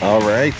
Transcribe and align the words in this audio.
All 0.00 0.20
right, 0.20 0.54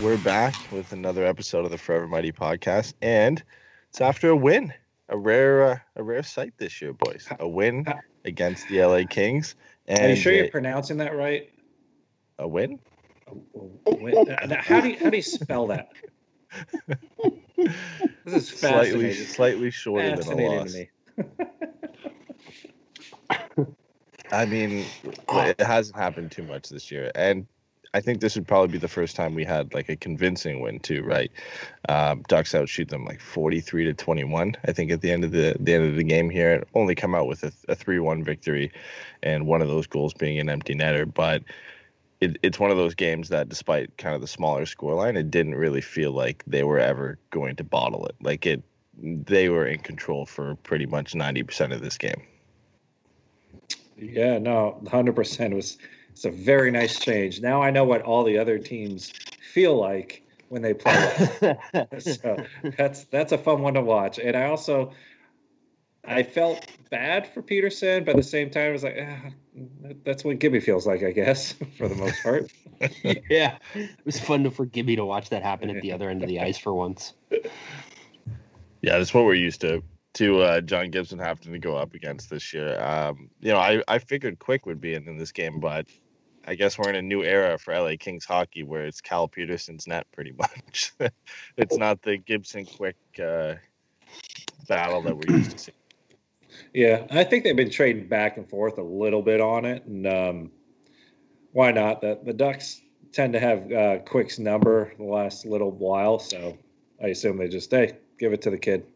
we're 0.00 0.18
back 0.18 0.54
with 0.70 0.92
another 0.92 1.24
episode 1.24 1.64
of 1.64 1.70
the 1.72 1.78
Forever 1.78 2.06
Mighty 2.06 2.30
podcast, 2.30 2.94
and 3.02 3.42
it's 3.88 4.00
after 4.00 4.28
a 4.30 4.36
win, 4.36 4.72
a 5.08 5.18
rare, 5.18 5.64
uh, 5.64 5.78
a 5.96 6.02
rare 6.02 6.22
sight 6.22 6.54
this 6.58 6.80
year, 6.80 6.92
boys. 6.92 7.28
A 7.40 7.48
win 7.48 7.84
against 8.24 8.68
the 8.68 8.80
LA 8.84 9.02
Kings, 9.08 9.56
and 9.86 10.00
Are 10.00 10.08
you 10.10 10.16
sure 10.16 10.32
you're 10.32 10.48
pronouncing 10.48 10.98
that 10.98 11.16
right? 11.16 11.50
a 12.38 12.46
win? 12.46 12.78
Wait, 13.86 14.14
uh, 14.16 14.56
How 14.60 14.80
do 14.80 14.90
you 14.90 14.96
how 14.98 15.10
do 15.10 15.16
you 15.16 15.22
spell 15.22 15.66
that? 15.68 15.88
This 18.24 18.34
is 18.34 18.48
Slightly, 18.60 18.90
fascinating. 19.08 19.24
slightly 19.26 19.70
shorter 19.72 20.14
than 20.16 20.38
a 20.38 20.46
loss. 20.46 20.72
me. 20.74 20.88
I 24.30 24.44
mean, 24.46 24.84
it 25.02 25.60
hasn't 25.60 25.96
happened 25.96 26.30
too 26.30 26.44
much 26.44 26.68
this 26.68 26.92
year, 26.92 27.10
and 27.16 27.46
I 27.98 28.00
think 28.00 28.20
this 28.20 28.36
would 28.36 28.46
probably 28.46 28.68
be 28.68 28.78
the 28.78 28.86
first 28.86 29.16
time 29.16 29.34
we 29.34 29.44
had 29.44 29.74
like 29.74 29.88
a 29.88 29.96
convincing 29.96 30.60
win 30.60 30.78
too, 30.78 31.02
right? 31.02 31.32
Um, 31.88 32.22
Ducks 32.28 32.54
outshoot 32.54 32.88
them 32.88 33.04
like 33.04 33.20
forty-three 33.20 33.84
to 33.86 33.92
twenty-one. 33.92 34.54
I 34.68 34.72
think 34.72 34.92
at 34.92 35.00
the 35.00 35.10
end 35.10 35.24
of 35.24 35.32
the 35.32 35.56
the 35.58 35.74
end 35.74 35.84
of 35.84 35.96
the 35.96 36.04
game 36.04 36.30
here, 36.30 36.62
only 36.74 36.94
come 36.94 37.16
out 37.16 37.26
with 37.26 37.42
a, 37.42 37.52
a 37.66 37.74
three-one 37.74 38.22
victory, 38.22 38.70
and 39.24 39.48
one 39.48 39.62
of 39.62 39.68
those 39.68 39.88
goals 39.88 40.14
being 40.14 40.38
an 40.38 40.48
empty 40.48 40.76
netter. 40.76 41.12
But 41.12 41.42
it, 42.20 42.38
it's 42.44 42.60
one 42.60 42.70
of 42.70 42.76
those 42.76 42.94
games 42.94 43.30
that, 43.30 43.48
despite 43.48 43.96
kind 43.98 44.14
of 44.14 44.20
the 44.20 44.28
smaller 44.28 44.64
scoreline, 44.64 45.18
it 45.18 45.32
didn't 45.32 45.56
really 45.56 45.80
feel 45.80 46.12
like 46.12 46.44
they 46.46 46.62
were 46.62 46.78
ever 46.78 47.18
going 47.30 47.56
to 47.56 47.64
bottle 47.64 48.06
it. 48.06 48.14
Like 48.22 48.46
it, 48.46 48.62
they 49.02 49.48
were 49.48 49.66
in 49.66 49.80
control 49.80 50.24
for 50.24 50.54
pretty 50.62 50.86
much 50.86 51.16
ninety 51.16 51.42
percent 51.42 51.72
of 51.72 51.80
this 51.80 51.98
game. 51.98 52.22
Yeah, 53.96 54.38
no, 54.38 54.80
hundred 54.88 55.16
percent 55.16 55.52
was. 55.52 55.78
It's 56.18 56.24
a 56.24 56.32
very 56.32 56.72
nice 56.72 56.98
change. 56.98 57.40
Now 57.40 57.62
I 57.62 57.70
know 57.70 57.84
what 57.84 58.02
all 58.02 58.24
the 58.24 58.38
other 58.38 58.58
teams 58.58 59.12
feel 59.52 59.76
like 59.76 60.24
when 60.48 60.62
they 60.62 60.74
play. 60.74 61.56
so 62.00 62.44
that's 62.76 63.04
that's 63.04 63.30
a 63.30 63.38
fun 63.38 63.62
one 63.62 63.74
to 63.74 63.82
watch. 63.82 64.18
And 64.18 64.36
I 64.36 64.46
also 64.46 64.94
I 66.04 66.24
felt 66.24 66.66
bad 66.90 67.32
for 67.32 67.40
Petersen, 67.40 68.02
but 68.02 68.10
at 68.10 68.16
the 68.16 68.24
same 68.24 68.50
time, 68.50 68.70
I 68.70 68.72
was 68.72 68.82
like, 68.82 68.96
ah, 69.00 69.30
that's 70.04 70.24
what 70.24 70.40
Gibby 70.40 70.58
feels 70.58 70.88
like, 70.88 71.04
I 71.04 71.12
guess, 71.12 71.52
for 71.78 71.86
the 71.86 71.94
most 71.94 72.20
part. 72.24 72.50
yeah, 73.30 73.58
it 73.76 74.04
was 74.04 74.18
fun 74.18 74.42
to 74.42 74.50
for 74.50 74.66
Gibby 74.66 74.96
to 74.96 75.04
watch 75.04 75.30
that 75.30 75.44
happen 75.44 75.70
at 75.70 75.80
the 75.82 75.92
other 75.92 76.10
end 76.10 76.24
of 76.24 76.28
the 76.28 76.40
ice 76.40 76.58
for 76.58 76.74
once. 76.74 77.14
Yeah, 77.30 78.98
that's 78.98 79.14
what 79.14 79.24
we're 79.24 79.34
used 79.34 79.60
to. 79.60 79.84
To 80.14 80.40
uh, 80.40 80.60
John 80.62 80.90
Gibson 80.90 81.20
having 81.20 81.52
to 81.52 81.60
go 81.60 81.76
up 81.76 81.94
against 81.94 82.28
this 82.28 82.52
year. 82.52 82.76
Um, 82.80 83.30
you 83.38 83.52
know, 83.52 83.58
I, 83.58 83.84
I 83.86 84.00
figured 84.00 84.40
Quick 84.40 84.66
would 84.66 84.80
be 84.80 84.94
in, 84.94 85.06
in 85.06 85.16
this 85.16 85.30
game, 85.30 85.60
but 85.60 85.86
I 86.48 86.54
guess 86.54 86.78
we're 86.78 86.88
in 86.88 86.96
a 86.96 87.02
new 87.02 87.22
era 87.22 87.58
for 87.58 87.78
LA 87.78 87.92
Kings 87.98 88.24
hockey 88.24 88.62
where 88.62 88.86
it's 88.86 89.02
Cal 89.02 89.28
Petersen's 89.28 89.86
net 89.86 90.06
pretty 90.12 90.32
much. 90.38 90.92
it's 91.58 91.76
not 91.76 92.00
the 92.00 92.16
Gibson 92.16 92.64
Quick 92.64 92.96
uh, 93.22 93.54
battle 94.66 95.02
that 95.02 95.14
we're 95.14 95.36
used 95.36 95.50
to 95.50 95.58
seeing. 95.58 95.74
Yeah, 96.72 97.06
I 97.10 97.24
think 97.24 97.44
they've 97.44 97.54
been 97.54 97.70
trading 97.70 98.08
back 98.08 98.38
and 98.38 98.48
forth 98.48 98.78
a 98.78 98.82
little 98.82 99.20
bit 99.20 99.42
on 99.42 99.66
it, 99.66 99.84
and 99.84 100.06
um, 100.06 100.50
why 101.52 101.70
not? 101.70 102.00
The 102.00 102.18
the 102.24 102.32
Ducks 102.32 102.80
tend 103.12 103.34
to 103.34 103.40
have 103.40 103.70
uh, 103.70 103.98
Quick's 103.98 104.38
number 104.38 104.92
the 104.96 105.04
last 105.04 105.44
little 105.44 105.70
while, 105.70 106.18
so 106.18 106.56
I 107.02 107.08
assume 107.08 107.36
they 107.36 107.48
just 107.48 107.70
hey, 107.70 107.98
give 108.18 108.32
it 108.32 108.42
to 108.42 108.50
the 108.50 108.58
kid. 108.58 108.86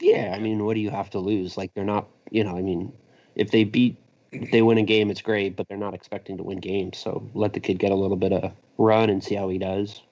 Yeah, 0.00 0.32
I 0.34 0.40
mean, 0.40 0.64
what 0.64 0.74
do 0.74 0.80
you 0.80 0.90
have 0.90 1.10
to 1.10 1.20
lose? 1.20 1.56
Like 1.56 1.72
they're 1.74 1.84
not, 1.84 2.08
you 2.30 2.42
know, 2.42 2.56
I 2.56 2.62
mean, 2.62 2.92
if 3.34 3.50
they 3.50 3.64
beat, 3.64 3.96
if 4.32 4.50
they 4.50 4.62
win 4.62 4.78
a 4.78 4.82
game, 4.82 5.10
it's 5.10 5.22
great, 5.22 5.56
but 5.56 5.68
they're 5.68 5.78
not 5.78 5.94
expecting 5.94 6.36
to 6.36 6.42
win 6.42 6.58
games. 6.58 6.98
So 6.98 7.28
let 7.34 7.52
the 7.52 7.60
kid 7.60 7.78
get 7.78 7.92
a 7.92 7.94
little 7.94 8.16
bit 8.16 8.32
of 8.32 8.52
run 8.76 9.10
and 9.10 9.22
see 9.22 9.34
how 9.34 9.48
he 9.48 9.58
does. 9.58 10.02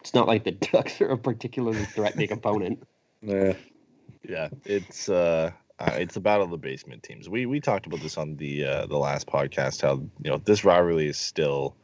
It's 0.00 0.14
not 0.14 0.26
like 0.26 0.44
the 0.44 0.50
Ducks 0.72 1.00
are 1.00 1.10
a 1.10 1.18
particularly 1.18 1.84
threatening 1.84 2.32
opponent. 2.32 2.82
Yeah, 3.22 3.54
Yeah, 4.28 4.48
it's 4.64 5.08
uh, 5.08 5.52
uh, 5.78 5.92
it's 5.96 6.16
a 6.16 6.20
battle 6.20 6.44
of 6.44 6.50
the 6.50 6.58
basement 6.58 7.02
teams. 7.02 7.28
We 7.28 7.46
we 7.46 7.60
talked 7.60 7.86
about 7.86 8.00
this 8.00 8.18
on 8.18 8.36
the 8.36 8.64
uh, 8.64 8.86
the 8.86 8.98
last 8.98 9.26
podcast. 9.26 9.82
How 9.82 9.94
you 9.94 10.30
know 10.30 10.38
this 10.38 10.64
rivalry 10.64 11.08
is 11.08 11.18
still 11.18 11.76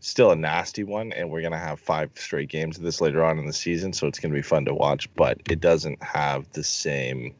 still 0.00 0.30
a 0.30 0.36
nasty 0.36 0.84
one, 0.84 1.12
and 1.12 1.30
we're 1.30 1.42
gonna 1.42 1.58
have 1.58 1.80
five 1.80 2.10
straight 2.14 2.48
games 2.48 2.76
of 2.76 2.84
this 2.84 3.00
later 3.00 3.24
on 3.24 3.38
in 3.38 3.46
the 3.46 3.52
season, 3.52 3.92
so 3.92 4.06
it's 4.06 4.18
gonna 4.18 4.34
be 4.34 4.42
fun 4.42 4.64
to 4.66 4.74
watch. 4.74 5.12
But 5.14 5.40
it 5.50 5.60
doesn't 5.60 6.02
have 6.02 6.50
the 6.52 6.64
same 6.64 7.34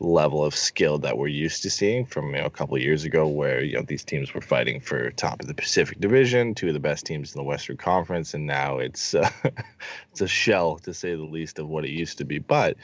level 0.00 0.44
of 0.44 0.54
skill 0.54 0.98
that 0.98 1.16
we're 1.16 1.28
used 1.28 1.62
to 1.62 1.70
seeing 1.70 2.04
from 2.04 2.34
you 2.34 2.40
know, 2.40 2.46
a 2.46 2.50
couple 2.50 2.76
years 2.78 3.04
ago, 3.04 3.26
where 3.26 3.62
you 3.62 3.74
know 3.76 3.82
these 3.82 4.04
teams 4.04 4.34
were 4.34 4.40
fighting 4.40 4.80
for 4.80 5.10
top 5.12 5.40
of 5.40 5.46
the 5.46 5.54
Pacific 5.54 6.00
Division, 6.00 6.54
two 6.54 6.68
of 6.68 6.74
the 6.74 6.80
best 6.80 7.06
teams 7.06 7.34
in 7.34 7.38
the 7.38 7.44
Western 7.44 7.76
Conference, 7.76 8.34
and 8.34 8.46
now 8.46 8.78
it's 8.78 9.14
uh, 9.14 9.30
it's 10.10 10.20
a 10.20 10.28
shell 10.28 10.78
to 10.80 10.92
say 10.92 11.14
the 11.14 11.22
least 11.22 11.58
of 11.58 11.68
what 11.68 11.84
it 11.84 11.90
used 11.90 12.18
to 12.18 12.24
be. 12.24 12.38
But 12.38 12.76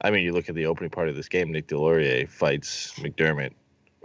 I 0.00 0.10
mean, 0.10 0.24
you 0.24 0.32
look 0.32 0.48
at 0.48 0.54
the 0.54 0.66
opening 0.66 0.90
part 0.90 1.08
of 1.08 1.16
this 1.16 1.28
game, 1.28 1.52
Nick 1.52 1.68
Deslauriers 1.68 2.28
fights 2.28 2.92
McDermott 2.94 3.52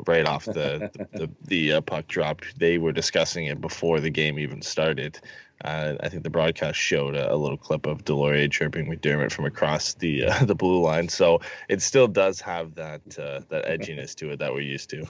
right 0.08 0.26
off 0.26 0.46
the 0.46 0.90
the, 0.94 1.08
the, 1.18 1.30
the 1.46 1.74
uh, 1.74 1.82
puck 1.82 2.08
drop. 2.08 2.42
They 2.58 2.78
were 2.78 2.92
discussing 2.92 3.46
it 3.46 3.62
before 3.62 4.00
the 4.00 4.10
game 4.10 4.40
even 4.40 4.62
started. 4.62 5.20
Uh, 5.64 5.96
I 6.02 6.10
think 6.10 6.24
the 6.24 6.30
broadcast 6.30 6.78
showed 6.78 7.16
a, 7.16 7.34
a 7.34 7.36
little 7.36 7.58
clip 7.58 7.86
of 7.86 8.04
Deslauriers 8.04 8.52
chirping 8.52 8.88
McDermott 8.88 9.32
from 9.32 9.46
across 9.46 9.94
the 9.94 10.26
uh, 10.26 10.46
the 10.46 10.56
blue 10.56 10.82
line. 10.82 11.10
So 11.10 11.42
it 11.70 11.82
still 11.82 12.08
does 12.08 12.42
have 12.42 12.76
that 12.76 13.02
uh, 13.18 13.42
that 13.50 13.66
edginess 13.66 14.16
to 14.16 14.32
it 14.32 14.40
that 14.40 14.54
we're 14.54 14.62
used 14.62 14.90
to. 14.92 15.06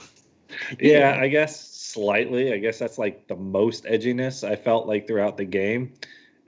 yeah, 0.78 1.18
I 1.20 1.28
guess 1.28 1.68
slightly. 1.68 2.52
I 2.52 2.58
guess 2.58 2.78
that's 2.78 2.98
like 2.98 3.26
the 3.26 3.36
most 3.36 3.84
edginess 3.84 4.48
I 4.48 4.54
felt 4.54 4.86
like 4.86 5.06
throughout 5.06 5.36
the 5.36 5.44
game. 5.44 5.94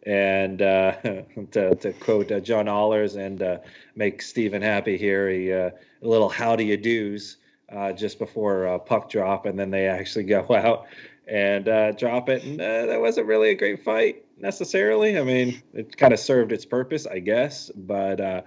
And 0.06 0.62
uh, 0.62 0.92
to, 1.50 1.74
to 1.74 1.92
quote 1.94 2.30
uh, 2.30 2.38
John 2.38 2.66
Ahlers 2.66 3.16
and 3.16 3.60
make 3.96 4.22
Stephen 4.22 4.62
happy 4.62 4.96
here, 4.96 5.28
he, 5.28 5.50
a 5.50 5.72
little 6.00 6.28
how 6.28 6.54
do 6.54 6.62
you 6.62 6.76
do's 6.76 7.38
uh, 7.72 7.92
just 7.92 8.18
before 8.18 8.66
uh, 8.66 8.78
puck 8.78 9.10
drop, 9.10 9.46
and 9.46 9.58
then 9.58 9.70
they 9.70 9.86
actually 9.86 10.24
go 10.24 10.46
out 10.50 10.86
and 11.26 11.68
uh, 11.68 11.92
drop 11.92 12.28
it. 12.28 12.42
And 12.42 12.60
uh, 12.60 12.86
that 12.86 13.00
wasn't 13.00 13.26
really 13.26 13.50
a 13.50 13.54
great 13.54 13.84
fight 13.84 14.24
necessarily. 14.38 15.18
I 15.18 15.22
mean, 15.22 15.62
it 15.74 15.96
kind 15.96 16.12
of 16.12 16.18
served 16.18 16.52
its 16.52 16.64
purpose, 16.64 17.06
I 17.06 17.18
guess, 17.18 17.70
but 17.74 18.20
uh, 18.20 18.42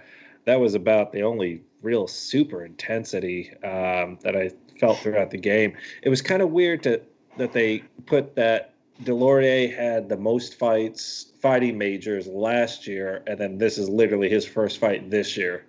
that 0.46 0.60
was 0.60 0.74
about 0.74 1.12
the 1.12 1.24
only 1.24 1.62
real 1.82 2.08
super 2.08 2.66
intensity 2.66 3.52
um, 3.64 4.18
that 4.22 4.36
I 4.36 4.52
felt 4.80 5.00
throughout 5.00 5.32
the 5.32 5.38
game. 5.38 5.78
It 6.02 6.10
was 6.10 6.22
kind 6.22 6.42
of 6.42 6.52
weird 6.52 6.84
to 6.84 7.02
that 7.38 7.54
they 7.54 7.80
put 8.06 8.36
that 8.36 8.74
Deslauriers 9.04 9.76
had 9.76 10.10
the 10.10 10.18
most 10.18 10.60
fights 10.60 11.34
fighting 11.42 11.78
majors 11.78 12.28
last 12.28 12.86
year, 12.86 13.24
and 13.26 13.40
then 13.40 13.58
this 13.58 13.78
is 13.78 13.90
literally 13.90 14.30
his 14.30 14.46
first 14.46 14.80
fight 14.80 15.10
this 15.10 15.36
year. 15.38 15.66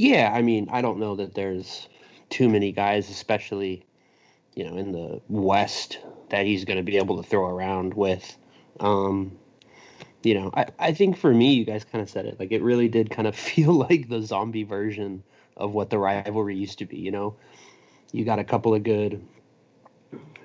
Yeah, 0.00 0.32
I 0.32 0.40
mean, 0.40 0.66
I 0.72 0.80
don't 0.80 0.98
know 0.98 1.16
that 1.16 1.34
there's 1.34 1.86
too 2.30 2.48
many 2.48 2.72
guys, 2.72 3.10
especially 3.10 3.84
you 4.54 4.64
know, 4.64 4.78
in 4.78 4.92
the 4.92 5.20
West 5.28 5.98
that 6.30 6.46
he's 6.46 6.64
going 6.64 6.78
to 6.78 6.82
be 6.82 6.96
able 6.96 7.22
to 7.22 7.28
throw 7.28 7.46
around 7.46 7.92
with. 7.92 8.38
Um, 8.80 9.38
you 10.22 10.32
know, 10.32 10.52
I, 10.54 10.68
I 10.78 10.92
think 10.94 11.18
for 11.18 11.34
me, 11.34 11.52
you 11.52 11.66
guys 11.66 11.84
kind 11.84 12.00
of 12.00 12.08
said 12.08 12.24
it. 12.24 12.40
Like 12.40 12.50
it 12.50 12.62
really 12.62 12.88
did 12.88 13.10
kind 13.10 13.28
of 13.28 13.36
feel 13.50 13.74
like 13.74 14.08
the 14.08 14.22
zombie 14.22 14.62
version 14.62 15.22
of 15.54 15.74
what 15.74 15.90
the 15.90 15.98
rivalry 15.98 16.56
used 16.56 16.78
to 16.78 16.86
be. 16.86 16.96
You 16.96 17.10
know, 17.10 17.36
you 18.10 18.24
got 18.24 18.38
a 18.38 18.44
couple 18.44 18.74
of 18.74 18.82
good 18.82 19.22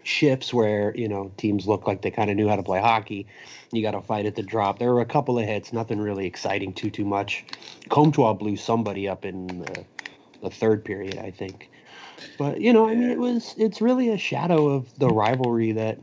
shifts 0.06 0.54
where 0.54 0.96
you 0.96 1.08
know 1.08 1.32
teams 1.38 1.68
look 1.68 1.88
like 1.88 2.02
they 2.02 2.12
kind 2.12 2.30
of 2.30 2.38
knew 2.38 2.48
how 2.48 2.56
to 2.56 2.64
play 2.64 2.80
hockey. 2.80 3.28
You 3.72 3.82
got 3.82 3.92
to 3.92 4.02
fight 4.02 4.26
at 4.26 4.36
the 4.36 4.44
drop. 4.44 4.80
There 4.80 4.94
were 4.94 5.02
a 5.02 5.06
couple 5.06 5.38
of 5.40 5.46
hits, 5.46 5.74
nothing 5.74 6.00
really 6.00 6.26
exciting 6.26 6.74
too 6.74 6.90
too 6.90 7.06
much. 7.06 7.44
Comtois 7.90 8.34
blew 8.34 8.56
somebody 8.56 9.08
up 9.08 9.26
in 9.26 9.48
the, 9.48 9.86
the 10.42 10.50
third 10.50 10.86
period, 10.86 11.18
I 11.18 11.32
think. 11.32 11.70
But 12.38 12.62
you 12.62 12.72
know, 12.72 12.88
I 12.88 12.96
mean, 12.96 13.10
it 13.10 13.18
was 13.18 13.56
it's 13.58 13.82
really 13.82 14.10
a 14.10 14.18
shadow 14.18 14.68
of 14.68 14.98
the 15.00 15.10
rivalry 15.10 15.72
that 15.74 16.00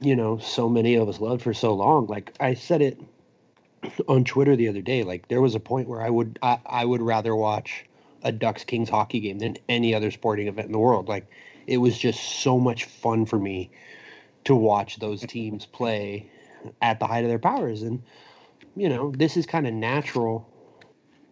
you 0.00 0.16
know 0.16 0.38
so 0.38 0.68
many 0.68 0.94
of 0.96 1.08
us 1.08 1.20
loved 1.20 1.42
for 1.42 1.54
so 1.54 1.74
long. 1.74 2.06
Like 2.06 2.32
I 2.40 2.54
said 2.54 2.82
it 2.82 2.98
on 4.08 4.24
Twitter 4.24 4.56
the 4.56 4.68
other 4.68 4.82
day. 4.82 5.02
Like 5.02 5.28
there 5.28 5.40
was 5.40 5.54
a 5.54 5.60
point 5.60 5.88
where 5.88 6.00
I 6.00 6.10
would 6.10 6.38
I, 6.42 6.58
I 6.64 6.84
would 6.84 7.02
rather 7.02 7.36
watch 7.36 7.84
a 8.24 8.32
Ducks 8.32 8.64
Kings 8.64 8.88
hockey 8.88 9.20
game 9.20 9.38
than 9.38 9.56
any 9.68 9.94
other 9.94 10.10
sporting 10.10 10.48
event 10.48 10.66
in 10.66 10.72
the 10.72 10.78
world. 10.78 11.08
Like 11.08 11.26
it 11.66 11.78
was 11.78 11.98
just 11.98 12.40
so 12.42 12.58
much 12.58 12.84
fun 12.84 13.26
for 13.26 13.38
me 13.38 13.70
to 14.44 14.54
watch 14.54 14.98
those 14.98 15.20
teams 15.22 15.66
play 15.66 16.30
at 16.80 16.98
the 17.00 17.06
height 17.06 17.24
of 17.24 17.28
their 17.28 17.38
powers. 17.38 17.82
And 17.82 18.02
you 18.76 18.88
know 18.88 19.10
this 19.10 19.36
is 19.36 19.46
kind 19.46 19.66
of 19.66 19.74
natural 19.74 20.48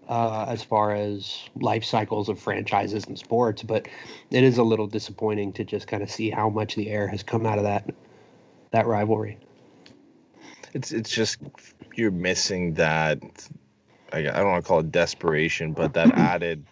uh, 0.08 0.46
as 0.48 0.62
far 0.62 0.94
as 0.94 1.48
life 1.56 1.84
cycles 1.84 2.28
of 2.28 2.38
franchises 2.38 3.04
and 3.06 3.18
sports 3.18 3.62
but 3.62 3.86
it 4.30 4.42
is 4.42 4.58
a 4.58 4.62
little 4.62 4.86
disappointing 4.86 5.52
to 5.52 5.64
just 5.64 5.86
kind 5.86 6.02
of 6.02 6.10
see 6.10 6.30
how 6.30 6.48
much 6.48 6.74
the 6.74 6.90
air 6.90 7.06
has 7.06 7.22
come 7.22 7.46
out 7.46 7.58
of 7.58 7.64
that 7.64 7.88
that 8.72 8.86
rivalry. 8.86 9.38
It's 10.72 10.92
it's 10.92 11.10
just 11.10 11.38
you're 11.96 12.10
missing 12.10 12.74
that 12.74 13.18
I, 14.12 14.18
I 14.18 14.22
don't 14.22 14.46
want 14.46 14.64
to 14.64 14.68
call 14.68 14.80
it 14.80 14.92
desperation 14.92 15.72
but 15.72 15.94
that 15.94 16.12
added 16.16 16.64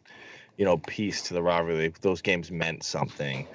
you 0.59 0.65
know 0.65 0.77
piece 0.77 1.23
to 1.23 1.35
the 1.35 1.43
rivalry 1.43 1.93
those 2.03 2.21
games 2.21 2.51
meant 2.51 2.83
something 2.83 3.47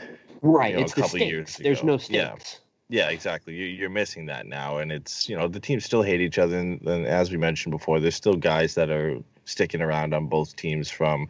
right 0.42 0.72
you 0.72 0.78
know, 0.78 0.82
it's 0.84 0.94
a 0.94 0.96
the 0.96 1.02
couple 1.02 1.20
stakes. 1.20 1.32
years 1.32 1.56
there's 1.58 1.80
ago. 1.80 1.88
no 1.88 1.98
Yeah. 1.98 2.34
stakes 2.34 2.60
Yeah, 2.90 3.10
exactly. 3.10 3.56
You, 3.56 3.66
you're 3.66 3.90
missing 3.90 4.26
that 4.28 4.46
now, 4.46 4.78
and 4.78 4.92
it's 4.92 5.28
you 5.30 5.36
know 5.36 5.48
the 5.48 5.60
teams 5.60 5.86
still 5.86 6.04
hate 6.04 6.22
each 6.22 6.38
other, 6.38 6.58
and, 6.58 6.82
and 6.88 7.08
as 7.08 7.32
we 7.32 7.38
mentioned 7.38 7.72
before, 7.72 8.00
there's 8.00 8.16
still 8.16 8.36
guys 8.36 8.76
that 8.76 8.90
are 8.90 9.18
sticking 9.46 9.82
around 9.82 10.14
on 10.14 10.28
both 10.28 10.56
teams 10.56 10.90
from 10.92 11.28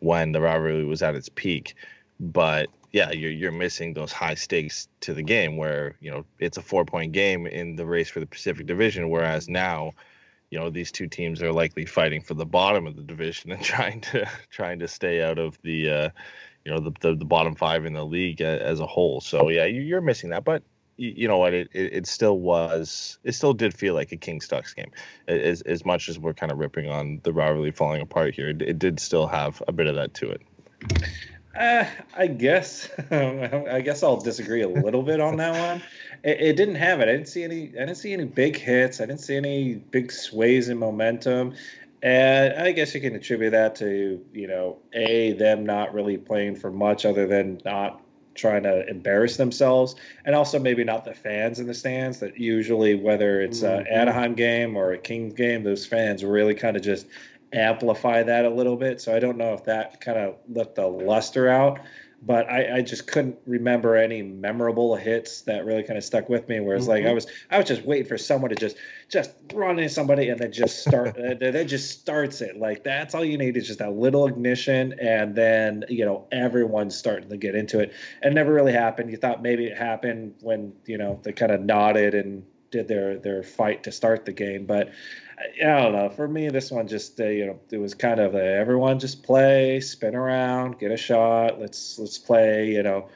when 0.00 0.32
the 0.32 0.40
rivalry 0.40 0.84
was 0.84 1.02
at 1.02 1.14
its 1.16 1.28
peak. 1.28 1.74
But 2.20 2.68
yeah, 2.92 3.10
you're 3.10 3.32
you're 3.32 3.50
missing 3.50 3.94
those 3.94 4.12
high 4.12 4.34
stakes 4.34 4.88
to 5.00 5.14
the 5.14 5.22
game 5.22 5.56
where 5.56 5.96
you 6.00 6.10
know 6.10 6.24
it's 6.38 6.58
a 6.58 6.62
four 6.62 6.84
point 6.84 7.12
game 7.12 7.46
in 7.46 7.76
the 7.76 7.86
race 7.86 8.08
for 8.10 8.20
the 8.20 8.26
Pacific 8.26 8.66
Division, 8.66 9.08
whereas 9.08 9.48
now. 9.48 9.92
You 10.50 10.58
know 10.58 10.70
these 10.70 10.90
two 10.92 11.06
teams 11.06 11.42
are 11.42 11.52
likely 11.52 11.86
fighting 11.86 12.22
for 12.22 12.34
the 12.34 12.46
bottom 12.46 12.86
of 12.86 12.96
the 12.96 13.02
division 13.02 13.52
and 13.52 13.62
trying 13.74 14.00
to 14.02 14.28
trying 14.50 14.80
to 14.80 14.88
stay 14.88 15.22
out 15.22 15.38
of 15.38 15.58
the, 15.62 15.90
uh, 15.90 16.08
you 16.64 16.72
know, 16.72 16.80
the, 16.80 16.92
the 17.00 17.14
the 17.16 17.24
bottom 17.24 17.54
five 17.54 17.86
in 17.86 17.92
the 17.92 18.04
league 18.04 18.40
as 18.40 18.80
a 18.80 18.86
whole. 18.86 19.20
So 19.20 19.48
yeah, 19.48 19.64
you- 19.66 19.82
you're 19.82 20.00
missing 20.00 20.30
that. 20.30 20.44
But 20.44 20.62
you, 20.96 21.28
know 21.28 21.38
what? 21.38 21.54
It, 21.54 21.70
it 21.72 21.92
it 21.94 22.06
still 22.06 22.38
was. 22.38 23.18
It 23.24 23.32
still 23.32 23.54
did 23.54 23.72
feel 23.72 23.94
like 23.94 24.12
a 24.12 24.18
King 24.18 24.40
Ducks 24.46 24.74
game. 24.74 24.90
As 25.28 25.62
as 25.62 25.86
much 25.86 26.10
as 26.10 26.18
we're 26.18 26.34
kind 26.34 26.52
of 26.52 26.58
ripping 26.58 26.90
on 26.90 27.20
the 27.22 27.32
rivalry 27.32 27.70
falling 27.70 28.02
apart 28.02 28.34
here, 28.34 28.50
it, 28.50 28.60
it 28.60 28.78
did 28.78 29.00
still 29.00 29.26
have 29.26 29.62
a 29.66 29.72
bit 29.72 29.86
of 29.86 29.94
that 29.94 30.12
to 30.14 30.30
it. 30.30 30.42
Uh, 31.58 31.84
I 32.16 32.26
guess 32.28 32.88
I 33.10 33.80
guess 33.84 34.02
I'll 34.02 34.20
disagree 34.20 34.62
a 34.62 34.68
little 34.68 35.02
bit 35.02 35.20
on 35.20 35.36
that 35.38 35.52
one. 35.72 35.82
It, 36.22 36.40
it 36.40 36.56
didn't 36.56 36.76
have 36.76 37.00
it. 37.00 37.08
I 37.08 37.12
didn't 37.12 37.28
see 37.28 37.42
any. 37.42 37.68
I 37.68 37.80
didn't 37.86 37.96
see 37.96 38.12
any 38.12 38.24
big 38.24 38.56
hits. 38.56 39.00
I 39.00 39.06
didn't 39.06 39.20
see 39.20 39.36
any 39.36 39.74
big 39.74 40.12
sways 40.12 40.68
in 40.68 40.78
momentum. 40.78 41.54
And 42.02 42.54
I 42.54 42.72
guess 42.72 42.94
you 42.94 43.00
can 43.00 43.14
attribute 43.14 43.52
that 43.52 43.74
to 43.76 44.24
you 44.32 44.46
know 44.46 44.78
a 44.92 45.32
them 45.32 45.66
not 45.66 45.92
really 45.92 46.16
playing 46.16 46.56
for 46.56 46.70
much 46.70 47.04
other 47.04 47.26
than 47.26 47.60
not 47.64 48.00
trying 48.36 48.62
to 48.62 48.88
embarrass 48.88 49.36
themselves, 49.36 49.96
and 50.24 50.34
also 50.34 50.58
maybe 50.58 50.84
not 50.84 51.04
the 51.04 51.12
fans 51.12 51.58
in 51.58 51.66
the 51.66 51.74
stands. 51.74 52.20
That 52.20 52.38
usually 52.38 52.94
whether 52.94 53.40
it's 53.42 53.62
an 53.62 53.84
Mhm. 53.84 53.92
Anaheim 53.92 54.34
game 54.34 54.76
or 54.76 54.92
a 54.92 54.98
Kings 54.98 55.34
game, 55.34 55.64
those 55.64 55.84
fans 55.84 56.24
really 56.24 56.54
kind 56.54 56.76
of 56.76 56.82
just 56.82 57.06
amplify 57.52 58.22
that 58.22 58.44
a 58.44 58.50
little 58.50 58.76
bit. 58.76 59.00
So 59.00 59.14
I 59.14 59.18
don't 59.18 59.36
know 59.36 59.54
if 59.54 59.64
that 59.64 60.00
kind 60.00 60.18
of 60.18 60.36
let 60.48 60.74
the 60.74 60.86
luster 60.86 61.48
out. 61.48 61.80
But 62.22 62.50
I, 62.50 62.76
I 62.76 62.82
just 62.82 63.06
couldn't 63.06 63.38
remember 63.46 63.96
any 63.96 64.20
memorable 64.20 64.94
hits 64.94 65.40
that 65.42 65.64
really 65.64 65.82
kind 65.82 65.96
of 65.96 66.04
stuck 66.04 66.28
with 66.28 66.46
me. 66.50 66.60
Whereas 66.60 66.86
like 66.86 67.04
I 67.04 67.06
mm-hmm. 67.06 67.14
was 67.14 67.26
I 67.50 67.56
was 67.56 67.66
just 67.66 67.82
waiting 67.82 68.06
for 68.06 68.18
someone 68.18 68.50
to 68.50 68.56
just 68.56 68.76
just 69.08 69.32
run 69.54 69.78
into 69.78 69.88
somebody 69.88 70.28
and 70.28 70.38
then 70.38 70.52
just 70.52 70.82
start 70.82 71.14
that 71.16 71.64
just 71.66 71.98
starts 71.98 72.42
it. 72.42 72.58
Like 72.58 72.84
that's 72.84 73.14
all 73.14 73.24
you 73.24 73.38
need 73.38 73.56
is 73.56 73.66
just 73.66 73.78
that 73.78 73.94
little 73.94 74.26
ignition 74.26 74.94
and 75.00 75.34
then 75.34 75.86
you 75.88 76.04
know 76.04 76.26
everyone's 76.30 76.94
starting 76.94 77.30
to 77.30 77.38
get 77.38 77.54
into 77.54 77.80
it. 77.80 77.94
And 78.22 78.32
it 78.32 78.34
never 78.34 78.52
really 78.52 78.74
happened. 78.74 79.10
You 79.10 79.16
thought 79.16 79.40
maybe 79.40 79.64
it 79.64 79.78
happened 79.78 80.34
when 80.42 80.74
you 80.84 80.98
know 80.98 81.20
they 81.22 81.32
kind 81.32 81.52
of 81.52 81.62
nodded 81.62 82.14
and 82.14 82.44
did 82.70 82.88
their 82.88 83.18
their 83.18 83.42
fight 83.42 83.84
to 83.84 83.92
start 83.92 84.24
the 84.24 84.32
game, 84.32 84.66
but 84.66 84.90
I 85.40 85.82
don't 85.82 85.92
know. 85.92 86.10
For 86.10 86.28
me, 86.28 86.48
this 86.48 86.70
one 86.70 86.88
just 86.88 87.18
uh, 87.20 87.26
you 87.26 87.46
know 87.46 87.60
it 87.70 87.78
was 87.78 87.94
kind 87.94 88.20
of 88.20 88.34
a, 88.34 88.44
everyone 88.44 88.98
just 88.98 89.22
play, 89.22 89.80
spin 89.80 90.14
around, 90.14 90.78
get 90.78 90.90
a 90.90 90.96
shot. 90.96 91.60
Let's 91.60 91.98
let's 91.98 92.18
play. 92.18 92.72
You 92.72 92.82
know, 92.82 93.08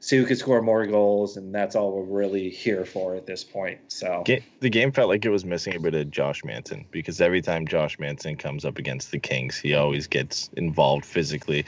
see 0.00 0.16
who 0.16 0.26
can 0.26 0.36
score 0.36 0.62
more 0.62 0.86
goals, 0.86 1.36
and 1.36 1.54
that's 1.54 1.74
all 1.74 1.92
we're 1.92 2.20
really 2.20 2.50
here 2.50 2.84
for 2.84 3.14
at 3.16 3.26
this 3.26 3.42
point. 3.42 3.80
So 3.88 4.22
the 4.60 4.70
game 4.70 4.92
felt 4.92 5.08
like 5.08 5.24
it 5.24 5.30
was 5.30 5.44
missing 5.44 5.74
a 5.74 5.80
bit 5.80 5.94
of 5.94 6.10
Josh 6.10 6.44
Manson 6.44 6.86
because 6.90 7.20
every 7.20 7.42
time 7.42 7.66
Josh 7.66 7.98
Manson 7.98 8.36
comes 8.36 8.64
up 8.64 8.78
against 8.78 9.10
the 9.10 9.18
Kings, 9.18 9.56
he 9.56 9.74
always 9.74 10.06
gets 10.06 10.50
involved 10.56 11.04
physically. 11.04 11.64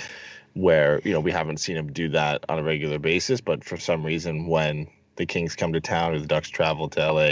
Where 0.52 1.00
you 1.02 1.12
know 1.12 1.18
we 1.18 1.32
haven't 1.32 1.56
seen 1.56 1.76
him 1.76 1.92
do 1.92 2.10
that 2.10 2.44
on 2.48 2.60
a 2.60 2.62
regular 2.62 3.00
basis, 3.00 3.40
but 3.40 3.64
for 3.64 3.76
some 3.76 4.04
reason, 4.04 4.46
when 4.46 4.86
the 5.16 5.26
Kings 5.26 5.56
come 5.56 5.72
to 5.72 5.80
town 5.80 6.14
or 6.14 6.20
the 6.20 6.28
Ducks 6.28 6.48
travel 6.48 6.88
to 6.90 7.12
LA, 7.12 7.30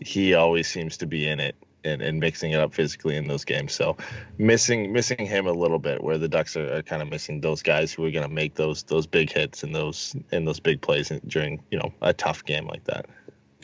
he 0.00 0.32
always 0.32 0.66
seems 0.66 0.96
to 0.98 1.06
be 1.06 1.26
in 1.26 1.40
it 1.40 1.54
and, 1.86 2.02
and 2.02 2.20
mixing 2.20 2.52
it 2.52 2.60
up 2.60 2.74
physically 2.74 3.16
in 3.16 3.28
those 3.28 3.44
games. 3.44 3.72
So 3.72 3.96
missing 4.38 4.92
missing 4.92 5.24
him 5.26 5.46
a 5.46 5.52
little 5.52 5.78
bit, 5.78 6.02
where 6.02 6.18
the 6.18 6.28
Ducks 6.28 6.56
are, 6.56 6.76
are 6.76 6.82
kind 6.82 7.02
of 7.02 7.08
missing 7.08 7.40
those 7.40 7.62
guys 7.62 7.92
who 7.92 8.04
are 8.04 8.10
going 8.10 8.28
to 8.28 8.34
make 8.34 8.54
those 8.54 8.82
those 8.84 9.06
big 9.06 9.32
hits 9.32 9.62
and 9.62 9.74
those 9.74 10.16
and 10.32 10.46
those 10.46 10.60
big 10.60 10.80
plays 10.80 11.12
during 11.26 11.62
you 11.70 11.78
know 11.78 11.92
a 12.02 12.12
tough 12.12 12.44
game 12.44 12.66
like 12.66 12.84
that. 12.84 13.06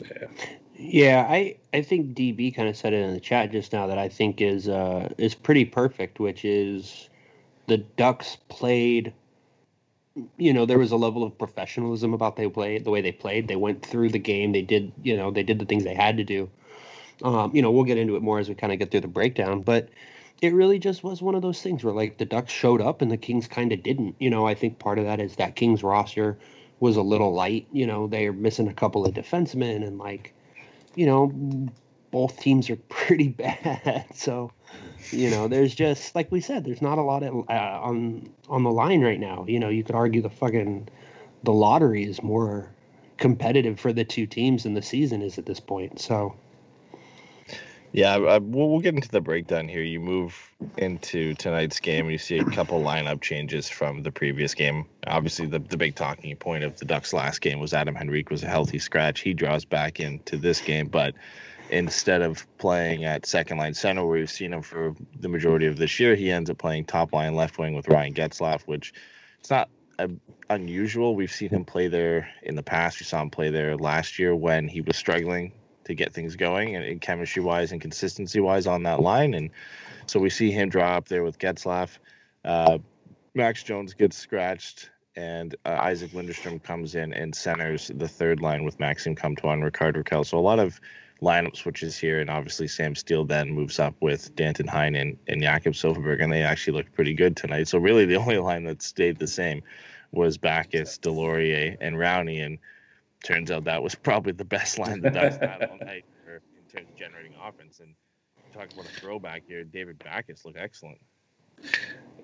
Yeah, 0.03 0.27
Yeah, 0.75 1.27
I 1.29 1.57
I 1.73 1.81
think 1.81 2.15
DB 2.15 2.55
kind 2.55 2.69
of 2.69 2.75
said 2.75 2.93
it 2.93 3.01
in 3.01 3.13
the 3.13 3.19
chat 3.19 3.51
just 3.51 3.73
now 3.73 3.87
that 3.87 3.97
I 3.97 4.09
think 4.09 4.41
is 4.41 4.67
uh 4.67 5.09
is 5.17 5.35
pretty 5.35 5.65
perfect, 5.65 6.19
which 6.19 6.45
is 6.45 7.09
the 7.67 7.77
Ducks 7.77 8.37
played 8.49 9.13
you 10.37 10.53
know, 10.53 10.65
there 10.65 10.77
was 10.77 10.91
a 10.91 10.95
level 10.95 11.23
of 11.23 11.37
professionalism 11.37 12.13
about 12.13 12.35
they 12.35 12.47
played 12.47 12.85
the 12.85 12.91
way 12.91 13.01
they 13.01 13.11
played. 13.11 13.47
They 13.47 13.55
went 13.55 13.85
through 13.85 14.09
the 14.09 14.19
game, 14.19 14.51
they 14.51 14.61
did, 14.61 14.91
you 15.01 15.17
know, 15.17 15.31
they 15.31 15.43
did 15.43 15.59
the 15.59 15.65
things 15.65 15.83
they 15.83 15.95
had 15.95 16.17
to 16.17 16.23
do. 16.23 16.49
Um, 17.23 17.55
you 17.55 17.61
know, 17.61 17.71
we'll 17.71 17.85
get 17.85 17.97
into 17.97 18.15
it 18.15 18.21
more 18.21 18.39
as 18.39 18.49
we 18.49 18.55
kind 18.55 18.73
of 18.73 18.79
get 18.79 18.91
through 18.91 19.01
the 19.01 19.07
breakdown, 19.07 19.61
but 19.61 19.89
it 20.41 20.53
really 20.53 20.77
just 20.77 21.03
was 21.03 21.21
one 21.21 21.35
of 21.35 21.41
those 21.41 21.61
things 21.61 21.83
where 21.83 21.93
like 21.93 22.17
the 22.17 22.25
Ducks 22.25 22.51
showed 22.51 22.81
up 22.81 23.01
and 23.01 23.09
the 23.09 23.17
Kings 23.17 23.47
kind 23.47 23.71
of 23.71 23.81
didn't. 23.81 24.15
You 24.19 24.29
know, 24.29 24.45
I 24.45 24.55
think 24.55 24.77
part 24.77 24.99
of 24.99 25.05
that 25.05 25.21
is 25.21 25.37
that 25.37 25.55
Kings 25.55 25.83
roster 25.83 26.37
was 26.81 26.97
a 26.97 27.01
little 27.01 27.33
light. 27.33 27.67
You 27.71 27.87
know, 27.87 28.07
they're 28.07 28.33
missing 28.33 28.67
a 28.67 28.73
couple 28.73 29.05
of 29.05 29.13
defensemen 29.13 29.87
and 29.87 29.97
like, 29.97 30.33
you 30.95 31.05
know, 31.05 31.31
both 32.11 32.39
teams 32.41 32.69
are 32.69 32.75
pretty 32.89 33.29
bad. 33.29 34.05
So, 34.15 34.51
you 35.11 35.29
know, 35.29 35.47
there's 35.47 35.73
just 35.73 36.13
like 36.15 36.31
we 36.31 36.41
said, 36.41 36.65
there's 36.65 36.81
not 36.81 36.97
a 36.97 37.01
lot 37.01 37.23
uh, 37.23 37.79
on 37.81 38.29
on 38.49 38.63
the 38.63 38.71
line 38.71 39.01
right 39.01 39.19
now. 39.19 39.45
You 39.47 39.59
know, 39.59 39.69
you 39.69 39.83
could 39.83 39.95
argue 39.95 40.21
the 40.21 40.29
fucking 40.29 40.89
the 41.43 41.53
lottery 41.53 42.03
is 42.03 42.21
more 42.21 42.69
competitive 43.17 43.79
for 43.79 43.93
the 43.93 44.03
two 44.03 44.25
teams 44.25 44.63
than 44.63 44.73
the 44.73 44.81
season 44.81 45.21
is 45.21 45.37
at 45.37 45.45
this 45.45 45.59
point. 45.59 45.99
So, 45.99 46.35
Yeah, 47.93 48.15
I, 48.15 48.39
we'll, 48.39 48.69
we'll 48.69 48.79
get 48.79 48.95
into 48.95 49.09
the 49.09 49.21
breakdown 49.21 49.67
here. 49.67 49.83
You 49.83 49.99
move 49.99 50.51
into 50.77 51.35
tonight's 51.35 51.79
game, 51.79 52.09
you 52.09 52.17
see 52.17 52.39
a 52.39 52.43
couple 52.43 52.81
lineup 52.81 53.21
changes 53.21 53.69
from 53.69 54.01
the 54.01 54.11
previous 54.11 54.55
game. 54.55 54.87
Obviously, 55.05 55.45
the, 55.45 55.59
the 55.59 55.77
big 55.77 55.95
talking 55.95 56.35
point 56.35 56.63
of 56.63 56.77
the 56.79 56.85
Ducks' 56.85 57.13
last 57.13 57.39
game 57.39 57.59
was 57.59 57.71
Adam 57.71 57.95
Henrique 57.95 58.31
was 58.31 58.41
a 58.41 58.47
healthy 58.47 58.79
scratch. 58.79 59.19
He 59.19 59.35
draws 59.35 59.63
back 59.63 59.99
into 59.99 60.37
this 60.37 60.59
game, 60.59 60.87
but 60.87 61.13
instead 61.69 62.23
of 62.23 62.47
playing 62.57 63.05
at 63.05 63.27
second 63.27 63.59
line 63.59 63.75
center, 63.75 64.03
where 64.03 64.17
we've 64.17 64.31
seen 64.31 64.53
him 64.53 64.63
for 64.63 64.95
the 65.19 65.29
majority 65.29 65.67
of 65.67 65.77
this 65.77 65.99
year, 65.99 66.15
he 66.15 66.31
ends 66.31 66.49
up 66.49 66.57
playing 66.57 66.85
top 66.85 67.13
line 67.13 67.35
left 67.35 67.59
wing 67.59 67.75
with 67.75 67.87
Ryan 67.87 68.15
Getzlaff, 68.15 68.63
which 68.63 68.91
it's 69.39 69.51
not 69.51 69.69
uh, 69.99 70.07
unusual. 70.49 71.15
We've 71.15 71.31
seen 71.31 71.49
him 71.49 71.63
play 71.63 71.89
there 71.89 72.27
in 72.41 72.55
the 72.55 72.63
past. 72.63 72.99
We 72.99 73.05
saw 73.05 73.21
him 73.21 73.29
play 73.29 73.51
there 73.51 73.77
last 73.77 74.17
year 74.17 74.35
when 74.35 74.67
he 74.67 74.81
was 74.81 74.97
struggling 74.97 75.51
to 75.85 75.93
get 75.93 76.13
things 76.13 76.35
going 76.35 76.75
and, 76.75 76.85
and 76.85 77.01
chemistry 77.01 77.41
wise 77.41 77.71
and 77.71 77.81
consistency 77.81 78.39
wise 78.39 78.67
on 78.67 78.83
that 78.83 79.01
line. 79.01 79.33
And 79.33 79.49
so 80.05 80.19
we 80.19 80.29
see 80.29 80.51
him 80.51 80.69
draw 80.69 80.95
up 80.97 81.07
there 81.07 81.23
with 81.23 81.39
Getzlaff. 81.39 81.97
Uh, 82.43 82.79
Max 83.33 83.63
Jones 83.63 83.93
gets 83.93 84.17
scratched 84.17 84.89
and 85.15 85.55
uh, 85.65 85.79
Isac 85.91 86.11
Lundeström 86.11 86.61
comes 86.63 86.95
in 86.95 87.13
and 87.13 87.35
centers 87.35 87.91
the 87.95 88.07
third 88.07 88.41
line 88.41 88.63
with 88.63 88.79
Maxime 88.79 89.15
Comtois 89.15 89.53
and 89.53 89.63
Rickard 89.63 89.95
Rakell. 89.95 90.25
So 90.25 90.37
a 90.37 90.39
lot 90.39 90.59
of 90.59 90.79
lineup 91.21 91.55
switches 91.55 91.97
here, 91.97 92.19
and 92.19 92.29
obviously 92.29 92.67
Sam 92.67 92.95
Steele 92.95 93.25
then 93.25 93.51
moves 93.51 93.79
up 93.79 93.95
with 94.01 94.35
Danton 94.35 94.67
Heinen 94.67 95.17
and 95.27 95.41
Jakob 95.41 95.73
Silfverberg, 95.73 96.21
and 96.21 96.31
they 96.31 96.41
actually 96.43 96.77
looked 96.77 96.93
pretty 96.93 97.13
good 97.13 97.37
tonight. 97.37 97.67
So 97.67 97.77
really, 97.77 98.05
the 98.05 98.15
only 98.23 98.37
line 98.37 98.63
that 98.65 98.81
stayed 98.81 99.19
the 99.19 99.27
same 99.27 99.61
was 100.11 100.37
Backes, 100.37 100.99
Deslauriers, 100.99 101.77
and 101.81 101.95
Rowney, 101.95 102.45
and 102.45 102.59
turns 103.23 103.49
out 103.49 103.63
that 103.63 103.81
was 103.81 103.95
probably 103.95 104.33
the 104.33 104.45
best 104.45 104.77
line 104.77 105.01
the 105.01 105.09
Ducks 105.09 105.37
had 105.37 105.69
all 105.69 105.77
night 105.77 106.05
for, 106.23 106.35
in 106.35 106.63
terms 106.71 106.89
of 106.89 106.95
generating 106.95 107.33
offense. 107.41 107.79
And 107.79 107.95
talk 108.53 108.71
about 108.71 108.85
a 108.85 108.99
throwback 108.99 109.43
here, 109.47 109.63
David 109.63 109.99
Backes 109.99 110.45
looked 110.45 110.57
excellent. 110.57 110.99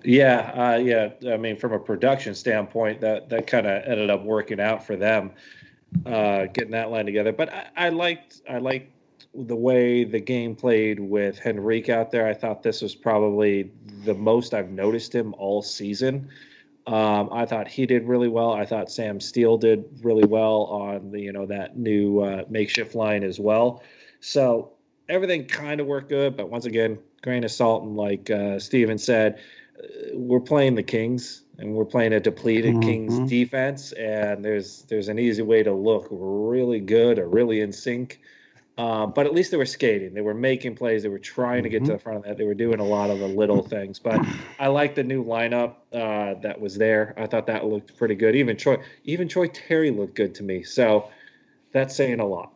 Yeah, 0.04 0.52
uh, 0.54 0.76
yeah. 0.78 1.10
I 1.32 1.36
mean, 1.36 1.56
from 1.56 1.72
a 1.72 1.78
production 1.78 2.34
standpoint, 2.34 3.00
that 3.00 3.28
that 3.30 3.46
kind 3.46 3.66
of 3.66 3.82
ended 3.84 4.10
up 4.10 4.22
working 4.22 4.60
out 4.60 4.86
for 4.86 4.96
them, 4.96 5.32
uh, 6.06 6.46
getting 6.46 6.70
that 6.72 6.90
line 6.90 7.06
together. 7.06 7.32
But 7.32 7.52
I, 7.52 7.66
I 7.76 7.88
liked 7.90 8.40
I 8.48 8.58
liked 8.58 8.92
the 9.34 9.56
way 9.56 10.04
the 10.04 10.20
game 10.20 10.56
played 10.56 10.98
with 10.98 11.40
Henrique 11.44 11.88
out 11.88 12.10
there. 12.10 12.26
I 12.26 12.34
thought 12.34 12.62
this 12.62 12.82
was 12.82 12.94
probably 12.94 13.70
the 14.04 14.14
most 14.14 14.54
I've 14.54 14.70
noticed 14.70 15.14
him 15.14 15.34
all 15.38 15.62
season. 15.62 16.28
Um, 16.90 17.28
I 17.30 17.46
thought 17.46 17.68
he 17.68 17.86
did 17.86 18.08
really 18.08 18.26
well. 18.26 18.52
I 18.52 18.66
thought 18.66 18.90
Sam 18.90 19.20
Steele 19.20 19.56
did 19.58 19.84
really 20.02 20.24
well 20.24 20.62
on 20.64 21.12
the 21.12 21.20
you 21.20 21.32
know 21.32 21.46
that 21.46 21.76
new 21.76 22.18
uh, 22.18 22.44
makeshift 22.48 22.96
line 22.96 23.22
as 23.22 23.38
well. 23.38 23.84
So 24.18 24.72
everything 25.08 25.46
kind 25.46 25.80
of 25.80 25.86
worked 25.86 26.08
good, 26.08 26.36
but 26.36 26.50
once 26.50 26.64
again, 26.66 26.98
grain 27.22 27.44
of 27.44 27.52
salt. 27.52 27.84
And 27.84 27.96
like 27.96 28.28
uh, 28.28 28.58
Steven 28.58 28.98
said, 28.98 29.38
uh, 29.78 29.86
we're 30.14 30.40
playing 30.40 30.74
the 30.74 30.82
Kings 30.82 31.42
and 31.58 31.74
we're 31.74 31.84
playing 31.84 32.12
a 32.12 32.18
depleted 32.18 32.74
mm-hmm. 32.74 32.80
Kings 32.80 33.30
defense, 33.30 33.92
and 33.92 34.44
there's 34.44 34.82
there's 34.88 35.06
an 35.06 35.20
easy 35.20 35.42
way 35.42 35.62
to 35.62 35.72
look 35.72 36.08
really 36.10 36.80
good 36.80 37.20
or 37.20 37.28
really 37.28 37.60
in 37.60 37.72
sync. 37.72 38.20
Uh, 38.78 39.06
but 39.06 39.26
at 39.26 39.34
least 39.34 39.50
they 39.50 39.56
were 39.56 39.66
skating. 39.66 40.14
They 40.14 40.22
were 40.22 40.32
making 40.32 40.74
plays. 40.74 41.02
They 41.02 41.10
were 41.10 41.18
trying 41.18 41.64
to 41.64 41.68
get 41.68 41.80
to 41.80 41.84
mm-hmm. 41.84 41.92
the 41.92 41.98
front 41.98 42.18
of 42.18 42.24
that. 42.24 42.38
They 42.38 42.44
were 42.44 42.54
doing 42.54 42.80
a 42.80 42.84
lot 42.84 43.10
of 43.10 43.18
the 43.18 43.28
little 43.28 43.62
things. 43.62 43.98
But 43.98 44.24
I 44.58 44.68
like 44.68 44.94
the 44.94 45.04
new 45.04 45.22
lineup 45.22 45.74
uh, 45.92 46.40
that 46.40 46.60
was 46.60 46.76
there. 46.76 47.14
I 47.18 47.26
thought 47.26 47.46
that 47.48 47.66
looked 47.66 47.96
pretty 47.98 48.14
good. 48.14 48.34
Even 48.36 48.56
Troy, 48.56 48.78
even 49.04 49.28
Troy 49.28 49.48
Terry 49.48 49.90
looked 49.90 50.14
good 50.14 50.34
to 50.36 50.42
me. 50.42 50.62
So 50.62 51.10
that's 51.72 51.94
saying 51.94 52.20
a 52.20 52.26
lot 52.26 52.52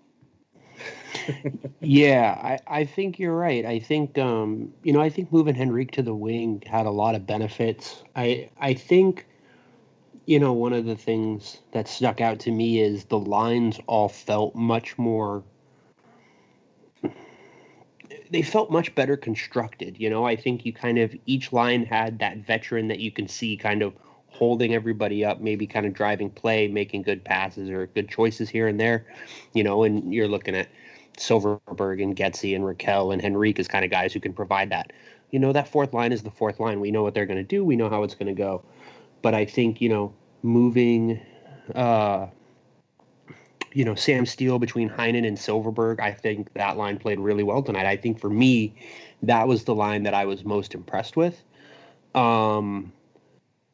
yeah, 1.80 2.58
I, 2.66 2.80
I 2.80 2.84
think 2.84 3.18
you're 3.18 3.36
right. 3.36 3.64
I 3.64 3.78
think 3.78 4.18
um, 4.18 4.72
you 4.82 4.92
know, 4.92 5.00
I 5.00 5.10
think 5.10 5.32
moving 5.32 5.60
Henrique 5.60 5.92
to 5.92 6.02
the 6.02 6.14
wing 6.14 6.62
had 6.66 6.86
a 6.86 6.90
lot 6.90 7.14
of 7.14 7.26
benefits. 7.26 8.02
I 8.14 8.50
I 8.60 8.74
think 8.74 9.26
you 10.26 10.40
know, 10.40 10.52
one 10.54 10.72
of 10.72 10.86
the 10.86 10.96
things 10.96 11.58
that 11.72 11.86
stuck 11.86 12.20
out 12.20 12.40
to 12.40 12.50
me 12.50 12.80
is 12.80 13.04
the 13.04 13.18
lines 13.18 13.78
all 13.86 14.08
felt 14.08 14.54
much 14.54 14.96
more 14.96 15.42
they 18.30 18.42
felt 18.42 18.70
much 18.70 18.94
better 18.94 19.16
constructed. 19.16 19.98
You 19.98 20.10
know, 20.10 20.26
I 20.26 20.36
think 20.36 20.64
you 20.64 20.72
kind 20.72 20.98
of 20.98 21.14
each 21.26 21.52
line 21.52 21.84
had 21.84 22.18
that 22.18 22.38
veteran 22.38 22.88
that 22.88 23.00
you 23.00 23.10
can 23.10 23.28
see 23.28 23.56
kind 23.56 23.82
of 23.82 23.94
holding 24.28 24.74
everybody 24.74 25.24
up, 25.24 25.40
maybe 25.40 25.66
kind 25.66 25.86
of 25.86 25.94
driving 25.94 26.28
play, 26.28 26.66
making 26.66 27.02
good 27.02 27.24
passes 27.24 27.70
or 27.70 27.86
good 27.86 28.08
choices 28.08 28.48
here 28.48 28.66
and 28.66 28.80
there. 28.80 29.06
You 29.52 29.62
know, 29.62 29.84
and 29.84 30.12
you're 30.12 30.28
looking 30.28 30.56
at 30.56 30.68
Silfverberg 31.16 32.02
and 32.02 32.16
Getzey 32.16 32.56
and 32.56 32.64
Rakell 32.64 33.12
and 33.12 33.24
Henrique 33.24 33.58
as 33.58 33.68
kind 33.68 33.84
of 33.84 33.90
guys 33.90 34.12
who 34.12 34.20
can 34.20 34.32
provide 34.32 34.70
that. 34.70 34.92
You 35.30 35.38
know, 35.38 35.52
that 35.52 35.68
fourth 35.68 35.92
line 35.92 36.12
is 36.12 36.22
the 36.22 36.30
fourth 36.30 36.60
line. 36.60 36.80
We 36.80 36.90
know 36.90 37.02
what 37.02 37.14
they're 37.14 37.26
going 37.26 37.38
to 37.38 37.42
do. 37.42 37.64
We 37.64 37.76
know 37.76 37.88
how 37.88 38.02
it's 38.02 38.14
going 38.14 38.34
to 38.34 38.40
go. 38.40 38.64
But 39.22 39.34
I 39.34 39.44
think, 39.44 39.80
you 39.80 39.88
know, 39.88 40.14
moving, 40.42 41.20
uh, 41.74 42.26
you 43.74 43.84
know, 43.84 43.94
Sam 43.94 44.24
Steele 44.24 44.58
between 44.58 44.88
Heinen 44.88 45.26
and 45.26 45.36
Silfverberg. 45.36 46.00
I 46.00 46.12
think 46.12 46.52
that 46.54 46.76
line 46.76 46.96
played 46.96 47.18
really 47.18 47.42
well 47.42 47.62
tonight. 47.62 47.86
I 47.86 47.96
think 47.96 48.20
for 48.20 48.30
me, 48.30 48.72
that 49.22 49.46
was 49.46 49.64
the 49.64 49.74
line 49.74 50.04
that 50.04 50.14
I 50.14 50.24
was 50.24 50.44
most 50.44 50.74
impressed 50.74 51.16
with. 51.16 51.42
Um, 52.14 52.92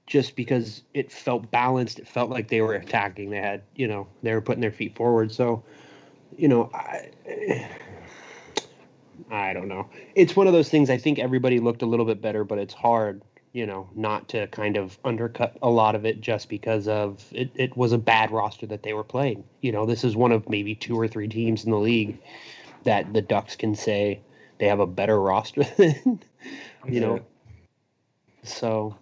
just 0.06 0.34
because 0.34 0.82
it 0.94 1.12
felt 1.12 1.50
balanced. 1.50 1.98
It 2.00 2.08
felt 2.08 2.30
like 2.30 2.48
they 2.48 2.62
were 2.62 2.74
attacking. 2.74 3.30
They 3.30 3.36
had, 3.36 3.62
you 3.76 3.86
know, 3.86 4.08
they 4.22 4.32
were 4.32 4.40
putting 4.40 4.62
their 4.62 4.72
feet 4.72 4.96
forward. 4.96 5.30
So, 5.30 5.62
you 6.36 6.48
know, 6.48 6.70
I, 6.74 7.68
I 9.30 9.52
don't 9.52 9.68
know. 9.68 9.88
It's 10.14 10.34
one 10.34 10.46
of 10.46 10.52
those 10.52 10.70
things. 10.70 10.90
I 10.90 10.96
think 10.96 11.18
everybody 11.18 11.60
looked 11.60 11.82
a 11.82 11.86
little 11.86 12.06
bit 12.06 12.20
better, 12.20 12.42
but 12.42 12.58
it's 12.58 12.74
hard, 12.74 13.22
you 13.52 13.66
know, 13.66 13.88
not 13.94 14.28
to 14.28 14.46
kind 14.48 14.76
of 14.76 14.98
undercut 15.04 15.56
a 15.62 15.68
lot 15.68 15.94
of 15.94 16.04
it 16.04 16.20
just 16.20 16.48
because 16.48 16.86
of 16.86 17.24
it. 17.32 17.50
It 17.54 17.76
was 17.76 17.92
a 17.92 17.98
bad 17.98 18.30
roster 18.30 18.66
that 18.66 18.82
they 18.82 18.92
were 18.92 19.04
playing. 19.04 19.44
You 19.60 19.72
know, 19.72 19.86
this 19.86 20.04
is 20.04 20.16
one 20.16 20.32
of 20.32 20.48
maybe 20.48 20.74
two 20.74 20.98
or 20.98 21.08
three 21.08 21.28
teams 21.28 21.64
in 21.64 21.70
the 21.70 21.78
league 21.78 22.18
that 22.84 23.12
the 23.12 23.22
Ducks 23.22 23.56
can 23.56 23.74
say 23.74 24.20
they 24.58 24.66
have 24.66 24.80
a 24.80 24.86
better 24.86 25.20
roster 25.20 25.64
than, 25.76 26.22
you 26.88 27.00
know. 27.00 27.20
So 28.42 28.96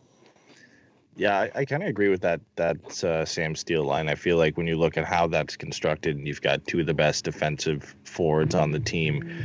yeah, 1.18 1.36
I, 1.40 1.50
I 1.54 1.64
kind 1.64 1.82
of 1.82 1.88
agree 1.88 2.08
with 2.08 2.22
that 2.22 2.40
that 2.56 3.04
uh, 3.04 3.24
Sam 3.24 3.56
Steele 3.56 3.84
line. 3.84 4.08
I 4.08 4.14
feel 4.14 4.38
like 4.38 4.56
when 4.56 4.68
you 4.68 4.76
look 4.76 4.96
at 4.96 5.04
how 5.04 5.26
that's 5.26 5.56
constructed, 5.56 6.16
and 6.16 6.26
you've 6.26 6.40
got 6.40 6.66
two 6.66 6.80
of 6.80 6.86
the 6.86 6.94
best 6.94 7.24
defensive 7.24 7.96
forwards 8.04 8.54
on 8.54 8.70
the 8.70 8.78
team, 8.78 9.44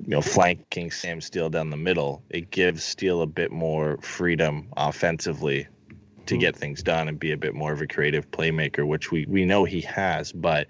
you 0.00 0.10
know, 0.10 0.20
flanking 0.20 0.90
Sam 0.90 1.20
Steele 1.20 1.50
down 1.50 1.70
the 1.70 1.76
middle, 1.76 2.22
it 2.30 2.50
gives 2.50 2.84
Steele 2.84 3.22
a 3.22 3.26
bit 3.26 3.50
more 3.50 3.98
freedom 3.98 4.68
offensively 4.76 5.66
to 6.26 6.34
mm-hmm. 6.34 6.40
get 6.40 6.56
things 6.56 6.82
done 6.82 7.08
and 7.08 7.18
be 7.18 7.32
a 7.32 7.36
bit 7.36 7.54
more 7.54 7.72
of 7.72 7.80
a 7.80 7.86
creative 7.86 8.30
playmaker, 8.30 8.86
which 8.86 9.10
we 9.10 9.26
we 9.26 9.44
know 9.44 9.64
he 9.64 9.80
has. 9.82 10.32
But 10.32 10.68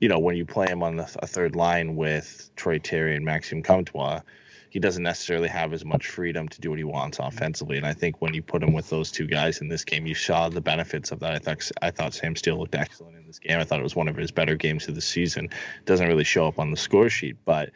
you 0.00 0.08
know, 0.08 0.18
when 0.18 0.36
you 0.36 0.46
play 0.46 0.66
him 0.66 0.82
on 0.82 0.96
the, 0.96 1.10
a 1.22 1.26
third 1.26 1.54
line 1.54 1.96
with 1.96 2.50
Troy 2.56 2.78
Terry 2.78 3.14
and 3.14 3.24
Maxime 3.24 3.62
Comtois 3.62 4.22
he 4.70 4.78
doesn't 4.78 5.02
necessarily 5.02 5.48
have 5.48 5.72
as 5.72 5.84
much 5.84 6.06
freedom 6.06 6.48
to 6.48 6.60
do 6.60 6.70
what 6.70 6.78
he 6.78 6.84
wants 6.84 7.18
offensively. 7.18 7.76
And 7.76 7.84
I 7.84 7.92
think 7.92 8.22
when 8.22 8.34
you 8.34 8.40
put 8.40 8.62
him 8.62 8.72
with 8.72 8.88
those 8.88 9.10
two 9.10 9.26
guys 9.26 9.60
in 9.60 9.68
this 9.68 9.84
game, 9.84 10.06
you 10.06 10.14
saw 10.14 10.48
the 10.48 10.60
benefits 10.60 11.10
of 11.10 11.18
that. 11.20 11.34
I 11.34 11.38
thought 11.38 11.70
I 11.82 11.90
thought 11.90 12.14
Sam 12.14 12.36
Steele 12.36 12.56
looked 12.56 12.76
excellent 12.76 13.16
in 13.16 13.26
this 13.26 13.40
game. 13.40 13.58
I 13.58 13.64
thought 13.64 13.80
it 13.80 13.82
was 13.82 13.96
one 13.96 14.08
of 14.08 14.16
his 14.16 14.30
better 14.30 14.54
games 14.54 14.86
of 14.86 14.94
the 14.94 15.00
season. 15.00 15.50
Doesn't 15.86 16.06
really 16.06 16.24
show 16.24 16.46
up 16.46 16.60
on 16.60 16.70
the 16.70 16.76
score 16.76 17.10
sheet, 17.10 17.36
but 17.44 17.70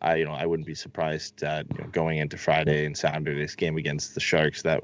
I 0.00 0.16
you 0.16 0.24
know 0.24 0.32
I 0.32 0.46
wouldn't 0.46 0.66
be 0.66 0.74
surprised 0.74 1.40
that 1.40 1.66
you 1.72 1.84
know, 1.84 1.90
going 1.90 2.18
into 2.18 2.36
Friday 2.36 2.86
and 2.86 2.96
Saturday's 2.96 3.54
game 3.54 3.76
against 3.76 4.14
the 4.14 4.20
Sharks 4.20 4.62
that 4.62 4.82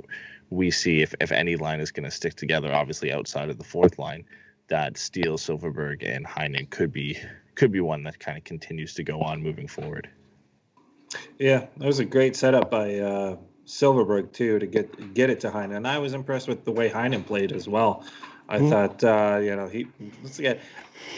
we 0.51 0.71
see 0.71 1.03
if 1.03 1.15
if 1.21 1.33
any 1.33 1.57
line 1.57 1.81
is 1.81 1.91
going 1.91 2.05
to 2.05 2.11
stick 2.11 2.35
together, 2.35 2.73
obviously 2.73 3.13
outside 3.13 3.51
of 3.51 3.59
the 3.59 3.65
fourth 3.65 3.99
line, 3.99 4.25
that 4.69 4.97
Steele, 4.97 5.39
Silfverberg, 5.39 6.07
and 6.07 6.27
Heinen 6.27 6.69
could 6.71 6.93
be 6.93 7.19
could 7.55 7.73
be 7.73 7.81
one 7.81 8.05
that 8.05 8.19
kind 8.19 8.37
of 8.37 8.45
continues 8.45 8.95
to 8.95 9.03
go 9.03 9.21
on 9.21 9.43
moving 9.43 9.67
forward. 9.69 10.09
Yeah, 11.39 11.67
that 11.77 11.87
was 11.87 11.99
a 11.99 12.05
great 12.05 12.37
setup 12.37 12.71
by 12.71 12.97
uh, 12.97 13.37
Silfverberg 13.67 14.33
too 14.33 14.59
to 14.59 14.67
get 14.67 15.15
get 15.15 15.31
it 15.31 15.41
to 15.41 15.51
Heinen. 15.51 15.87
I 15.87 15.99
was 15.99 16.15
impressed 16.15 16.49
with 16.49 16.65
the 16.65 16.73
way 16.73 16.91
Heinen 16.91 17.25
played 17.25 17.53
as 17.53 17.69
well. 17.69 18.05
I 18.49 18.59
mm-hmm. 18.59 18.69
thought, 18.69 19.05
uh, 19.05 19.39
you 19.39 19.57
know, 19.57 19.69
he. 19.69 19.89
Let's 20.23 20.39
get 20.39 20.61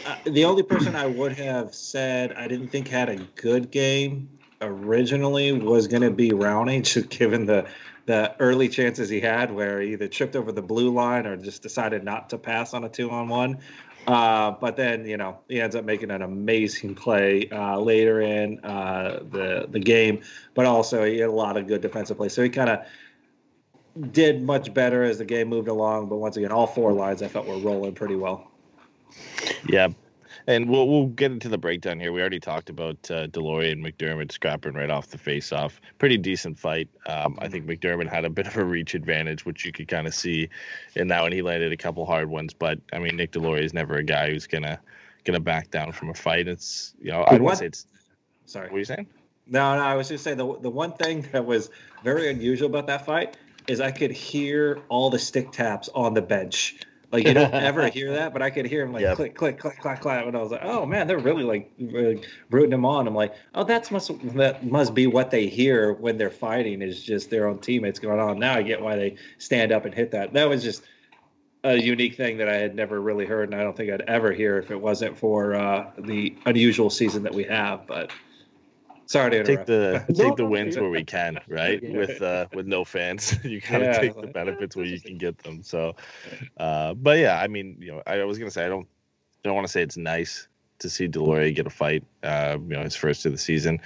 uh, 0.05 0.17
the 0.25 0.45
only 0.45 0.63
person 0.63 0.95
I 0.95 1.05
would 1.05 1.33
have 1.33 1.73
said 1.75 2.33
I 2.33 2.47
didn't 2.47 2.69
think 2.69 2.87
had 2.87 3.09
a 3.09 3.17
good 3.35 3.71
game 3.71 4.29
originally 4.61 5.51
was 5.51 5.87
going 5.87 6.01
to 6.01 6.11
be 6.11 6.31
Rowney, 6.31 6.81
just 6.83 7.09
given 7.09 7.45
the 7.45 7.67
the 8.05 8.35
early 8.39 8.67
chances 8.67 9.07
he 9.07 9.19
had, 9.19 9.51
where 9.53 9.79
he 9.81 9.93
either 9.93 10.07
tripped 10.07 10.35
over 10.35 10.51
the 10.51 10.63
blue 10.63 10.91
line 10.91 11.27
or 11.27 11.37
just 11.37 11.61
decided 11.61 12.03
not 12.03 12.29
to 12.31 12.37
pass 12.39 12.73
on 12.73 12.83
a 12.83 12.89
two 12.89 13.11
on 13.11 13.29
one. 13.29 13.59
Uh, 14.07 14.51
but 14.51 14.75
then 14.75 15.05
you 15.05 15.17
know 15.17 15.37
he 15.47 15.61
ends 15.61 15.75
up 15.75 15.85
making 15.85 16.09
an 16.09 16.23
amazing 16.23 16.95
play 16.95 17.47
uh, 17.51 17.77
later 17.77 18.21
in 18.21 18.59
uh, 18.65 19.19
the 19.29 19.67
the 19.69 19.79
game, 19.79 20.21
but 20.55 20.65
also 20.65 21.03
he 21.03 21.19
had 21.19 21.29
a 21.29 21.31
lot 21.31 21.57
of 21.57 21.67
good 21.67 21.81
defensive 21.81 22.17
plays. 22.17 22.33
So 22.33 22.41
he 22.41 22.49
kind 22.49 22.69
of 22.69 22.79
did 23.99 24.41
much 24.41 24.73
better 24.73 25.03
as 25.03 25.17
the 25.17 25.25
game 25.25 25.47
moved 25.49 25.67
along. 25.67 26.09
But 26.09 26.17
once 26.17 26.37
again, 26.37 26.51
all 26.51 26.67
four 26.67 26.93
lines 26.93 27.21
I 27.21 27.27
felt 27.27 27.47
were 27.47 27.57
rolling 27.57 27.93
pretty 27.93 28.15
well. 28.15 28.49
Yeah, 29.67 29.89
and 30.47 30.69
we'll 30.69 30.87
we'll 30.87 31.07
get 31.07 31.31
into 31.31 31.49
the 31.49 31.57
breakdown 31.57 31.99
here. 31.99 32.11
We 32.11 32.21
already 32.21 32.39
talked 32.39 32.69
about 32.69 32.95
uh, 33.11 33.27
Deslauriers 33.27 33.73
and 33.73 33.85
McDermott 33.85 34.31
scrapping 34.31 34.73
right 34.73 34.89
off 34.89 35.07
the 35.07 35.17
face-off. 35.17 35.79
Pretty 35.97 36.17
decent 36.17 36.57
fight. 36.57 36.89
Um, 37.07 37.37
I 37.39 37.47
think 37.47 37.65
McDermott 37.65 38.07
had 38.07 38.25
a 38.25 38.29
bit 38.29 38.47
of 38.47 38.57
a 38.57 38.63
reach 38.63 38.95
advantage, 38.95 39.45
which 39.45 39.65
you 39.65 39.71
could 39.71 39.87
kind 39.87 40.07
of 40.07 40.13
see 40.13 40.49
in 40.95 41.07
that 41.09 41.23
when 41.23 41.31
he 41.31 41.41
landed 41.41 41.71
a 41.71 41.77
couple 41.77 42.05
hard 42.05 42.29
ones. 42.29 42.53
But 42.53 42.79
I 42.93 42.99
mean, 42.99 43.15
Nick 43.15 43.31
Deslauriers 43.31 43.65
is 43.65 43.73
never 43.73 43.95
a 43.95 44.03
guy 44.03 44.31
who's 44.31 44.47
gonna 44.47 44.79
gonna 45.23 45.39
back 45.39 45.71
down 45.71 45.91
from 45.91 46.09
a 46.09 46.13
fight. 46.13 46.47
It's 46.47 46.93
you 47.01 47.11
know 47.11 47.25
I 47.27 47.37
don't 47.37 47.55
say 47.55 47.67
it's. 47.67 47.85
Sorry, 48.45 48.67
what 48.67 48.75
are 48.75 48.79
you 48.79 48.85
saying? 48.85 49.07
No, 49.45 49.75
no, 49.75 49.81
I 49.81 49.95
was 49.95 50.07
just 50.09 50.23
saying 50.23 50.37
the 50.37 50.59
the 50.59 50.69
one 50.69 50.93
thing 50.93 51.27
that 51.31 51.45
was 51.45 51.69
very 52.03 52.29
unusual 52.29 52.69
about 52.69 52.87
that 52.87 53.05
fight 53.05 53.37
is 53.67 53.81
I 53.81 53.91
could 53.91 54.11
hear 54.11 54.79
all 54.89 55.09
the 55.09 55.19
stick 55.19 55.51
taps 55.51 55.89
on 55.93 56.13
the 56.13 56.21
bench. 56.21 56.77
Like 57.11 57.25
you 57.27 57.33
don't 57.33 57.53
ever 57.53 57.87
hear 57.89 58.13
that, 58.13 58.33
but 58.33 58.41
I 58.41 58.49
could 58.49 58.65
hear 58.65 58.83
him 58.83 58.93
like 58.93 59.01
yep. 59.01 59.15
click, 59.15 59.35
click, 59.35 59.59
click, 59.59 59.79
click, 59.79 59.99
click, 59.99 60.25
and 60.25 60.35
I 60.35 60.41
was 60.41 60.51
like, 60.51 60.63
oh 60.63 60.85
man, 60.85 61.07
they're 61.07 61.17
really 61.17 61.43
like 61.43 61.71
really 61.79 62.21
rooting 62.51 62.73
him 62.73 62.85
on. 62.85 63.07
I'm 63.07 63.15
like, 63.15 63.33
oh, 63.55 63.63
that's 63.63 63.89
must 63.89 64.11
that 64.35 64.63
must 64.63 64.93
be 64.93 65.07
what 65.07 65.31
they 65.31 65.47
hear 65.47 65.93
when 65.93 66.17
they're 66.17 66.29
fighting 66.29 66.81
is 66.81 67.01
just 67.01 67.29
their 67.29 67.47
own 67.47 67.59
teammates 67.59 67.99
going 67.99 68.19
on. 68.19 68.37
Now 68.37 68.53
I 68.53 68.61
get 68.61 68.81
why 68.81 68.95
they 68.95 69.15
stand 69.39 69.71
up 69.71 69.85
and 69.85 69.93
hit 69.93 70.11
that. 70.11 70.33
That 70.33 70.47
was 70.49 70.63
just 70.63 70.83
a 71.63 71.75
unique 71.75 72.15
thing 72.15 72.37
that 72.37 72.47
I 72.47 72.55
had 72.55 72.75
never 72.75 73.01
really 73.01 73.25
heard, 73.25 73.49
and 73.51 73.59
I 73.59 73.63
don't 73.63 73.75
think 73.75 73.91
I'd 73.91 74.01
ever 74.01 74.31
hear 74.31 74.57
if 74.59 74.71
it 74.71 74.79
wasn't 74.79 75.17
for 75.17 75.55
uh, 75.55 75.91
the 75.97 76.35
unusual 76.45 76.89
season 76.89 77.23
that 77.23 77.33
we 77.33 77.43
have. 77.45 77.87
But 77.87 78.11
sorry 79.09 79.31
to 79.31 79.43
take 79.43 79.67
interrupt. 79.67 79.67
the 80.07 80.13
No, 80.13 80.23
take 80.23 80.35
the 80.37 80.45
wins 80.45 80.77
where 80.77 80.89
we 80.89 81.03
can, 81.03 81.39
right? 81.47 81.81
With 81.83 82.21
uh 82.21 82.47
with 82.53 82.67
no 82.67 82.85
fans, 82.85 83.37
you 83.43 83.61
gotta 83.61 83.85
Yeah. 83.85 83.99
take 83.99 84.21
the 84.21 84.27
benefits 84.27 84.75
where 84.75 84.85
you 84.85 84.99
can 85.01 85.17
get 85.17 85.37
them. 85.39 85.63
So, 85.63 85.95
uh, 86.57 86.93
but 86.93 87.17
yeah, 87.19 87.39
I 87.39 87.47
mean, 87.47 87.77
you 87.79 87.91
know, 87.91 88.03
I 88.07 88.23
was 88.23 88.37
gonna 88.37 88.51
say 88.51 88.65
I 88.65 88.69
don't 88.69 88.87
don't 89.43 89.55
want 89.55 89.67
to 89.67 89.71
say 89.71 89.81
it's 89.81 89.97
nice 89.97 90.47
to 90.79 90.89
see 90.89 91.07
Deslauriers 91.07 91.55
get 91.55 91.67
a 91.67 91.69
fight, 91.69 92.03
uh, 92.23 92.57
you 92.61 92.75
know, 92.75 92.83
his 92.83 92.95
first 92.95 93.25
of 93.25 93.31
the 93.33 93.37
season, 93.37 93.79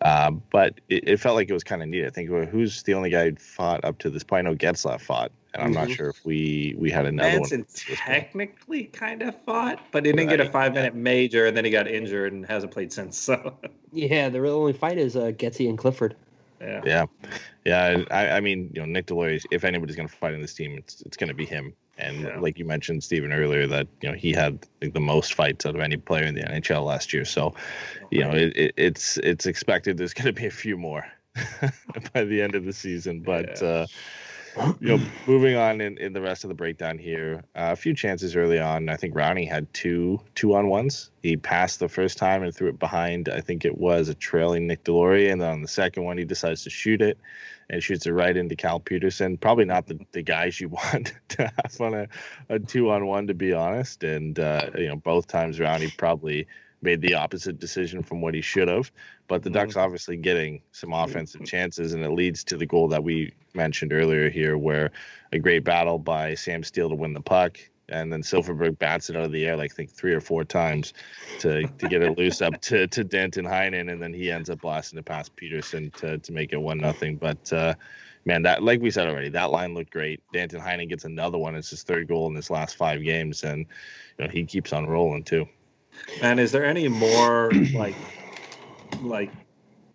uh, 0.00 0.30
but 0.30 0.80
it, 0.88 1.08
it 1.08 1.16
felt 1.20 1.36
like 1.36 1.50
it 1.50 1.52
was 1.52 1.64
kind 1.64 1.82
of 1.82 1.88
neat. 1.88 2.06
I 2.06 2.10
think 2.10 2.30
who's 2.30 2.82
the 2.84 2.94
only 2.94 3.10
guy 3.10 3.30
who 3.30 3.36
fought 3.36 3.84
up 3.84 3.98
to 3.98 4.10
this 4.10 4.24
point? 4.24 4.46
I 4.46 4.50
know 4.50 4.56
Getzlaff 4.56 5.02
fought, 5.02 5.32
and 5.54 5.62
I'm 5.62 5.72
not 5.72 5.88
Mhm. 5.88 5.96
sure 5.96 6.08
if 6.10 6.24
we 6.24 6.74
we 6.78 6.90
had 6.90 7.06
another 7.06 7.38
Manson 7.38 7.60
one. 7.60 7.66
at 7.66 7.68
this 7.68 7.84
point. 7.86 7.98
technically 7.98 8.84
kind 8.84 9.22
of 9.22 9.34
fought, 9.44 9.80
but 9.92 10.04
he 10.06 10.12
didn't 10.12 10.28
get 10.30 10.40
a 10.40 10.50
five 10.50 10.74
minute 10.74 10.94
major, 10.94 11.46
and 11.46 11.56
then 11.56 11.64
he 11.64 11.70
got 11.70 11.88
injured 11.88 12.32
and 12.32 12.46
hasn't 12.46 12.72
played 12.72 12.92
since. 12.92 13.18
So 13.18 13.58
Yeah, 13.92 14.28
the 14.28 14.40
real 14.40 14.54
only 14.54 14.72
fight 14.72 14.98
is 14.98 15.16
uh, 15.16 15.32
Getzey 15.36 15.68
and 15.68 15.76
Clifford. 15.76 16.14
yeah, 16.60 16.82
Yeah, 16.84 17.06
yeah. 17.64 18.04
I, 18.10 18.36
I 18.36 18.40
mean, 18.40 18.70
you 18.72 18.80
know, 18.80 18.86
Nick 18.86 19.06
Deslauriers. 19.06 19.44
If 19.50 19.64
anybody's 19.64 19.96
going 19.96 20.08
to 20.08 20.14
fight 20.14 20.34
in 20.34 20.40
this 20.40 20.54
team, 20.54 20.76
it's 20.78 21.00
it's 21.02 21.16
going 21.16 21.28
to 21.28 21.34
be 21.34 21.44
him. 21.46 21.72
And 21.98 22.20
Yeah. 22.22 22.38
like 22.38 22.58
you 22.58 22.64
mentioned, 22.64 23.02
Stephen 23.02 23.32
earlier, 23.32 23.66
that 23.66 23.88
you 24.00 24.08
know 24.08 24.14
he 24.14 24.32
had 24.32 24.64
like, 24.80 24.94
the 24.94 25.00
most 25.00 25.34
fights 25.34 25.66
out 25.66 25.74
of 25.74 25.80
any 25.80 25.96
player 25.96 26.24
in 26.24 26.34
the 26.34 26.42
NHL 26.42 26.84
last 26.84 27.12
year. 27.12 27.24
So, 27.24 27.54
you 28.10 28.20
know, 28.22 28.30
it, 28.30 28.56
it, 28.56 28.74
it's 28.76 29.16
it's 29.18 29.46
expected 29.46 29.98
there's 29.98 30.14
going 30.14 30.32
to 30.32 30.40
be 30.40 30.46
a 30.46 30.50
few 30.50 30.76
more 30.78 31.04
by 32.14 32.24
the 32.24 32.40
end 32.40 32.54
of 32.54 32.64
the 32.64 32.72
season. 32.72 33.20
But 33.20 33.60
Yeah. 33.60 33.66
uh, 33.68 33.86
you 34.80 34.96
know, 34.96 35.04
moving 35.26 35.56
on 35.56 35.80
in, 35.80 35.98
in 35.98 36.12
the 36.12 36.20
rest 36.20 36.44
of 36.44 36.48
the 36.48 36.54
breakdown 36.54 36.98
here, 36.98 37.44
uh, 37.54 37.70
a 37.72 37.76
few 37.76 37.94
chances 37.94 38.36
early 38.36 38.58
on. 38.58 38.88
I 38.88 38.96
think 38.96 39.14
Rowney 39.14 39.48
had 39.48 39.72
two 39.72 40.20
two 40.34 40.54
on 40.54 40.68
ones. 40.68 41.10
He 41.22 41.36
passed 41.36 41.78
the 41.78 41.88
first 41.88 42.18
time 42.18 42.42
and 42.42 42.54
threw 42.54 42.68
it 42.68 42.78
behind. 42.78 43.28
I 43.28 43.40
think 43.40 43.64
it 43.64 43.78
was 43.78 44.08
a 44.08 44.14
trailing 44.14 44.66
Nick 44.66 44.84
Deslauriers, 44.84 45.32
and 45.32 45.40
then 45.40 45.50
on 45.50 45.62
the 45.62 45.68
second 45.68 46.04
one, 46.04 46.18
he 46.18 46.24
decides 46.24 46.64
to 46.64 46.70
shoot 46.70 47.02
it 47.02 47.18
and 47.68 47.82
shoots 47.82 48.06
it 48.06 48.12
right 48.12 48.36
into 48.36 48.56
Cal 48.56 48.80
Petersen. 48.80 49.36
Probably 49.36 49.64
not 49.64 49.86
the, 49.86 50.00
the 50.12 50.22
guys 50.22 50.60
you 50.60 50.68
want 50.94 51.14
to 51.28 51.42
have 51.42 51.80
on 51.80 51.94
a, 51.94 52.08
a 52.48 52.58
two 52.58 52.90
on 52.90 53.06
one, 53.06 53.26
to 53.28 53.34
be 53.34 53.52
honest. 53.52 54.02
And 54.02 54.38
uh, 54.38 54.70
you 54.76 54.88
know, 54.88 54.96
both 54.96 55.26
times 55.26 55.58
Rowney 55.58 55.96
probably 55.96 56.46
made 56.82 57.00
the 57.00 57.14
opposite 57.14 57.58
decision 57.58 58.02
from 58.02 58.20
what 58.20 58.34
he 58.34 58.40
should 58.40 58.68
have. 58.68 58.90
But 59.30 59.44
the 59.44 59.50
Ducks 59.50 59.76
obviously 59.76 60.16
getting 60.16 60.60
some 60.72 60.92
offensive 60.92 61.44
chances, 61.44 61.92
and 61.92 62.04
it 62.04 62.10
leads 62.10 62.42
to 62.42 62.56
the 62.56 62.66
goal 62.66 62.88
that 62.88 63.04
we 63.04 63.32
mentioned 63.54 63.92
earlier 63.92 64.28
here, 64.28 64.58
where 64.58 64.90
a 65.30 65.38
great 65.38 65.62
battle 65.62 66.00
by 66.00 66.34
Sam 66.34 66.64
Steele 66.64 66.88
to 66.88 66.96
win 66.96 67.12
the 67.12 67.20
puck. 67.20 67.56
And 67.88 68.12
then 68.12 68.22
Silfverberg 68.22 68.80
bats 68.80 69.08
it 69.08 69.14
out 69.14 69.22
of 69.22 69.30
the 69.30 69.46
air 69.46 69.56
like 69.56 69.70
I 69.70 69.74
think 69.74 69.90
three 69.90 70.14
or 70.14 70.20
four 70.20 70.42
times 70.42 70.94
to, 71.38 71.64
to 71.64 71.88
get 71.88 72.02
it 72.02 72.18
loose 72.18 72.42
up 72.42 72.60
to, 72.62 72.88
to 72.88 73.04
Danton 73.04 73.44
Heinen, 73.44 73.92
and 73.92 74.02
then 74.02 74.12
he 74.12 74.32
ends 74.32 74.50
up 74.50 74.62
blasting 74.62 74.98
it 74.98 75.04
past 75.04 75.36
Petersen 75.36 75.92
to, 75.92 76.18
to 76.18 76.32
make 76.32 76.52
it 76.52 76.60
one 76.60 76.78
nothing. 76.78 77.14
But 77.14 77.52
uh, 77.52 77.74
man, 78.24 78.42
that 78.42 78.64
like 78.64 78.80
we 78.80 78.90
said 78.90 79.06
already, 79.06 79.28
that 79.28 79.52
line 79.52 79.74
looked 79.74 79.92
great. 79.92 80.20
Danton 80.32 80.60
Heinen 80.60 80.88
gets 80.88 81.04
another 81.04 81.38
one. 81.38 81.54
It's 81.54 81.70
his 81.70 81.84
third 81.84 82.08
goal 82.08 82.26
in 82.26 82.34
his 82.34 82.50
last 82.50 82.74
five 82.74 83.04
games, 83.04 83.44
and 83.44 83.60
you 84.18 84.24
know 84.24 84.28
he 84.28 84.42
keeps 84.42 84.72
on 84.72 84.88
rolling 84.88 85.22
too. 85.22 85.48
And 86.20 86.40
is 86.40 86.50
there 86.50 86.64
any 86.64 86.88
more 86.88 87.52
like 87.74 87.94
like 89.02 89.30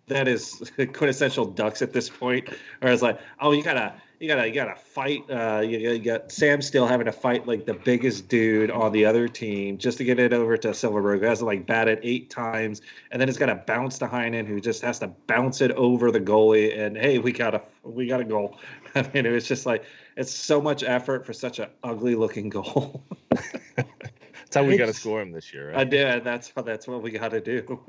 that 0.08 0.28
is 0.28 0.70
quintessential 0.92 1.46
ducks 1.46 1.82
at 1.82 1.92
this 1.92 2.08
point? 2.08 2.48
Or 2.82 2.90
it's 2.90 3.02
like, 3.02 3.18
oh 3.40 3.52
you 3.52 3.62
gotta 3.62 3.94
you 4.20 4.28
gotta 4.28 4.48
you 4.48 4.54
gotta 4.54 4.76
fight 4.76 5.28
uh 5.30 5.60
you, 5.60 5.78
you 5.78 5.98
got 5.98 6.32
Sam 6.32 6.62
Steele 6.62 6.86
having 6.86 7.06
to 7.06 7.12
fight 7.12 7.46
like 7.46 7.66
the 7.66 7.74
biggest 7.74 8.28
dude 8.28 8.70
on 8.70 8.92
the 8.92 9.04
other 9.04 9.28
team 9.28 9.78
just 9.78 9.98
to 9.98 10.04
get 10.04 10.18
it 10.18 10.32
over 10.32 10.56
to 10.56 10.68
Silfverberg, 10.68 11.20
who 11.20 11.26
has 11.26 11.40
to 11.40 11.44
like 11.44 11.66
bat 11.66 11.88
it 11.88 12.00
eight 12.02 12.30
times, 12.30 12.80
and 13.10 13.20
then 13.20 13.28
it's 13.28 13.38
gotta 13.38 13.62
bounce 13.66 13.98
to 13.98 14.06
Heinen, 14.06 14.46
who 14.46 14.60
just 14.60 14.82
has 14.82 14.98
to 15.00 15.08
bounce 15.26 15.60
it 15.60 15.72
over 15.72 16.10
the 16.10 16.20
goalie, 16.20 16.78
and 16.78 16.96
hey, 16.96 17.18
we 17.18 17.32
got 17.32 17.54
a 17.54 17.62
we 17.82 18.06
got 18.06 18.20
a 18.20 18.24
goal. 18.24 18.58
I 18.94 19.02
mean, 19.12 19.26
it 19.26 19.32
was 19.32 19.46
just 19.46 19.66
like 19.66 19.84
it's 20.16 20.32
so 20.32 20.60
much 20.60 20.82
effort 20.82 21.26
for 21.26 21.32
such 21.32 21.58
an 21.58 21.68
ugly 21.82 22.14
looking 22.14 22.48
goal. 22.48 23.02
That's 23.76 24.54
how 24.54 24.64
we 24.64 24.76
got 24.76 24.86
to 24.86 24.94
score 24.94 25.20
him 25.20 25.32
this 25.32 25.52
year, 25.52 25.68
Right? 25.68 25.78
I 25.78 25.84
did. 25.84 26.22
That's 26.22 26.50
that's 26.50 26.86
what 26.86 27.02
we 27.02 27.10
got 27.10 27.32
to 27.32 27.40
do. 27.40 27.80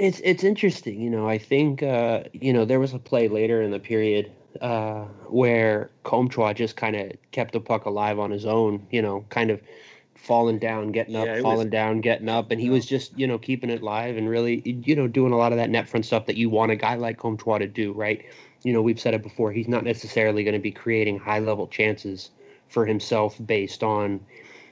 It's 0.00 0.18
it's 0.24 0.44
interesting, 0.44 0.98
you 0.98 1.10
know. 1.10 1.28
I 1.28 1.36
think 1.36 1.82
uh, 1.82 2.22
you 2.32 2.54
know 2.54 2.64
there 2.64 2.80
was 2.80 2.94
a 2.94 2.98
play 2.98 3.28
later 3.28 3.60
in 3.60 3.70
the 3.70 3.78
period 3.78 4.32
uh, 4.62 5.04
where 5.28 5.90
Comtois 6.04 6.54
just 6.54 6.74
kind 6.74 6.96
of 6.96 7.12
kept 7.32 7.52
the 7.52 7.60
puck 7.60 7.84
alive 7.84 8.18
on 8.18 8.30
his 8.30 8.46
own, 8.46 8.86
you 8.90 9.02
know, 9.02 9.26
kind 9.28 9.50
of 9.50 9.60
falling 10.14 10.58
down, 10.58 10.90
getting 10.92 11.16
up, 11.16 11.26
Yeah, 11.26 11.32
it 11.34 11.36
was- 11.36 11.42
falling 11.42 11.68
down, 11.68 12.00
getting 12.00 12.30
up, 12.30 12.50
and 12.50 12.58
he 12.58 12.70
was 12.70 12.86
just 12.86 13.18
you 13.18 13.26
know 13.26 13.36
keeping 13.36 13.68
it 13.68 13.82
live 13.82 14.16
and 14.16 14.26
really 14.26 14.62
you 14.86 14.96
know 14.96 15.06
doing 15.06 15.32
a 15.34 15.36
lot 15.36 15.52
of 15.52 15.58
that 15.58 15.68
net 15.68 15.86
front 15.86 16.06
stuff 16.06 16.24
that 16.26 16.36
you 16.36 16.48
want 16.48 16.72
a 16.72 16.76
guy 16.76 16.94
like 16.94 17.18
Comtois 17.18 17.58
to 17.58 17.66
do, 17.66 17.92
right? 17.92 18.24
You 18.62 18.72
know, 18.72 18.80
we've 18.80 18.98
said 19.00 19.12
it 19.12 19.22
before. 19.22 19.52
He's 19.52 19.68
not 19.68 19.84
necessarily 19.84 20.44
going 20.44 20.54
to 20.54 20.60
be 20.60 20.72
creating 20.72 21.18
high 21.18 21.40
level 21.40 21.66
chances 21.66 22.30
for 22.68 22.86
himself 22.86 23.36
based 23.44 23.82
on 23.82 24.20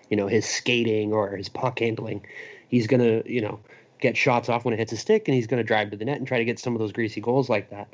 you 0.08 0.16
know 0.16 0.26
his 0.26 0.46
skating 0.46 1.12
or 1.12 1.36
his 1.36 1.50
puck 1.50 1.80
handling. 1.80 2.24
He's 2.68 2.86
going 2.86 3.00
to 3.02 3.30
you 3.30 3.42
know 3.42 3.60
get 4.00 4.16
shots 4.16 4.48
off 4.48 4.64
when 4.64 4.74
it 4.74 4.78
hits 4.78 4.92
a 4.92 4.96
stick 4.96 5.28
and 5.28 5.34
he's 5.34 5.46
going 5.46 5.58
to 5.58 5.66
drive 5.66 5.90
to 5.90 5.96
the 5.96 6.04
net 6.04 6.18
and 6.18 6.26
try 6.26 6.38
to 6.38 6.44
get 6.44 6.58
some 6.58 6.74
of 6.74 6.78
those 6.78 6.92
greasy 6.92 7.20
goals 7.20 7.48
like 7.48 7.70
that. 7.70 7.88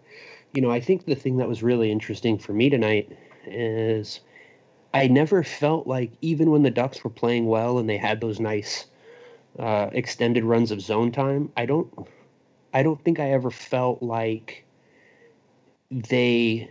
You 0.53 0.63
know, 0.63 0.71
I 0.71 0.81
think 0.81 1.07
the 1.07 1.15
thing 1.15 1.39
that 1.39 1.49
was 1.49 1.63
really 1.63 1.91
interesting 1.91 2.39
for 2.39 2.53
me 2.53 2.71
tonight 2.71 3.11
is 3.47 4.21
I 4.93 5.09
never 5.09 5.43
felt 5.43 5.87
like 5.87 6.13
even 6.21 6.51
when 6.51 6.63
the 6.63 6.71
Ducks 6.71 7.03
were 7.03 7.11
playing 7.11 7.47
well 7.47 7.79
and 7.79 7.89
they 7.89 7.97
had 7.97 8.21
those 8.21 8.39
nice 8.39 8.87
uh, 9.59 9.91
extended 9.93 10.45
runs 10.45 10.71
of 10.71 10.81
zone 10.81 11.11
time, 11.11 11.51
I 11.57 11.67
don't 11.67 11.93
I 12.73 12.83
don't 12.83 13.03
think 13.05 13.21
I 13.21 13.31
ever 13.31 13.51
felt 13.51 14.03
like 14.03 14.65
they 15.91 16.69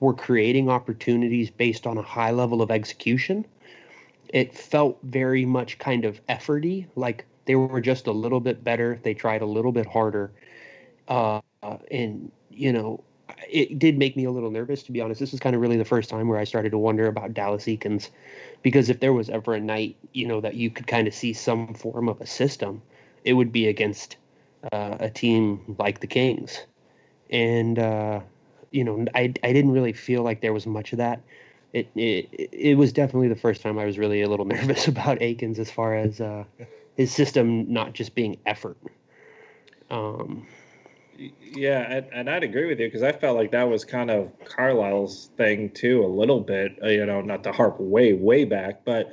were 0.00 0.14
creating 0.14 0.68
opportunities 0.68 1.50
based 1.50 1.86
on 1.86 1.98
a 1.98 2.02
high 2.02 2.30
level 2.30 2.62
of 2.62 2.70
execution. 2.70 3.46
It 4.28 4.54
felt 4.54 4.98
very 5.02 5.44
much 5.44 5.78
kind 5.78 6.04
of 6.04 6.24
efforty, 6.26 6.86
like 6.94 7.24
they 7.46 7.56
were 7.56 7.80
just 7.80 8.06
a 8.06 8.12
little 8.12 8.40
bit 8.40 8.62
better. 8.64 9.00
They 9.02 9.14
tried 9.14 9.42
a 9.42 9.46
little 9.46 9.72
bit 9.72 9.86
harder. 9.86 10.32
Uh, 11.08 11.40
and, 11.90 12.30
you 12.50 12.72
know, 12.72 13.02
it 13.50 13.78
did 13.78 13.98
make 13.98 14.16
me 14.16 14.24
a 14.24 14.30
little 14.30 14.50
nervous, 14.50 14.82
to 14.84 14.92
be 14.92 15.00
honest. 15.00 15.20
This 15.20 15.34
is 15.34 15.40
kind 15.40 15.54
of 15.54 15.62
really 15.62 15.76
the 15.76 15.84
first 15.84 16.10
time 16.10 16.28
where 16.28 16.38
I 16.38 16.44
started 16.44 16.70
to 16.70 16.78
wonder 16.78 17.06
about 17.06 17.34
Dallas 17.34 17.64
Eakins. 17.64 18.10
Because 18.62 18.90
if 18.90 19.00
there 19.00 19.12
was 19.12 19.30
ever 19.30 19.54
a 19.54 19.60
night, 19.60 19.96
you 20.12 20.26
know, 20.26 20.40
that 20.40 20.54
you 20.54 20.70
could 20.70 20.86
kind 20.86 21.08
of 21.08 21.14
see 21.14 21.32
some 21.32 21.74
form 21.74 22.08
of 22.08 22.20
a 22.20 22.26
system, 22.26 22.82
it 23.24 23.34
would 23.34 23.52
be 23.52 23.68
against 23.68 24.16
uh, 24.72 24.96
a 25.00 25.10
team 25.10 25.76
like 25.78 26.00
the 26.00 26.06
Kings. 26.06 26.66
And, 27.30 27.78
uh, 27.78 28.20
you 28.70 28.84
know, 28.84 29.06
I, 29.14 29.32
I 29.42 29.52
didn't 29.52 29.72
really 29.72 29.92
feel 29.92 30.22
like 30.22 30.40
there 30.40 30.52
was 30.52 30.66
much 30.66 30.92
of 30.92 30.98
that. 30.98 31.20
It, 31.72 31.88
it 31.94 32.28
it 32.52 32.78
was 32.78 32.92
definitely 32.92 33.28
the 33.28 33.36
first 33.36 33.62
time 33.62 33.78
I 33.78 33.84
was 33.84 33.98
really 33.98 34.22
a 34.22 34.28
little 34.28 34.44
nervous 34.46 34.88
about 34.88 35.20
Eakins 35.20 35.58
as 35.58 35.70
far 35.70 35.94
as 35.94 36.20
uh, 36.20 36.44
his 37.00 37.10
system 37.10 37.72
not 37.72 37.94
just 37.94 38.14
being 38.14 38.36
effort. 38.44 38.76
Um, 39.88 40.46
Yeah, 41.40 42.02
and, 42.12 42.28
I'd 42.28 42.44
agree 42.44 42.66
with 42.66 42.78
you 42.78 42.88
because 42.88 43.02
I 43.02 43.12
felt 43.12 43.38
like 43.38 43.52
that 43.52 43.70
was 43.70 43.86
kind 43.86 44.10
of 44.10 44.30
Carlyle's 44.44 45.30
thing 45.38 45.70
too, 45.70 46.04
a 46.04 46.06
little 46.06 46.40
bit. 46.40 46.78
uh, 46.82 46.88
You 46.88 47.06
know, 47.06 47.22
not 47.22 47.42
to 47.44 47.52
harp 47.52 47.80
way, 47.80 48.12
way 48.12 48.44
back, 48.44 48.84
but 48.84 49.12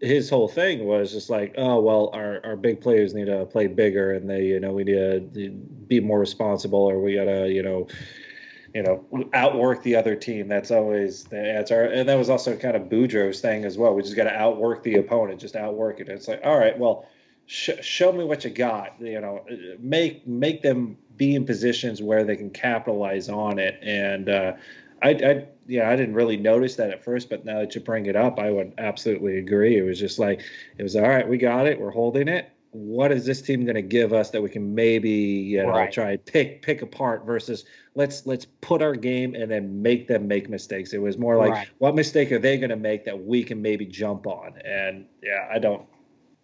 his 0.00 0.28
whole 0.28 0.48
thing 0.48 0.86
was 0.86 1.12
just 1.12 1.30
like, 1.30 1.54
oh 1.56 1.80
well, 1.80 2.10
our, 2.14 2.40
our 2.44 2.56
big 2.56 2.80
players 2.80 3.14
need 3.14 3.26
to 3.26 3.46
play 3.46 3.68
bigger, 3.68 4.12
and 4.12 4.28
they, 4.28 4.46
you 4.46 4.58
know, 4.58 4.72
we 4.72 4.82
need 4.82 5.34
to 5.34 5.50
be 5.86 6.00
more 6.00 6.18
responsible, 6.18 6.80
or 6.80 7.00
we 7.00 7.14
gotta, 7.14 7.48
you 7.48 7.62
know, 7.62 7.86
you 8.74 8.82
know, 8.82 9.04
outwork 9.34 9.82
the 9.82 9.94
other 9.94 10.16
team. 10.16 10.48
That's 10.48 10.70
always 10.72 11.24
the 11.24 11.38
answer, 11.38 11.82
and 11.82 12.08
that 12.08 12.18
was 12.18 12.28
also 12.30 12.56
kind 12.56 12.76
of 12.76 12.84
Boudreau's 12.84 13.40
thing 13.40 13.64
as 13.64 13.78
well. 13.78 13.94
We 13.94 14.02
just 14.02 14.16
got 14.16 14.24
to 14.24 14.34
outwork 14.34 14.82
the 14.82 14.96
opponent, 14.96 15.40
just 15.40 15.56
outwork 15.56 16.00
it. 16.00 16.08
It's 16.08 16.28
like, 16.28 16.40
all 16.44 16.58
right, 16.58 16.78
well, 16.78 17.06
sh- 17.50 17.82
show 17.82 18.12
me 18.12 18.24
what 18.24 18.44
you 18.44 18.50
got. 18.50 18.94
You 19.00 19.20
know, 19.20 19.44
make 19.80 20.26
make 20.26 20.62
them 20.62 20.96
be 21.16 21.34
in 21.34 21.44
positions 21.44 22.00
where 22.00 22.24
they 22.24 22.36
can 22.36 22.50
capitalize 22.50 23.28
on 23.28 23.58
it. 23.58 23.78
And 23.82 24.28
uh, 24.30 24.52
I, 25.02 25.10
I, 25.10 25.46
yeah, 25.66 25.90
I 25.90 25.96
didn't 25.96 26.14
really 26.14 26.36
notice 26.38 26.76
that 26.76 26.90
at 26.90 27.04
first, 27.04 27.28
but 27.28 27.44
now 27.44 27.58
that 27.58 27.74
you 27.74 27.80
bring 27.82 28.06
it 28.06 28.16
up, 28.16 28.38
I 28.38 28.50
would 28.50 28.72
absolutely 28.78 29.36
agree. 29.38 29.76
It 29.76 29.82
was 29.82 29.98
just 29.98 30.18
like 30.18 30.40
it 30.78 30.82
was 30.82 30.96
all 30.96 31.02
right. 31.08 31.28
We 31.28 31.36
got 31.36 31.66
it. 31.66 31.78
We're 31.80 31.90
holding 31.90 32.28
it. 32.28 32.50
What 32.72 33.10
is 33.10 33.26
this 33.26 33.42
team 33.42 33.64
going 33.64 33.74
to 33.74 33.82
give 33.82 34.12
us 34.12 34.30
that 34.30 34.40
we 34.40 34.48
can 34.48 34.76
maybe 34.76 35.10
you 35.10 35.60
know 35.62 35.70
Right. 35.70 35.90
try 35.92 36.12
and 36.12 36.24
pick 36.24 36.62
pick 36.62 36.82
apart 36.82 37.26
versus 37.26 37.64
let's 37.96 38.26
let's 38.26 38.46
put 38.60 38.80
our 38.80 38.94
game 38.94 39.34
and 39.34 39.50
then 39.50 39.82
make 39.82 40.06
them 40.06 40.28
make 40.28 40.48
mistakes. 40.48 40.92
It 40.92 41.02
was 41.02 41.18
more 41.18 41.36
like 41.36 41.50
Right. 41.50 41.68
what 41.78 41.96
mistake 41.96 42.30
are 42.30 42.38
they 42.38 42.56
going 42.58 42.70
to 42.70 42.76
make 42.76 43.04
that 43.06 43.24
we 43.24 43.42
can 43.42 43.60
maybe 43.60 43.86
jump 43.86 44.26
on? 44.28 44.52
And 44.64 45.06
yeah, 45.20 45.48
I 45.52 45.58
don't. 45.58 45.84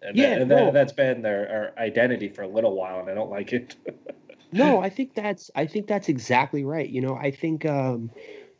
And, 0.01 0.15
Yeah, 0.15 0.29
that, 0.29 0.41
and 0.41 0.49
no. 0.49 0.55
that, 0.55 0.73
that's 0.73 0.93
been 0.93 1.21
their, 1.21 1.73
our 1.77 1.83
identity 1.83 2.29
for 2.29 2.43
a 2.43 2.47
little 2.47 2.75
while, 2.75 2.99
and 2.99 3.09
I 3.09 3.13
don't 3.13 3.29
like 3.29 3.53
it. 3.53 3.75
no, 4.51 4.79
I 4.79 4.89
think 4.89 5.15
that's 5.15 5.49
I 5.55 5.65
think 5.65 5.87
that's 5.87 6.09
exactly 6.09 6.63
right. 6.63 6.87
You 6.87 7.01
know, 7.01 7.15
I 7.15 7.31
think 7.31 7.65
um, 7.65 8.11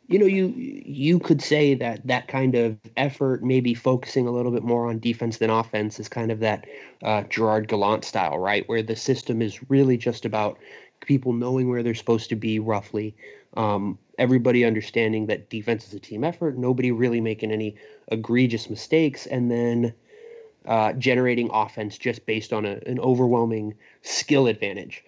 you 0.08 0.18
know, 0.18 0.26
you 0.26 0.48
you 0.56 1.18
could 1.20 1.42
say 1.42 1.74
that 1.74 2.06
that 2.06 2.28
kind 2.28 2.54
of 2.54 2.78
effort, 2.96 3.44
maybe 3.44 3.74
focusing 3.74 4.26
a 4.26 4.30
little 4.30 4.50
bit 4.50 4.64
more 4.64 4.88
on 4.88 4.98
defense 4.98 5.36
than 5.36 5.50
offense, 5.50 6.00
is 6.00 6.08
kind 6.08 6.32
of 6.32 6.40
that 6.40 6.66
uh, 7.02 7.22
Gerard 7.24 7.68
Gallant 7.68 8.04
style, 8.04 8.38
right? 8.38 8.66
Where 8.68 8.82
the 8.82 8.96
system 8.96 9.42
is 9.42 9.70
really 9.70 9.98
just 9.98 10.24
about 10.24 10.58
people 11.00 11.34
knowing 11.34 11.68
where 11.68 11.82
they're 11.82 11.94
supposed 11.94 12.30
to 12.30 12.36
be 12.36 12.58
roughly, 12.58 13.14
um, 13.56 13.98
everybody 14.18 14.64
understanding 14.64 15.26
that 15.26 15.50
defense 15.50 15.86
is 15.86 15.94
a 15.94 16.00
team 16.00 16.24
effort, 16.24 16.56
nobody 16.56 16.90
really 16.90 17.20
making 17.20 17.52
any 17.52 17.76
egregious 18.10 18.70
mistakes, 18.70 19.26
and 19.26 19.50
then 19.50 19.92
uh, 20.68 20.92
generating 20.92 21.50
offense 21.52 21.98
just 21.98 22.24
based 22.26 22.52
on 22.52 22.64
a, 22.64 22.78
an 22.86 23.00
overwhelming 23.00 23.74
skill 24.02 24.46
advantage 24.46 25.02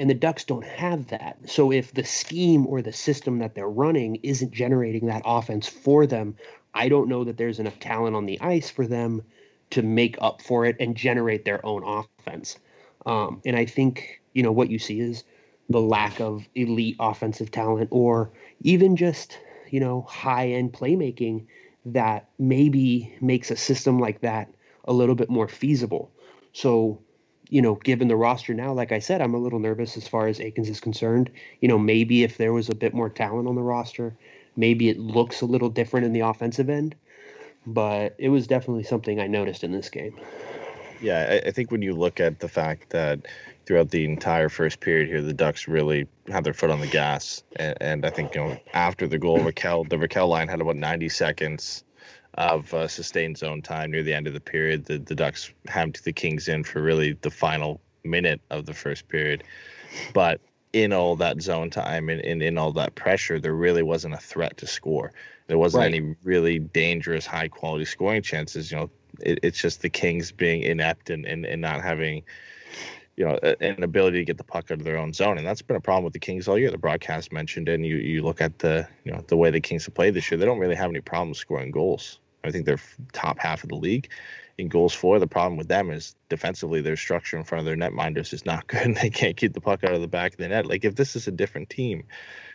and 0.00 0.08
the 0.08 0.14
Ducks 0.14 0.44
don't 0.44 0.64
have 0.64 1.08
that. 1.08 1.36
So 1.46 1.70
if 1.70 1.92
the 1.92 2.04
scheme 2.04 2.66
or 2.66 2.80
the 2.80 2.92
system 2.92 3.38
that 3.40 3.54
they're 3.54 3.68
running 3.68 4.16
isn't 4.22 4.50
generating 4.50 5.06
that 5.08 5.22
offense 5.26 5.68
for 5.68 6.06
them, 6.06 6.36
I 6.72 6.88
don't 6.88 7.08
know 7.08 7.24
that 7.24 7.36
there's 7.36 7.58
enough 7.58 7.78
talent 7.80 8.16
on 8.16 8.24
the 8.24 8.40
ice 8.40 8.70
for 8.70 8.86
them 8.86 9.22
to 9.70 9.82
make 9.82 10.16
up 10.22 10.40
for 10.40 10.64
it 10.64 10.76
and 10.80 10.96
generate 10.96 11.44
their 11.44 11.64
own 11.66 11.84
offense. 11.84 12.58
Um, 13.04 13.42
and 13.44 13.56
I 13.56 13.66
think 13.66 14.22
you 14.32 14.42
know 14.42 14.52
what 14.52 14.70
you 14.70 14.78
see 14.78 15.00
is 15.00 15.22
the 15.68 15.82
lack 15.82 16.18
of 16.18 16.48
elite 16.54 16.96
offensive 16.98 17.50
talent 17.50 17.88
or 17.92 18.30
even 18.62 18.96
just 18.96 19.38
you 19.70 19.80
know 19.80 20.02
high 20.02 20.48
end 20.48 20.72
playmaking 20.72 21.46
that 21.84 22.28
maybe 22.38 23.14
makes 23.20 23.50
a 23.50 23.56
system 23.56 23.98
like 23.98 24.20
that 24.20 24.48
a 24.84 24.92
little 24.92 25.14
bit 25.14 25.30
more 25.30 25.48
feasible. 25.48 26.10
So 26.52 27.00
you 27.50 27.60
know, 27.60 27.74
given 27.74 28.08
the 28.08 28.16
roster 28.16 28.54
now, 28.54 28.72
like 28.72 28.92
I 28.92 29.00
said, 29.00 29.20
I'm 29.20 29.34
a 29.34 29.38
little 29.38 29.58
nervous 29.58 29.96
as 29.96 30.06
far 30.06 30.28
as 30.28 30.38
Eakins 30.38 30.68
is 30.68 30.80
concerned. 30.80 31.30
You 31.60 31.68
know, 31.68 31.78
maybe 31.78 32.22
if 32.22 32.38
there 32.38 32.52
was 32.52 32.68
a 32.68 32.74
bit 32.74 32.94
more 32.94 33.10
talent 33.10 33.48
on 33.48 33.56
the 33.56 33.62
roster, 33.62 34.16
maybe 34.56 34.88
it 34.88 34.98
looks 34.98 35.40
a 35.40 35.46
little 35.46 35.68
different 35.68 36.06
in 36.06 36.12
the 36.12 36.20
offensive 36.20 36.70
end. 36.70 36.94
But 37.66 38.14
it 38.18 38.28
was 38.28 38.46
definitely 38.46 38.84
something 38.84 39.20
I 39.20 39.26
noticed 39.26 39.64
in 39.64 39.72
this 39.72 39.90
game. 39.90 40.18
Yeah, 41.02 41.40
I, 41.46 41.50
think 41.50 41.70
when 41.70 41.82
you 41.82 41.94
look 41.94 42.20
at 42.20 42.40
the 42.40 42.48
fact 42.48 42.90
that 42.90 43.26
throughout 43.66 43.90
the 43.90 44.04
entire 44.04 44.48
first 44.48 44.80
period 44.80 45.08
here, 45.08 45.22
the 45.22 45.32
Ducks 45.32 45.66
really 45.66 46.06
had 46.28 46.44
their 46.44 46.52
foot 46.52 46.70
on 46.70 46.80
the 46.80 46.86
gas, 46.86 47.42
and, 47.56 47.76
and 47.80 48.06
I 48.06 48.10
think 48.10 48.34
you 48.34 48.42
know 48.42 48.60
after 48.74 49.08
the 49.08 49.18
goal, 49.18 49.38
Rakell, 49.38 49.88
the 49.88 49.96
Rakell 49.96 50.28
line 50.28 50.48
had 50.48 50.60
about 50.60 50.76
90 50.76 51.08
seconds 51.08 51.84
of 52.34 52.72
uh, 52.72 52.88
sustained 52.88 53.38
zone 53.38 53.62
time 53.62 53.90
near 53.90 54.02
the 54.02 54.14
end 54.14 54.26
of 54.26 54.34
the 54.34 54.40
period. 54.40 54.84
The, 54.84 54.98
the 54.98 55.14
Ducks 55.14 55.52
hammed 55.66 56.00
the 56.04 56.12
Kings 56.12 56.48
in 56.48 56.64
for 56.64 56.82
really 56.82 57.12
the 57.20 57.30
final 57.30 57.80
minute 58.04 58.40
of 58.50 58.66
the 58.66 58.74
first 58.74 59.08
period. 59.08 59.44
But 60.14 60.40
in 60.72 60.92
all 60.92 61.16
that 61.16 61.42
zone 61.42 61.70
time 61.70 62.08
and, 62.08 62.20
and 62.20 62.42
in 62.42 62.56
all 62.56 62.72
that 62.72 62.94
pressure, 62.94 63.40
there 63.40 63.54
really 63.54 63.82
wasn't 63.82 64.14
a 64.14 64.18
threat 64.18 64.56
to 64.58 64.66
score. 64.66 65.12
There 65.48 65.58
wasn't 65.58 65.82
right. 65.82 65.94
any 65.94 66.14
really 66.22 66.60
dangerous, 66.60 67.26
high 67.26 67.48
quality 67.48 67.84
scoring 67.84 68.22
chances. 68.22 68.70
You 68.70 68.78
know, 68.78 68.90
it, 69.20 69.40
it's 69.42 69.60
just 69.60 69.82
the 69.82 69.90
Kings 69.90 70.30
being 70.30 70.62
inept 70.62 71.10
and, 71.10 71.24
and, 71.26 71.44
and 71.44 71.60
not 71.60 71.82
having 71.82 72.22
you 73.20 73.26
know, 73.26 73.38
an 73.60 73.82
ability 73.82 74.16
to 74.16 74.24
get 74.24 74.38
the 74.38 74.44
puck 74.44 74.70
out 74.70 74.78
of 74.78 74.84
their 74.84 74.96
own 74.96 75.12
zone, 75.12 75.36
and 75.36 75.46
that's 75.46 75.60
been 75.60 75.76
a 75.76 75.80
problem 75.80 76.04
with 76.04 76.14
the 76.14 76.18
Kings 76.18 76.48
all 76.48 76.58
year. 76.58 76.70
The 76.70 76.78
broadcast 76.78 77.32
mentioned, 77.32 77.68
it, 77.68 77.74
and 77.74 77.84
you 77.84 77.96
you 77.96 78.22
look 78.22 78.40
at 78.40 78.60
the 78.60 78.88
you 79.04 79.12
know 79.12 79.22
the 79.26 79.36
way 79.36 79.50
the 79.50 79.60
Kings 79.60 79.84
have 79.84 79.92
played 79.92 80.14
this 80.14 80.30
year, 80.30 80.38
they 80.38 80.46
don't 80.46 80.58
really 80.58 80.74
have 80.74 80.88
any 80.88 81.02
problems 81.02 81.36
scoring 81.36 81.70
goals. 81.70 82.18
I 82.44 82.50
think 82.50 82.64
they're 82.64 82.80
top 83.12 83.38
half 83.38 83.62
of 83.62 83.68
the 83.68 83.74
league 83.74 84.08
in 84.56 84.68
goals 84.68 84.94
for. 84.94 85.18
The 85.18 85.26
problem 85.26 85.58
with 85.58 85.68
them 85.68 85.90
is 85.90 86.16
defensively, 86.30 86.80
their 86.80 86.96
structure 86.96 87.36
in 87.36 87.44
front 87.44 87.60
of 87.60 87.66
their 87.66 87.76
netminders 87.76 88.32
is 88.32 88.46
not 88.46 88.66
good. 88.68 88.96
They 88.96 89.10
can't 89.10 89.36
keep 89.36 89.52
the 89.52 89.60
puck 89.60 89.84
out 89.84 89.92
of 89.92 90.00
the 90.00 90.08
back 90.08 90.32
of 90.32 90.38
the 90.38 90.48
net. 90.48 90.64
Like 90.64 90.86
if 90.86 90.94
this 90.94 91.14
is 91.14 91.28
a 91.28 91.30
different 91.30 91.68
team 91.68 92.04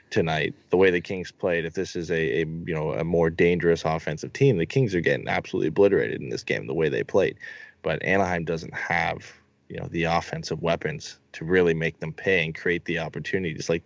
tonight, 0.10 0.56
the 0.72 0.78
way 0.78 0.90
the 0.90 1.00
Kings 1.00 1.32
played, 1.32 1.66
if 1.66 1.76
this 1.76 1.96
is 1.96 2.10
a, 2.10 2.42
a 2.42 2.46
you 2.66 2.74
know 2.74 2.94
a 2.94 3.04
more 3.04 3.30
dangerous 3.30 3.86
offensive 3.86 4.34
team, 4.34 4.58
the 4.58 4.66
Kings 4.66 4.96
are 4.96 5.02
getting 5.02 5.28
absolutely 5.28 5.68
obliterated 5.68 6.24
in 6.24 6.30
this 6.30 6.44
game 6.44 6.66
the 6.66 6.74
way 6.74 6.90
they 6.90 7.04
played. 7.04 7.38
But 7.84 8.02
Anaheim 8.02 8.46
doesn't 8.46 8.74
have 8.74 9.32
you 9.70 9.78
know 9.78 9.88
the 9.92 10.04
offensive 10.04 10.62
weapons 10.62 11.20
to 11.34 11.46
really 11.46 11.74
make 11.74 12.00
them 12.00 12.14
pay 12.14 12.44
and 12.44 12.56
create 12.56 12.86
the 12.86 13.00
opportunities. 13.00 13.70
Like 13.70 13.84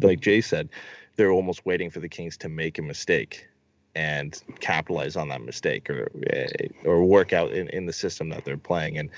like 0.00 0.20
Jay 0.20 0.40
said, 0.40 0.68
they're 1.16 1.30
almost 1.30 1.64
waiting 1.64 1.90
for 1.90 2.00
the 2.00 2.08
Kings 2.08 2.36
to 2.38 2.48
make 2.48 2.78
a 2.78 2.82
mistake 2.82 3.46
and 3.94 4.42
capitalize 4.60 5.16
on 5.16 5.28
that 5.28 5.40
mistake 5.40 5.88
or 5.88 6.10
eh, 6.28 6.68
or 6.84 7.02
work 7.04 7.32
out 7.32 7.52
in, 7.52 7.68
in 7.70 7.86
the 7.86 7.92
system 7.92 8.28
that 8.28 8.44
they're 8.44 8.58
playing 8.58 8.98
and 8.98 9.10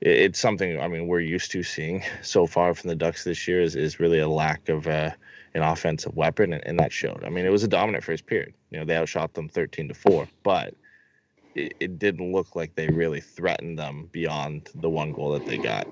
it's 0.00 0.38
something 0.38 0.80
I 0.80 0.86
mean 0.86 1.08
we're 1.08 1.20
used 1.20 1.50
to 1.52 1.62
seeing 1.62 2.02
so 2.22 2.46
far 2.46 2.74
from 2.74 2.88
the 2.88 2.96
Ducks 2.96 3.24
this 3.24 3.48
year 3.48 3.60
is, 3.60 3.74
is 3.74 3.98
really 3.98 4.20
a 4.20 4.28
lack 4.28 4.68
of 4.68 4.86
uh, 4.86 5.10
an 5.54 5.62
offensive 5.62 6.14
weapon 6.14 6.52
and, 6.52 6.64
and 6.66 6.78
that 6.78 6.92
showed. 6.92 7.24
I 7.24 7.28
mean 7.28 7.44
it 7.44 7.50
was 7.50 7.64
a 7.64 7.68
dominant 7.68 8.04
first 8.04 8.26
period. 8.26 8.54
You 8.70 8.78
know 8.78 8.84
they 8.84 8.96
outshot 8.96 9.34
them 9.34 9.48
13 9.48 9.88
to 9.88 9.94
4, 9.94 10.28
but 10.44 10.74
it, 11.54 11.76
it, 11.80 11.98
didn't 11.98 12.32
look 12.32 12.56
like 12.56 12.74
they 12.74 12.88
really 12.88 13.20
threatened 13.20 13.78
them 13.78 14.08
beyond 14.12 14.70
the 14.74 14.90
one 14.90 15.12
goal 15.12 15.32
that 15.32 15.46
they 15.46 15.58
got. 15.58 15.86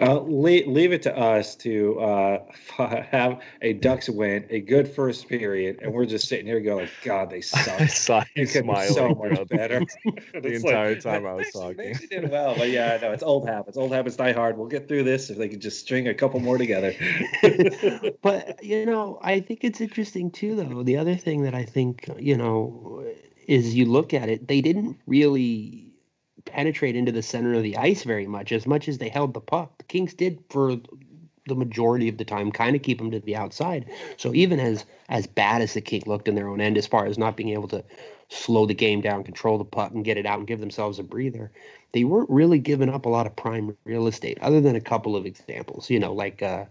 Uh, 0.00 0.20
leave, 0.22 0.66
leave 0.66 0.92
it 0.92 1.02
to 1.02 1.16
us 1.16 1.54
to 1.54 2.00
uh, 2.00 2.38
have 3.10 3.40
a 3.62 3.74
Ducks 3.74 4.08
win, 4.08 4.44
a 4.50 4.60
good 4.60 4.88
first 4.88 5.28
period, 5.28 5.78
and 5.82 5.92
we're 5.92 6.06
just 6.06 6.28
sitting 6.28 6.46
here 6.46 6.60
going, 6.60 6.88
"God, 7.02 7.30
they 7.30 7.40
suck." 7.40 7.80
I 7.80 7.86
saw 7.86 8.24
you 8.34 8.46
smiling 8.46 8.92
so 8.92 9.14
much 9.14 9.48
better 9.48 9.80
the 10.32 10.54
entire 10.54 10.94
like, 10.94 11.00
time 11.00 11.26
I 11.26 11.34
was 11.34 11.50
talking. 11.52 11.94
They 12.00 12.06
did 12.06 12.30
well, 12.30 12.56
but 12.56 12.70
yeah, 12.70 12.98
no, 13.00 13.12
it's 13.12 13.22
old 13.22 13.48
habits. 13.48 13.76
Old 13.76 13.92
habits 13.92 14.16
die 14.16 14.32
hard. 14.32 14.58
We'll 14.58 14.68
get 14.68 14.88
through 14.88 15.04
this 15.04 15.30
if 15.30 15.38
they 15.38 15.48
could 15.48 15.60
just 15.60 15.80
string 15.80 16.08
a 16.08 16.14
couple 16.14 16.40
more 16.40 16.58
together. 16.58 16.92
but 18.22 18.64
you 18.64 18.86
know, 18.86 19.18
I 19.22 19.40
think 19.40 19.62
it's 19.62 19.80
interesting 19.80 20.30
too, 20.30 20.56
though. 20.56 20.82
The 20.82 20.96
other 20.96 21.14
thing 21.14 21.42
that 21.42 21.54
I 21.54 21.64
think 21.64 22.10
you 22.18 22.36
know 22.36 23.04
is 23.46 23.74
you 23.74 23.86
look 23.86 24.14
at 24.14 24.28
it, 24.28 24.48
they 24.48 24.60
didn't 24.60 24.98
really 25.06 25.92
penetrate 26.44 26.96
into 26.96 27.12
the 27.12 27.22
center 27.22 27.54
of 27.54 27.62
the 27.62 27.76
ice 27.76 28.04
very 28.04 28.26
much, 28.26 28.52
as 28.52 28.66
much 28.66 28.88
as 28.88 28.98
they 28.98 29.08
held 29.08 29.34
the 29.34 29.40
puck. 29.40 29.78
The 29.78 29.84
Kings 29.84 30.14
did 30.14 30.42
for 30.50 30.76
the 31.46 31.54
majority 31.54 32.08
of 32.08 32.16
the 32.16 32.24
time 32.24 32.50
kind 32.50 32.74
of 32.74 32.82
keep 32.82 32.98
them 32.98 33.10
to 33.10 33.20
the 33.20 33.36
outside. 33.36 33.86
So 34.16 34.34
even 34.34 34.60
as 34.60 34.84
as 35.08 35.26
bad 35.26 35.62
as 35.62 35.74
the 35.74 35.80
King 35.80 36.02
looked 36.06 36.28
in 36.28 36.34
their 36.34 36.48
own 36.48 36.60
end, 36.60 36.78
as 36.78 36.86
far 36.86 37.06
as 37.06 37.18
not 37.18 37.36
being 37.36 37.50
able 37.50 37.68
to 37.68 37.84
slow 38.28 38.66
the 38.66 38.74
game 38.74 39.00
down, 39.00 39.24
control 39.24 39.58
the 39.58 39.64
puck, 39.64 39.92
and 39.92 40.04
get 40.04 40.16
it 40.16 40.26
out 40.26 40.38
and 40.38 40.46
give 40.46 40.60
themselves 40.60 40.98
a 40.98 41.02
breather, 41.02 41.50
they 41.92 42.04
weren't 42.04 42.30
really 42.30 42.58
giving 42.58 42.88
up 42.88 43.04
a 43.04 43.08
lot 43.08 43.26
of 43.26 43.36
prime 43.36 43.76
real 43.84 44.06
estate, 44.06 44.38
other 44.40 44.60
than 44.60 44.76
a 44.76 44.80
couple 44.80 45.16
of 45.16 45.26
examples. 45.26 45.90
You 45.90 46.00
know, 46.00 46.12
like 46.12 46.42
uh, 46.42 46.64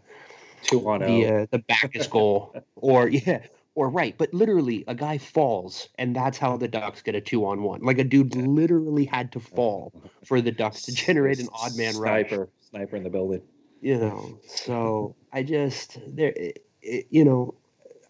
two 0.63 0.87
on 0.89 1.01
the 1.01 1.27
uh, 1.27 1.45
the 1.51 1.59
Backes 1.59 2.07
goal, 2.07 2.55
or 2.75 3.07
yeah, 3.09 3.41
or 3.75 3.89
right, 3.89 4.15
but 4.17 4.33
literally 4.33 4.83
a 4.87 4.95
guy 4.95 5.17
falls, 5.17 5.89
and 5.97 6.15
that's 6.15 6.37
how 6.37 6.57
the 6.57 6.67
Ducks 6.67 7.01
get 7.01 7.15
a 7.15 7.21
two 7.21 7.45
on 7.45 7.63
one. 7.63 7.81
Like 7.81 7.97
a 7.97 8.03
dude 8.03 8.35
yeah. 8.35 8.43
literally 8.43 9.05
had 9.05 9.31
to 9.33 9.39
fall 9.39 9.93
for 10.25 10.41
the 10.41 10.51
Ducks 10.51 10.83
to 10.83 10.91
generate 10.93 11.39
an 11.39 11.49
odd 11.53 11.75
man 11.75 11.93
sniper, 11.93 12.39
rush. 12.39 12.49
Sniper 12.69 12.95
in 12.95 13.03
the 13.03 13.09
building. 13.09 13.41
You 13.81 13.97
know, 13.97 14.39
so 14.47 15.15
I 15.31 15.43
just 15.43 15.99
there, 16.07 16.33
you 16.81 17.25
know, 17.25 17.55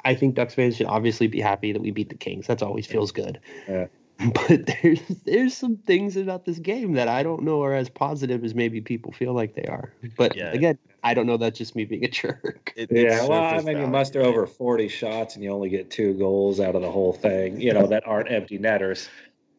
I 0.05 0.15
think 0.15 0.35
Ducks 0.35 0.53
fans 0.53 0.75
should 0.77 0.87
obviously 0.87 1.27
be 1.27 1.39
happy 1.39 1.71
that 1.71 1.81
we 1.81 1.91
beat 1.91 2.09
the 2.09 2.15
Kings. 2.15 2.45
That's 2.45 2.61
always 2.61 2.85
feels 2.85 3.11
good. 3.11 3.39
Yeah. 3.67 3.87
But 4.47 4.67
there's 4.67 5.01
there's 5.25 5.57
some 5.57 5.75
things 5.75 6.15
about 6.15 6.45
this 6.45 6.59
game 6.59 6.93
that 6.93 7.07
I 7.07 7.23
don't 7.23 7.41
know 7.41 7.63
are 7.63 7.73
as 7.73 7.89
positive 7.89 8.43
as 8.43 8.53
maybe 8.53 8.79
people 8.79 9.11
feel 9.11 9.33
like 9.33 9.55
they 9.55 9.65
are. 9.65 9.91
But 10.15 10.35
yeah. 10.35 10.51
again, 10.51 10.77
I 11.03 11.13
don't 11.13 11.25
know. 11.25 11.37
That's 11.37 11.57
just 11.57 11.75
me 11.75 11.85
being 11.85 12.05
a 12.05 12.07
jerk. 12.09 12.73
It, 12.75 12.91
yeah, 12.91 13.27
well, 13.27 13.43
I 13.43 13.61
mean, 13.61 13.77
you 13.79 13.87
muster 13.87 14.21
over 14.21 14.47
40 14.47 14.87
shots 14.87 15.35
and 15.35 15.43
you 15.43 15.51
only 15.51 15.69
get 15.69 15.91
two 15.91 16.13
goals 16.13 16.59
out 16.59 16.75
of 16.75 16.81
the 16.81 16.91
whole 16.91 17.13
thing, 17.13 17.59
you 17.59 17.73
know, 17.73 17.87
that 17.87 18.07
aren't 18.07 18.31
empty 18.31 18.57
netters. 18.57 19.09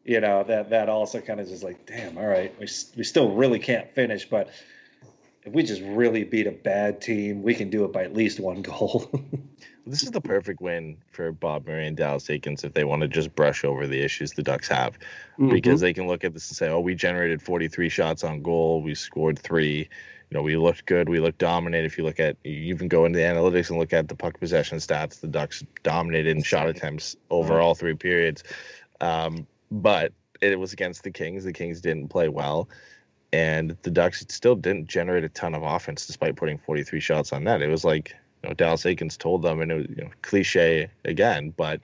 You 0.03 0.21
know, 0.21 0.43
that 0.43 0.69
that 0.69 0.87
also 0.87 1.19
kind 1.19 1.39
of 1.39 1.47
just 1.47 1.63
like, 1.63 1.85
damn, 1.87 2.17
all 2.17 2.27
right, 2.27 2.53
we, 2.59 2.67
we 2.95 3.03
still 3.03 3.31
really 3.33 3.57
can't 3.57 3.89
finish, 3.95 4.29
but 4.29 4.49
if 5.45 5.53
we 5.53 5.63
just 5.63 5.81
really 5.81 6.23
beat 6.23 6.47
a 6.47 6.51
bad 6.51 7.01
team, 7.01 7.43
we 7.43 7.53
can 7.55 7.69
do 7.69 7.85
it 7.85 7.93
by 7.93 8.03
at 8.03 8.13
least 8.13 8.39
one 8.39 8.61
goal. 8.61 9.09
this 9.87 10.03
is 10.03 10.11
the 10.11 10.21
perfect 10.21 10.61
win 10.61 10.97
for 11.11 11.31
Bob 11.31 11.67
Murray 11.67 11.87
and 11.87 11.95
Dallas 11.95 12.25
Eakins 12.25 12.63
if 12.63 12.73
they 12.73 12.83
want 12.83 13.01
to 13.01 13.07
just 13.07 13.35
brush 13.35 13.63
over 13.63 13.87
the 13.87 14.01
issues 14.01 14.31
the 14.31 14.43
Ducks 14.43 14.67
have, 14.67 14.97
mm-hmm. 15.39 15.49
because 15.49 15.81
they 15.81 15.93
can 15.93 16.07
look 16.07 16.23
at 16.23 16.33
this 16.33 16.49
and 16.49 16.57
say, 16.57 16.69
"Oh, 16.69 16.79
we 16.79 16.95
generated 16.95 17.41
43 17.41 17.89
shots 17.89 18.23
on 18.23 18.41
goal, 18.41 18.81
we 18.81 18.95
scored 18.95 19.37
three, 19.37 19.89
you 20.35 20.41
know, 20.41 20.43
we 20.43 20.57
looked 20.57 20.85
good. 20.85 21.07
We 21.07 21.21
looked 21.21 21.37
dominant. 21.37 21.85
If 21.85 21.97
you 21.97 22.03
look 22.03 22.19
at, 22.19 22.35
you 22.43 22.51
even 22.51 22.89
go 22.89 23.05
into 23.05 23.17
the 23.17 23.23
analytics 23.23 23.69
and 23.69 23.79
look 23.79 23.93
at 23.93 24.09
the 24.09 24.15
puck 24.15 24.37
possession 24.37 24.79
stats, 24.79 25.21
the 25.21 25.27
Ducks 25.27 25.63
dominated 25.81 26.35
in 26.35 26.43
shot 26.43 26.67
attempts 26.67 27.15
over 27.29 27.61
all 27.61 27.73
three 27.73 27.95
periods. 27.95 28.43
Um, 28.99 29.47
but 29.71 30.11
it 30.41 30.59
was 30.59 30.73
against 30.73 31.03
the 31.03 31.11
Kings. 31.11 31.45
The 31.45 31.53
Kings 31.53 31.79
didn't 31.79 32.09
play 32.09 32.27
well. 32.27 32.67
And 33.31 33.77
the 33.83 33.89
Ducks 33.89 34.25
still 34.27 34.55
didn't 34.55 34.87
generate 34.87 35.23
a 35.23 35.29
ton 35.29 35.55
of 35.55 35.63
offense 35.63 36.05
despite 36.05 36.35
putting 36.35 36.57
43 36.57 36.99
shots 36.99 37.31
on 37.31 37.45
net. 37.45 37.61
It 37.61 37.69
was 37.69 37.85
like, 37.85 38.13
you 38.43 38.49
know, 38.49 38.55
Dallas 38.55 38.83
Eakins 38.83 39.17
told 39.17 39.41
them, 39.41 39.61
and 39.61 39.71
it 39.71 39.75
was, 39.75 39.85
you 39.87 40.03
know, 40.03 40.09
cliche 40.21 40.89
again, 41.05 41.53
but 41.55 41.79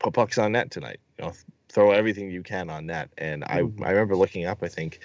put 0.00 0.12
pucks 0.12 0.36
on 0.36 0.52
net 0.52 0.70
tonight. 0.70 1.00
You 1.18 1.24
know, 1.24 1.32
throw 1.70 1.92
everything 1.92 2.30
you 2.30 2.42
can 2.42 2.68
on 2.68 2.84
net. 2.84 3.08
And 3.16 3.42
I, 3.44 3.62
mm-hmm. 3.62 3.84
I 3.84 3.88
remember 3.88 4.16
looking 4.16 4.44
up, 4.44 4.62
I 4.62 4.68
think, 4.68 5.00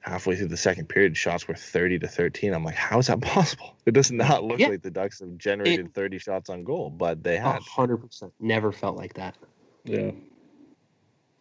halfway 0.00 0.34
through 0.36 0.48
the 0.48 0.56
second 0.56 0.88
period, 0.88 1.16
shots 1.16 1.46
were 1.46 1.54
30 1.54 1.98
to 2.00 2.08
13. 2.08 2.52
I'm 2.54 2.64
like, 2.64 2.74
how 2.74 2.98
is 2.98 3.06
that 3.08 3.20
possible? 3.20 3.76
It 3.86 3.92
does 3.94 4.12
not 4.12 4.44
look 4.44 4.60
Yeah. 4.60 4.68
like 4.68 4.82
the 4.82 4.90
Ducks 4.90 5.20
have 5.20 5.36
generated 5.36 5.94
30 5.94 6.18
shots 6.18 6.48
on 6.50 6.62
goal, 6.64 6.90
but 6.90 7.22
they 7.24 7.38
had. 7.38 7.60
hundred 7.62 7.96
percent. 7.96 8.32
Never 8.38 8.70
felt 8.72 8.96
like 8.96 9.14
that. 9.14 9.36
Yeah. 9.84 10.12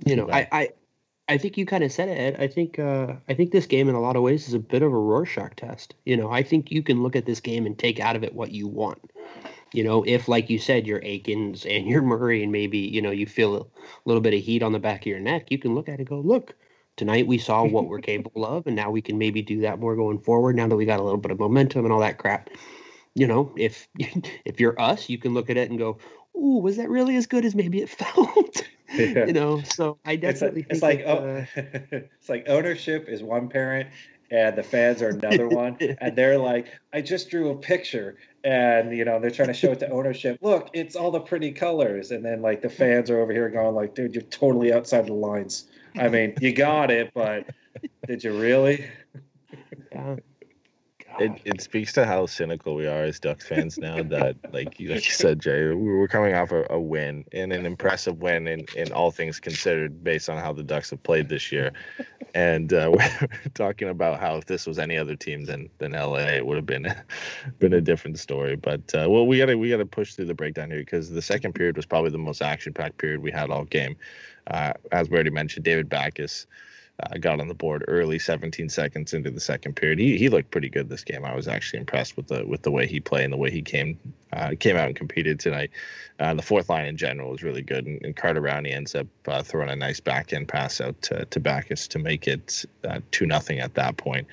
You 0.05 0.15
know, 0.15 0.29
I, 0.31 0.47
I 0.51 0.69
I 1.27 1.37
think 1.37 1.57
you 1.57 1.65
kind 1.67 1.83
of 1.83 1.91
said 1.91 2.09
it. 2.09 2.17
Ed. 2.17 2.37
I 2.39 2.47
think 2.47 2.79
uh, 2.79 3.13
I 3.27 3.33
think 3.35 3.51
this 3.51 3.67
game 3.67 3.87
in 3.89 3.93
a 3.95 4.01
lot 4.01 4.15
of 4.15 4.23
ways 4.23 4.47
is 4.47 4.53
a 4.55 4.59
bit 4.59 4.81
of 4.81 4.91
a 4.91 4.97
Rorschach 4.97 5.55
test. 5.57 5.93
You 6.05 6.17
know, 6.17 6.31
I 6.31 6.41
think 6.41 6.71
you 6.71 6.81
can 6.81 7.03
look 7.03 7.15
at 7.15 7.25
this 7.25 7.39
game 7.41 7.65
and 7.67 7.77
take 7.77 7.99
out 7.99 8.15
of 8.15 8.23
it 8.23 8.33
what 8.33 8.51
you 8.51 8.67
want. 8.67 9.11
You 9.71 9.83
know, 9.83 10.03
if 10.07 10.27
like 10.27 10.49
you 10.49 10.57
said, 10.57 10.87
you're 10.87 11.01
Eakins 11.01 11.65
and 11.69 11.85
you're 11.87 12.01
Murray, 12.01 12.41
and 12.41 12.51
maybe 12.51 12.79
you 12.79 13.01
know 13.01 13.11
you 13.11 13.27
feel 13.27 13.55
a 13.57 13.65
little 14.05 14.21
bit 14.21 14.33
of 14.33 14.39
heat 14.39 14.63
on 14.63 14.71
the 14.71 14.79
back 14.79 15.01
of 15.01 15.07
your 15.07 15.19
neck, 15.19 15.51
you 15.51 15.59
can 15.59 15.75
look 15.75 15.87
at 15.87 15.95
it 15.95 15.99
and 15.99 16.07
go, 16.09 16.19
look. 16.19 16.55
Tonight 16.99 17.27
we 17.27 17.37
saw 17.37 17.63
what 17.63 17.87
we're 17.87 17.99
capable 18.13 18.45
of, 18.45 18.67
and 18.67 18.75
now 18.75 18.91
we 18.91 19.01
can 19.01 19.17
maybe 19.17 19.41
do 19.41 19.61
that 19.61 19.79
more 19.79 19.95
going 19.95 20.19
forward. 20.19 20.57
Now 20.57 20.67
that 20.67 20.75
we 20.75 20.85
got 20.85 20.99
a 20.99 21.03
little 21.03 21.17
bit 21.17 21.31
of 21.31 21.39
momentum 21.39 21.85
and 21.85 21.93
all 21.93 22.01
that 22.01 22.17
crap, 22.17 22.49
you 23.15 23.25
know, 23.25 23.53
if 23.55 23.87
if 24.43 24.59
you're 24.59 24.79
us, 24.79 25.07
you 25.07 25.17
can 25.17 25.33
look 25.33 25.49
at 25.49 25.55
it 25.55 25.69
and 25.69 25.79
go, 25.79 25.97
"Ooh, 26.35 26.59
was 26.59 26.75
that 26.75 26.89
really 26.89 27.15
as 27.15 27.25
good 27.25 27.45
as 27.45 27.55
maybe 27.55 27.81
it 27.81 27.89
felt?" 27.89 28.67
Yeah. 28.93 29.27
you 29.27 29.31
know, 29.31 29.61
so 29.61 29.97
I 30.03 30.13
It's, 30.13 30.41
definitely 30.41 30.65
it's 30.69 30.81
think 30.81 31.05
like 31.05 31.05
that, 31.05 31.07
oh, 31.07 31.61
uh, 31.95 31.99
it's 32.17 32.27
like 32.27 32.49
ownership 32.49 33.07
is 33.07 33.23
one 33.23 33.47
parent 33.47 33.87
and 34.29 34.57
the 34.57 34.63
fans 34.63 35.01
are 35.01 35.09
another 35.09 35.47
one 35.47 35.77
and 35.99 36.15
they're 36.15 36.37
like 36.37 36.67
i 36.93 37.01
just 37.01 37.31
drew 37.31 37.49
a 37.49 37.55
picture 37.55 38.17
and 38.43 38.95
you 38.95 39.03
know 39.03 39.19
they're 39.19 39.31
trying 39.31 39.47
to 39.47 39.55
show 39.55 39.71
it 39.71 39.79
to 39.79 39.89
ownership 39.89 40.37
look 40.41 40.69
it's 40.73 40.95
all 40.95 41.09
the 41.09 41.19
pretty 41.19 41.51
colors 41.51 42.11
and 42.11 42.23
then 42.23 42.39
like 42.41 42.61
the 42.61 42.69
fans 42.69 43.09
are 43.09 43.19
over 43.19 43.33
here 43.33 43.49
going 43.49 43.73
like 43.73 43.95
dude 43.95 44.13
you're 44.13 44.21
totally 44.21 44.71
outside 44.71 45.07
the 45.07 45.13
lines 45.13 45.65
i 45.97 46.07
mean 46.07 46.33
you 46.41 46.53
got 46.53 46.91
it 46.91 47.11
but 47.13 47.45
did 48.07 48.23
you 48.23 48.39
really 48.39 48.85
yeah. 49.91 50.15
It, 51.19 51.41
it 51.43 51.61
speaks 51.61 51.93
to 51.93 52.05
how 52.05 52.25
cynical 52.25 52.75
we 52.75 52.87
are 52.87 53.03
as 53.03 53.19
Ducks 53.19 53.47
fans 53.47 53.77
now 53.77 54.01
that, 54.03 54.37
like 54.53 54.79
you, 54.79 54.89
like 54.89 55.05
you 55.05 55.11
said, 55.11 55.39
Jay, 55.39 55.67
we 55.67 55.75
we're 55.75 56.07
coming 56.07 56.33
off 56.33 56.51
a, 56.51 56.65
a 56.69 56.79
win 56.79 57.25
and 57.31 57.51
an 57.51 57.65
impressive 57.65 58.21
win 58.21 58.47
in, 58.47 58.65
in 58.75 58.91
all 58.91 59.11
things 59.11 59.39
considered 59.39 60.03
based 60.03 60.29
on 60.29 60.37
how 60.37 60.53
the 60.53 60.63
Ducks 60.63 60.89
have 60.91 61.03
played 61.03 61.29
this 61.29 61.51
year. 61.51 61.71
And 62.33 62.73
uh, 62.73 62.91
we're 62.93 63.29
talking 63.53 63.89
about 63.89 64.19
how 64.19 64.37
if 64.37 64.45
this 64.45 64.65
was 64.65 64.79
any 64.79 64.97
other 64.97 65.15
team 65.15 65.45
than 65.45 65.69
than 65.79 65.91
LA, 65.91 66.19
it 66.19 66.45
would 66.45 66.55
have 66.55 66.65
been 66.65 66.93
been 67.59 67.73
a 67.73 67.81
different 67.81 68.19
story. 68.19 68.55
But 68.55 68.93
uh, 68.95 69.07
well, 69.09 69.27
we 69.27 69.37
gotta 69.37 69.57
we 69.57 69.69
gotta 69.69 69.85
push 69.85 70.13
through 70.13 70.25
the 70.25 70.33
breakdown 70.33 70.71
here 70.71 70.79
because 70.79 71.09
the 71.09 71.21
second 71.21 71.53
period 71.53 71.75
was 71.75 71.85
probably 71.85 72.11
the 72.11 72.17
most 72.17 72.41
action 72.41 72.73
packed 72.73 72.97
period 72.97 73.21
we 73.21 73.31
had 73.31 73.49
all 73.49 73.65
game. 73.65 73.95
Uh, 74.47 74.73
as 74.91 75.09
we 75.09 75.15
already 75.15 75.29
mentioned, 75.29 75.65
David 75.65 75.89
Backes 75.89 76.47
uh, 77.03 77.17
got 77.19 77.39
on 77.39 77.47
the 77.47 77.53
board 77.53 77.83
early, 77.87 78.19
17 78.19 78.69
seconds 78.69 79.13
into 79.13 79.31
the 79.31 79.39
second 79.39 79.75
period. 79.75 79.99
He 79.99 80.17
he 80.17 80.29
looked 80.29 80.51
pretty 80.51 80.69
good 80.69 80.89
this 80.89 81.03
game. 81.03 81.25
I 81.25 81.35
was 81.35 81.47
actually 81.47 81.79
impressed 81.79 82.17
with 82.17 82.27
the 82.27 82.45
with 82.45 82.61
the 82.63 82.71
way 82.71 82.87
he 82.87 82.99
played 82.99 83.25
and 83.25 83.33
the 83.33 83.37
way 83.37 83.51
he 83.51 83.61
came 83.61 83.97
uh, 84.33 84.51
came 84.59 84.75
out 84.75 84.87
and 84.87 84.95
competed 84.95 85.39
tonight. 85.39 85.71
Uh, 86.19 86.33
the 86.33 86.41
fourth 86.41 86.69
line 86.69 86.85
in 86.85 86.97
general 86.97 87.31
was 87.31 87.43
really 87.43 87.61
good, 87.61 87.85
and, 87.85 88.03
and 88.03 88.15
Carter 88.15 88.41
Rowney 88.41 88.73
ends 88.73 88.93
up 88.95 89.07
uh, 89.27 89.41
throwing 89.41 89.69
a 89.69 89.75
nice 89.75 89.99
back 89.99 90.33
end 90.33 90.47
pass 90.47 90.81
out 90.81 91.01
to, 91.03 91.25
to 91.25 91.39
Backes 91.39 91.87
to 91.89 91.99
make 91.99 92.27
it 92.27 92.65
uh, 92.83 92.99
two 93.11 93.25
nothing 93.25 93.59
at 93.59 93.75
that 93.75 93.97
point. 93.97 94.27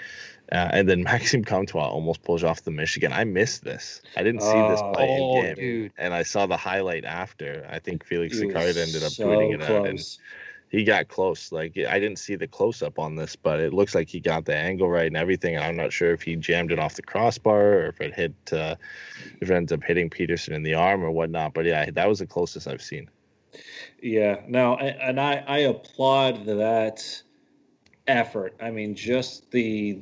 Uh, 0.52 0.68
and 0.72 0.88
then 0.88 1.02
Maxime 1.04 1.44
Comtois 1.44 1.88
almost 1.88 2.22
pulls 2.22 2.44
off 2.44 2.62
the 2.62 2.70
Michigan. 2.70 3.12
I 3.12 3.24
missed 3.24 3.64
this. 3.64 4.00
I 4.16 4.22
didn't 4.22 4.42
see 4.42 4.46
this 4.46 4.80
Oh, 4.82 4.92
play 4.92 5.18
oh, 5.20 5.36
in 5.38 5.44
game, 5.44 5.54
dude. 5.54 5.92
and 5.98 6.14
I 6.14 6.22
saw 6.22 6.46
the 6.46 6.56
highlight 6.56 7.04
after. 7.04 7.66
I 7.70 7.78
think 7.78 8.04
Felix 8.04 8.38
Sicard 8.38 8.76
ended 8.76 9.02
up 9.02 9.12
so 9.12 9.26
tweeting 9.26 9.54
it 9.54 9.62
out, 9.62 9.86
and 9.86 9.98
close. 9.98 10.18
He 10.68 10.84
got 10.84 11.08
close. 11.08 11.52
Like 11.52 11.76
I 11.76 11.98
didn't 11.98 12.18
see 12.18 12.34
the 12.34 12.48
close 12.48 12.82
up 12.82 12.98
on 12.98 13.16
this, 13.16 13.36
but 13.36 13.60
it 13.60 13.72
looks 13.72 13.94
like 13.94 14.08
he 14.08 14.20
got 14.20 14.44
the 14.44 14.56
angle 14.56 14.90
right 14.90 15.06
and 15.06 15.16
everything. 15.16 15.56
And 15.56 15.64
I'm 15.64 15.76
not 15.76 15.92
sure 15.92 16.12
if 16.12 16.22
he 16.22 16.36
jammed 16.36 16.72
it 16.72 16.78
off 16.78 16.94
the 16.94 17.02
crossbar 17.02 17.60
or 17.60 17.86
if 17.86 18.00
it 18.00 18.14
hit, 18.14 18.34
uh, 18.52 18.76
if 19.40 19.50
it 19.50 19.54
ends 19.54 19.72
up 19.72 19.82
hitting 19.82 20.10
Petersen 20.10 20.54
in 20.54 20.62
the 20.62 20.74
arm 20.74 21.04
or 21.04 21.10
whatnot. 21.10 21.54
But 21.54 21.66
yeah, 21.66 21.90
that 21.90 22.08
was 22.08 22.18
the 22.18 22.26
closest 22.26 22.66
I've 22.66 22.82
seen. 22.82 23.08
Yeah, 24.02 24.40
no, 24.46 24.76
and, 24.76 25.20
I, 25.20 25.42
I 25.46 25.58
applaud 25.58 26.44
that 26.46 27.22
effort. 28.06 28.54
I 28.60 28.70
mean, 28.70 28.94
just 28.94 29.50
the 29.50 29.98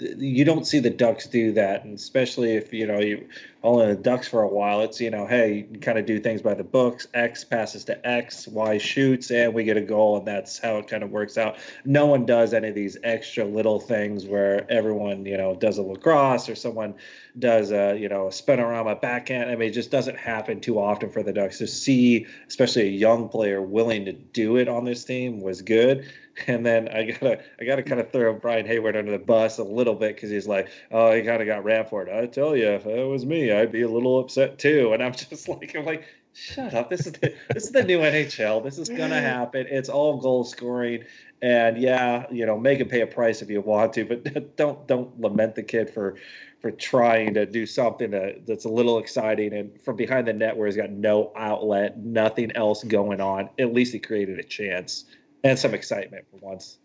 you 0.00 0.44
don't 0.44 0.64
see 0.64 0.78
the 0.78 0.90
Ducks 0.90 1.26
do 1.26 1.52
that, 1.52 1.84
and 1.84 1.94
especially 1.94 2.52
if 2.56 2.72
you 2.72 2.86
know 2.86 3.00
you 3.00 3.28
only 3.62 3.86
the 3.86 4.00
Ducks 4.00 4.28
for 4.28 4.42
a 4.42 4.48
while. 4.48 4.82
It's 4.82 5.00
you 5.00 5.10
know, 5.10 5.26
hey, 5.26 5.66
you 5.70 5.80
kind 5.80 5.98
of 5.98 6.06
do 6.06 6.20
things 6.20 6.42
by 6.42 6.54
the 6.54 6.64
books. 6.64 7.08
X 7.12 7.44
passes 7.44 7.84
to 7.86 8.06
X, 8.06 8.46
Y 8.46 8.78
shoots, 8.78 9.30
and 9.30 9.52
we 9.52 9.64
get 9.64 9.76
a 9.76 9.82
goal, 9.82 10.18
and 10.18 10.26
that's 10.26 10.58
how 10.58 10.78
it 10.78 10.88
kind 10.88 11.02
of 11.02 11.10
works 11.10 11.36
out. 11.36 11.56
No 11.84 12.06
one 12.06 12.24
does 12.26 12.54
any 12.54 12.68
of 12.68 12.74
these 12.74 12.96
extra 13.02 13.44
little 13.44 13.80
things 13.80 14.24
where 14.24 14.70
everyone 14.70 15.26
you 15.26 15.36
know 15.36 15.54
does 15.54 15.78
a 15.78 15.82
lacrosse 15.82 16.48
or 16.48 16.54
someone 16.54 16.94
does 17.38 17.72
a 17.72 17.96
you 17.96 18.08
know 18.08 18.26
a 18.26 18.30
spinorama 18.30 19.00
backhand. 19.00 19.50
I 19.50 19.56
mean, 19.56 19.70
it 19.70 19.74
just 19.74 19.90
doesn't 19.90 20.16
happen 20.16 20.60
too 20.60 20.78
often 20.78 21.10
for 21.10 21.22
the 21.22 21.32
Ducks 21.32 21.58
to 21.58 21.66
see, 21.66 22.26
especially 22.46 22.82
a 22.82 22.92
young 22.92 23.28
player 23.28 23.60
willing 23.60 24.04
to 24.04 24.12
do 24.12 24.56
it 24.56 24.68
on 24.68 24.84
this 24.84 25.04
team 25.04 25.40
was 25.40 25.62
good. 25.62 26.10
And 26.46 26.64
then 26.64 26.88
I 26.88 27.10
gotta 27.10 27.42
I 27.60 27.64
gotta 27.64 27.82
kind 27.82 28.00
of 28.00 28.12
throw 28.12 28.32
Brian 28.32 28.64
Hayward 28.64 28.96
under 28.96 29.10
the 29.10 29.18
bus 29.18 29.58
a 29.58 29.64
little 29.64 29.94
bit 29.94 30.14
because 30.14 30.30
he's 30.30 30.46
like, 30.46 30.68
oh, 30.90 31.12
he 31.12 31.22
kind 31.22 31.42
of 31.42 31.48
got 31.48 31.64
ran 31.64 31.86
for 31.86 32.06
it. 32.06 32.16
I 32.16 32.26
tell 32.26 32.56
you, 32.56 32.68
if 32.68 32.86
it 32.86 33.04
was 33.04 33.26
me, 33.26 33.47
I'd 33.56 33.72
be 33.72 33.82
a 33.82 33.88
little 33.88 34.18
upset 34.18 34.58
too. 34.58 34.92
And 34.92 35.02
I'm 35.02 35.12
just 35.30 35.48
like, 35.48 35.74
I'm 35.76 35.84
like, 35.84 36.04
shut 36.32 36.74
up. 36.74 36.90
This 36.90 37.06
is 37.06 37.12
the, 37.12 37.34
this 37.52 37.64
is 37.64 37.72
the 37.72 37.82
new 37.82 37.98
NHL. 37.98 38.62
This 38.62 38.78
is 38.78 38.88
gonna 38.88 39.20
happen. 39.20 39.66
It's 39.68 39.88
all 39.88 40.18
goal 40.18 40.44
scoring. 40.44 41.04
And 41.40 41.78
yeah, 41.78 42.26
you 42.30 42.46
know, 42.46 42.58
make 42.58 42.80
him 42.80 42.88
pay 42.88 43.00
a 43.00 43.06
price 43.06 43.42
if 43.42 43.50
you 43.50 43.60
want 43.60 43.92
to, 43.94 44.04
but 44.04 44.56
don't 44.56 44.86
don't 44.86 45.20
lament 45.20 45.54
the 45.54 45.62
kid 45.62 45.90
for 45.90 46.16
for 46.60 46.70
trying 46.72 47.34
to 47.34 47.46
do 47.46 47.64
something 47.66 48.10
that, 48.10 48.44
that's 48.44 48.64
a 48.64 48.68
little 48.68 48.98
exciting 48.98 49.52
and 49.52 49.80
from 49.80 49.94
behind 49.94 50.26
the 50.26 50.32
net 50.32 50.56
where 50.56 50.66
he's 50.66 50.76
got 50.76 50.90
no 50.90 51.32
outlet, 51.36 51.96
nothing 51.96 52.50
else 52.56 52.82
going 52.82 53.20
on. 53.20 53.48
At 53.60 53.72
least 53.72 53.92
he 53.92 54.00
created 54.00 54.40
a 54.40 54.42
chance 54.42 55.04
and 55.44 55.56
some 55.56 55.72
excitement 55.72 56.26
for 56.30 56.38
once. 56.38 56.78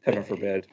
Heaven 0.00 0.24
forbid. 0.24 0.66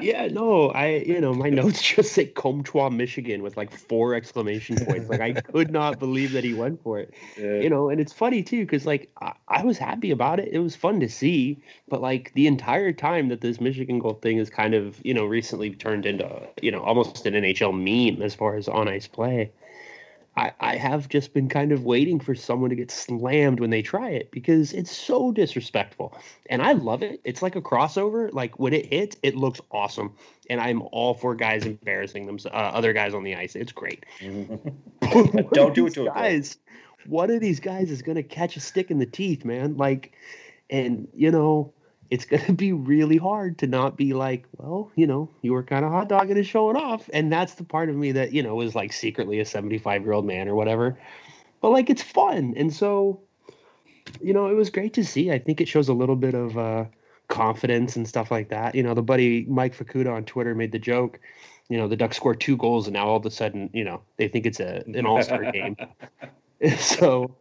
Yeah, 0.00 0.26
no, 0.28 0.70
I 0.70 0.96
you 1.06 1.20
know 1.20 1.34
my 1.34 1.48
notes 1.48 1.80
just 1.94 2.12
say 2.12 2.26
Comtois, 2.26 2.90
Michigan, 2.90 3.42
with 3.42 3.56
like 3.56 3.72
four 3.72 4.14
exclamation 4.14 4.76
points. 4.84 5.08
Like 5.08 5.20
I 5.20 5.32
could 5.32 5.70
not 5.70 5.98
believe 5.98 6.32
that 6.32 6.44
he 6.44 6.54
went 6.54 6.82
for 6.82 6.98
it. 6.98 7.14
Yeah. 7.38 7.60
You 7.60 7.70
know, 7.70 7.88
and 7.88 8.00
it's 8.00 8.12
funny 8.12 8.42
too 8.42 8.60
because 8.60 8.86
like 8.86 9.10
I, 9.20 9.32
I 9.48 9.64
was 9.64 9.78
happy 9.78 10.10
about 10.10 10.40
it. 10.40 10.48
It 10.52 10.58
was 10.58 10.76
fun 10.76 11.00
to 11.00 11.08
see, 11.08 11.58
but 11.88 12.00
like 12.00 12.32
the 12.34 12.46
entire 12.46 12.92
time 12.92 13.28
that 13.28 13.40
this 13.40 13.60
Michigan 13.60 13.98
goal 13.98 14.14
thing 14.14 14.38
is 14.38 14.50
kind 14.50 14.74
of 14.74 15.00
you 15.04 15.14
know 15.14 15.24
recently 15.24 15.70
turned 15.74 16.06
into 16.06 16.48
you 16.60 16.70
know 16.70 16.80
almost 16.80 17.26
an 17.26 17.34
NHL 17.34 17.72
meme 17.72 18.22
as 18.22 18.34
far 18.34 18.56
as 18.56 18.68
on 18.68 18.88
ice 18.88 19.06
play. 19.06 19.52
I, 20.36 20.52
I 20.60 20.76
have 20.76 21.08
just 21.08 21.32
been 21.32 21.48
kind 21.48 21.72
of 21.72 21.84
waiting 21.84 22.20
for 22.20 22.34
someone 22.34 22.68
to 22.70 22.76
get 22.76 22.90
slammed 22.90 23.58
when 23.58 23.70
they 23.70 23.80
try 23.80 24.10
it 24.10 24.30
because 24.30 24.74
it's 24.74 24.94
so 24.94 25.32
disrespectful. 25.32 26.14
And 26.50 26.60
I 26.60 26.72
love 26.72 27.02
it. 27.02 27.20
It's 27.24 27.40
like 27.40 27.56
a 27.56 27.62
crossover. 27.62 28.30
Like 28.32 28.58
when 28.58 28.74
it 28.74 28.86
hits, 28.86 29.16
it 29.22 29.34
looks 29.34 29.60
awesome. 29.70 30.14
And 30.50 30.60
I'm 30.60 30.82
all 30.92 31.14
for 31.14 31.34
guys 31.34 31.64
embarrassing 31.64 32.26
them, 32.26 32.38
uh, 32.44 32.48
other 32.48 32.92
guys 32.92 33.14
on 33.14 33.24
the 33.24 33.34
ice. 33.34 33.56
It's 33.56 33.72
great. 33.72 34.04
Don't 34.20 35.74
do 35.74 35.86
it 35.86 35.94
to 35.94 36.04
guys. 36.04 36.58
One 37.06 37.30
of 37.30 37.40
these 37.40 37.60
guys 37.60 37.90
is 37.90 38.02
going 38.02 38.16
to 38.16 38.22
catch 38.22 38.56
a 38.56 38.60
stick 38.60 38.90
in 38.90 38.98
the 38.98 39.06
teeth, 39.06 39.44
man. 39.44 39.76
Like, 39.76 40.12
and 40.68 41.08
you 41.14 41.30
know, 41.30 41.72
it's 42.10 42.24
going 42.24 42.42
to 42.46 42.52
be 42.52 42.72
really 42.72 43.16
hard 43.16 43.58
to 43.58 43.66
not 43.66 43.96
be 43.96 44.12
like, 44.12 44.46
well, 44.56 44.90
you 44.94 45.06
know, 45.06 45.30
you 45.42 45.52
were 45.52 45.62
kind 45.62 45.84
of 45.84 45.90
hot 45.90 46.08
dogging 46.08 46.36
and 46.36 46.46
showing 46.46 46.76
off. 46.76 47.08
And 47.12 47.32
that's 47.32 47.54
the 47.54 47.64
part 47.64 47.88
of 47.88 47.96
me 47.96 48.12
that, 48.12 48.32
you 48.32 48.42
know, 48.42 48.60
is 48.60 48.74
like 48.74 48.92
secretly 48.92 49.40
a 49.40 49.44
75 49.44 50.02
year 50.02 50.12
old 50.12 50.26
man 50.26 50.48
or 50.48 50.54
whatever. 50.54 50.98
But 51.60 51.70
like, 51.70 51.90
it's 51.90 52.02
fun. 52.02 52.54
And 52.56 52.72
so, 52.72 53.20
you 54.20 54.32
know, 54.32 54.48
it 54.48 54.54
was 54.54 54.70
great 54.70 54.94
to 54.94 55.04
see. 55.04 55.30
I 55.30 55.38
think 55.38 55.60
it 55.60 55.68
shows 55.68 55.88
a 55.88 55.94
little 55.94 56.16
bit 56.16 56.34
of 56.34 56.56
uh, 56.56 56.84
confidence 57.28 57.96
and 57.96 58.08
stuff 58.08 58.30
like 58.30 58.48
that. 58.50 58.74
You 58.74 58.82
know, 58.82 58.94
the 58.94 59.02
buddy 59.02 59.44
Mike 59.48 59.76
Fukuda 59.76 60.12
on 60.12 60.24
Twitter 60.24 60.54
made 60.54 60.72
the 60.72 60.78
joke. 60.78 61.18
You 61.68 61.78
know, 61.78 61.88
the 61.88 61.96
Ducks 61.96 62.16
scored 62.16 62.40
two 62.40 62.56
goals, 62.56 62.86
and 62.86 62.94
now 62.94 63.08
all 63.08 63.16
of 63.16 63.26
a 63.26 63.30
sudden, 63.30 63.70
you 63.72 63.82
know, 63.82 64.00
they 64.18 64.28
think 64.28 64.46
it's 64.46 64.60
a 64.60 64.84
an 64.86 65.04
All 65.04 65.20
Star 65.22 65.50
game. 65.52 65.76
so, 66.78 67.34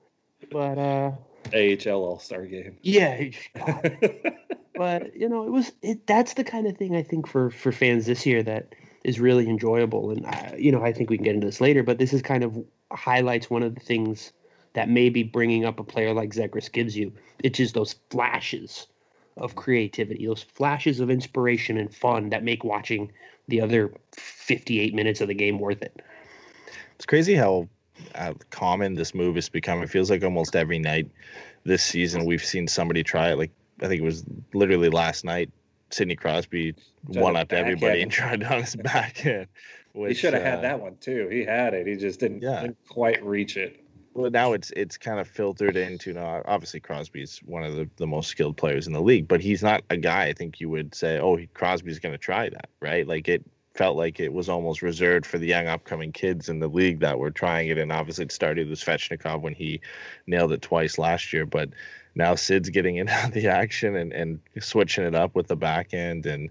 but 0.51 0.77
uh, 0.79 1.11
AHL 1.53 2.03
All 2.03 2.19
Star 2.19 2.45
game. 2.45 2.77
yeah, 2.81 3.29
but 4.75 5.15
you 5.15 5.29
know, 5.29 5.45
it 5.45 5.51
was 5.51 5.71
it. 5.81 6.07
That's 6.07 6.33
the 6.33 6.43
kind 6.43 6.67
of 6.67 6.77
thing 6.77 6.95
I 6.95 7.03
think 7.03 7.27
for 7.27 7.49
for 7.49 7.71
fans 7.71 8.05
this 8.05 8.25
year 8.25 8.43
that 8.43 8.73
is 9.03 9.19
really 9.19 9.47
enjoyable. 9.47 10.11
And 10.11 10.25
uh, 10.25 10.55
you 10.57 10.71
know, 10.71 10.83
I 10.83 10.91
think 10.91 11.09
we 11.09 11.17
can 11.17 11.23
get 11.23 11.35
into 11.35 11.47
this 11.47 11.61
later, 11.61 11.83
but 11.83 11.97
this 11.97 12.13
is 12.13 12.21
kind 12.21 12.43
of 12.43 12.57
highlights 12.91 13.49
one 13.49 13.63
of 13.63 13.75
the 13.75 13.81
things 13.81 14.31
that 14.73 14.89
maybe 14.89 15.23
bringing 15.23 15.65
up 15.65 15.79
a 15.79 15.83
player 15.83 16.13
like 16.13 16.31
Zegras 16.31 16.71
gives 16.71 16.97
you. 16.97 17.13
It's 17.43 17.57
just 17.57 17.73
those 17.73 17.95
flashes 18.09 18.87
of 19.37 19.55
creativity, 19.55 20.25
those 20.25 20.43
flashes 20.43 20.99
of 20.99 21.09
inspiration 21.09 21.77
and 21.77 21.93
fun 21.93 22.29
that 22.29 22.43
make 22.43 22.63
watching 22.63 23.11
the 23.47 23.61
other 23.61 23.93
58 24.13 24.93
minutes 24.93 25.21
of 25.21 25.27
the 25.27 25.33
game 25.33 25.59
worth 25.59 25.81
it. 25.81 26.01
It's 26.95 27.05
crazy 27.05 27.35
how 27.35 27.67
uh, 28.15 28.33
common 28.49 28.95
this 28.95 29.13
move 29.13 29.35
has 29.35 29.49
become. 29.49 29.81
It 29.83 29.89
feels 29.89 30.09
like 30.09 30.23
almost 30.23 30.55
every 30.55 30.79
night 30.79 31.09
this 31.63 31.83
season 31.83 32.25
we've 32.25 32.43
seen 32.43 32.67
somebody 32.67 33.03
try 33.03 33.31
it. 33.31 33.37
Like 33.37 33.51
I 33.81 33.87
think 33.87 34.01
it 34.01 34.05
was 34.05 34.23
literally 34.53 34.89
last 34.89 35.25
night. 35.25 35.51
Sidney 35.91 36.15
Crosby 36.15 36.75
one 37.03 37.33
to 37.35 37.41
up 37.41 37.53
everybody 37.53 38.01
and 38.01 38.11
tried 38.11 38.43
on 38.43 38.61
his 38.61 38.75
backhand. 38.75 39.47
he 39.93 39.99
which, 39.99 40.17
should 40.17 40.33
have 40.33 40.43
uh, 40.43 40.45
had 40.45 40.61
that 40.63 40.79
one 40.79 40.97
too. 40.97 41.27
He 41.29 41.43
had 41.43 41.73
it. 41.73 41.87
He 41.87 41.95
just 41.95 42.19
didn't, 42.19 42.41
Yeah. 42.41 42.61
didn't 42.61 42.77
quite 42.87 43.23
reach 43.23 43.57
it. 43.57 43.81
Well, 44.13 44.31
now 44.31 44.53
it's 44.53 44.71
it's 44.77 44.97
kind 44.97 45.19
of 45.19 45.27
filtered 45.27 45.75
into 45.75 46.13
now. 46.13 46.41
Obviously, 46.45 46.79
Crosby's 46.79 47.39
one 47.45 47.63
of 47.63 47.75
the, 47.75 47.89
the 47.97 48.07
most 48.07 48.29
skilled 48.29 48.55
players 48.55 48.87
in 48.87 48.93
the 48.93 49.01
league, 49.01 49.27
but 49.27 49.41
he's 49.41 49.61
not 49.61 49.83
a 49.89 49.97
guy 49.97 50.27
I 50.27 50.33
think 50.33 50.61
you 50.61 50.69
would 50.69 50.95
say, 50.95 51.19
oh, 51.19 51.37
Crosby's 51.53 51.99
going 51.99 52.13
to 52.13 52.17
try 52.17 52.49
that, 52.49 52.69
right? 52.79 53.05
Like 53.05 53.27
it 53.27 53.43
felt 53.75 53.97
like 53.97 54.19
it 54.19 54.33
was 54.33 54.49
almost 54.49 54.81
reserved 54.81 55.25
for 55.25 55.37
the 55.37 55.47
young 55.47 55.67
upcoming 55.67 56.11
kids 56.11 56.49
in 56.49 56.59
the 56.59 56.67
league 56.67 57.01
that 57.01 57.19
were 57.19 57.31
trying 57.31 57.67
it, 57.67 57.77
and 57.77 57.91
obviously 57.91 58.25
it 58.25 58.31
started 58.31 58.69
with 58.69 58.79
Svechnikov 58.79 59.41
when 59.41 59.53
he 59.53 59.81
nailed 60.25 60.53
it 60.53 60.61
twice 60.61 60.97
last 60.97 61.33
year, 61.33 61.45
but 61.45 61.69
now 62.15 62.35
Sid's 62.35 62.69
getting 62.69 62.95
into 62.97 63.31
the 63.33 63.47
action 63.47 63.95
and 63.95 64.13
and 64.13 64.39
switching 64.59 65.03
it 65.03 65.15
up 65.15 65.35
with 65.35 65.47
the 65.47 65.55
back 65.55 65.93
end. 65.93 66.25
and 66.25 66.49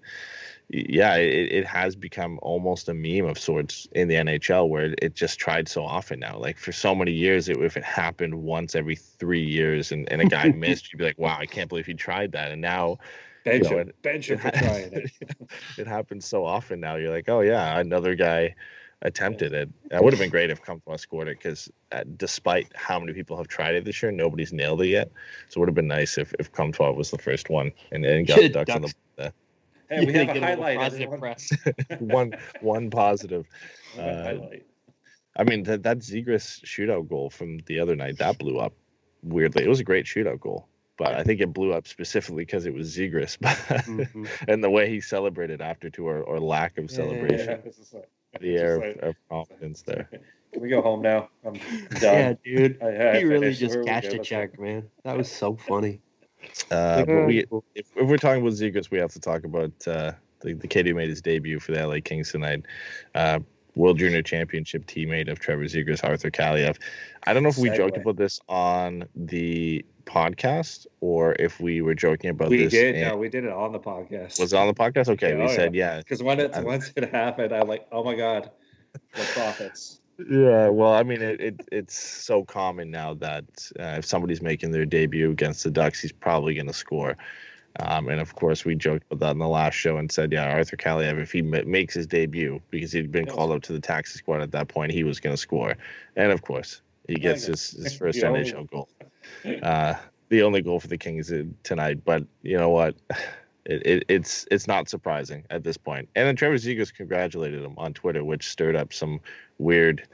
yeah, 0.69 1.17
it, 1.17 1.53
it 1.53 1.67
has 1.67 1.95
become 1.95 2.39
almost 2.43 2.89
a 2.89 2.95
meme 2.95 3.27
of 3.27 3.39
sorts 3.39 3.87
in 3.93 4.09
the 4.09 4.15
NHL 4.15 4.69
where 4.69 4.95
it, 5.01 5.15
just 5.15 5.39
tried 5.39 5.69
so 5.69 5.85
often 5.85 6.21
now. 6.21 6.39
Like 6.39 6.59
for 6.59 6.73
so 6.73 6.95
many 6.95 7.13
years, 7.13 7.49
it, 7.49 7.59
if 7.59 7.77
it 7.77 7.85
happened 7.85 8.35
once 8.35 8.75
every 8.75 8.97
three 8.97 9.45
years 9.45 9.93
and, 9.93 10.11
and 10.11 10.23
a 10.23 10.25
guy 10.25 10.49
missed, 10.57 10.93
you'd 10.93 10.99
be 10.99 11.05
like, 11.05 11.19
wow, 11.19 11.37
I 11.39 11.47
can't 11.47 11.69
believe 11.69 11.87
he 11.87 11.95
tried 11.95 12.33
that. 12.33 12.51
And 12.51 12.63
now 12.63 12.99
Bench 13.45 13.65
You 13.65 13.71
know, 13.71 13.79
him. 13.83 13.93
Bench 14.03 14.31
him 14.31 14.39
for 14.39 14.51
trying 14.51 14.93
it. 14.93 15.11
it 15.79 15.87
happens 15.87 16.27
so 16.27 16.45
often 16.45 16.81
now. 16.81 16.97
You're 16.97 17.11
like, 17.11 17.29
oh, 17.29 17.41
yeah, 17.41 17.79
another 17.79 18.15
guy 18.15 18.55
attempted 19.03 19.53
it. 19.53 19.69
That 19.91 20.03
would 20.03 20.13
have 20.13 20.21
been 20.21 20.31
great 20.31 20.51
if 20.51 20.63
Comtois 20.63 20.97
scored 20.97 21.29
it 21.29 21.39
because 21.39 21.71
uh, 21.93 22.05
despite 22.17 22.69
how 22.75 22.99
many 22.99 23.13
people 23.13 23.37
have 23.37 23.49
tried 23.49 23.75
it 23.75 23.85
this 23.85 24.03
year, 24.03 24.11
nobody's 24.11 24.53
nailed 24.53 24.81
it 24.83 24.89
yet. 24.89 25.11
So 25.49 25.59
it 25.59 25.61
would 25.61 25.69
have 25.69 25.75
been 25.75 25.89
nice 25.89 26.17
if, 26.17 26.33
if 26.39 26.51
Comtois 26.53 26.93
was 26.93 27.11
the 27.11 27.19
first 27.19 27.51
one 27.51 27.73
and, 27.93 28.05
and 28.05 28.27
got 28.27 28.37
the 28.37 28.49
Ducks. 28.49 28.73
Ducks 28.73 28.77
on 28.77 28.83
the 28.83 29.33
Hey, 29.91 30.05
we 30.07 30.13
have 30.15 30.31
a 30.31 30.33
little 30.33 30.45
highlight. 30.47 30.79
positive 30.79 31.19
press. 31.19 31.51
one 31.99 32.33
one 32.61 32.91
positive. 32.91 33.47
We 33.95 34.03
have 34.03 34.09
a 34.09 34.19
Uh, 34.19 34.23
highlight. 34.25 34.67
I 35.37 35.45
mean 35.45 35.65
that 35.65 35.83
that 35.83 35.99
Zegras 35.99 36.65
shootout 36.65 37.09
goal 37.09 37.29
from 37.31 37.59
the 37.67 37.81
other 37.81 37.97
night 37.97 38.19
that 38.19 38.39
blew 38.39 38.59
up 38.59 38.73
weirdly. 39.23 39.65
It 39.65 39.69
was 39.69 39.81
a 39.81 39.85
great 39.85 40.07
shootout 40.07 40.41
goal, 40.41 40.69
but 40.97 41.15
I 41.15 41.25
think 41.25 41.41
it 41.41 41.53
blew 41.53 41.73
up 41.73 41.87
specifically 41.89 42.45
because 42.45 42.67
it 42.67 42.75
was 42.75 42.97
Zegras 42.97 43.39
Mhm. 43.43 44.29
and 44.49 44.63
the 44.63 44.71
way 44.71 44.89
he 44.89 45.01
celebrated 45.01 45.61
after 45.61 45.91
to 45.91 46.07
or, 46.07 46.23
or 46.23 46.39
lack 46.41 46.79
of 46.79 46.91
celebration, 46.91 47.49
Yeah, 47.49 47.57
it's 47.65 47.79
just 47.79 47.95
like- 47.95 48.09
the 48.41 48.57
air 48.57 48.77
of, 48.77 48.83
like- 48.83 48.97
of 49.03 49.15
confidence 49.29 49.83
there. 49.83 50.09
Can 50.53 50.63
we 50.63 50.69
go 50.69 50.83
home 50.83 51.03
now? 51.03 51.29
I'm 51.45 51.55
Yeah, 52.03 52.35
dude. 52.45 52.81
I, 52.83 52.87
I 52.87 53.19
He 53.19 53.25
really 53.25 53.47
finished. 53.47 53.61
just 53.61 53.75
Where 53.77 53.85
cashed 53.85 54.13
a 54.13 54.17
Let's 54.19 54.29
check, 54.29 54.59
man. 54.61 54.89
That 55.03 55.17
was 55.17 55.29
so 55.31 55.57
funny. 55.57 56.01
Uh, 56.71 57.05
but 57.05 57.27
we, 57.27 57.39
if, 57.75 57.87
if 57.97 58.07
we're 58.09 58.19
talking 58.19 58.41
about 58.43 58.53
Zegras, 58.55 58.91
we 58.91 58.99
have 58.99 59.13
to 59.15 59.21
talk 59.21 59.43
about 59.45 59.73
uh, 59.89 60.13
the, 60.41 60.53
the 60.53 60.69
kid 60.69 60.87
who 60.87 60.95
made 60.95 61.09
his 61.09 61.21
debut 61.23 61.59
for 61.59 61.73
the 61.73 61.85
LA 61.85 61.97
Kings 62.05 62.31
tonight. 62.31 62.67
Uh, 63.17 63.41
World 63.75 63.99
Junior 63.99 64.23
Championship 64.23 64.87
teammate 64.87 65.31
of 65.31 65.39
Trevor 65.41 65.65
Zegras, 65.65 66.05
Arthur 66.05 66.31
Kaliyev. 66.31 66.77
I 67.27 67.33
don't 67.33 67.43
know 67.43 67.49
if 67.49 67.59
we 67.59 67.71
joked 67.71 67.97
about 67.97 68.17
this 68.17 68.41
on 68.49 69.05
the 69.17 69.85
podcast 70.05 70.87
or 71.01 71.35
if 71.39 71.61
we 71.61 71.81
were 71.83 71.95
joking 71.95 72.31
about 72.31 72.51
We 72.51 72.65
this. 72.65 72.73
did. 72.73 72.95
in- 72.97 73.09
No, 73.09 73.17
we 73.17 73.29
did 73.29 73.45
it 73.45 73.53
on 73.53 73.73
the 73.73 73.81
podcast. 73.81 74.39
was 74.39 74.53
it 74.53 74.57
on 74.57 74.67
the 74.67 74.75
podcast? 74.75 75.09
Okay, 75.09 75.31
Yeah, 75.31 75.39
we 75.39 75.45
oh, 75.45 75.55
said 75.57 75.75
yeah. 75.75 75.99
Because 75.99 76.23
when 76.23 76.41
it 76.41 76.53
I- 76.55 76.63
once 76.63 76.93
it 76.97 77.11
happened, 77.11 77.53
I'm 77.53 77.67
like, 77.69 77.87
oh 77.91 78.05
my 78.05 78.15
god, 78.15 78.51
the 78.93 79.23
profits. 79.35 80.01
Yeah, 80.31 80.69
well, 80.69 80.93
I 80.93 81.03
mean, 81.03 81.21
it, 81.23 81.41
it 81.41 81.69
it's 81.73 81.97
so 81.97 82.45
common 82.45 82.91
now 82.93 83.15
that 83.15 83.45
uh, 83.81 83.97
if 83.99 84.05
somebody's 84.05 84.41
making 84.41 84.71
their 84.71 84.87
debut 84.87 85.31
against 85.33 85.65
the 85.65 85.73
Ducks, 85.73 86.01
he's 86.01 86.13
probably 86.13 86.55
going 86.55 86.69
to 86.69 86.73
score. 86.73 87.17
Um, 87.81 88.09
and 88.09 88.21
of 88.21 88.35
course, 88.37 88.65
we 88.65 88.75
joked 88.75 89.05
about 89.11 89.27
that 89.27 89.33
in 89.33 89.39
the 89.39 89.49
last 89.49 89.75
show 89.75 89.97
and 89.97 90.11
said, 90.11 90.33
yeah, 90.33 90.53
Arthur 90.53 90.77
Kaliyev, 90.77 91.21
if 91.21 91.33
he 91.33 91.43
ma- 91.43 91.63
makes 91.67 91.95
his 91.95 92.07
debut, 92.07 92.61
because 92.71 92.93
he'd 92.93 93.11
been 93.11 93.27
called 93.27 93.51
up 93.51 93.63
to 93.63 93.73
the 93.73 93.81
taxi 93.81 94.19
squad 94.19 94.41
at 94.43 94.53
that 94.53 94.69
point, 94.69 94.93
he 94.93 95.03
was 95.03 95.19
going 95.19 95.35
to 95.35 95.41
score. 95.41 95.75
And 96.15 96.31
of 96.31 96.43
course, 96.43 96.83
he 97.09 97.17
gets 97.17 97.47
his, 97.47 97.71
his 97.71 97.97
first 97.97 98.19
NHL 98.23 98.71
goal. 98.71 98.89
Uh, 99.63 99.95
the 100.29 100.43
only 100.43 100.63
goal 100.63 100.81
for 100.81 100.89
the 100.89 100.99
Kings 100.99 101.33
tonight. 101.63 102.05
But 102.05 102.25
you 102.43 102.57
know 102.57 102.71
what? 102.71 102.97
It, 103.67 103.87
it, 103.87 104.05
it's 104.09 104.47
it's 104.51 104.67
not 104.67 104.91
surprising 104.91 105.47
at 105.49 105.65
this 105.65 105.79
point. 105.79 106.11
And 106.15 106.29
then 106.29 106.37
Trevor 106.37 106.57
Zegras 106.57 106.93
congratulated 106.93 107.65
him 107.65 107.73
on 107.79 107.95
Twitter, 107.95 108.23
which 108.23 108.51
stirred 108.51 108.77
up 108.77 108.93
some 108.93 109.21
weird 109.57 110.07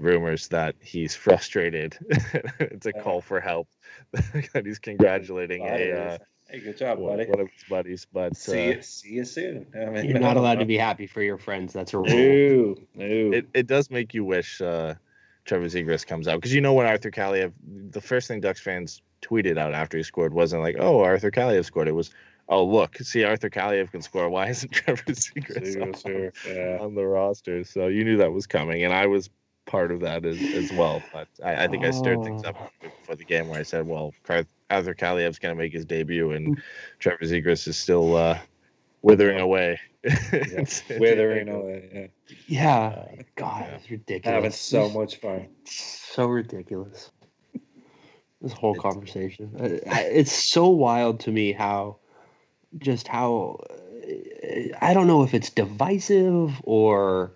rumors 0.00 0.48
that 0.48 0.74
he's 0.80 1.14
frustrated. 1.14 1.96
it's 2.58 2.86
a 2.86 2.92
call 2.92 3.20
for 3.20 3.38
help 3.38 3.68
that 4.12 4.66
he's 4.66 4.80
congratulating 4.80 5.62
a 5.62 5.92
uh, 5.92 6.18
hey, 6.48 6.60
good 6.60 6.76
job, 6.76 6.98
one, 6.98 7.16
buddy. 7.16 7.28
one 7.30 7.40
of 7.40 7.48
his 7.50 7.64
buddies. 7.68 8.06
But 8.12 8.36
See 8.36 8.68
uh, 8.68 8.76
you. 8.76 8.82
See 8.82 9.08
you 9.10 9.24
soon. 9.24 9.66
I 9.74 9.86
mean, 9.86 10.04
You're 10.06 10.18
not 10.18 10.36
allowed 10.38 10.58
to 10.60 10.64
be 10.64 10.76
happy 10.76 11.06
for 11.06 11.22
your 11.22 11.38
friends. 11.38 11.72
That's 11.72 11.94
a 11.94 11.98
rule. 11.98 12.06
No, 12.06 12.74
no. 12.94 13.32
it, 13.36 13.46
it 13.54 13.66
does 13.66 13.90
make 13.90 14.14
you 14.14 14.24
wish 14.24 14.60
uh, 14.60 14.94
Trevor 15.44 15.66
Zegras 15.66 16.06
comes 16.06 16.28
out 16.28 16.36
because 16.36 16.54
you 16.54 16.60
know 16.60 16.74
when 16.74 16.86
Arthur 16.86 17.10
Kaliyev, 17.10 17.52
the 17.90 18.00
first 18.00 18.28
thing 18.28 18.40
Ducks 18.40 18.60
fans 18.60 19.02
tweeted 19.22 19.58
out 19.58 19.74
after 19.74 19.96
he 19.96 20.02
scored 20.02 20.32
wasn't 20.32 20.62
like, 20.62 20.76
"Oh, 20.78 21.00
Arthur 21.00 21.30
Kaliyev 21.30 21.64
scored." 21.64 21.88
It 21.88 21.92
was, 21.92 22.10
"Oh, 22.48 22.64
look, 22.64 22.96
see 22.98 23.24
Arthur 23.24 23.50
Kaliyev 23.50 23.90
can 23.90 24.02
score. 24.02 24.28
Why 24.28 24.48
isn't 24.48 24.70
Trevor 24.72 25.02
Zegras 25.04 25.80
on. 25.80 26.32
Yeah. 26.46 26.78
on 26.80 26.94
the 26.94 27.06
roster?" 27.06 27.64
So 27.64 27.88
you 27.88 28.04
knew 28.04 28.18
that 28.18 28.32
was 28.32 28.46
coming, 28.46 28.84
and 28.84 28.92
I 28.92 29.06
was 29.06 29.30
part 29.66 29.90
of 29.90 30.00
that 30.00 30.24
as, 30.24 30.40
as 30.40 30.72
well. 30.72 31.02
But 31.12 31.28
I, 31.44 31.64
I 31.64 31.68
think 31.68 31.84
I 31.84 31.90
stirred 31.90 32.22
things 32.24 32.44
up 32.44 32.56
before 32.80 33.16
the 33.16 33.24
game 33.24 33.48
where 33.48 33.60
I 33.60 33.64
said, 33.64 33.86
"Well, 33.86 34.14
Car- 34.24 34.44
Arthur 34.70 34.94
Kaliyev's 34.94 35.38
going 35.38 35.54
to 35.54 35.58
make 35.58 35.72
his 35.72 35.84
debut, 35.84 36.32
and 36.32 36.60
Trevor 36.98 37.24
Zegras 37.24 37.66
is 37.68 37.76
still 37.76 38.16
uh, 38.16 38.38
withering 39.02 39.40
away." 39.40 39.80
Yeah. 40.04 40.64
Withering 40.98 41.48
away. 41.48 42.10
Yeah. 42.46 43.04
God, 43.34 43.64
yeah. 43.66 43.74
it's 43.74 43.90
ridiculous. 43.90 44.34
Having 44.34 44.50
so 44.52 44.88
much 44.90 45.16
fun. 45.16 45.48
so 45.64 46.26
ridiculous. 46.26 47.10
This 48.40 48.52
whole 48.52 48.76
conversation. 48.76 49.50
I- 49.60 49.90
I- 49.90 50.02
It's 50.04 50.32
so 50.32 50.68
wild 50.68 51.20
to 51.20 51.32
me 51.32 51.52
how, 51.52 51.96
just 52.78 53.08
how, 53.08 53.60
uh, 53.68 54.76
I 54.80 54.94
don't 54.94 55.08
know 55.08 55.24
if 55.24 55.34
it's 55.34 55.50
divisive 55.50 56.52
or 56.62 57.32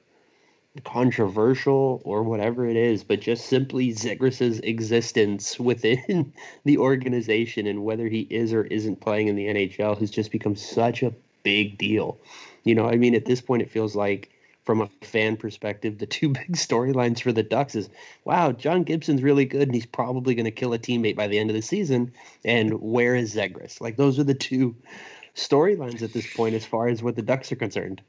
controversial 0.84 2.00
or 2.04 2.22
whatever 2.22 2.66
it 2.66 2.76
is, 2.76 3.04
but 3.04 3.20
just 3.20 3.46
simply 3.46 3.92
Zegras's 3.92 4.58
existence 4.60 5.60
within 5.60 6.32
the 6.64 6.78
organization 6.78 7.66
and 7.66 7.84
whether 7.84 8.08
he 8.08 8.20
is 8.30 8.52
or 8.52 8.64
isn't 8.64 9.00
playing 9.00 9.28
in 9.28 9.36
the 9.36 9.46
NHL 9.46 9.98
has 9.98 10.10
just 10.10 10.32
become 10.32 10.56
such 10.56 11.02
a 11.02 11.12
big 11.42 11.76
deal. 11.76 12.18
You 12.64 12.74
know, 12.74 12.88
I 12.88 12.96
mean, 12.96 13.14
at 13.14 13.26
this 13.26 13.40
point, 13.40 13.62
it 13.62 13.70
feels 13.70 13.94
like 13.94 14.30
from 14.64 14.80
a 14.80 14.88
fan 15.02 15.36
perspective, 15.36 15.98
the 15.98 16.06
two 16.06 16.28
big 16.30 16.52
storylines 16.52 17.20
for 17.20 17.32
the 17.32 17.42
Ducks 17.42 17.74
is 17.74 17.90
wow, 18.24 18.52
John 18.52 18.82
Gibson's 18.82 19.22
really 19.22 19.44
good 19.44 19.62
and 19.62 19.74
he's 19.74 19.86
probably 19.86 20.34
going 20.34 20.44
to 20.44 20.50
kill 20.50 20.72
a 20.72 20.78
teammate 20.78 21.16
by 21.16 21.26
the 21.26 21.38
end 21.38 21.50
of 21.50 21.56
the 21.56 21.62
season. 21.62 22.12
And 22.44 22.80
where 22.80 23.14
is 23.14 23.34
Zegras? 23.34 23.80
Like, 23.80 23.96
those 23.96 24.18
are 24.18 24.24
the 24.24 24.34
two 24.34 24.74
storylines 25.34 26.02
at 26.02 26.12
this 26.12 26.32
point 26.32 26.54
as 26.54 26.64
far 26.64 26.88
as 26.88 27.02
what 27.02 27.16
the 27.16 27.22
Ducks 27.22 27.52
are 27.52 27.56
concerned. 27.56 28.00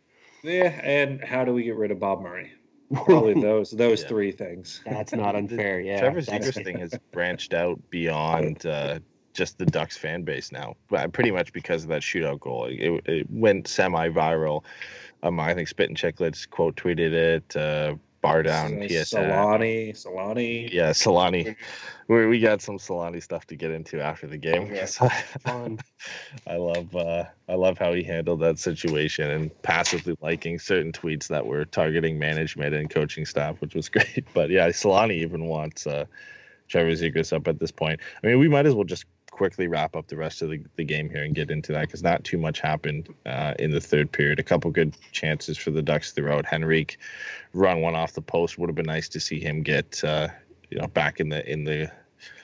Yeah, 0.44 0.80
and 0.84 1.24
how 1.24 1.46
do 1.46 1.54
we 1.54 1.64
get 1.64 1.76
rid 1.78 1.92
of 1.92 2.00
Bob 2.00 2.22
Murray? 2.22 2.52
Probably 2.94 3.34
those 3.34 3.72
those 3.72 4.02
Yeah. 4.04 4.08
three 4.10 4.32
things. 4.32 4.82
That's 4.86 5.14
not 5.16 5.36
unfair. 5.36 5.80
Yeah. 5.80 6.00
Trevor 6.00 6.22
that's- 6.22 6.48
Zegras 6.48 6.64
thing 6.64 6.80
has 6.80 6.94
branched 7.12 7.54
out 7.54 7.80
beyond 7.90 8.66
uh, 8.66 9.00
just 9.34 9.58
the 9.58 9.66
Ducks 9.66 9.98
fan 9.98 10.24
base 10.24 10.52
now, 10.52 10.76
but 10.90 11.12
pretty 11.14 11.32
much 11.32 11.54
because 11.54 11.84
of 11.84 11.90
that 11.90 12.02
shootout 12.02 12.40
goal. 12.42 12.66
It, 12.66 13.02
it 13.08 13.28
went 13.32 13.68
semi-viral. 13.68 14.64
Um, 15.24 15.40
I 15.40 15.54
think 15.56 15.70
Spittin' 15.70 15.96
Chiclets 15.96 16.48
quote 16.48 16.76
tweeted 16.76 17.14
it. 17.14 17.56
Uh, 17.56 17.96
Bar 18.24 18.42
down 18.42 18.72
PSN. 18.72 19.30
Selanne, 19.30 19.92
Selanne. 19.92 20.72
Yeah, 20.72 20.92
Selanne. 20.92 21.58
We 22.08 22.26
we 22.26 22.40
got 22.40 22.62
some 22.62 22.78
Selanne 22.78 23.22
stuff 23.22 23.46
to 23.48 23.58
get 23.58 23.70
into 23.70 24.02
after 24.02 24.28
the 24.28 24.38
game. 24.38 24.74
Yeah. 24.74 24.88
I. 25.46 25.78
I 26.48 26.56
love 26.56 26.96
uh, 26.96 27.26
I 27.50 27.56
love 27.56 27.78
how 27.78 27.92
he 27.94 28.02
handled 28.02 28.40
that 28.40 28.60
situation 28.60 29.30
and 29.30 29.62
passively 29.62 30.18
liking 30.22 30.58
certain 30.58 30.94
tweets 30.94 31.28
that 31.28 31.46
were 31.46 31.66
targeting 31.66 32.18
management 32.18 32.74
and 32.74 32.90
coaching 32.90 33.26
staff, 33.26 33.60
which 33.60 33.76
was 33.76 33.90
great. 33.90 34.26
But 34.34 34.50
yeah, 34.50 34.70
Selanne 34.70 35.12
even 35.12 35.48
wants 35.48 35.86
uh, 35.86 36.06
Trevor 36.70 36.92
Zegras 36.92 37.34
up 37.34 37.50
at 37.50 37.60
this 37.60 37.72
point. 37.72 38.00
I 38.24 38.28
mean, 38.28 38.40
we 38.40 38.48
might 38.48 38.66
as 38.66 38.74
well 38.74 38.86
just 38.86 39.04
quickly 39.34 39.68
wrap 39.68 39.95
up 39.95 40.08
the 40.08 40.16
rest 40.16 40.41
of 40.43 40.49
the, 40.49 40.62
the 40.76 40.84
game 40.84 41.10
here 41.10 41.24
and 41.24 41.34
get 41.34 41.49
into 41.49 41.72
that 41.72 41.82
because 41.82 42.03
not 42.03 42.24
too 42.24 42.38
much 42.38 42.60
happened 42.60 43.10
uh, 43.26 43.53
in 43.58 43.72
the 43.72 43.82
third 43.82 44.12
period. 44.12 44.39
A 44.39 44.43
couple 44.43 44.70
good 44.70 44.95
chances 45.12 45.58
for 45.58 45.72
the 45.72 45.82
Ducks 45.82 46.12
throughout. 46.12 46.45
Henrique 46.53 46.97
run 47.53 47.82
one 47.82 47.95
off 47.95 48.14
the 48.14 48.22
post. 48.22 48.58
Would 48.60 48.70
have 48.70 48.76
been 48.76 48.86
nice 48.86 49.10
to 49.10 49.20
see 49.20 49.39
him 49.39 49.64
get 49.64 50.03
uh, 50.03 50.28
you 50.70 50.78
know 50.78 50.88
back 50.88 51.20
in 51.20 51.30
the 51.30 51.51
in 51.51 51.64
the 51.64 51.91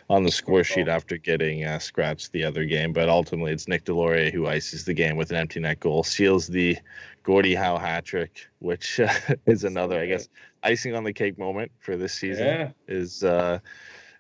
on 0.09 0.23
the 0.23 0.31
score 0.31 0.63
sheet 0.63 0.87
after 0.87 1.17
getting 1.17 1.63
uh, 1.63 1.77
scratched 1.77 2.31
the 2.31 2.43
other 2.43 2.65
game. 2.65 2.91
But 2.91 3.07
ultimately, 3.07 3.51
it's 3.51 3.67
Nick 3.67 3.85
Deslauriers 3.85 4.33
who 4.33 4.47
ices 4.47 4.83
the 4.85 4.95
game 4.95 5.15
with 5.15 5.29
an 5.29 5.37
empty 5.37 5.59
net 5.59 5.79
goal, 5.79 6.03
seals 6.03 6.47
the 6.47 6.75
Gordie 7.21 7.53
Howe 7.53 7.77
hat 7.77 8.05
trick, 8.05 8.47
which 8.57 8.99
uh, 8.99 9.13
is 9.45 9.63
another, 9.63 9.99
I 9.99 10.07
guess, 10.07 10.27
icing 10.63 10.95
on 10.95 11.03
the 11.03 11.13
cake 11.13 11.37
moment 11.37 11.71
for 11.79 11.95
this 11.95 12.13
season 12.13 12.47
Yeah. 12.47 12.69
is 12.87 13.23
uh 13.23 13.59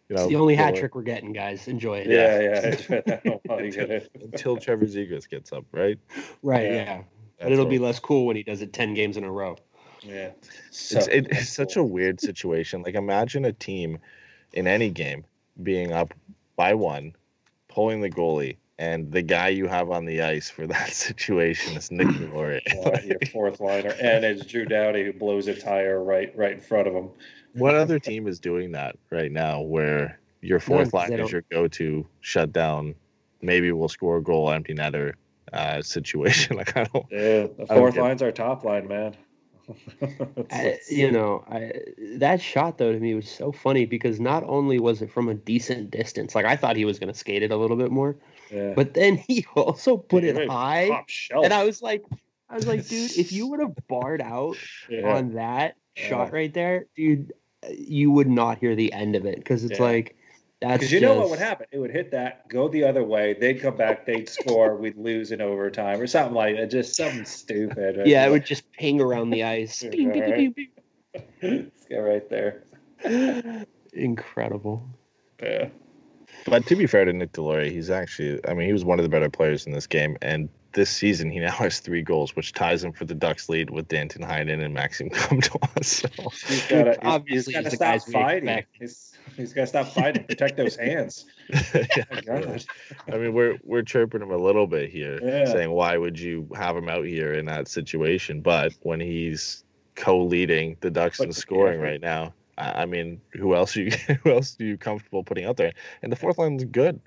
You 0.09 0.15
It's 0.15 0.27
the 0.27 0.35
only 0.37 0.55
hat 0.55 0.75
trick 0.75 0.95
we're 0.95 1.03
getting, 1.03 1.33
guys. 1.33 1.67
Enjoy 1.67 1.99
it. 1.99 2.07
Yeah, 2.07 2.39
yeah. 2.39 3.03
I 3.07 3.21
don't 3.23 3.45
want 3.45 3.61
to 3.61 3.69
get 3.69 3.91
it. 3.91 4.09
until 4.19 4.57
Trevor 4.57 4.85
Zegras 4.85 5.29
gets 5.29 5.53
up, 5.53 5.65
right? 5.71 5.99
Right. 6.41 6.65
Yeah. 6.65 6.71
Yeah. 6.73 7.01
But 7.39 7.51
it'll 7.51 7.65
what- 7.65 7.69
be 7.69 7.79
less 7.79 7.99
cool 7.99 8.25
when 8.25 8.35
he 8.35 8.43
does 8.43 8.61
it 8.61 8.73
ten 8.73 8.95
games 8.95 9.17
in 9.17 9.23
a 9.23 9.31
row. 9.31 9.57
Yeah. 10.01 10.31
it's, 10.69 10.91
it, 10.93 11.27
it's 11.29 11.49
such 11.49 11.75
a 11.75 11.83
weird 11.83 12.21
situation. 12.21 12.81
Like 12.81 12.95
imagine 12.95 13.45
a 13.45 13.53
team 13.53 13.99
in 14.53 14.65
any 14.65 14.89
game 14.89 15.25
being 15.61 15.91
up 15.91 16.13
by 16.55 16.73
one, 16.73 17.13
pulling 17.67 18.01
the 18.01 18.09
goalie, 18.09 18.57
and 18.79 19.11
the 19.11 19.21
guy 19.21 19.49
you 19.49 19.67
have 19.67 19.91
on 19.91 20.05
the 20.05 20.21
ice 20.21 20.49
for 20.49 20.65
that 20.67 20.93
situation 20.93 21.77
is 21.77 21.91
Nick 21.91 22.07
Deslauriers. 22.07 22.61
Uh, 22.85 22.97
your 23.05 23.19
fourth 23.31 23.59
liner, 23.59 23.93
and 24.01 24.23
it's 24.25 24.45
Drew 24.45 24.65
Doughty 24.65 25.03
who 25.03 25.13
blows 25.13 25.47
a 25.47 25.53
tire 25.53 26.01
right 26.03 26.35
right 26.35 26.53
in 26.53 26.61
front 26.61 26.87
of 26.87 26.93
him. 26.95 27.09
What 27.53 27.75
other 27.75 27.99
team 28.09 28.27
is 28.27 28.39
doing 28.39 28.71
that 28.73 28.95
right 29.09 29.31
now 29.31 29.61
where 29.61 30.19
your 30.41 30.59
fourth 30.59 30.91
they 30.91 30.97
line 30.97 31.13
is 31.13 31.31
your 31.31 31.43
go-to 31.51 32.05
shutdown, 32.21 32.95
maybe 33.41 33.71
we'll 33.71 33.89
score 33.89 34.17
a 34.17 34.23
goal, 34.23 34.51
empty 34.51 34.73
netter 34.73 35.13
uh, 35.53 35.81
situation? 35.81 36.57
Like 36.57 36.75
I 36.77 36.83
don't. 36.85 37.05
Yeah, 37.11 37.47
the 37.57 37.65
fourth 37.67 37.95
get 37.95 37.99
it. 37.99 38.03
line's 38.03 38.21
our 38.21 38.31
top 38.31 38.63
line, 38.63 38.87
man. 38.87 39.15
I, 40.51 40.79
you 40.89 41.11
know, 41.11 41.43
I, 41.47 41.73
that 42.17 42.41
shot 42.41 42.77
though 42.79 42.91
to 42.91 42.99
me 42.99 43.13
was 43.13 43.29
so 43.29 43.51
funny 43.51 43.85
because 43.85 44.19
not 44.19 44.43
only 44.43 44.79
was 44.79 45.01
it 45.01 45.11
from 45.11 45.29
a 45.29 45.35
decent 45.35 45.91
distance, 45.91 46.33
like 46.33 46.45
I 46.45 46.55
thought 46.55 46.75
he 46.75 46.85
was 46.85 46.97
going 46.97 47.11
to 47.13 47.17
skate 47.17 47.43
it 47.43 47.51
a 47.51 47.57
little 47.57 47.77
bit 47.77 47.91
more, 47.91 48.15
yeah. 48.51 48.73
but 48.75 48.95
then 48.95 49.17
he 49.17 49.45
also 49.55 49.97
put 49.97 50.23
it 50.23 50.49
high, 50.49 51.03
and 51.31 51.53
I 51.53 51.65
was 51.65 51.81
like, 51.83 52.03
I 52.49 52.55
was 52.55 52.65
like, 52.65 52.87
dude, 52.87 53.15
if 53.17 53.31
you 53.31 53.47
would 53.47 53.59
have 53.59 53.75
barred 53.87 54.21
out 54.21 54.57
yeah. 54.89 55.15
on 55.15 55.33
that 55.33 55.75
Yeah. 55.95 56.07
shot 56.09 56.33
right 56.33 56.51
there, 56.53 56.87
dude, 56.95 57.33
you 57.77 58.11
would 58.11 58.29
not 58.29 58.57
hear 58.57 58.75
the 58.75 58.91
end 58.93 59.15
of 59.15 59.25
it 59.25 59.35
because 59.37 59.63
it's 59.63 59.79
Yeah. 59.79 59.85
like 59.85 60.15
that's 60.61 60.79
Because 60.79 60.91
you 60.91 60.99
know 60.99 61.15
what 61.15 61.29
would 61.29 61.39
happen? 61.39 61.67
It 61.71 61.79
would 61.79 61.91
hit 61.91 62.11
that, 62.11 62.47
go 62.49 62.67
the 62.67 62.83
other 62.83 63.03
way. 63.03 63.33
They'd 63.33 63.61
come 63.61 63.77
back, 63.77 64.05
they'd 64.05 64.27
score, 64.27 64.75
we'd 64.75 64.97
lose 64.97 65.31
in 65.31 65.39
overtime 65.39 66.01
or 66.01 66.07
something 66.07 66.33
like 66.35 66.57
that. 66.57 66.69
Just 66.69 66.95
something 66.97 67.23
stupid. 67.25 68.01
Yeah, 68.05 68.25
it 68.27 68.31
would 68.31 68.45
just 68.45 68.69
ping 68.73 68.99
around 68.99 69.29
the 69.29 69.43
ice. 69.43 69.81
Yeah, 69.83 69.89
Bing, 69.91 70.11
bing, 70.11 70.53
bing, 70.53 70.69
right. 71.15 71.39
bing, 71.41 71.71
Let's 71.71 71.85
get 71.85 71.97
right 71.97 72.29
there. 72.29 72.63
Incredible. 73.93 74.87
Yeah. 75.41 75.69
But 76.45 76.65
to 76.67 76.75
be 76.75 76.87
fair 76.87 77.05
to 77.05 77.13
Nick 77.13 77.31
Deslauriers, 77.31 77.71
he's 77.71 77.89
actually, 77.89 78.39
I 78.47 78.53
mean, 78.53 78.67
he 78.67 78.73
was 78.73 78.85
one 78.85 78.99
of 78.99 79.03
the 79.03 79.09
better 79.09 79.29
players 79.29 79.65
in 79.65 79.71
this 79.71 79.87
game. 79.87 80.17
And 80.21 80.49
this 80.73 80.89
season, 80.89 81.31
he 81.31 81.39
now 81.39 81.51
has 81.51 81.79
three 81.79 82.01
goals, 82.01 82.35
which 82.35 82.53
ties 82.53 82.83
him 82.83 82.91
for 82.91 83.05
the 83.05 83.15
Ducks 83.15 83.49
lead 83.49 83.69
with 83.69 83.87
Danton 83.87 84.21
Heinen 84.23 84.63
and 84.63 84.73
Maxime 84.73 85.09
Comtois. 85.13 85.59
So, 85.81 86.07
He's 86.47 86.65
gotta, 86.67 86.91
he's- 86.91 86.97
Obviously, 87.01 87.53
he's 87.53 87.63
got 87.63 87.69
to 87.69 87.75
stop 87.75 87.87
guys 87.93 88.05
fighting. 88.05 88.49
expect. 88.49 88.75
He's, 88.79 89.17
he's 89.35 89.53
got 89.53 89.61
to 89.61 89.67
stop 89.67 89.87
fighting. 89.87 90.23
Protect 90.25 90.57
those 90.57 90.75
hands. 90.77 91.25
yeah, 91.49 92.03
I 93.11 93.17
mean, 93.17 93.33
we're 93.33 93.57
we're 93.63 93.81
chirping 93.81 94.21
him 94.21 94.31
a 94.31 94.37
little 94.37 94.67
bit 94.67 94.89
here, 94.91 95.19
Yeah. 95.23 95.45
saying 95.45 95.71
why 95.71 95.97
would 95.97 96.19
you 96.19 96.47
have 96.55 96.75
him 96.77 96.87
out 96.89 97.05
here 97.05 97.33
in 97.33 97.45
that 97.45 97.67
situation? 97.67 98.41
But 98.41 98.73
when 98.83 98.99
he's 98.99 99.63
co-leading 99.95 100.77
the 100.81 100.89
Ducks 100.91 101.19
in 101.19 101.31
scoring 101.33 101.79
effort. 101.79 101.83
right 101.91 102.01
now, 102.01 102.33
I, 102.57 102.83
I 102.83 102.85
mean, 102.85 103.19
who 103.33 103.55
else 103.55 103.75
you 103.75 103.91
who 104.23 104.31
else 104.31 104.55
are 104.59 104.63
you 104.63 104.77
comfortable 104.77 105.23
putting 105.23 105.45
out 105.45 105.57
there? 105.57 105.73
And 106.03 106.11
the 106.11 106.15
fourth 106.15 106.37
line's 106.37 106.63
good. 106.65 106.99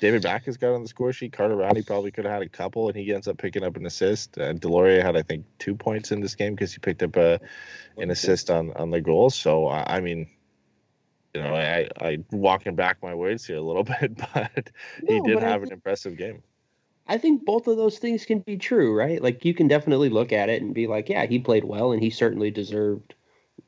David 0.00 0.22
Backes 0.22 0.56
got 0.56 0.74
on 0.74 0.82
the 0.82 0.88
score 0.88 1.12
sheet. 1.12 1.32
Carter 1.32 1.56
Rowney 1.56 1.86
probably 1.86 2.10
could 2.10 2.24
have 2.24 2.34
had 2.34 2.42
a 2.42 2.48
couple, 2.48 2.88
and 2.88 2.96
he 2.96 3.14
ends 3.14 3.28
up 3.28 3.38
picking 3.38 3.64
up 3.64 3.76
an 3.76 3.86
assist. 3.86 4.38
Uh, 4.38 4.52
Deslauriers 4.52 5.02
had, 5.02 5.16
I 5.16 5.22
think, 5.22 5.46
two 5.58 5.74
points 5.74 6.12
in 6.12 6.20
this 6.20 6.34
game 6.34 6.54
because 6.54 6.72
he 6.72 6.78
picked 6.78 7.02
up 7.02 7.16
a, 7.16 7.40
an 7.96 8.10
assist 8.10 8.50
on 8.50 8.72
on 8.74 8.90
the 8.90 9.00
goal. 9.00 9.30
So 9.30 9.66
I, 9.68 9.96
I 9.96 10.00
mean, 10.00 10.28
you 11.34 11.42
know, 11.42 11.54
I 11.54 11.88
I 12.00 12.18
walking 12.30 12.74
back 12.74 13.02
my 13.02 13.14
words 13.14 13.46
here 13.46 13.56
a 13.56 13.62
little 13.62 13.84
bit, 14.00 14.16
but 14.34 14.70
he 15.06 15.20
did 15.20 15.34
but 15.34 15.42
have 15.42 15.62
an 15.62 15.72
impressive 15.72 16.16
game. 16.16 16.42
I 17.08 17.18
think 17.18 17.44
both 17.44 17.68
of 17.68 17.76
those 17.76 17.98
things 17.98 18.24
can 18.24 18.40
be 18.40 18.56
true, 18.56 18.96
right? 18.96 19.22
Like 19.22 19.44
you 19.44 19.54
can 19.54 19.68
definitely 19.68 20.08
look 20.08 20.32
at 20.32 20.48
it 20.48 20.62
and 20.62 20.74
be 20.74 20.86
like, 20.86 21.08
yeah, 21.08 21.26
he 21.26 21.38
played 21.38 21.64
well 21.64 21.92
and 21.92 22.02
he 22.02 22.10
certainly 22.10 22.50
deserved, 22.50 23.14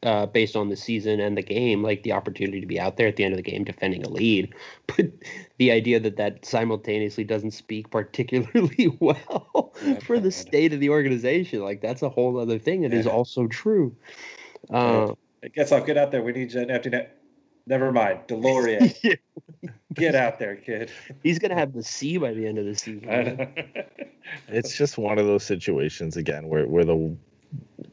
uh, 0.02 0.26
based 0.26 0.54
on 0.56 0.68
the 0.68 0.76
season 0.76 1.18
and 1.20 1.36
the 1.36 1.42
game, 1.42 1.82
like 1.82 2.02
the 2.04 2.12
opportunity 2.12 2.60
to 2.60 2.66
be 2.66 2.78
out 2.78 2.96
there 2.96 3.08
at 3.08 3.16
the 3.16 3.24
end 3.24 3.32
of 3.34 3.36
the 3.38 3.42
game 3.50 3.64
defending 3.64 4.04
a 4.04 4.08
lead. 4.08 4.54
But 4.96 5.06
the 5.58 5.70
idea 5.72 6.00
that 6.00 6.16
that 6.16 6.44
simultaneously 6.44 7.24
doesn't 7.24 7.50
speak 7.52 7.90
particularly 7.90 8.96
well 9.00 9.72
Yeah, 9.84 9.98
for 10.00 10.18
the 10.18 10.28
God. 10.30 10.32
state 10.34 10.72
of 10.72 10.80
the 10.80 10.90
organization, 10.90 11.62
like 11.62 11.80
that's 11.80 12.02
a 12.02 12.08
whole 12.08 12.38
other 12.38 12.58
thing 12.58 12.82
that 12.82 12.92
is 12.94 13.06
Yeah. 13.06 13.12
also 13.12 13.46
true. 13.48 13.94
Uh, 14.70 15.14
Get 15.54 15.70
off, 15.72 15.86
get 15.86 15.96
out 15.96 16.10
there. 16.10 16.22
We 16.22 16.32
need 16.32 16.52
you 16.52 16.60
an 16.62 16.70
empty 16.70 16.90
net. 16.90 17.16
Never 17.66 17.92
mind. 17.92 18.20
Deslauriers. 18.28 19.18
Get 19.94 20.14
out 20.14 20.38
there, 20.38 20.56
kid. 20.56 20.90
he's 21.22 21.38
gonna 21.38 21.54
have 21.54 21.72
the 21.72 21.82
C 21.82 22.16
by 22.18 22.32
the 22.32 22.46
end 22.46 22.58
of 22.58 22.64
the 22.66 22.74
season. 22.74 23.48
It's 24.48 24.76
just 24.76 24.98
one 24.98 25.18
of 25.18 25.26
those 25.26 25.44
situations 25.44 26.16
again 26.16 26.48
where 26.48 26.66
where 26.66 26.84
the 26.84 27.16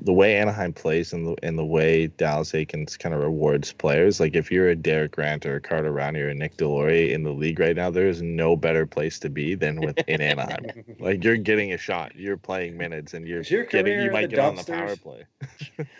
the 0.06 0.14
way 0.14 0.38
Anaheim 0.38 0.72
plays 0.72 1.12
and 1.14 1.26
the 1.26 1.36
and 1.44 1.58
the 1.58 1.66
way 1.66 2.08
Dallas 2.08 2.52
Eakins 2.52 2.98
kind 2.98 3.14
of 3.16 3.22
rewards 3.22 3.74
players. 3.74 4.20
Like 4.20 4.36
if 4.36 4.52
you're 4.52 4.70
a 4.70 4.76
Derek 4.76 5.12
Grant 5.14 5.46
or 5.48 5.56
a 5.56 5.62
Carter 5.62 5.92
Rowney 5.92 6.22
or 6.22 6.30
a 6.30 6.36
Nick 6.36 6.58
Deslauriers 6.58 7.12
in 7.12 7.24
the 7.24 7.32
league 7.32 7.60
right 7.60 7.76
now, 7.76 7.90
there 7.90 8.08
is 8.08 8.22
no 8.22 8.56
better 8.56 8.86
place 8.86 9.18
to 9.20 9.30
be 9.30 9.56
than 9.56 9.82
within 9.82 10.22
Anaheim. 10.22 10.66
Like 11.00 11.24
you're 11.24 11.38
getting 11.38 11.74
a 11.74 11.78
shot, 11.78 12.16
you're 12.16 12.38
playing 12.38 12.78
minutes, 12.78 13.14
and 13.14 13.28
you're 13.28 13.42
your 13.42 13.66
getting 13.66 13.94
career 13.94 14.06
you 14.06 14.12
might 14.12 14.30
the 14.30 14.36
get 14.36 14.40
on 14.40 14.56
the 14.56 14.64
power 14.64 14.96
play. 14.96 15.26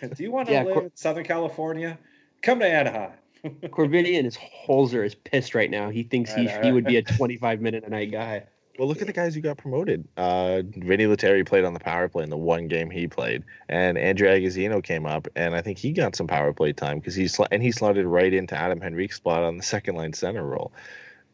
Do 0.00 0.22
you 0.22 0.30
want 0.30 0.48
to 0.48 0.54
Yeah, 0.54 0.62
live 0.62 0.72
Cor- 0.74 0.82
in 0.84 0.90
Southern 0.94 1.24
California? 1.24 1.98
Come 2.42 2.60
to 2.60 2.66
Anaheim. 2.66 3.12
Korbinian 3.44 4.24
is 4.24 4.36
Holzer 4.36 5.04
is 5.04 5.14
pissed 5.14 5.54
right 5.54 5.70
now. 5.70 5.90
He 5.90 6.02
thinks 6.04 6.32
he, 6.32 6.48
he 6.62 6.72
would 6.72 6.84
be 6.84 6.96
a 6.96 7.02
25 7.02 7.60
minute 7.60 7.84
a 7.84 7.90
night 7.90 8.10
guy. 8.10 8.44
Well, 8.78 8.88
look 8.88 9.00
at 9.00 9.06
the 9.06 9.12
guys 9.12 9.34
who 9.34 9.40
got 9.40 9.56
promoted. 9.56 10.06
Uh, 10.16 10.62
Vinny 10.64 11.06
Lettieri 11.06 11.44
played 11.44 11.64
on 11.64 11.72
the 11.72 11.80
power 11.80 12.08
play 12.08 12.24
in 12.24 12.30
the 12.30 12.36
one 12.36 12.68
game 12.68 12.90
he 12.90 13.06
played, 13.06 13.44
and 13.68 13.96
Andrew 13.96 14.28
Agozzino 14.28 14.82
came 14.82 15.06
up, 15.06 15.28
and 15.34 15.54
I 15.54 15.62
think 15.62 15.78
he 15.78 15.92
got 15.92 16.14
some 16.14 16.26
power 16.26 16.52
play 16.52 16.72
time 16.72 16.98
because 16.98 17.14
he 17.14 17.26
sl- 17.28 17.46
and 17.50 17.62
he 17.62 17.72
slotted 17.72 18.04
right 18.04 18.32
into 18.32 18.54
Adam 18.54 18.80
Henrique's 18.80 19.16
spot 19.16 19.42
on 19.42 19.56
the 19.56 19.62
second 19.62 19.96
line 19.96 20.12
center 20.12 20.44
role. 20.44 20.72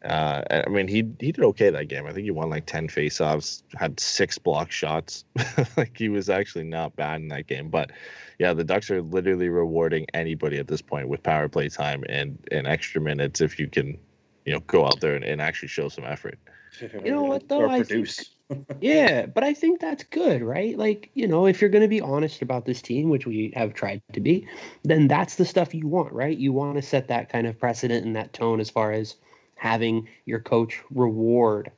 Uh, 0.05 0.43
I 0.49 0.69
mean, 0.69 0.87
he 0.87 0.97
he 1.19 1.31
did 1.31 1.43
okay 1.43 1.69
that 1.69 1.87
game. 1.87 2.05
I 2.05 2.13
think 2.13 2.25
he 2.25 2.31
won 2.31 2.49
like 2.49 2.65
ten 2.65 2.87
faceoffs, 2.87 3.63
had 3.75 3.99
six 3.99 4.37
block 4.37 4.71
shots. 4.71 5.25
like 5.77 5.97
he 5.97 6.09
was 6.09 6.29
actually 6.29 6.65
not 6.65 6.95
bad 6.95 7.21
in 7.21 7.29
that 7.29 7.47
game. 7.47 7.69
But 7.69 7.91
yeah, 8.37 8.53
the 8.53 8.65
Ducks 8.65 8.91
are 8.91 9.01
literally 9.01 9.49
rewarding 9.49 10.07
anybody 10.13 10.57
at 10.59 10.67
this 10.67 10.81
point 10.81 11.07
with 11.07 11.23
power 11.23 11.47
play 11.47 11.69
time 11.69 12.03
and 12.09 12.37
and 12.51 12.67
extra 12.67 12.99
minutes 12.99 13.39
if 13.39 13.59
you 13.59 13.67
can, 13.67 13.97
you 14.45 14.53
know, 14.53 14.59
go 14.61 14.85
out 14.85 14.99
there 14.99 15.15
and, 15.15 15.23
and 15.23 15.41
actually 15.41 15.69
show 15.69 15.87
some 15.87 16.03
effort. 16.03 16.37
You 17.05 17.11
know 17.11 17.23
what, 17.23 17.47
though? 17.47 17.67
I 17.69 17.83
think- 17.83 18.07
Yeah, 18.81 19.25
but 19.25 19.43
I 19.43 19.53
think 19.53 19.79
that's 19.79 20.03
good, 20.03 20.41
right? 20.43 20.77
Like, 20.77 21.09
you 21.13 21.27
know, 21.27 21.47
if 21.47 21.59
you're 21.61 21.69
going 21.71 21.81
to 21.81 21.87
be 21.87 22.01
honest 22.01 22.41
about 22.41 22.65
this 22.65 22.81
team, 22.81 23.09
which 23.09 23.25
we 23.25 23.51
have 23.55 23.73
tried 23.73 24.01
to 24.13 24.19
be, 24.19 24.47
then 24.83 25.07
that's 25.07 25.35
the 25.35 25.45
stuff 25.45 25.73
you 25.73 25.87
want, 25.87 26.13
right? 26.13 26.37
You 26.37 26.53
want 26.53 26.75
to 26.75 26.81
set 26.81 27.07
that 27.07 27.29
kind 27.29 27.47
of 27.47 27.57
precedent 27.59 28.05
and 28.05 28.15
that 28.15 28.33
tone 28.33 28.59
as 28.59 28.69
far 28.69 28.91
as 28.91 29.15
having 29.55 30.07
your 30.25 30.39
coach 30.39 30.81
reward, 30.91 31.71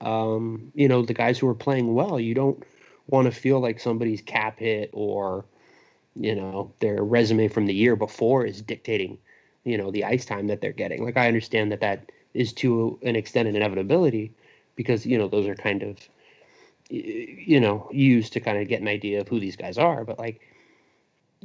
um, 0.00 0.70
you 0.74 0.86
know, 0.88 1.02
the 1.02 1.14
guys 1.14 1.38
who 1.38 1.48
are 1.48 1.54
playing 1.54 1.94
well. 1.94 2.20
You 2.20 2.34
don't 2.34 2.62
want 3.08 3.24
to 3.26 3.32
feel 3.32 3.58
like 3.60 3.80
somebody's 3.80 4.20
cap 4.20 4.58
hit 4.58 4.90
or, 4.92 5.44
you 6.14 6.34
know, 6.34 6.72
their 6.80 7.02
resume 7.02 7.48
from 7.48 7.66
the 7.66 7.74
year 7.74 7.96
before 7.96 8.44
is 8.44 8.60
dictating, 8.62 9.18
you 9.64 9.78
know, 9.78 9.90
the 9.90 10.04
ice 10.04 10.24
time 10.24 10.46
that 10.48 10.60
they're 10.60 10.72
getting. 10.72 11.04
Like, 11.04 11.16
I 11.16 11.26
understand 11.28 11.72
that 11.72 11.80
that 11.80 12.10
is 12.36 12.52
to 12.52 12.98
an 13.02 13.16
extent 13.16 13.48
an 13.48 13.56
inevitability 13.56 14.32
because 14.76 15.06
you 15.06 15.18
know 15.18 15.28
those 15.28 15.46
are 15.46 15.54
kind 15.54 15.82
of 15.82 15.96
you 16.88 17.58
know 17.58 17.88
used 17.92 18.32
to 18.34 18.40
kind 18.40 18.58
of 18.58 18.68
get 18.68 18.80
an 18.80 18.88
idea 18.88 19.20
of 19.20 19.28
who 19.28 19.40
these 19.40 19.56
guys 19.56 19.78
are. 19.78 20.04
But 20.04 20.18
like 20.18 20.40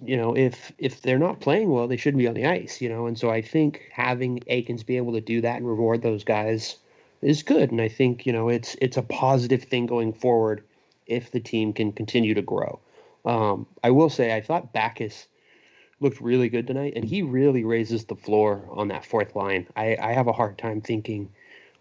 you 0.04 0.18
know 0.18 0.36
if 0.36 0.72
if 0.78 1.02
they're 1.02 1.20
not 1.20 1.42
playing 1.42 1.70
well 1.70 1.88
they 1.88 1.98
shouldn't 1.98 2.20
be 2.20 2.28
on 2.28 2.34
the 2.34 2.46
ice 2.46 2.82
you 2.82 2.90
know? 2.90 3.08
And 3.08 3.18
so 3.20 3.30
i 3.30 3.42
think 3.42 3.90
having 3.92 4.40
Eakins 4.50 4.86
be 4.86 4.98
able 4.98 5.14
to 5.14 5.22
do 5.22 5.42
that 5.42 5.58
and 5.58 5.68
reward 5.68 6.02
those 6.02 6.24
guys 6.24 6.78
is 7.22 7.44
good. 7.44 7.72
And 7.72 7.82
i 7.82 7.88
think 7.88 8.26
you 8.26 8.34
know 8.34 8.50
it's 8.50 8.76
it's 8.82 8.98
a 8.98 9.04
positive 9.04 9.64
thing 9.64 9.86
going 9.86 10.14
forward 10.14 10.64
if 11.08 11.32
the 11.32 11.40
team 11.40 11.74
can 11.74 11.92
continue 11.92 12.34
to 12.34 12.42
grow. 12.42 12.80
Um, 13.26 13.68
i 13.84 13.92
will 13.92 14.10
say 14.10 14.36
i 14.36 14.42
thought 14.42 14.74
Backes 14.74 15.28
looked 16.02 16.20
really 16.20 16.50
good 16.50 16.68
tonight 16.68 16.94
and 16.96 17.06
he 17.06 17.22
really 17.22 17.64
raises 17.64 18.06
the 18.06 18.16
floor 18.16 18.68
on 18.72 18.90
that 18.90 19.06
fourth 19.06 19.36
line 19.36 19.68
i, 19.76 19.96
I 20.02 20.12
have 20.12 20.28
a 20.28 20.34
hard 20.34 20.58
time 20.58 20.82
thinking 20.82 21.30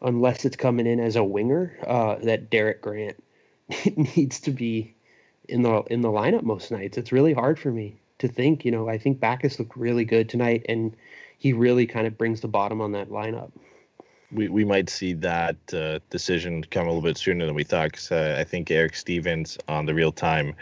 unless 0.03 0.45
it's 0.45 0.57
coming 0.57 0.87
in 0.87 1.01
as 1.01 1.16
a 1.16 1.25
winger, 1.25 1.77
uh, 1.87 2.16
that 2.23 2.51
Derek 2.51 2.83
Grant 2.83 3.23
needs 4.16 4.41
to 4.41 4.51
be 4.51 4.95
in 5.49 5.62
the 5.62 5.83
in 5.91 6.01
the 6.01 6.09
lineup 6.09 6.43
most 6.43 6.71
nights. 6.71 6.99
It's 6.99 7.12
really 7.12 7.33
hard 7.33 7.59
for 7.59 7.71
me 7.71 8.01
to 8.18 8.29
think. 8.29 8.64
You 8.64 8.71
know, 8.71 8.89
I 8.89 8.99
think 8.99 9.21
Backes 9.21 9.59
looked 9.59 9.77
really 9.77 10.05
good 10.05 10.29
tonight, 10.29 10.66
and 10.68 10.97
he 11.39 11.53
really 11.53 11.87
kind 11.87 12.07
of 12.07 12.16
brings 12.16 12.41
the 12.41 12.49
bottom 12.49 12.81
on 12.81 12.93
that 12.93 13.11
lineup. 13.11 13.51
we, 14.33 14.49
we 14.49 14.64
might 14.64 14.89
see 14.89 15.12
that 15.14 15.57
uh, 15.73 15.99
decision 16.11 16.62
come 16.64 16.87
a 16.87 16.89
little 16.89 17.03
bit 17.03 17.18
sooner 17.18 17.47
than 17.47 17.55
we 17.55 17.64
thought. 17.64 17.93
Because 17.93 18.12
uh, 18.12 18.37
I 18.39 18.45
think 18.45 18.71
Eric 18.71 18.95
Stephens 18.95 19.59
on 19.68 19.87
the 19.87 19.95
real 19.95 20.12
time 20.12 20.55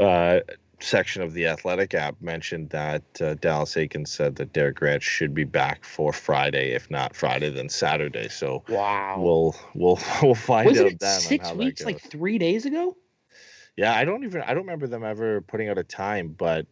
uh, 0.00 0.40
section 0.80 1.22
of 1.22 1.32
the 1.32 1.46
Athletic 1.46 1.94
app 1.94 2.20
mentioned 2.20 2.70
that 2.70 3.02
uh, 3.20 3.34
Dallas 3.34 3.74
Eakins 3.74 4.08
said 4.08 4.36
that 4.36 4.52
Derek 4.52 4.76
Grant 4.76 5.02
should 5.02 5.34
be 5.34 5.44
back 5.44 5.84
for 5.84 6.12
Friday. 6.12 6.72
If 6.72 6.90
not 6.90 7.16
Friday, 7.16 7.50
then 7.50 7.68
Saturday. 7.68 8.28
So 8.28 8.64
Wow. 8.68 9.20
we'll 9.20 9.56
we'll 9.74 9.98
we'll 10.22 10.34
find 10.34 10.66
Wasn't 10.66 10.86
out 10.86 10.92
it 10.92 11.00
then 11.00 11.16
on 11.16 11.20
six 11.20 11.52
weeks, 11.54 11.84
like 11.84 12.00
three 12.00 12.38
days 12.38 12.66
ago? 12.66 12.96
Yeah, 13.76 13.94
I 13.94 14.04
don't 14.04 14.24
even 14.24 14.42
I 14.42 14.48
don't 14.48 14.64
remember 14.64 14.86
them 14.86 15.04
ever 15.04 15.40
putting 15.42 15.68
out 15.68 15.78
a 15.78 15.84
time, 15.84 16.28
but 16.28 16.66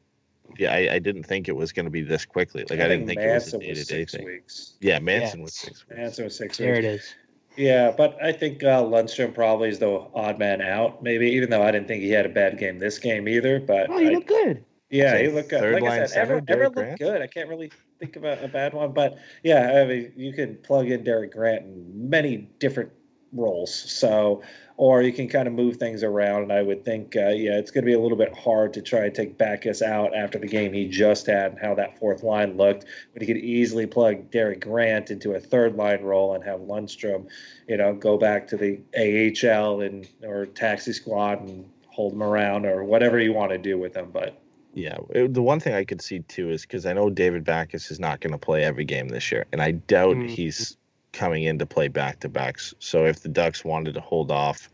yeah, 0.58 0.72
I, 0.72 0.94
I 0.94 0.98
didn't 0.98 1.24
think 1.24 1.48
it 1.48 1.56
was 1.56 1.72
going 1.72 1.84
to 1.86 1.90
be 1.90 2.02
this 2.02 2.24
quickly. 2.24 2.64
Like 2.68 2.80
I, 2.80 2.88
didn't 2.88 3.06
think 3.06 3.20
it 3.20 3.28
was 3.28 3.52
a 3.52 3.58
day 3.58 3.68
to 3.68 3.74
day 3.74 3.82
six 3.82 4.14
thing. 4.14 4.24
weeks. 4.24 4.74
Yeah, 4.80 4.98
Manson 4.98 5.40
Yeah. 5.40 5.44
was 5.44 5.54
six 5.54 5.86
weeks. 5.88 5.98
Manson 5.98 6.24
was 6.24 6.36
six 6.36 6.58
There 6.58 6.74
weeks. 6.74 6.78
it 6.78 6.84
is. 6.84 7.14
Yeah, 7.56 7.92
but 7.96 8.16
I 8.22 8.32
think 8.32 8.62
uh, 8.64 8.82
Lundeström 8.82 9.32
probably 9.34 9.68
is 9.68 9.78
the 9.78 10.06
odd 10.14 10.38
man 10.38 10.60
out. 10.60 11.02
Maybe 11.02 11.30
even 11.30 11.50
though 11.50 11.62
I 11.62 11.70
didn't 11.70 11.86
think 11.88 12.02
he 12.02 12.10
had 12.10 12.26
a 12.26 12.30
bad 12.30 12.58
game 12.58 12.78
this 12.78 12.98
game 12.98 13.28
either. 13.28 13.60
But 13.60 13.90
Oh, 13.90 13.98
you 13.98 14.10
I- 14.10 14.14
look 14.14 14.26
good. 14.26 14.64
yeah, 14.90 15.12
So 15.12 15.18
he 15.18 15.28
looked 15.28 15.50
good. 15.50 15.60
third 15.60 15.74
Like 15.74 15.82
line 15.82 15.92
I 15.92 16.06
said, 16.06 16.08
center, 16.10 16.22
everyone, 16.22 16.44
Derek 16.44 16.62
everyone 16.70 16.88
looked 16.90 16.98
good. 17.00 17.22
I 17.22 17.26
can't 17.26 17.48
really 17.48 17.70
think 18.00 18.16
of 18.16 18.24
a, 18.24 18.44
a 18.44 18.48
bad 18.48 18.74
one, 18.74 18.92
but 18.92 19.18
yeah, 19.42 19.80
I 19.82 19.86
mean, 19.86 20.12
you 20.16 20.32
can 20.32 20.56
plug 20.58 20.90
in 20.90 21.04
Derek 21.04 21.32
Grant 21.32 21.62
in 21.64 22.08
many 22.10 22.38
different 22.58 22.90
roles. 23.34 23.74
So, 23.74 24.42
or 24.76 25.02
you 25.02 25.12
can 25.12 25.28
kind 25.28 25.46
of 25.46 25.54
move 25.54 25.76
things 25.76 26.02
around. 26.02 26.42
And 26.44 26.52
I 26.52 26.62
would 26.62 26.84
think, 26.84 27.14
uh, 27.16 27.28
yeah, 27.28 27.58
it's 27.58 27.70
going 27.70 27.84
to 27.84 27.86
be 27.86 27.94
a 27.94 28.00
little 28.00 28.18
bit 28.18 28.36
hard 28.36 28.72
to 28.74 28.82
try 28.82 29.04
and 29.04 29.14
take 29.14 29.38
Backes 29.38 29.82
out 29.82 30.16
after 30.16 30.38
the 30.38 30.48
game 30.48 30.72
he 30.72 30.88
just 30.88 31.26
had 31.26 31.52
and 31.52 31.60
how 31.60 31.74
that 31.76 31.98
fourth 31.98 32.22
line 32.22 32.56
looked. 32.56 32.84
But 33.12 33.22
he 33.22 33.26
could 33.26 33.36
easily 33.36 33.86
plug 33.86 34.30
Derek 34.30 34.60
Grant 34.60 35.10
into 35.10 35.34
a 35.34 35.40
third 35.40 35.76
line 35.76 36.02
role 36.02 36.34
and 36.34 36.42
have 36.44 36.60
Lundeström, 36.60 37.28
you 37.68 37.76
know, 37.76 37.94
go 37.94 38.18
back 38.18 38.48
to 38.48 38.56
the 38.56 38.80
AHL 38.96 39.80
and 39.82 40.08
or 40.24 40.46
taxi 40.46 40.92
squad 40.92 41.40
and 41.42 41.70
hold 41.86 42.12
him 42.12 42.22
around 42.22 42.66
or 42.66 42.82
whatever 42.82 43.20
you 43.20 43.32
want 43.32 43.52
to 43.52 43.58
do 43.58 43.78
with 43.78 43.96
him. 43.96 44.10
But 44.12 44.40
Yeah, 44.76 44.96
it- 45.10 45.32
the 45.34 45.42
one 45.42 45.60
thing 45.60 45.74
I 45.74 45.84
could 45.84 46.02
see 46.02 46.18
too 46.18 46.50
is 46.50 46.62
because 46.62 46.84
I 46.84 46.92
know 46.92 47.08
David 47.08 47.44
Backes 47.44 47.92
is 47.92 48.00
not 48.00 48.18
going 48.18 48.32
to 48.32 48.38
play 48.38 48.64
every 48.64 48.84
game 48.84 49.06
this 49.08 49.30
year, 49.30 49.44
and 49.52 49.62
I 49.62 49.70
doubt 49.70 50.16
Mhm. 50.16 50.28
he's 50.28 50.76
coming 51.14 51.44
in 51.44 51.58
to 51.60 51.66
play 51.66 51.88
back 51.88 52.20
to 52.20 52.28
backs. 52.28 52.74
So 52.78 53.06
if 53.06 53.20
the 53.20 53.28
Ducks 53.28 53.64
wanted 53.64 53.94
to 53.94 54.00
hold 54.00 54.30
off 54.30 54.68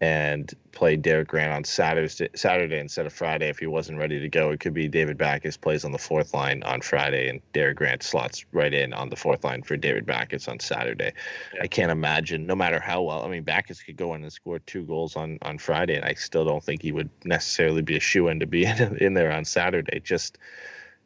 and 0.00 0.52
play 0.70 0.94
Derek 0.94 1.28
Grant 1.28 1.52
on 1.52 1.64
Saturday, 1.64 2.28
Saturday 2.36 2.78
instead 2.78 3.06
of 3.06 3.12
Friday, 3.12 3.48
if 3.48 3.58
he 3.58 3.66
wasn't 3.66 3.98
ready 3.98 4.20
to 4.20 4.28
go, 4.28 4.50
it 4.50 4.60
could 4.60 4.74
be 4.74 4.86
David 4.86 5.18
Backes 5.18 5.56
plays 5.56 5.84
on 5.84 5.90
the 5.90 5.98
fourth 5.98 6.34
line 6.34 6.62
on 6.62 6.80
Friday, 6.82 7.28
and 7.28 7.40
Derek 7.52 7.78
Grant 7.78 8.04
slots 8.04 8.44
right 8.52 8.72
in 8.72 8.92
on 8.92 9.08
the 9.08 9.16
fourth 9.16 9.42
line 9.42 9.62
for 9.62 9.76
David 9.76 10.06
Backes 10.06 10.46
on 10.46 10.60
Saturday. 10.60 11.12
Yeah. 11.54 11.62
I 11.62 11.66
can't 11.66 11.90
imagine, 11.90 12.46
no 12.46 12.54
matter 12.54 12.78
how 12.78 13.02
well. 13.02 13.24
I 13.24 13.28
mean, 13.28 13.42
Backes 13.42 13.82
could 13.82 13.96
go 13.96 14.14
in 14.14 14.22
and 14.22 14.32
score 14.32 14.60
two 14.60 14.84
goals 14.84 15.16
on 15.16 15.38
on 15.42 15.58
Friday, 15.58 15.96
and 15.96 16.04
I 16.04 16.14
still 16.14 16.44
don't 16.44 16.62
think 16.62 16.80
he 16.80 16.92
would 16.92 17.10
necessarily 17.24 17.82
be 17.82 17.96
a 17.96 18.00
shoe 18.00 18.28
in 18.28 18.38
to 18.38 18.46
be 18.46 18.66
in, 18.66 18.96
in 19.00 19.14
there 19.14 19.32
on 19.32 19.44
Saturday. 19.44 19.98
Just 20.00 20.38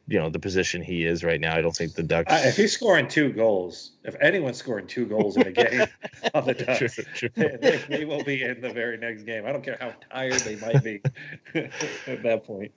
you 0.07 0.19
know 0.19 0.29
the 0.29 0.39
position 0.39 0.81
he 0.81 1.05
is 1.05 1.23
right 1.23 1.39
now. 1.39 1.55
I 1.55 1.61
don't 1.61 1.75
think 1.75 1.93
the 1.93 2.03
Ducks. 2.03 2.31
Uh, 2.31 2.41
if 2.45 2.57
he's 2.57 2.73
scoring 2.73 3.07
two 3.07 3.31
goals, 3.31 3.91
if 4.03 4.15
anyone's 4.21 4.57
scoring 4.57 4.87
two 4.87 5.05
goals 5.05 5.37
in 5.37 5.47
a 5.47 5.51
game 5.51 5.87
on 6.33 6.45
the 6.45 6.53
True, 6.53 6.65
Ducks, 6.65 6.99
true. 7.15 7.29
they, 7.35 7.83
they 7.87 8.05
will 8.05 8.23
be 8.23 8.43
in 8.43 8.61
the 8.61 8.71
very 8.71 8.97
next 8.97 9.23
game. 9.23 9.45
I 9.45 9.51
don't 9.53 9.63
care 9.63 9.77
how 9.79 9.93
tired 10.11 10.41
they 10.41 10.57
might 10.57 10.83
be 10.83 11.01
at 11.55 12.23
that 12.23 12.43
point. 12.45 12.71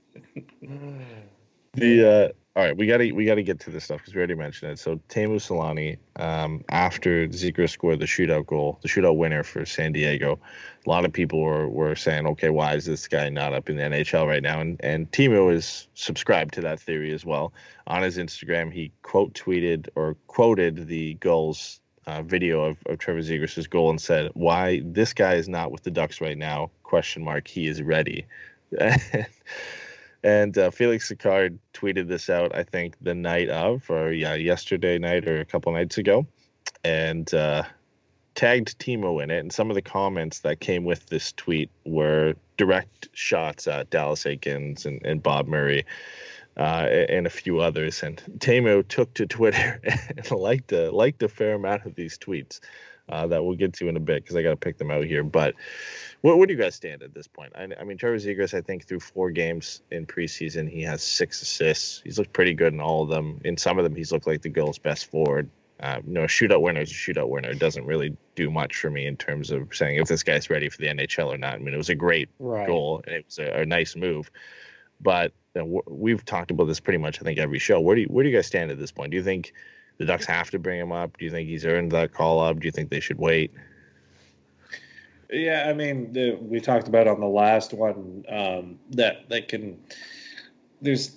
The 1.75 2.33
uh, 2.33 2.33
all 2.57 2.63
right, 2.63 2.75
we 2.75 2.87
gotta 2.87 3.13
we 3.13 3.27
gotta 3.27 3.43
get 3.43 3.61
to 3.61 3.71
this 3.71 3.85
stuff 3.85 3.99
because 3.99 4.15
we 4.15 4.19
already 4.19 4.35
mentioned 4.35 4.73
it. 4.73 4.79
So 4.79 4.99
Teemu 5.11 5.37
Selanne, 5.37 5.99
um, 6.17 6.65
after 6.71 7.29
Zegras 7.29 7.69
scored 7.69 8.01
the 8.01 8.07
shootout 8.07 8.47
goal, 8.47 8.79
the 8.81 8.89
shootout 8.89 9.19
winner 9.19 9.43
for 9.43 9.67
San 9.67 9.93
Diego, 9.93 10.41
a 10.87 10.89
lot 10.89 11.05
of 11.05 11.13
people 11.13 11.43
were, 11.43 11.69
were 11.69 11.95
saying, 11.95 12.27
okay, 12.27 12.49
why 12.49 12.75
is 12.75 12.87
this 12.87 13.09
guy 13.09 13.29
not 13.29 13.53
up 13.53 13.69
in 13.69 13.77
the 13.77 13.83
NHL 13.83 14.27
right 14.27 14.43
now? 14.43 14.59
And 14.59 14.81
and 14.83 15.11
Temu 15.13 15.53
is 15.53 15.87
subscribed 15.93 16.55
to 16.55 16.63
that 16.63 16.81
theory 16.81 17.13
as 17.13 17.27
well. 17.27 17.53
On 17.89 18.03
his 18.03 18.17
Instagram, 18.17 18.73
he 18.73 18.91
quote 19.03 19.35
tweeted 19.35 19.91
or 19.95 20.17
quoted 20.27 20.89
the 20.89 21.13
goals 21.15 21.81
uh, 22.07 22.23
video 22.23 22.63
of, 22.63 22.79
of 22.87 22.99
Trevor 22.99 23.21
Zegras' 23.21 23.69
goal 23.69 23.91
and 23.91 24.01
said, 24.01 24.31
"Why 24.33 24.81
this 24.83 25.13
guy 25.13 25.35
is 25.35 25.47
not 25.47 25.73
with 25.73 25.83
the 25.83 25.91
Ducks 25.91 26.23
right 26.23 26.39
now? 26.39 26.71
Question 26.85 27.23
mark. 27.23 27.49
He 27.49 27.67
is 27.67 27.83
ready." 27.83 28.25
and 30.27 30.59
uh, 30.59 30.73
Felix 30.73 31.09
Sicard 31.09 31.57
tweeted 31.73 32.09
this 32.09 32.29
out, 32.29 32.53
I 32.53 32.65
think, 32.65 32.97
the 33.01 33.15
night 33.15 33.49
of, 33.49 33.89
or 33.89 34.11
yeah, 34.13 34.35
yesterday 34.35 34.99
night 34.99 35.29
or 35.29 35.41
a 35.41 35.45
couple 35.45 35.73
nights 35.73 35.99
ago, 35.99 36.27
and 36.83 37.33
uh, 37.33 37.63
tagged 38.35 38.77
Teemu 38.81 39.23
in 39.23 39.31
it. 39.31 39.39
And 39.39 39.53
some 39.53 39.71
of 39.71 39.77
the 39.77 39.83
comments 39.83 40.41
that 40.41 40.59
came 40.59 40.85
with 40.85 41.07
this 41.07 41.31
tweet 41.31 41.71
were 41.85 42.35
direct 42.57 43.09
shots 43.13 43.69
at 43.69 43.91
Dallas 43.91 44.25
Eakins 44.25 44.85
and, 44.85 45.01
and 45.07 45.23
Bob 45.23 45.47
Murray 45.47 45.87
uh, 46.57 46.89
and 47.09 47.29
a 47.29 47.31
few 47.31 47.61
others. 47.61 48.03
And 48.03 48.21
Teemu 48.39 48.89
took 48.89 49.15
to 49.15 49.27
Twitter 49.29 49.81
and 50.17 50.29
liked 50.33 50.73
a, 50.73 50.91
liked 50.91 51.23
a 51.23 51.29
fair 51.29 51.55
amount 51.55 51.87
of 51.87 51.95
these 51.95 52.19
tweets 52.19 52.59
uh, 53.09 53.27
that 53.27 53.45
we'll 53.45 53.57
get 53.57 53.73
to 53.75 53.89
in 53.89 53.97
a 53.97 54.01
bit 54.01 54.23
because 54.23 54.37
I 54.37 54.43
got 54.43 54.51
to 54.51 54.57
pick 54.57 54.79
them 54.79 54.91
out 54.91 55.05
here. 55.05 55.23
But 55.23 55.55
where, 56.23 56.37
where 56.37 56.47
do 56.47 56.53
you 56.55 56.59
guys 56.59 56.75
stand 56.75 57.03
at 57.03 57.15
this 57.15 57.27
point? 57.27 57.53
I, 57.55 57.69
I 57.79 57.85
mean, 57.85 57.99
Trevor 57.99 58.17
Zegras, 58.17 58.55
I 58.55 58.61
think 58.61 58.87
through 58.87 59.01
four 59.01 59.31
games 59.31 59.83
in 59.91 60.07
preseason, 60.07 60.69
he 60.69 60.83
has 60.83 61.03
six 61.03 61.41
assists. 61.43 62.01
He's 62.05 62.19
looked 62.19 62.33
pretty 62.33 62.55
good 62.55 62.73
in 62.73 62.81
all 62.81 63.03
of 63.03 63.09
them. 63.09 63.41
In 63.45 63.57
some 63.57 63.79
of 63.79 63.85
them, 63.85 63.95
he's 63.95 64.13
looked 64.13 64.27
like 64.27 64.43
the 64.43 64.49
Gulls' 64.49 64.79
best 64.79 65.11
forward. 65.11 65.49
Uh, 65.79 66.01
you 66.07 66.15
know, 66.15 66.23
a 66.23 66.27
shootout 66.27 66.63
winner 66.63 66.81
is 66.81 66.91
a 66.91 66.95
shootout 66.95 67.29
winner. 67.29 67.51
It 67.51 67.59
doesn't 67.59 67.85
really 67.85 68.17
do 68.35 68.51
much 68.51 68.77
for 68.77 68.91
me 68.91 69.07
in 69.07 69.17
terms 69.17 69.51
of 69.51 69.69
saying 69.75 69.97
if 69.97 70.09
this 70.09 70.23
guy's 70.23 70.49
ready 70.49 70.71
for 70.71 70.79
the 70.79 70.87
NHL 70.87 71.27
or 71.27 71.37
not. 71.37 71.55
I 71.55 71.59
mean, 71.59 71.75
it 71.75 71.77
was 71.77 71.91
a 71.91 71.95
great 71.95 72.31
Right. 72.39 72.67
goal 72.67 73.03
and 73.07 73.15
it 73.17 73.27
was 73.27 73.39
a, 73.39 73.61
a 73.61 73.67
nice 73.67 73.95
move, 73.95 74.31
but 75.01 75.33
you 75.55 75.63
know, 75.63 75.83
we've 75.87 76.25
talked 76.25 76.51
about 76.51 76.65
this 76.65 76.81
pretty 76.81 76.99
much. 76.99 77.21
I 77.21 77.25
think 77.25 77.39
every 77.39 77.59
show. 77.59 77.79
Where 77.81 77.95
do 77.95 78.03
you, 78.03 78.07
where 78.09 78.25
do 78.25 78.31
you 78.31 78.37
guys 78.37 78.47
stand 78.47 78.71
at 78.71 78.79
this 78.79 78.91
point? 78.91 79.11
Do 79.11 79.19
you 79.19 79.23
think 79.23 79.53
the 79.99 80.05
Ducks 80.05 80.27
have 80.27 80.51
to 80.51 80.59
bring 80.59 80.79
him 80.79 80.93
up? 80.93 81.17
Do 81.19 81.25
you 81.25 81.31
think 81.31 81.49
he's 81.49 81.65
earned 81.65 81.93
that 81.93 82.13
call 82.13 82.41
up? 82.41 82.61
Do 82.61 82.67
you 82.67 82.73
think 82.73 82.91
they 82.91 83.01
should 83.01 83.19
wait? 83.19 83.53
Yeah, 85.31 85.67
I 85.69 85.73
mean, 85.73 86.13
the, 86.13 86.39
we 86.41 86.61
talked 86.61 86.87
about 86.87 87.09
on 87.09 87.21
the 87.21 87.27
last 87.27 87.73
one 87.73 88.25
um, 88.29 88.79
that 88.91 89.29
that 89.29 89.49
can. 89.49 89.79
There's 90.81 91.17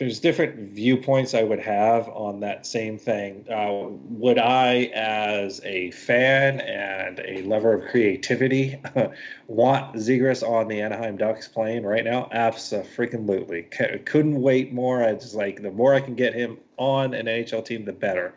there's 0.00 0.18
different 0.18 0.72
viewpoints 0.72 1.34
I 1.34 1.42
would 1.42 1.60
have 1.60 2.08
on 2.08 2.40
that 2.40 2.64
same 2.64 2.96
thing. 2.96 3.44
Uh, 3.52 3.88
would 4.08 4.38
I, 4.38 4.90
as 4.94 5.60
a 5.62 5.90
fan 5.90 6.62
and 6.62 7.20
a 7.20 7.42
lover 7.42 7.74
of 7.74 7.90
creativity, 7.90 8.80
want 9.46 9.96
Zegras 9.96 10.42
on 10.42 10.68
the 10.68 10.80
Anaheim 10.80 11.18
Ducks 11.18 11.48
playing 11.48 11.84
right 11.84 12.02
now? 12.02 12.30
Absolutely. 12.32 13.68
C- 13.76 13.98
couldn't 14.06 14.40
wait 14.40 14.72
more. 14.72 15.04
I 15.04 15.12
just 15.12 15.34
like 15.34 15.60
the 15.60 15.70
more 15.70 15.94
I 15.94 16.00
can 16.00 16.14
get 16.14 16.32
him 16.32 16.56
on 16.78 17.12
an 17.12 17.26
NHL 17.26 17.62
team, 17.66 17.84
the 17.84 17.92
better 17.92 18.34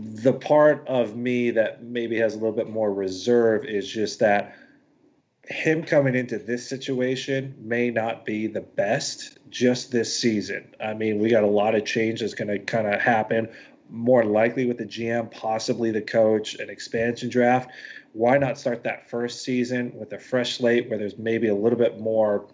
the 0.00 0.32
part 0.32 0.86
of 0.86 1.16
me 1.16 1.50
that 1.50 1.82
maybe 1.82 2.16
has 2.18 2.34
a 2.34 2.36
little 2.36 2.54
bit 2.54 2.68
more 2.68 2.92
reserve 2.92 3.64
is 3.64 3.88
just 3.88 4.20
that 4.20 4.54
him 5.48 5.82
coming 5.82 6.14
into 6.14 6.38
this 6.38 6.68
situation 6.68 7.54
may 7.58 7.90
not 7.90 8.26
be 8.26 8.46
the 8.48 8.60
best 8.60 9.38
just 9.48 9.90
this 9.90 10.14
season. 10.14 10.74
I 10.78 10.92
mean, 10.92 11.18
we 11.18 11.30
got 11.30 11.42
a 11.42 11.48
lot 11.48 11.74
of 11.74 11.86
change 11.86 12.20
that's 12.20 12.34
going 12.34 12.48
to 12.48 12.58
kind 12.58 12.86
of 12.86 13.00
happen, 13.00 13.48
more 13.88 14.24
likely 14.24 14.66
with 14.66 14.76
the 14.76 14.84
GM, 14.84 15.30
possibly 15.30 15.90
the 15.90 16.02
coach, 16.02 16.56
an 16.56 16.68
expansion 16.68 17.30
draft. 17.30 17.70
Why 18.12 18.36
not 18.36 18.58
start 18.58 18.84
that 18.84 19.08
first 19.08 19.42
season 19.42 19.92
with 19.94 20.12
a 20.12 20.18
fresh 20.18 20.58
slate 20.58 20.90
where 20.90 20.98
there's 20.98 21.16
maybe 21.16 21.48
a 21.48 21.54
little 21.54 21.78
bit 21.78 21.98
more 21.98 22.46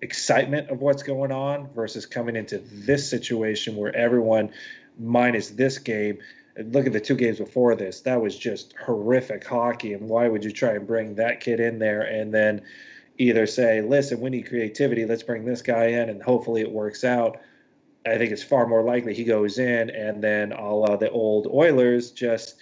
excitement 0.00 0.70
of 0.70 0.80
what's 0.80 1.02
going 1.02 1.32
on 1.32 1.68
versus 1.74 2.06
coming 2.06 2.36
into 2.36 2.58
this 2.58 3.10
situation 3.10 3.74
where 3.74 3.94
everyone 3.94 4.50
minus 4.98 5.48
this 5.50 5.78
game 5.78 6.18
look 6.58 6.86
at 6.86 6.92
the 6.92 7.00
two 7.00 7.14
games 7.14 7.38
before 7.38 7.74
this 7.74 8.00
that 8.02 8.20
was 8.20 8.36
just 8.36 8.74
horrific 8.84 9.46
hockey. 9.46 9.92
And 9.92 10.08
why 10.08 10.28
would 10.28 10.44
you 10.44 10.50
try 10.50 10.72
and 10.72 10.86
bring 10.86 11.16
that 11.16 11.40
kid 11.40 11.60
in 11.60 11.78
there 11.78 12.02
and 12.02 12.32
then 12.32 12.62
either 13.18 13.46
say 13.46 13.80
listen 13.80 14.20
we 14.20 14.30
need 14.30 14.48
creativity. 14.48 15.04
Let's 15.04 15.22
bring 15.22 15.44
this 15.44 15.62
guy 15.62 15.86
in 15.86 16.08
and 16.08 16.22
hopefully 16.22 16.60
it 16.62 16.70
works 16.70 17.04
out. 17.04 17.38
I 18.06 18.18
think 18.18 18.32
it's 18.32 18.42
far 18.42 18.66
more 18.66 18.82
likely 18.82 19.14
he 19.14 19.24
goes 19.24 19.58
in 19.58 19.90
and 19.90 20.22
then 20.22 20.52
all 20.52 20.90
uh, 20.90 20.96
the 20.96 21.10
old 21.10 21.46
oilers 21.46 22.12
just 22.12 22.56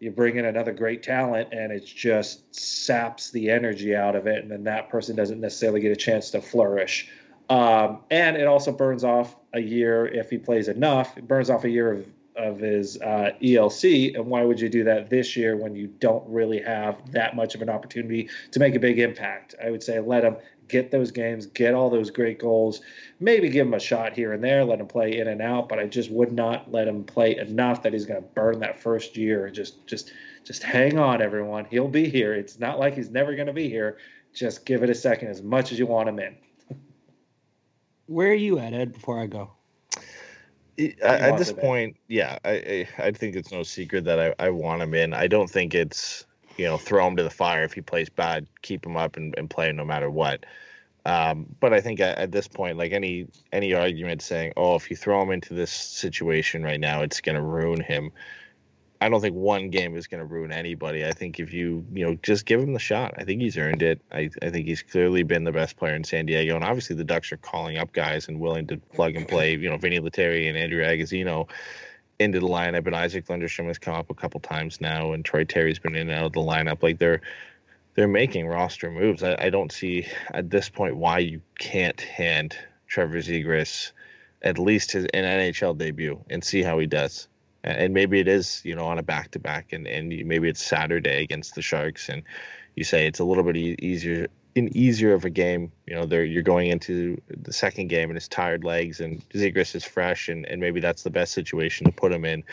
you 0.00 0.10
bring 0.10 0.36
in 0.36 0.44
another 0.44 0.72
great 0.72 1.02
talent 1.02 1.48
and 1.52 1.72
it 1.72 1.84
just 1.84 2.54
saps 2.54 3.30
the 3.30 3.50
energy 3.50 3.94
out 3.94 4.14
of 4.14 4.26
it. 4.26 4.42
And 4.42 4.50
then 4.50 4.64
that 4.64 4.88
person 4.88 5.16
doesn't 5.16 5.40
necessarily 5.40 5.80
get 5.80 5.92
a 5.92 5.96
chance 5.96 6.30
to 6.30 6.40
flourish. 6.40 7.08
Um, 7.48 8.00
and 8.10 8.36
it 8.36 8.46
also 8.46 8.72
burns 8.72 9.04
off 9.04 9.36
a 9.52 9.60
year 9.60 10.06
if 10.06 10.30
he 10.30 10.38
plays 10.38 10.68
enough. 10.68 11.16
It 11.16 11.26
burns 11.26 11.48
off 11.48 11.64
a 11.64 11.70
year 11.70 11.92
of 11.92 12.06
of 12.36 12.58
his 12.58 13.00
uh, 13.00 13.30
ELC, 13.42 14.14
and 14.14 14.26
why 14.26 14.42
would 14.42 14.60
you 14.60 14.68
do 14.68 14.84
that 14.84 15.10
this 15.10 15.36
year 15.36 15.56
when 15.56 15.74
you 15.74 15.86
don't 15.86 16.28
really 16.28 16.60
have 16.60 17.10
that 17.12 17.34
much 17.34 17.54
of 17.54 17.62
an 17.62 17.68
opportunity 17.68 18.28
to 18.52 18.58
make 18.58 18.74
a 18.74 18.80
big 18.80 18.98
impact? 18.98 19.54
I 19.62 19.70
would 19.70 19.82
say 19.82 20.00
let 20.00 20.24
him 20.24 20.36
get 20.68 20.90
those 20.90 21.10
games, 21.10 21.46
get 21.46 21.74
all 21.74 21.90
those 21.90 22.10
great 22.10 22.38
goals, 22.38 22.80
maybe 23.20 23.48
give 23.48 23.66
him 23.66 23.74
a 23.74 23.80
shot 23.80 24.12
here 24.12 24.32
and 24.32 24.42
there, 24.42 24.64
let 24.64 24.80
him 24.80 24.86
play 24.86 25.18
in 25.18 25.28
and 25.28 25.40
out, 25.40 25.68
but 25.68 25.78
I 25.78 25.86
just 25.86 26.10
would 26.10 26.32
not 26.32 26.72
let 26.72 26.88
him 26.88 27.04
play 27.04 27.36
enough 27.36 27.82
that 27.82 27.92
he's 27.92 28.06
going 28.06 28.20
to 28.20 28.28
burn 28.28 28.60
that 28.60 28.80
first 28.80 29.16
year. 29.16 29.48
Just, 29.50 29.86
just, 29.86 30.12
just 30.44 30.62
hang 30.62 30.98
on, 30.98 31.22
everyone. 31.22 31.66
He'll 31.66 31.88
be 31.88 32.08
here. 32.08 32.34
It's 32.34 32.58
not 32.58 32.78
like 32.78 32.94
he's 32.94 33.10
never 33.10 33.34
going 33.34 33.46
to 33.46 33.52
be 33.52 33.68
here. 33.68 33.98
Just 34.34 34.66
give 34.66 34.82
it 34.82 34.90
a 34.90 34.94
second, 34.94 35.28
as 35.28 35.42
much 35.42 35.72
as 35.72 35.78
you 35.78 35.86
want 35.86 36.08
him 36.08 36.18
in. 36.18 36.36
Where 38.06 38.30
are 38.30 38.34
you 38.34 38.58
at, 38.58 38.72
Ed? 38.72 38.92
Before 38.92 39.18
I 39.18 39.26
go, 39.26 39.52
At 41.02 41.38
this 41.38 41.52
point, 41.52 41.96
yeah, 42.08 42.38
I, 42.44 42.50
I 42.50 43.06
I 43.06 43.10
think 43.10 43.36
it's 43.36 43.50
no 43.50 43.62
secret 43.62 44.04
that 44.04 44.20
I, 44.20 44.46
I 44.46 44.50
want 44.50 44.82
him 44.82 44.94
in. 44.94 45.14
I 45.14 45.26
don't 45.26 45.48
think 45.48 45.74
it's 45.74 46.26
you 46.56 46.64
know 46.66 46.76
throw 46.76 47.06
him 47.06 47.16
to 47.16 47.22
the 47.22 47.30
fire 47.30 47.64
if 47.64 47.72
he 47.72 47.80
plays 47.80 48.08
bad, 48.08 48.46
keep 48.62 48.84
him 48.84 48.96
up 48.96 49.16
and, 49.16 49.34
and 49.38 49.48
play 49.48 49.68
him 49.68 49.76
no 49.76 49.84
matter 49.84 50.10
what. 50.10 50.44
Um, 51.06 51.46
but 51.60 51.72
I 51.72 51.80
think 51.80 52.00
at, 52.00 52.18
at 52.18 52.32
this 52.32 52.48
point, 52.48 52.78
like 52.78 52.92
any 52.92 53.28
any 53.52 53.74
argument 53.74 54.22
saying, 54.22 54.52
oh, 54.56 54.74
if 54.74 54.90
you 54.90 54.96
throw 54.96 55.22
him 55.22 55.30
into 55.30 55.54
this 55.54 55.70
situation 55.70 56.62
right 56.62 56.80
now, 56.80 57.02
it's 57.02 57.20
going 57.20 57.36
to 57.36 57.42
ruin 57.42 57.80
him. 57.80 58.10
I 59.00 59.08
don't 59.08 59.20
think 59.20 59.36
one 59.36 59.70
game 59.70 59.96
is 59.96 60.06
going 60.06 60.20
to 60.20 60.26
ruin 60.26 60.52
anybody. 60.52 61.04
I 61.04 61.12
think 61.12 61.38
if 61.38 61.52
you 61.52 61.84
you 61.92 62.04
know 62.04 62.16
just 62.22 62.46
give 62.46 62.60
him 62.60 62.72
the 62.72 62.78
shot, 62.78 63.14
I 63.18 63.24
think 63.24 63.42
he's 63.42 63.56
earned 63.56 63.82
it. 63.82 64.00
I, 64.12 64.30
I 64.42 64.50
think 64.50 64.66
he's 64.66 64.82
clearly 64.82 65.22
been 65.22 65.44
the 65.44 65.52
best 65.52 65.76
player 65.76 65.94
in 65.94 66.04
San 66.04 66.26
Diego, 66.26 66.54
and 66.54 66.64
obviously 66.64 66.96
the 66.96 67.04
Ducks 67.04 67.32
are 67.32 67.36
calling 67.36 67.78
up 67.78 67.92
guys 67.92 68.28
and 68.28 68.40
willing 68.40 68.66
to 68.68 68.76
plug 68.76 69.16
and 69.16 69.28
play. 69.28 69.54
You 69.54 69.70
know, 69.70 69.76
Vinny 69.76 69.98
Lettieri 69.98 70.48
and 70.48 70.56
Andrew 70.56 70.82
Agozzino 70.82 71.48
into 72.18 72.40
the 72.40 72.46
lineup, 72.46 72.86
and 72.86 72.94
Isac 72.94 73.26
Lundeström 73.26 73.66
has 73.66 73.78
come 73.78 73.94
up 73.94 74.10
a 74.10 74.14
couple 74.14 74.40
times 74.40 74.80
now, 74.80 75.12
and 75.12 75.24
Troy 75.24 75.44
Terry's 75.44 75.78
been 75.78 75.94
in 75.94 76.08
and 76.08 76.18
out 76.18 76.26
of 76.26 76.32
the 76.32 76.40
lineup. 76.40 76.82
Like 76.82 76.98
they're 76.98 77.20
they're 77.94 78.08
making 78.08 78.46
roster 78.46 78.90
moves. 78.90 79.22
I, 79.22 79.36
I 79.38 79.50
don't 79.50 79.72
see 79.72 80.06
at 80.32 80.50
this 80.50 80.68
point 80.68 80.96
why 80.96 81.18
you 81.18 81.42
can't 81.58 82.00
hand 82.00 82.56
Trevor 82.86 83.18
Zegras 83.18 83.92
at 84.42 84.58
least 84.58 84.92
his 84.92 85.06
an 85.06 85.24
NHL 85.24 85.76
debut 85.76 86.22
and 86.30 86.44
see 86.44 86.62
how 86.62 86.78
he 86.78 86.86
does. 86.86 87.28
And 87.66 87.92
maybe 87.92 88.20
it 88.20 88.28
is, 88.28 88.62
you 88.64 88.76
know, 88.76 88.86
on 88.86 88.98
a 88.98 89.02
back 89.02 89.32
to 89.32 89.38
back, 89.38 89.72
and 89.72 89.86
and 89.86 90.08
maybe 90.08 90.48
it's 90.48 90.62
Saturday 90.62 91.22
against 91.22 91.54
the 91.54 91.62
Sharks, 91.62 92.08
and 92.08 92.22
you 92.76 92.84
say 92.84 93.06
it's 93.06 93.18
a 93.18 93.24
little 93.24 93.42
bit 93.42 93.56
easier, 93.56 94.28
an 94.54 94.74
easier 94.76 95.12
of 95.14 95.24
a 95.24 95.30
game. 95.30 95.72
You 95.86 95.94
know, 95.94 96.06
there 96.06 96.24
you're 96.24 96.42
going 96.42 96.68
into 96.68 97.20
the 97.28 97.52
second 97.52 97.88
game 97.88 98.08
and 98.08 98.16
it's 98.16 98.28
tired 98.28 98.64
legs, 98.64 99.00
and 99.00 99.28
Zegras 99.30 99.74
is 99.74 99.84
fresh, 99.84 100.28
and 100.28 100.46
and 100.46 100.60
maybe 100.60 100.80
that's 100.80 101.02
the 101.02 101.10
best 101.10 101.32
situation 101.32 101.86
to 101.86 101.92
put 101.92 102.12
him 102.12 102.24
in. 102.24 102.44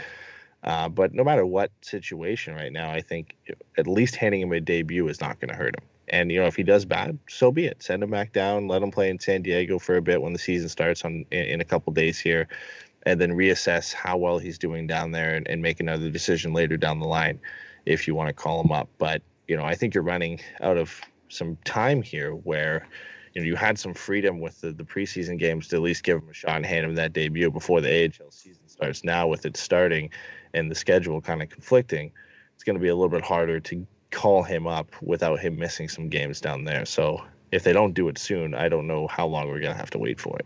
Uh, 0.63 0.87
but 0.87 1.13
no 1.13 1.23
matter 1.23 1.45
what 1.45 1.71
situation 1.81 2.55
right 2.55 2.71
now, 2.71 2.89
I 2.89 3.01
think 3.01 3.35
at 3.77 3.85
least 3.85 4.15
handing 4.15 4.41
him 4.41 4.53
a 4.53 4.61
debut 4.61 5.07
is 5.09 5.19
not 5.19 5.39
going 5.39 5.49
to 5.49 5.55
hurt 5.55 5.75
him. 5.75 5.83
And 6.07 6.31
you 6.31 6.39
know, 6.39 6.47
if 6.47 6.55
he 6.55 6.63
does 6.63 6.85
bad, 6.85 7.17
so 7.27 7.51
be 7.51 7.65
it. 7.65 7.83
Send 7.83 8.03
him 8.03 8.11
back 8.11 8.33
down. 8.33 8.67
Let 8.67 8.81
him 8.81 8.91
play 8.91 9.09
in 9.09 9.19
San 9.19 9.41
Diego 9.41 9.79
for 9.79 9.97
a 9.97 10.01
bit 10.01 10.21
when 10.21 10.33
the 10.33 10.39
season 10.39 10.69
starts 10.69 11.03
on 11.05 11.25
in, 11.31 11.45
in 11.45 11.61
a 11.61 11.65
couple 11.65 11.93
days 11.93 12.19
here, 12.19 12.47
and 13.05 13.19
then 13.19 13.31
reassess 13.31 13.93
how 13.93 14.17
well 14.17 14.39
he's 14.39 14.57
doing 14.57 14.87
down 14.87 15.11
there, 15.11 15.35
and, 15.35 15.47
and 15.47 15.61
make 15.61 15.79
another 15.79 16.09
decision 16.09 16.53
later 16.53 16.77
down 16.77 16.99
the 16.99 17.07
line, 17.07 17.39
if 17.85 18.07
you 18.07 18.15
want 18.15 18.29
to 18.29 18.33
call 18.33 18.61
him 18.61 18.71
up. 18.71 18.89
But 18.97 19.21
you 19.47 19.57
know, 19.57 19.63
I 19.63 19.75
think 19.75 19.93
you're 19.93 20.03
running 20.03 20.39
out 20.61 20.77
of 20.77 20.99
some 21.29 21.57
time 21.65 22.01
here 22.01 22.31
where. 22.31 22.87
You 23.35 23.41
know, 23.41 23.47
you 23.47 23.55
had 23.55 23.79
some 23.79 23.95
freedom 23.95 24.41
with 24.41 24.61
the, 24.61 24.71
the 24.71 24.83
preseason 24.83 25.39
games 25.39 25.67
to 25.69 25.77
at 25.77 25.81
least 25.81 26.03
give 26.03 26.21
him 26.21 26.29
a 26.29 26.33
shot 26.33 26.55
and 26.55 26.63
hand 26.63 26.85
him 26.85 26.93
that 26.93 27.13
debut 27.13 27.49
before 27.49 27.81
the 27.81 27.89
AHL 27.89 28.29
season 28.29 28.61
starts. 28.67 29.03
Now, 29.03 29.25
with 29.25 29.47
it 29.47 29.57
starting, 29.57 30.11
and 30.53 30.69
the 30.69 30.75
schedule 30.75 31.19
kind 31.19 31.41
of 31.41 31.49
conflicting, 31.49 32.11
it's 32.53 32.63
going 32.63 32.75
to 32.75 32.81
be 32.81 32.89
a 32.89 32.95
little 32.95 33.09
bit 33.09 33.23
harder 33.23 33.59
to 33.59 33.87
call 34.11 34.43
him 34.43 34.67
up 34.67 34.95
without 35.01 35.39
him 35.39 35.57
missing 35.57 35.89
some 35.89 36.09
games 36.09 36.39
down 36.39 36.63
there. 36.63 36.85
So 36.85 37.23
if 37.51 37.63
they 37.63 37.73
don't 37.73 37.93
do 37.93 38.07
it 38.07 38.17
soon, 38.17 38.53
I 38.53 38.69
don't 38.69 38.87
know 38.87 39.07
how 39.07 39.25
long 39.25 39.47
we're 39.47 39.59
going 39.59 39.73
to 39.73 39.77
have 39.77 39.89
to 39.91 39.97
wait 39.97 40.19
for 40.19 40.37
it. 40.37 40.45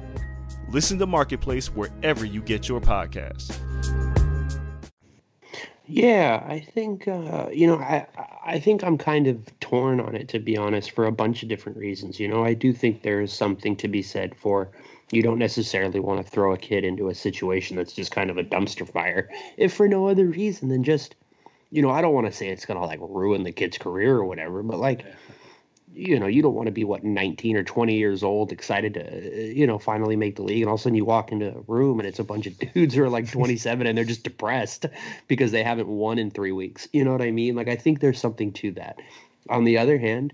Listen 0.71 0.97
to 0.99 1.05
Marketplace 1.05 1.67
wherever 1.67 2.23
you 2.23 2.41
get 2.41 2.69
your 2.69 2.79
podcasts. 2.79 3.57
Yeah, 5.85 6.41
I 6.47 6.61
think 6.61 7.09
uh, 7.09 7.49
you 7.51 7.67
know, 7.67 7.77
I 7.77 8.07
I 8.45 8.59
think 8.59 8.81
I'm 8.81 8.97
kind 8.97 9.27
of 9.27 9.59
torn 9.59 9.99
on 9.99 10.15
it 10.15 10.29
to 10.29 10.39
be 10.39 10.55
honest, 10.55 10.91
for 10.91 11.05
a 11.05 11.11
bunch 11.11 11.43
of 11.43 11.49
different 11.49 11.77
reasons. 11.77 12.21
You 12.21 12.29
know, 12.29 12.45
I 12.45 12.53
do 12.53 12.71
think 12.71 13.01
there 13.01 13.19
is 13.19 13.33
something 13.33 13.75
to 13.77 13.89
be 13.89 14.01
said 14.01 14.33
for 14.35 14.71
you 15.11 15.21
don't 15.21 15.39
necessarily 15.39 15.99
want 15.99 16.25
to 16.25 16.31
throw 16.31 16.53
a 16.53 16.57
kid 16.57 16.85
into 16.85 17.09
a 17.09 17.15
situation 17.15 17.75
that's 17.75 17.91
just 17.91 18.11
kind 18.11 18.29
of 18.29 18.37
a 18.37 18.43
dumpster 18.43 18.87
fire, 18.87 19.29
if 19.57 19.73
for 19.73 19.89
no 19.89 20.07
other 20.07 20.25
reason 20.25 20.69
than 20.69 20.85
just, 20.85 21.15
you 21.69 21.81
know, 21.81 21.89
I 21.89 22.01
don't 22.01 22.13
want 22.13 22.27
to 22.27 22.33
say 22.33 22.47
it's 22.47 22.65
gonna 22.65 22.85
like 22.85 22.99
ruin 23.01 23.43
the 23.43 23.51
kid's 23.51 23.77
career 23.77 24.15
or 24.15 24.23
whatever, 24.23 24.63
but 24.63 24.79
like, 24.79 25.03
you 25.93 26.19
know, 26.19 26.27
you 26.27 26.41
don't 26.41 26.53
want 26.53 26.67
to 26.67 26.71
be 26.71 26.83
what 26.83 27.03
19 27.03 27.57
or 27.57 27.63
20 27.63 27.97
years 27.97 28.23
old, 28.23 28.51
excited 28.51 28.93
to, 28.93 29.53
you 29.53 29.67
know, 29.67 29.77
finally 29.77 30.15
make 30.15 30.35
the 30.35 30.43
league, 30.43 30.61
and 30.61 30.69
all 30.69 30.75
of 30.75 30.79
a 30.79 30.83
sudden 30.83 30.95
you 30.95 31.05
walk 31.05 31.31
into 31.31 31.55
a 31.55 31.61
room 31.67 31.99
and 31.99 32.07
it's 32.07 32.19
a 32.19 32.23
bunch 32.23 32.47
of 32.47 32.57
dudes 32.73 32.95
who 32.95 33.03
are 33.03 33.09
like 33.09 33.29
27 33.31 33.85
and 33.87 33.97
they're 33.97 34.05
just 34.05 34.23
depressed 34.23 34.85
because 35.27 35.51
they 35.51 35.63
haven't 35.63 35.87
won 35.87 36.17
in 36.17 36.31
three 36.31 36.51
weeks. 36.51 36.87
You 36.93 37.03
know 37.03 37.11
what 37.11 37.21
I 37.21 37.31
mean? 37.31 37.55
Like, 37.55 37.67
I 37.67 37.75
think 37.75 37.99
there's 37.99 38.19
something 38.19 38.51
to 38.53 38.71
that. 38.73 38.99
On 39.49 39.63
the 39.63 39.77
other 39.77 39.97
hand, 39.97 40.33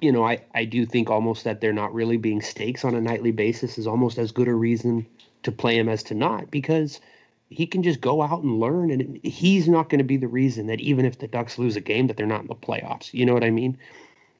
you 0.00 0.12
know, 0.12 0.24
I, 0.24 0.42
I 0.54 0.64
do 0.64 0.86
think 0.86 1.10
almost 1.10 1.44
that 1.44 1.60
there 1.60 1.72
not 1.72 1.94
really 1.94 2.16
being 2.16 2.42
stakes 2.42 2.84
on 2.84 2.94
a 2.94 3.00
nightly 3.00 3.32
basis 3.32 3.78
is 3.78 3.86
almost 3.86 4.18
as 4.18 4.32
good 4.32 4.48
a 4.48 4.54
reason 4.54 5.06
to 5.42 5.52
play 5.52 5.78
him 5.78 5.88
as 5.88 6.02
to 6.04 6.14
not 6.14 6.50
because 6.50 7.00
he 7.48 7.66
can 7.66 7.82
just 7.82 8.00
go 8.00 8.22
out 8.22 8.42
and 8.42 8.60
learn 8.60 8.90
and 8.90 9.18
he's 9.24 9.68
not 9.68 9.88
going 9.88 9.98
to 9.98 10.04
be 10.04 10.16
the 10.16 10.28
reason 10.28 10.68
that 10.68 10.80
even 10.80 11.04
if 11.04 11.18
the 11.18 11.26
Ducks 11.26 11.58
lose 11.58 11.76
a 11.76 11.80
game 11.80 12.06
that 12.06 12.16
they're 12.16 12.26
not 12.26 12.42
in 12.42 12.46
the 12.46 12.54
playoffs. 12.54 13.12
You 13.12 13.26
know 13.26 13.34
what 13.34 13.44
I 13.44 13.50
mean? 13.50 13.76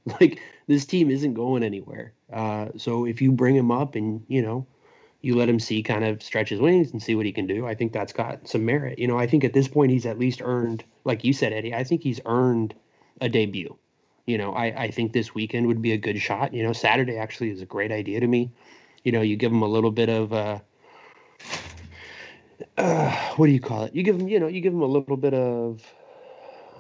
Like 0.21 0.41
this 0.67 0.87
team 0.87 1.11
isn't 1.11 1.35
going 1.35 1.63
anywhere. 1.63 2.13
Uh, 2.33 2.69
so 2.77 3.05
if 3.05 3.21
you 3.21 3.33
bring 3.33 3.55
him 3.55 3.71
up 3.71 3.95
and, 3.95 4.25
you 4.29 4.43
know, 4.43 4.67
you 5.23 5.37
let 5.37 5.49
him 5.49 5.61
see 5.61 5.83
kind 5.83 6.05
of 6.05 6.23
stretch 6.23 6.49
his 6.49 6.61
wings 6.61 6.93
and 6.93 7.03
see 7.03 7.15
what 7.15 7.27
he 7.27 7.33
can 7.33 7.47
do. 7.47 7.67
I 7.67 7.75
think 7.75 7.93
that's 7.93 8.13
got 8.13 8.49
some 8.49 8.65
merit. 8.65 8.99
You 8.99 9.07
know, 9.07 9.19
I 9.19 9.27
think 9.27 9.45
at 9.45 9.53
this 9.53 9.69
point 9.69 9.93
he's 9.93 10.07
at 10.07 10.19
least 10.19 10.41
earned, 10.43 10.85
like 11.05 11.25
you 11.25 11.33
said, 11.33 11.53
Eddie, 11.53 11.75
I 11.75 11.85
think 11.85 12.03
he's 12.03 12.21
earned 12.25 12.75
a 13.21 13.29
debut. 13.29 13.77
You 14.27 14.39
know, 14.39 14.55
I, 14.55 14.85
I 14.85 14.91
think 14.91 15.13
this 15.13 15.35
weekend 15.35 15.67
would 15.67 15.83
be 15.83 15.93
a 15.93 15.99
good 15.99 16.21
shot. 16.21 16.55
You 16.55 16.63
know, 16.63 16.73
Saturday 16.73 17.19
actually 17.19 17.51
is 17.51 17.61
a 17.61 17.67
great 17.67 17.93
idea 17.93 18.21
to 18.21 18.27
me. 18.27 18.51
You 19.05 19.13
know, 19.13 19.21
you 19.21 19.37
give 19.37 19.53
him 19.53 19.63
a 19.63 19.69
little 19.69 19.91
bit 19.91 20.09
of 20.09 20.33
uh, 20.33 20.59
uh 22.79 23.11
what 23.37 23.47
do 23.47 23.53
you 23.53 23.61
call 23.61 23.85
it? 23.85 23.95
You 23.95 24.03
give 24.03 24.19
him, 24.19 24.29
you 24.29 24.41
know, 24.41 24.47
you 24.47 24.61
give 24.61 24.73
him 24.73 24.83
a 24.83 24.87
little 24.87 25.17
bit 25.17 25.35
of 25.35 25.83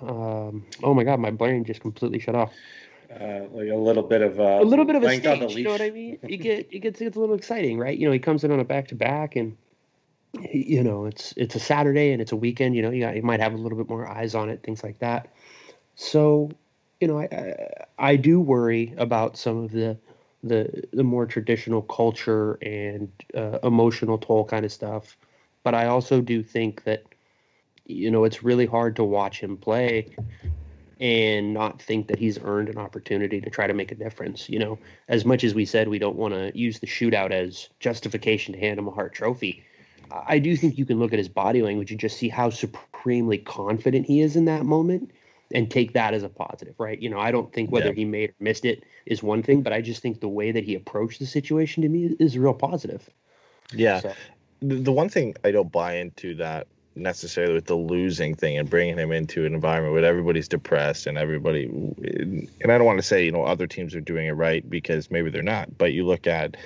um 0.02 0.64
oh 0.82 0.94
my 0.94 1.04
god, 1.04 1.20
my 1.20 1.30
brain 1.30 1.64
just 1.64 1.80
completely 1.80 2.20
shut 2.20 2.34
off 2.34 2.52
Uh, 3.10 3.42
like 3.52 3.68
a 3.68 3.74
little 3.74 4.04
bit 4.04 4.22
of 4.22 4.38
uh, 4.38 4.60
a 4.60 4.64
little 4.64 4.84
bit 4.84 4.94
of 4.94 5.02
a 5.02 5.10
stage. 5.10 5.56
You 5.56 5.64
know 5.64 5.70
what 5.70 5.82
I 5.82 5.90
mean? 5.90 6.18
You 6.28 6.36
get 6.38 6.70
it 6.72 6.80
gets 6.80 7.00
it 7.00 7.02
gets 7.02 7.16
a 7.16 7.20
little 7.20 7.34
exciting, 7.34 7.76
right? 7.76 7.96
You 7.98 8.06
know, 8.06 8.12
he 8.12 8.20
comes 8.20 8.44
in 8.44 8.52
on 8.52 8.60
a 8.60 8.64
back 8.64 8.88
to 8.88 8.94
back, 8.94 9.34
and 9.34 9.56
you 10.52 10.82
know 10.84 11.06
it's 11.06 11.34
it's 11.36 11.56
a 11.56 11.60
Saturday 11.60 12.12
and 12.12 12.22
it's 12.22 12.30
a 12.30 12.36
weekend. 12.36 12.76
You 12.76 12.82
know, 12.82 12.90
you 12.90 13.00
got 13.00 13.16
you 13.16 13.22
might 13.22 13.40
have 13.40 13.52
a 13.52 13.56
little 13.56 13.76
bit 13.76 13.88
more 13.88 14.08
eyes 14.08 14.36
on 14.36 14.48
it, 14.48 14.62
things 14.62 14.84
like 14.84 15.00
that. 15.00 15.28
So, 15.96 16.50
you 17.00 17.08
know, 17.08 17.18
I 17.18 17.28
I, 17.32 18.10
I 18.10 18.16
do 18.16 18.40
worry 18.40 18.94
about 18.96 19.36
some 19.36 19.58
of 19.64 19.72
the 19.72 19.98
the 20.44 20.84
the 20.92 21.04
more 21.04 21.26
traditional 21.26 21.82
culture 21.82 22.58
and 22.62 23.10
uh, 23.34 23.58
emotional 23.64 24.18
toll 24.18 24.44
kind 24.44 24.64
of 24.64 24.70
stuff, 24.70 25.16
but 25.64 25.74
I 25.74 25.86
also 25.86 26.20
do 26.20 26.44
think 26.44 26.84
that 26.84 27.02
you 27.86 28.08
know 28.08 28.22
it's 28.22 28.44
really 28.44 28.66
hard 28.66 28.94
to 28.96 29.04
watch 29.04 29.40
him 29.40 29.56
play 29.56 30.14
and 31.00 31.54
not 31.54 31.80
think 31.80 32.08
that 32.08 32.18
he's 32.18 32.38
earned 32.42 32.68
an 32.68 32.76
opportunity 32.76 33.40
to 33.40 33.48
try 33.50 33.66
to 33.66 33.72
make 33.72 33.90
a 33.90 33.94
difference. 33.94 34.48
You 34.50 34.58
know, 34.58 34.78
as 35.08 35.24
much 35.24 35.42
as 35.44 35.54
we 35.54 35.64
said 35.64 35.88
we 35.88 35.98
don't 35.98 36.16
want 36.16 36.34
to 36.34 36.56
use 36.56 36.78
the 36.78 36.86
shootout 36.86 37.30
as 37.30 37.70
justification 37.80 38.52
to 38.54 38.60
hand 38.60 38.78
him 38.78 38.86
a 38.86 38.90
Hart 38.90 39.14
Trophy, 39.14 39.64
I 40.10 40.38
do 40.38 40.56
think 40.56 40.76
you 40.76 40.84
can 40.84 40.98
look 40.98 41.12
at 41.12 41.18
his 41.18 41.28
body 41.28 41.62
language 41.62 41.90
and 41.90 41.98
just 41.98 42.18
see 42.18 42.28
how 42.28 42.50
supremely 42.50 43.38
confident 43.38 44.06
he 44.06 44.20
is 44.20 44.36
in 44.36 44.44
that 44.44 44.64
moment 44.66 45.10
and 45.52 45.70
take 45.70 45.94
that 45.94 46.14
as 46.14 46.22
a 46.22 46.28
positive, 46.28 46.74
right? 46.78 47.00
You 47.00 47.08
know, 47.10 47.18
I 47.18 47.30
don't 47.30 47.52
think 47.52 47.72
whether 47.72 47.88
Yeah. 47.88 47.94
he 47.94 48.04
made 48.04 48.30
or 48.30 48.34
missed 48.38 48.64
it 48.64 48.84
is 49.06 49.22
one 49.22 49.42
thing, 49.42 49.62
but 49.62 49.72
I 49.72 49.80
just 49.80 50.02
think 50.02 50.20
the 50.20 50.28
way 50.28 50.52
that 50.52 50.64
he 50.64 50.74
approached 50.74 51.18
the 51.18 51.26
situation 51.26 51.82
to 51.82 51.88
me 51.88 52.14
is 52.20 52.36
real 52.38 52.54
positive. 52.54 53.08
Yeah. 53.74 54.00
So- 54.00 54.12
the 54.62 54.92
one 54.92 55.08
thing 55.08 55.34
I 55.42 55.52
don't 55.52 55.72
buy 55.72 55.94
into 55.96 56.34
that 56.34 56.66
necessarily 56.96 57.54
with 57.54 57.66
the 57.66 57.74
losing 57.76 58.34
thing 58.34 58.58
and 58.58 58.68
bringing 58.68 58.98
him 58.98 59.12
into 59.12 59.46
an 59.46 59.54
environment 59.54 59.94
where 59.94 60.04
everybody's 60.04 60.48
depressed 60.48 61.06
and 61.06 61.16
everybody, 61.16 61.64
and 61.64 62.72
I 62.72 62.76
don't 62.78 62.84
want 62.84 62.98
to 62.98 63.02
say, 63.06 63.24
you 63.24 63.32
know, 63.32 63.44
other 63.44 63.66
teams 63.66 63.94
are 63.94 64.00
doing 64.00 64.26
it 64.26 64.32
right 64.32 64.68
because 64.68 65.10
maybe 65.10 65.30
they're 65.30 65.42
not, 65.42 65.78
but 65.78 65.92
you 65.92 66.04
look 66.04 66.26
at 66.26 66.56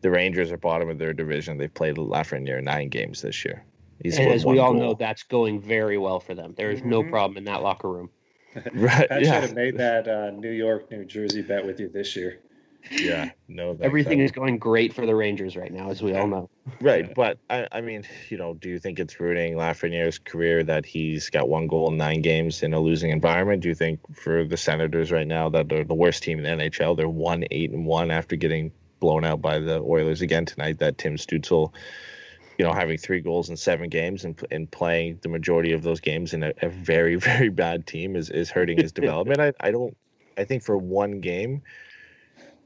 the 0.00 0.10
Rangers 0.10 0.52
are 0.52 0.56
bottom 0.58 0.88
of 0.90 0.98
their 0.98 1.12
division. 1.12 1.58
They've 1.58 1.72
played 1.72 1.96
Lafreniere 1.96 2.62
nine 2.62 2.88
games 2.88 3.22
this 3.22 3.44
year. 3.44 3.64
He's 4.02 4.18
and 4.18 4.30
as 4.32 4.44
we 4.44 4.58
all 4.58 4.72
goal. 4.72 4.80
know, 4.80 4.94
that's 4.94 5.22
going 5.22 5.60
very 5.60 5.98
well 5.98 6.20
for 6.20 6.34
them. 6.34 6.54
There 6.56 6.70
is 6.70 6.82
no 6.82 7.02
Mhm. 7.02 7.10
problem 7.10 7.36
in 7.38 7.44
that 7.44 7.62
locker 7.62 7.90
room. 7.90 8.10
right? 8.74 9.10
I 9.10 9.18
yeah. 9.18 9.32
should 9.34 9.42
have 9.48 9.54
made 9.54 9.78
that 9.78 10.06
uh, 10.06 10.30
New 10.30 10.50
York, 10.50 10.90
New 10.90 11.04
Jersey 11.04 11.42
bet 11.42 11.64
with 11.66 11.80
you 11.80 11.88
this 11.88 12.14
year. 12.14 12.40
Yeah, 12.90 13.30
no. 13.48 13.70
thanks. 13.72 13.84
Everything 13.84 14.20
I- 14.20 14.24
is 14.24 14.32
going 14.32 14.58
great 14.58 14.92
for 14.92 15.06
the 15.06 15.14
Rangers 15.14 15.56
right 15.56 15.72
now, 15.72 15.90
as 15.90 16.02
we 16.02 16.14
all 16.14 16.26
know. 16.26 16.50
right. 16.80 17.12
But 17.14 17.38
I, 17.48 17.66
I 17.72 17.80
mean, 17.80 18.04
you 18.28 18.36
know, 18.36 18.54
do 18.54 18.68
you 18.68 18.78
think 18.78 18.98
it's 18.98 19.18
ruining 19.18 19.54
Lafreniere's 19.54 20.18
career 20.18 20.62
that 20.64 20.84
he's 20.84 21.30
got 21.30 21.48
one 21.48 21.66
goal 21.66 21.88
in 21.90 21.96
nine 21.96 22.20
games 22.22 22.62
in 22.62 22.74
a 22.74 22.80
losing 22.80 23.10
environment? 23.10 23.62
Do 23.62 23.68
you 23.68 23.74
think 23.74 24.00
for 24.14 24.44
the 24.44 24.56
Senators 24.56 25.10
right 25.10 25.26
now 25.26 25.48
that 25.50 25.68
they're 25.68 25.84
the 25.84 25.94
worst 25.94 26.22
team 26.22 26.38
in 26.38 26.44
the 26.58 26.64
NHL? 26.64 26.96
They're 26.96 27.08
one 27.08 27.44
eight 27.50 27.70
and 27.70 27.86
one 27.86 28.10
after 28.10 28.36
getting 28.36 28.70
blown 29.00 29.24
out 29.24 29.40
by 29.42 29.58
the 29.58 29.80
Oilers 29.80 30.22
again 30.22 30.44
tonight. 30.44 30.78
That 30.78 30.98
Tim 30.98 31.16
Stützle, 31.16 31.72
you 32.58 32.64
know, 32.64 32.72
having 32.72 32.98
three 32.98 33.20
goals 33.20 33.48
in 33.50 33.56
seven 33.56 33.88
games 33.88 34.24
and 34.24 34.38
and 34.50 34.70
playing 34.70 35.18
the 35.22 35.28
majority 35.28 35.72
of 35.72 35.82
those 35.82 36.00
games 36.00 36.34
in 36.34 36.42
a, 36.42 36.52
a 36.62 36.68
very 36.68 37.14
very 37.30 37.48
bad 37.48 37.86
team 37.86 38.14
is 38.14 38.28
is 38.30 38.50
hurting 38.50 38.78
his 38.78 38.92
development. 39.00 39.40
I 39.40 39.52
I 39.60 39.70
don't. 39.70 39.96
I 40.36 40.44
think 40.44 40.62
for 40.64 40.76
one 40.76 41.20
game 41.20 41.62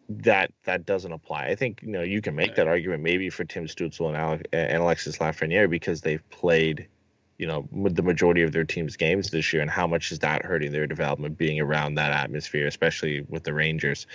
that 0.09 0.53
that 0.65 0.87
doesn't 0.87 1.13
apply. 1.13 1.47
I 1.47 1.55
think 1.55 1.83
you 1.83 1.89
know 1.89 2.03
you 2.03 2.21
can 2.21 2.35
make 2.35 2.55
that 2.57 2.67
argument 2.67 3.03
maybe 3.03 3.29
for 3.31 3.45
Tim 3.45 3.67
Stützle 3.67 4.09
and, 4.09 4.17
Alex, 4.17 4.43
and 4.53 4.83
Alexis 4.83 5.19
Lafreniere 5.19 5.69
because 5.69 6.01
they've 6.01 6.27
played, 6.31 6.89
you 7.37 7.47
know, 7.47 7.69
the 7.73 8.03
majority 8.03 8.43
of 8.43 8.53
their 8.53 8.65
team's 8.65 8.97
games 8.97 9.31
this 9.31 9.53
year, 9.53 9.61
and 9.61 9.71
how 9.71 9.87
much 9.87 10.11
is 10.11 10.19
that 10.21 10.45
hurting 10.45 10.73
their 10.73 10.87
development 10.87 11.37
being 11.37 11.61
around 11.61 11.95
that 11.97 12.11
atmosphere, 12.11 12.67
especially 12.67 13.21
with 13.29 13.45
the 13.45 13.53
Rangers. 13.53 14.07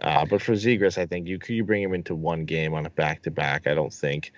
Uh, 0.00 0.24
but 0.24 0.40
for 0.40 0.52
Zegras, 0.52 0.98
I 0.98 1.06
think 1.06 1.26
you 1.26 1.38
could 1.38 1.54
you 1.54 1.64
bring 1.64 1.82
him 1.82 1.94
into 1.94 2.14
one 2.14 2.44
game 2.46 2.72
on 2.72 2.86
a 2.86 2.90
back 2.90 3.22
to 3.22 3.30
back. 3.30 3.66
I 3.66 3.74
don't 3.74 3.92
think 3.92 4.32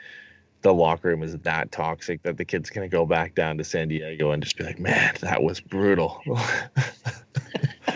the 0.62 0.74
locker 0.74 1.08
room 1.08 1.22
is 1.22 1.36
that 1.38 1.70
toxic 1.70 2.22
that 2.24 2.36
the 2.36 2.44
kid's 2.44 2.70
gonna 2.70 2.88
go 2.88 3.06
back 3.06 3.36
down 3.36 3.58
to 3.58 3.64
San 3.64 3.86
Diego 3.86 4.32
and 4.32 4.42
just 4.42 4.56
be 4.56 4.64
like, 4.64 4.80
man, 4.80 5.14
that 5.20 5.44
was 5.44 5.60
brutal. 5.60 6.20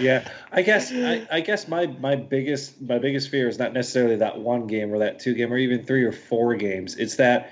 yeah 0.00 0.28
i 0.52 0.62
guess 0.62 0.92
I, 0.92 1.26
I 1.30 1.40
guess 1.40 1.68
my 1.68 1.86
my 1.86 2.16
biggest 2.16 2.80
my 2.80 2.98
biggest 2.98 3.30
fear 3.30 3.48
is 3.48 3.58
not 3.58 3.72
necessarily 3.72 4.16
that 4.16 4.38
one 4.38 4.66
game 4.66 4.92
or 4.92 4.98
that 4.98 5.18
two 5.18 5.34
game 5.34 5.52
or 5.52 5.58
even 5.58 5.84
three 5.84 6.04
or 6.04 6.12
four 6.12 6.54
games. 6.54 6.96
It's 6.96 7.16
that 7.16 7.50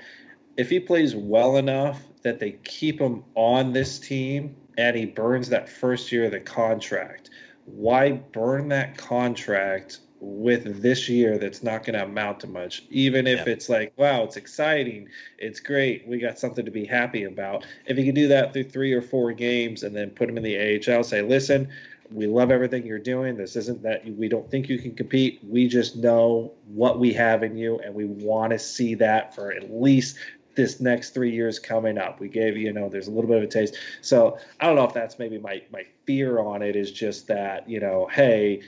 if 0.57 0.69
he 0.69 0.79
plays 0.79 1.15
well 1.15 1.57
enough 1.57 2.01
that 2.23 2.39
they 2.39 2.51
keep 2.63 2.99
him 2.99 3.23
on 3.35 3.73
this 3.73 3.99
team 3.99 4.55
and 4.77 4.95
he 4.95 5.05
burns 5.05 5.49
that 5.49 5.69
first 5.69 6.11
year 6.11 6.25
of 6.25 6.31
the 6.31 6.39
contract 6.39 7.29
why 7.65 8.11
burn 8.11 8.69
that 8.69 8.97
contract 8.97 9.99
with 10.19 10.81
this 10.81 11.09
year 11.09 11.37
that's 11.37 11.63
not 11.63 11.83
going 11.83 11.97
to 11.97 12.03
amount 12.03 12.39
to 12.41 12.47
much? 12.47 12.83
Even 12.89 13.25
if 13.25 13.45
Yeah. 13.47 13.53
it's 13.53 13.69
like 13.69 13.93
wow 13.97 14.23
it's 14.23 14.37
exciting 14.37 15.09
it's 15.37 15.59
great 15.59 16.07
we 16.07 16.19
got 16.19 16.37
something 16.37 16.65
to 16.65 16.71
be 16.71 16.85
happy 16.85 17.23
about. 17.23 17.65
If 17.85 17.97
you 17.97 18.05
can 18.05 18.15
do 18.15 18.27
that 18.29 18.53
through 18.53 18.65
three 18.65 18.93
or 18.93 19.01
four 19.01 19.31
games 19.31 19.83
and 19.83 19.95
then 19.95 20.11
put 20.11 20.29
him 20.29 20.37
in 20.37 20.43
the 20.43 20.57
AHL 20.89 21.03
say 21.03 21.21
listen 21.21 21.69
we 22.11 22.27
love 22.27 22.51
everything 22.51 22.85
you're 22.85 22.99
doing. 22.99 23.37
This 23.37 23.55
isn't 23.55 23.81
that 23.83 24.05
we 24.05 24.27
don't 24.27 24.49
think 24.49 24.69
you 24.69 24.77
can 24.77 24.93
compete. 24.95 25.39
We 25.47 25.67
just 25.67 25.95
know 25.95 26.53
what 26.67 26.99
we 26.99 27.13
have 27.13 27.43
in 27.43 27.55
you, 27.57 27.79
and 27.79 27.93
we 27.93 28.05
want 28.05 28.51
to 28.51 28.59
see 28.59 28.95
that 28.95 29.33
for 29.35 29.51
at 29.51 29.71
least 29.71 30.17
this 30.55 30.81
next 30.81 31.13
three 31.13 31.31
years 31.31 31.59
coming 31.59 31.97
up. 31.97 32.19
We 32.19 32.27
gave 32.27 32.57
you, 32.57 32.65
you 32.65 32.73
know, 32.73 32.89
there's 32.89 33.07
a 33.07 33.11
little 33.11 33.29
bit 33.29 33.37
of 33.37 33.43
a 33.43 33.47
taste. 33.47 33.77
So 34.01 34.37
I 34.59 34.65
don't 34.65 34.75
know 34.75 34.83
if 34.83 34.93
that's 34.93 35.17
maybe 35.17 35.37
my 35.37 35.61
my 35.71 35.85
fear 36.05 36.39
on 36.39 36.61
it 36.61 36.75
is 36.75 36.91
just 36.91 37.27
that 37.27 37.69
you 37.69 37.79
know, 37.79 38.07
hey, 38.11 38.61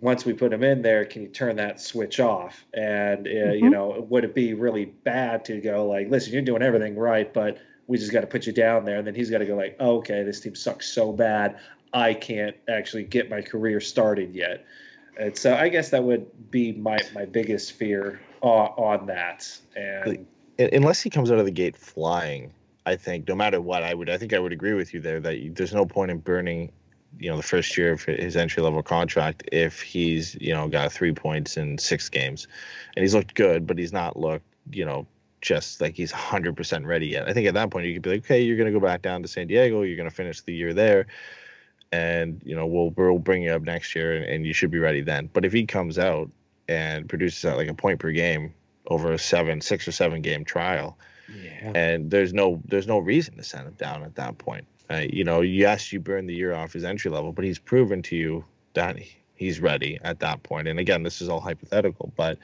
once 0.00 0.26
we 0.26 0.34
put 0.34 0.52
him 0.52 0.62
in 0.62 0.82
there, 0.82 1.04
can 1.06 1.22
you 1.22 1.28
turn 1.28 1.56
that 1.56 1.80
switch 1.80 2.20
off? 2.20 2.64
And 2.74 3.26
uh, 3.26 3.30
you 3.30 3.70
Mhm. 3.70 3.72
know, 3.72 4.06
would 4.10 4.24
it 4.24 4.34
be 4.34 4.52
really 4.52 4.84
bad 4.84 5.44
to 5.46 5.60
go 5.60 5.86
like, 5.86 6.10
listen, 6.10 6.32
you're 6.32 6.42
doing 6.42 6.62
everything 6.62 6.96
right, 6.96 7.32
but 7.32 7.58
we 7.86 7.98
just 7.98 8.12
got 8.12 8.20
to 8.20 8.26
put 8.26 8.46
you 8.46 8.52
down 8.52 8.84
there, 8.84 8.98
and 8.98 9.06
then 9.06 9.14
he's 9.14 9.30
got 9.30 9.38
to 9.38 9.46
go 9.46 9.56
like, 9.56 9.76
oh, 9.80 9.96
okay, 9.98 10.22
this 10.22 10.40
team 10.40 10.54
sucks 10.54 10.86
so 10.88 11.12
bad. 11.12 11.58
I 11.94 12.12
can't 12.12 12.56
actually 12.68 13.04
get 13.04 13.30
my 13.30 13.40
career 13.40 13.80
started 13.80 14.34
yet. 14.34 14.66
And 15.18 15.36
so 15.36 15.54
I 15.54 15.68
guess 15.68 15.90
that 15.90 16.02
would 16.02 16.50
be 16.50 16.72
my, 16.72 16.98
my 17.14 17.24
biggest 17.24 17.72
fear 17.72 18.20
on, 18.40 18.68
on 18.76 19.06
that. 19.06 19.48
And 19.76 20.26
unless 20.58 21.00
he 21.00 21.08
comes 21.08 21.30
out 21.30 21.38
of 21.38 21.44
the 21.44 21.52
gate 21.52 21.76
flying, 21.76 22.52
I 22.84 22.96
think 22.96 23.28
no 23.28 23.34
matter 23.34 23.60
what, 23.60 23.82
I 23.82 23.94
would 23.94 24.10
I 24.10 24.18
think 24.18 24.32
I 24.32 24.38
would 24.38 24.52
agree 24.52 24.74
with 24.74 24.92
you 24.92 25.00
there 25.00 25.20
that 25.20 25.38
you, 25.38 25.52
there's 25.52 25.72
no 25.72 25.86
point 25.86 26.10
in 26.10 26.18
burning, 26.18 26.70
you 27.18 27.30
know, 27.30 27.36
the 27.36 27.42
first 27.42 27.78
year 27.78 27.92
of 27.92 28.02
his 28.02 28.36
entry 28.36 28.62
level 28.62 28.82
contract 28.82 29.48
if 29.52 29.80
he's 29.80 30.34
you 30.40 30.52
know 30.52 30.68
got 30.68 30.92
three 30.92 31.12
points 31.12 31.56
in 31.56 31.78
six 31.78 32.08
games, 32.08 32.46
and 32.94 33.02
he's 33.02 33.14
looked 33.14 33.34
good, 33.34 33.66
but 33.66 33.78
he's 33.78 33.92
not 33.92 34.18
looked 34.18 34.44
you 34.70 34.84
know 34.84 35.06
just 35.40 35.80
like 35.80 35.94
he's 35.94 36.12
100% 36.12 36.86
ready 36.86 37.06
yet. 37.06 37.28
I 37.28 37.32
think 37.34 37.46
at 37.46 37.54
that 37.54 37.70
point 37.70 37.86
you 37.86 37.92
could 37.94 38.02
be 38.02 38.10
like, 38.10 38.24
okay, 38.24 38.42
you're 38.42 38.56
gonna 38.56 38.72
go 38.72 38.80
back 38.80 39.02
down 39.02 39.22
to 39.22 39.28
San 39.28 39.46
Diego, 39.46 39.82
you're 39.82 39.96
gonna 39.96 40.10
finish 40.10 40.42
the 40.42 40.54
year 40.54 40.74
there. 40.74 41.06
And 41.94 42.40
you 42.44 42.56
know 42.56 42.66
we'll 42.66 42.90
we'll 42.96 43.18
bring 43.18 43.42
you 43.44 43.52
up 43.52 43.62
next 43.62 43.94
year, 43.94 44.14
and, 44.16 44.24
and 44.24 44.46
you 44.46 44.52
should 44.52 44.70
be 44.70 44.78
ready 44.78 45.00
then. 45.02 45.30
But 45.32 45.44
if 45.44 45.52
he 45.52 45.64
comes 45.66 45.98
out 45.98 46.28
and 46.68 47.08
produces 47.08 47.44
at 47.44 47.56
like 47.56 47.68
a 47.68 47.74
point 47.74 48.00
per 48.00 48.10
game 48.10 48.52
over 48.86 49.12
a 49.12 49.18
seven, 49.18 49.60
six 49.60 49.86
or 49.86 49.92
seven 49.92 50.20
game 50.22 50.44
trial, 50.44 50.98
Yeah. 51.28 51.72
and 51.74 52.10
there's 52.10 52.32
no 52.32 52.60
there's 52.66 52.86
no 52.88 52.98
reason 52.98 53.36
to 53.36 53.42
send 53.44 53.66
him 53.68 53.74
down 53.74 54.02
at 54.02 54.14
that 54.16 54.38
point. 54.38 54.66
Uh, 54.90 55.02
you 55.18 55.24
know, 55.24 55.40
yes, 55.40 55.92
you 55.92 56.00
burn 56.00 56.26
the 56.26 56.34
year 56.34 56.52
off 56.54 56.72
his 56.72 56.84
entry 56.84 57.10
level, 57.10 57.32
but 57.32 57.44
he's 57.44 57.58
proven 57.58 58.02
to 58.02 58.16
you 58.16 58.44
that 58.74 58.96
he's 59.34 59.60
ready 59.60 59.98
at 60.02 60.18
that 60.20 60.42
point. 60.42 60.66
And 60.68 60.78
again, 60.78 61.02
this 61.02 61.22
is 61.22 61.28
all 61.28 61.40
hypothetical, 61.40 62.12
but 62.16 62.38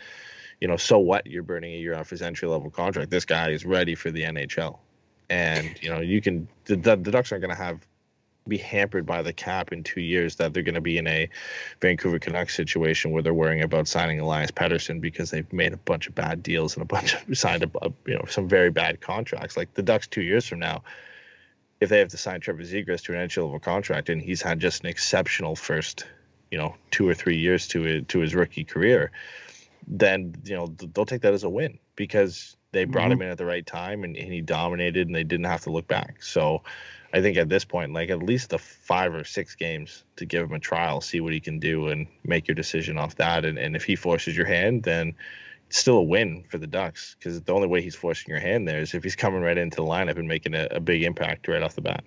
you 0.60 0.68
know, 0.68 0.76
so 0.76 0.98
what? 0.98 1.26
You're 1.26 1.42
burning 1.42 1.74
a 1.74 1.78
year 1.78 1.94
off 1.94 2.10
his 2.10 2.22
entry 2.22 2.48
level 2.48 2.70
contract. 2.70 3.10
This 3.10 3.24
guy 3.24 3.50
is 3.50 3.64
ready 3.66 3.94
for 3.94 4.10
the 4.10 4.22
NHL, 4.22 4.78
and 5.28 5.74
you 5.82 5.90
know, 5.90 6.00
you 6.00 6.20
can 6.20 6.46
the, 6.66 6.76
the, 6.76 6.96
the 6.96 7.10
Ducks 7.10 7.32
aren't 7.32 7.42
going 7.42 7.56
to 7.56 7.62
have 7.62 7.86
be 8.50 8.58
hampered 8.58 9.06
by 9.06 9.22
the 9.22 9.32
cap 9.32 9.72
in 9.72 9.82
two 9.82 10.02
years 10.02 10.36
that 10.36 10.52
they're 10.52 10.62
going 10.62 10.74
to 10.74 10.80
be 10.82 10.98
in 10.98 11.06
a 11.06 11.30
Vancouver 11.80 12.18
Canucks 12.18 12.54
situation 12.54 13.12
where 13.12 13.22
they're 13.22 13.32
worrying 13.32 13.62
about 13.62 13.88
signing 13.88 14.20
Elias 14.20 14.50
Pettersson 14.50 15.00
because 15.00 15.30
they've 15.30 15.50
made 15.52 15.72
a 15.72 15.78
bunch 15.78 16.06
of 16.08 16.14
bad 16.14 16.42
deals 16.42 16.74
and 16.74 16.82
a 16.82 16.86
bunch 16.86 17.14
of 17.14 17.24
signed 17.38 17.62
a, 17.62 17.92
you 18.06 18.14
know 18.14 18.24
some 18.28 18.48
very 18.48 18.70
bad 18.70 19.00
contracts. 19.00 19.56
Like 19.56 19.72
the 19.72 19.82
Ducks 19.82 20.06
two 20.06 20.22
years 20.22 20.46
from 20.46 20.58
now, 20.58 20.82
if 21.80 21.88
they 21.88 22.00
have 22.00 22.08
to 22.08 22.18
sign 22.18 22.40
Trevor 22.40 22.62
Zegras 22.62 23.02
to 23.04 23.14
an 23.14 23.20
entry 23.20 23.42
level 23.42 23.58
contract 23.58 24.10
and 24.10 24.20
he's 24.20 24.42
had 24.42 24.60
just 24.60 24.82
an 24.82 24.90
exceptional 24.90 25.56
first 25.56 26.06
you 26.50 26.58
know 26.58 26.74
two 26.90 27.08
or 27.08 27.14
three 27.14 27.38
years 27.38 27.68
to 27.68 27.86
it, 27.86 28.08
to 28.08 28.18
his 28.18 28.34
rookie 28.34 28.64
career, 28.64 29.12
then 29.86 30.34
you 30.44 30.56
know 30.56 30.66
they'll 30.66 31.06
take 31.06 31.22
that 31.22 31.32
as 31.32 31.44
a 31.44 31.48
win 31.48 31.78
because 31.96 32.56
they 32.72 32.84
brought 32.84 33.04
mm-hmm. 33.04 33.12
him 33.12 33.22
in 33.22 33.28
at 33.30 33.38
the 33.38 33.44
right 33.44 33.66
time 33.66 34.04
and, 34.04 34.16
and 34.16 34.32
he 34.32 34.40
dominated 34.40 35.06
and 35.06 35.14
they 35.14 35.24
didn't 35.24 35.46
have 35.46 35.62
to 35.62 35.70
look 35.70 35.88
back. 35.88 36.22
So 36.22 36.62
I 37.12 37.20
think 37.20 37.36
at 37.36 37.48
this 37.48 37.64
point, 37.64 37.92
like 37.92 38.10
at 38.10 38.22
least 38.22 38.50
the 38.50 38.58
five 38.58 39.14
or 39.14 39.24
six 39.24 39.54
games 39.54 40.04
to 40.16 40.24
give 40.24 40.44
him 40.44 40.52
a 40.52 40.60
trial, 40.60 41.00
see 41.00 41.20
what 41.20 41.32
he 41.32 41.40
can 41.40 41.58
do, 41.58 41.88
and 41.88 42.06
make 42.24 42.46
your 42.46 42.54
decision 42.54 42.98
off 42.98 43.16
that. 43.16 43.44
And, 43.44 43.58
and 43.58 43.74
if 43.74 43.84
he 43.84 43.96
forces 43.96 44.36
your 44.36 44.46
hand, 44.46 44.84
then 44.84 45.14
it's 45.66 45.78
still 45.78 45.98
a 45.98 46.02
win 46.02 46.44
for 46.48 46.58
the 46.58 46.66
Ducks 46.66 47.16
because 47.18 47.40
the 47.40 47.52
only 47.52 47.66
way 47.66 47.82
he's 47.82 47.96
forcing 47.96 48.30
your 48.30 48.40
hand 48.40 48.66
there 48.68 48.80
is 48.80 48.94
if 48.94 49.02
he's 49.02 49.16
coming 49.16 49.40
right 49.40 49.58
into 49.58 49.76
the 49.76 49.82
lineup 49.82 50.18
and 50.18 50.28
making 50.28 50.54
a, 50.54 50.68
a 50.70 50.80
big 50.80 51.02
impact 51.02 51.48
right 51.48 51.62
off 51.62 51.74
the 51.74 51.80
bat. 51.80 52.04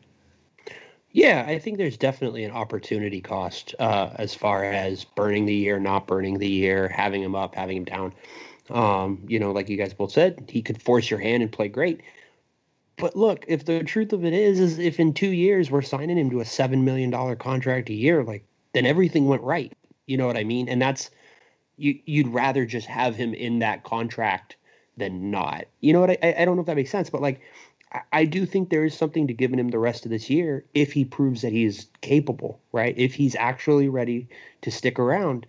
Yeah, 1.12 1.46
I 1.48 1.60
think 1.60 1.78
there's 1.78 1.98
definitely 1.98 2.44
an 2.44 2.52
opportunity 2.52 3.22
cost 3.22 3.76
uh, 3.78 4.10
as 4.16 4.34
far 4.34 4.64
as 4.64 5.04
burning 5.04 5.46
the 5.46 5.54
year, 5.54 5.80
not 5.80 6.08
burning 6.08 6.40
the 6.40 6.50
year, 6.50 6.88
having 6.88 7.22
him 7.22 7.36
up, 7.36 7.54
having 7.54 7.78
him 7.78 7.86
down. 7.86 8.14
Um, 8.72 9.24
you 9.28 9.40
know, 9.40 9.52
like 9.52 9.70
you 9.70 9.78
guys 9.78 9.94
both 9.94 10.12
said, 10.12 10.46
he 10.50 10.64
could 10.64 10.82
force 10.82 11.10
your 11.10 11.20
hand 11.20 11.44
and 11.44 11.52
play 11.52 11.68
great. 11.68 12.02
But 12.98 13.16
look, 13.16 13.46
if 13.48 13.66
the 13.66 13.84
truth 13.84 14.14
of 14.14 14.24
it 14.24 14.34
is, 14.34 14.60
is 14.60 14.80
if 14.80 15.00
in 15.00 15.14
two 15.14 15.30
years 15.30 15.72
we're 15.72 15.82
signing 15.82 16.18
him 16.18 16.30
to 16.30 16.40
a 16.42 16.46
seven 16.46 16.86
million 16.86 17.10
dollar 17.10 17.36
contract 17.36 17.90
a 17.90 17.94
year, 17.94 18.24
like 18.24 18.46
then 18.74 18.86
everything 18.86 19.28
went 19.28 19.42
right. 19.42 19.74
You 20.06 20.18
know 20.18 20.28
what 20.28 20.38
I 20.38 20.44
mean? 20.44 20.70
And 20.70 20.82
that's 20.82 21.10
you. 21.78 22.00
You'd 22.06 22.28
rather 22.28 22.66
just 22.66 22.88
have 22.88 23.16
him 23.16 23.34
in 23.34 23.60
that 23.60 23.84
contract 23.84 24.58
than 24.98 25.32
not. 25.32 25.66
You 25.82 25.94
know 25.94 26.02
what? 26.02 26.12
I, 26.24 26.36
I 26.40 26.46
don't 26.46 26.56
know 26.56 26.62
if 26.62 26.68
that 26.68 26.76
makes 26.76 26.92
sense, 26.92 27.10
but 27.10 27.22
like 27.22 27.42
I- 27.92 28.02
I 28.12 28.26
do 28.26 28.46
think 28.46 28.70
there 28.70 28.86
is 28.86 28.96
something 28.96 29.28
to 29.28 29.34
giving 29.34 29.60
him 29.60 29.70
the 29.70 29.80
rest 29.80 30.06
of 30.06 30.12
this 30.12 30.30
year 30.30 30.66
if 30.74 30.94
he 30.94 31.06
proves 31.06 31.42
that 31.42 31.52
he's 31.52 31.88
capable, 32.02 32.60
right? 32.72 32.98
If 32.98 33.16
he's 33.16 33.36
actually 33.36 33.88
ready 33.88 34.28
to 34.62 34.72
stick 34.72 35.00
around. 35.00 35.46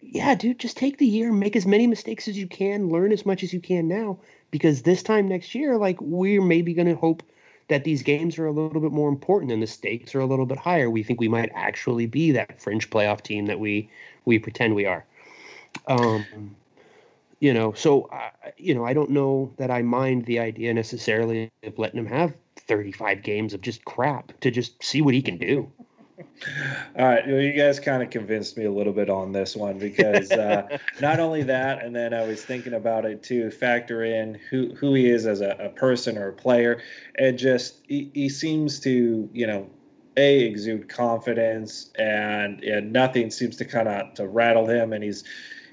Yeah, 0.00 0.34
dude, 0.34 0.58
just 0.58 0.76
take 0.76 0.98
the 0.98 1.06
year, 1.06 1.32
make 1.32 1.56
as 1.56 1.66
many 1.66 1.86
mistakes 1.86 2.28
as 2.28 2.38
you 2.38 2.46
can, 2.46 2.90
learn 2.90 3.12
as 3.12 3.26
much 3.26 3.42
as 3.42 3.52
you 3.52 3.60
can 3.60 3.88
now, 3.88 4.18
because 4.50 4.82
this 4.82 5.02
time 5.02 5.28
next 5.28 5.54
year, 5.54 5.76
like 5.76 6.00
we're 6.00 6.42
maybe 6.42 6.74
going 6.74 6.88
to 6.88 6.94
hope 6.94 7.22
that 7.68 7.84
these 7.84 8.02
games 8.02 8.38
are 8.38 8.46
a 8.46 8.52
little 8.52 8.80
bit 8.80 8.92
more 8.92 9.08
important 9.08 9.50
and 9.50 9.62
the 9.62 9.66
stakes 9.66 10.14
are 10.14 10.20
a 10.20 10.26
little 10.26 10.46
bit 10.46 10.58
higher. 10.58 10.88
We 10.88 11.02
think 11.02 11.20
we 11.20 11.28
might 11.28 11.50
actually 11.54 12.06
be 12.06 12.32
that 12.32 12.60
fringe 12.60 12.90
playoff 12.90 13.22
team 13.22 13.46
that 13.46 13.58
we 13.58 13.90
we 14.24 14.38
pretend 14.38 14.74
we 14.74 14.86
are. 14.86 15.04
Um, 15.88 16.54
you 17.40 17.52
know, 17.52 17.72
so 17.72 18.02
uh, 18.04 18.30
you 18.56 18.74
know, 18.74 18.84
I 18.84 18.92
don't 18.92 19.10
know 19.10 19.52
that 19.56 19.70
I 19.70 19.82
mind 19.82 20.26
the 20.26 20.38
idea 20.38 20.72
necessarily 20.74 21.50
of 21.64 21.78
letting 21.78 21.98
him 21.98 22.06
have 22.06 22.34
35 22.56 23.22
games 23.22 23.52
of 23.52 23.60
just 23.60 23.84
crap 23.84 24.38
to 24.40 24.50
just 24.50 24.82
see 24.82 25.02
what 25.02 25.14
he 25.14 25.22
can 25.22 25.38
do. 25.38 25.70
All 26.98 27.04
right, 27.04 27.26
well, 27.26 27.40
you 27.40 27.52
guys 27.52 27.78
kind 27.78 28.02
of 28.02 28.10
convinced 28.10 28.56
me 28.56 28.64
a 28.64 28.70
little 28.70 28.92
bit 28.92 29.10
on 29.10 29.32
this 29.32 29.54
one 29.54 29.78
because 29.78 30.30
uh, 30.30 30.78
not 31.00 31.20
only 31.20 31.42
that, 31.44 31.84
and 31.84 31.94
then 31.94 32.14
I 32.14 32.26
was 32.26 32.42
thinking 32.42 32.72
about 32.72 33.04
it 33.04 33.22
too. 33.22 33.50
Factor 33.50 34.02
in 34.04 34.38
who 34.50 34.74
who 34.74 34.94
he 34.94 35.10
is 35.10 35.26
as 35.26 35.40
a, 35.40 35.50
a 35.58 35.68
person 35.68 36.16
or 36.16 36.28
a 36.28 36.32
player, 36.32 36.82
and 37.18 37.38
just 37.38 37.82
he, 37.86 38.10
he 38.14 38.28
seems 38.30 38.80
to 38.80 39.28
you 39.32 39.46
know 39.46 39.68
a 40.16 40.44
exude 40.44 40.88
confidence, 40.88 41.90
and 41.98 42.62
and 42.64 42.92
nothing 42.92 43.30
seems 43.30 43.56
to 43.56 43.66
kind 43.66 43.88
of 43.88 44.14
to 44.14 44.26
rattle 44.26 44.66
him, 44.66 44.94
and 44.94 45.04
he's 45.04 45.24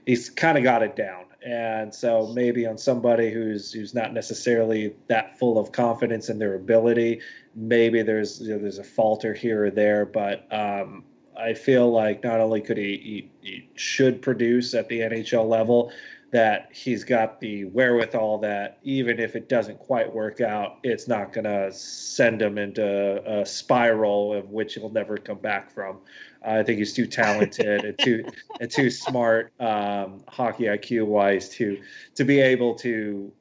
he's 0.05 0.29
kind 0.29 0.57
of 0.57 0.63
got 0.63 0.83
it 0.83 0.95
down. 0.95 1.25
And 1.45 1.93
so 1.93 2.27
maybe 2.27 2.65
on 2.65 2.77
somebody 2.77 3.31
who's 3.31 3.71
who's 3.71 3.93
not 3.93 4.13
necessarily 4.13 4.95
that 5.07 5.37
full 5.39 5.57
of 5.57 5.71
confidence 5.71 6.29
in 6.29 6.39
their 6.39 6.55
ability, 6.55 7.21
maybe 7.55 8.01
there's 8.01 8.41
you 8.41 8.53
know, 8.53 8.59
there's 8.59 8.79
a 8.79 8.83
falter 8.83 9.33
here 9.33 9.65
or 9.65 9.71
there, 9.71 10.05
but 10.05 10.51
um, 10.53 11.03
I 11.37 11.53
feel 11.53 11.91
like 11.91 12.23
not 12.23 12.39
only 12.39 12.61
could 12.61 12.77
he, 12.77 13.29
he, 13.41 13.49
he 13.49 13.69
should 13.75 14.21
produce 14.21 14.73
at 14.73 14.87
the 14.89 14.99
NHL 14.99 15.47
level, 15.47 15.91
that 16.33 16.69
he's 16.73 17.03
got 17.03 17.39
the 17.39 17.63
wherewithal 17.65 18.39
that 18.39 18.79
even 18.81 19.19
if 19.19 19.35
it 19.35 19.47
doesn't 19.47 19.77
quite 19.77 20.11
work 20.11 20.41
out, 20.41 20.79
it's 20.81 21.07
not 21.07 21.31
going 21.31 21.43
to 21.43 21.71
send 21.71 22.41
him 22.41 22.57
into 22.57 23.21
a 23.39 23.45
spiral 23.45 24.33
of 24.33 24.49
which 24.49 24.73
he'll 24.73 24.89
never 24.89 25.15
come 25.15 25.37
back 25.37 25.71
from. 25.71 25.97
Uh, 26.43 26.53
I 26.53 26.63
think 26.63 26.79
he's 26.79 26.91
too 26.91 27.05
talented 27.05 27.85
and 27.85 27.99
too 27.99 28.25
and 28.59 28.69
too 28.69 28.89
smart, 28.89 29.53
um, 29.59 30.23
hockey 30.27 30.63
IQ 30.63 31.05
wise, 31.05 31.49
to 31.49 31.79
to 32.15 32.23
be 32.23 32.39
able 32.39 32.73
to 32.75 33.31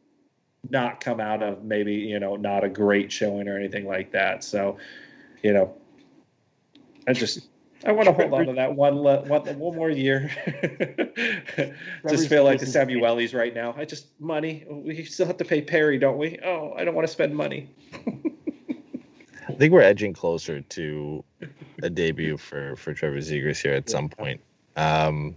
not 0.70 1.00
come 1.00 1.20
out 1.20 1.42
of 1.42 1.64
maybe 1.64 1.94
you 1.94 2.20
know 2.20 2.36
not 2.36 2.64
a 2.64 2.68
great 2.68 3.12
showing 3.12 3.48
or 3.48 3.58
anything 3.58 3.86
like 3.86 4.12
that. 4.12 4.44
So, 4.44 4.78
you 5.42 5.52
know, 5.52 5.74
I 7.06 7.12
just 7.12 7.48
I 7.84 7.92
want 7.92 8.06
to 8.06 8.12
hold 8.12 8.32
on 8.32 8.46
to 8.46 8.52
that 8.54 8.74
one 8.74 9.02
one, 9.02 9.28
one 9.28 9.76
more 9.76 9.90
year. 9.90 10.30
just 12.08 12.28
feel 12.28 12.44
like 12.44 12.60
the 12.60 12.66
Samuelis 12.66 13.34
right 13.34 13.54
now. 13.54 13.74
I 13.76 13.84
just 13.84 14.06
money. 14.20 14.64
We 14.68 15.04
still 15.04 15.26
have 15.26 15.38
to 15.38 15.44
pay 15.44 15.62
Perry, 15.62 15.98
don't 15.98 16.18
we? 16.18 16.38
Oh, 16.44 16.74
I 16.76 16.84
don't 16.84 16.94
want 16.94 17.06
to 17.06 17.12
spend 17.12 17.34
money. 17.34 17.68
I 19.48 19.54
think 19.54 19.72
we're 19.72 19.82
edging 19.82 20.12
closer 20.12 20.60
to 20.60 21.24
a 21.82 21.90
debut 21.90 22.36
for 22.36 22.76
for 22.76 22.94
Trevor 22.94 23.18
Zegras 23.18 23.60
here 23.60 23.74
at 23.74 23.90
some 23.90 24.08
point. 24.08 24.40
Um, 24.76 25.36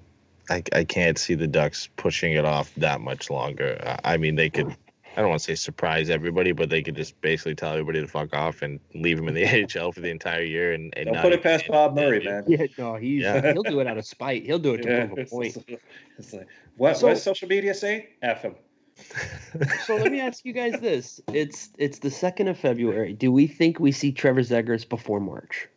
I 0.50 0.62
I 0.74 0.84
can't 0.84 1.18
see 1.18 1.34
the 1.34 1.48
Ducks 1.48 1.90
pushing 1.96 2.34
it 2.34 2.46
off 2.46 2.74
that 2.76 3.02
much 3.02 3.32
longer. 3.32 3.98
I 4.04 4.18
mean, 4.18 4.36
they 4.36 4.52
could 4.52 4.76
I 5.16 5.22
don't 5.22 5.30
want 5.30 5.42
to 5.42 5.46
say 5.46 5.56
surprise 5.56 6.10
everybody, 6.10 6.52
but 6.52 6.70
they 6.70 6.82
could 6.82 6.96
just 6.96 7.20
basically 7.22 7.56
tell 7.56 7.72
everybody 7.72 8.02
to 8.02 8.08
fuck 8.08 8.34
off 8.34 8.62
and 8.62 8.80
leave 8.94 9.18
him 9.18 9.30
in 9.30 9.34
the 9.34 9.46
AHL 9.80 9.94
for 9.94 10.02
the 10.02 10.10
entire 10.10 10.44
year. 10.44 10.74
And, 10.74 10.94
and 10.98 11.06
don't 11.06 11.22
put 11.22 11.32
it 11.32 11.42
past 11.42 11.68
Bob 11.70 11.96
Murray, 11.96 12.24
man. 12.24 12.44
Yeah, 12.48 12.66
no, 12.78 12.96
he's 12.96 13.24
yeah. 13.24 13.54
he'll 13.54 13.64
do 13.64 13.80
it 13.80 13.88
out 13.88 13.98
of 13.98 14.06
spite. 14.06 14.46
He'll 14.46 14.60
do 14.60 14.74
it 14.74 14.82
to 14.82 14.90
yeah. 14.90 15.06
prove 15.06 15.20
a 15.20 15.30
point. 15.30 15.58
It's 16.18 16.34
like, 16.34 16.48
what? 16.78 16.98
So, 16.98 17.08
what 17.08 17.14
does 17.14 17.24
social 17.24 17.48
media 17.48 17.74
say? 17.74 18.10
F 18.22 18.42
him. 18.42 18.56
so 19.86 19.96
let 19.96 20.12
me 20.12 20.20
ask 20.20 20.46
you 20.46 20.54
guys 20.54 20.80
this: 20.82 21.22
It's 21.34 21.70
it's 21.78 22.00
the 22.00 22.12
second 22.12 22.50
of 22.50 22.58
February. 22.58 23.14
Do 23.14 23.32
we 23.32 23.48
think 23.48 23.80
we 23.80 23.92
see 23.92 24.12
Trevor 24.12 24.42
Zegras 24.42 24.88
before 24.88 25.20
March? 25.20 25.68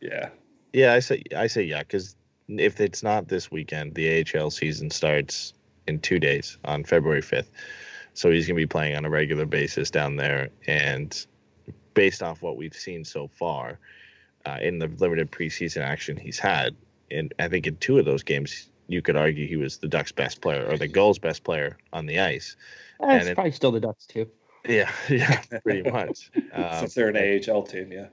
Yeah. 0.00 0.30
Yeah, 0.72 0.94
I 0.94 1.00
say 1.00 1.22
I 1.36 1.46
say 1.46 1.62
yeah, 1.62 1.80
because 1.80 2.16
if 2.48 2.80
it's 2.80 3.02
not 3.02 3.28
this 3.28 3.50
weekend, 3.50 3.94
the 3.94 4.24
AHL 4.34 4.50
season 4.50 4.90
starts 4.90 5.52
in 5.86 6.00
two 6.00 6.18
days 6.18 6.58
on 6.64 6.84
February 6.84 7.22
fifth. 7.22 7.50
So 8.14 8.30
he's 8.30 8.46
going 8.46 8.56
to 8.56 8.62
be 8.62 8.66
playing 8.66 8.96
on 8.96 9.04
a 9.04 9.10
regular 9.10 9.46
basis 9.46 9.90
down 9.90 10.16
there. 10.16 10.50
And 10.66 11.26
based 11.94 12.22
off 12.22 12.42
what 12.42 12.56
we've 12.56 12.74
seen 12.74 13.04
so 13.04 13.28
far 13.28 13.78
uh, 14.44 14.58
in 14.60 14.78
the 14.78 14.88
limited 14.88 15.30
preseason 15.30 15.82
action 15.82 16.16
he's 16.16 16.38
had, 16.38 16.76
and 17.10 17.32
I 17.38 17.48
think 17.48 17.66
in 17.66 17.76
two 17.76 17.98
of 17.98 18.04
those 18.04 18.22
games, 18.22 18.68
you 18.88 19.02
could 19.02 19.16
argue 19.16 19.46
he 19.46 19.56
was 19.56 19.78
the 19.78 19.88
Ducks' 19.88 20.12
best 20.12 20.40
player 20.40 20.66
or 20.68 20.76
the 20.76 20.88
goal's 20.88 21.18
best 21.18 21.44
player 21.44 21.78
on 21.92 22.06
the 22.06 22.20
ice. 22.20 22.56
That's 23.00 23.26
and 23.26 23.34
probably 23.34 23.52
still 23.52 23.72
the 23.72 23.80
Ducks 23.80 24.06
too. 24.06 24.28
Yeah, 24.66 24.90
yeah, 25.08 25.42
pretty 25.62 25.90
much. 25.90 26.30
Um, 26.52 26.80
Since 26.80 26.94
they're 26.94 27.08
an 27.08 27.16
AHL 27.48 27.62
team, 27.62 27.90
yeah. 27.90 28.08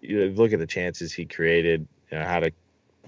You 0.00 0.30
look 0.30 0.54
at 0.54 0.58
the 0.58 0.66
chances 0.66 1.12
he 1.12 1.26
created. 1.26 1.86
You 2.10 2.18
know, 2.18 2.24
had 2.24 2.46
a 2.46 2.52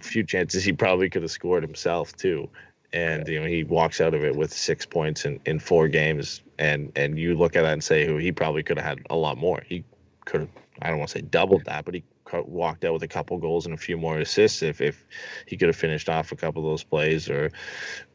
few 0.01 0.25
chances 0.25 0.63
he 0.63 0.73
probably 0.75 1.09
could 1.09 1.23
have 1.23 1.31
scored 1.31 1.63
himself 1.63 2.15
too 2.17 2.51
and 2.95 3.29
you 3.29 3.39
know 3.39 3.47
he 3.47 3.65
walks 3.65 4.01
out 4.01 4.15
of 4.15 4.25
it 4.25 4.35
with 4.35 4.53
six 4.53 4.87
points 4.87 5.27
in, 5.27 5.39
in 5.45 5.59
four 5.59 5.89
games. 5.89 6.41
And 6.59 6.93
and 6.97 7.19
you 7.19 7.35
look 7.35 7.57
at 7.57 7.63
that 7.63 7.73
and 7.75 7.85
say 7.85 8.07
who 8.07 8.17
he 8.17 8.33
probably 8.33 8.63
could 8.63 8.79
have 8.79 8.87
had 8.87 9.07
a 9.11 9.17
lot 9.17 9.37
more. 9.37 9.63
He 9.67 9.85
could 10.25 10.41
have 10.41 10.51
i 10.83 10.89
don't 10.89 10.99
want 10.99 11.11
to 11.11 11.19
say 11.19 11.23
doubled 11.23 11.65
that 11.67 11.85
but 11.85 11.95
he 11.95 12.03
walked 12.43 12.85
out 12.85 12.93
with 12.93 13.03
a 13.03 13.09
couple 13.09 13.39
goals 13.39 13.67
and 13.67 13.75
a 13.75 13.79
few 13.79 13.97
more 13.97 14.19
assists 14.19 14.63
if 14.63 14.81
if 14.81 15.07
he 15.47 15.57
could 15.57 15.69
have 15.69 15.77
finished 15.77 16.09
off 16.09 16.33
a 16.33 16.37
couple 16.37 16.65
of 16.65 16.71
those 16.71 16.83
plays 16.85 17.29
or 17.29 17.51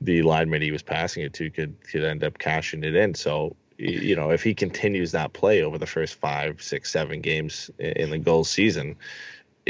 the 0.02 0.22
lineman 0.24 0.62
he 0.62 0.72
was 0.72 0.82
passing 0.82 1.24
it 1.24 1.34
to 1.34 1.50
could 1.50 1.76
could 1.90 2.04
end 2.04 2.24
up 2.24 2.38
cashing 2.38 2.84
it 2.84 2.96
in. 2.96 3.14
So 3.14 3.56
you 3.78 4.16
know 4.16 4.30
if 4.30 4.44
he 4.44 4.54
continues 4.54 5.12
that 5.14 5.34
play 5.34 5.64
over 5.64 5.78
the 5.78 5.86
first 5.86 6.16
five 6.16 6.62
six 6.62 6.92
seven 6.92 7.22
games 7.22 7.72
in 7.80 8.10
the 8.10 8.18
goal 8.18 8.44
season 8.44 8.98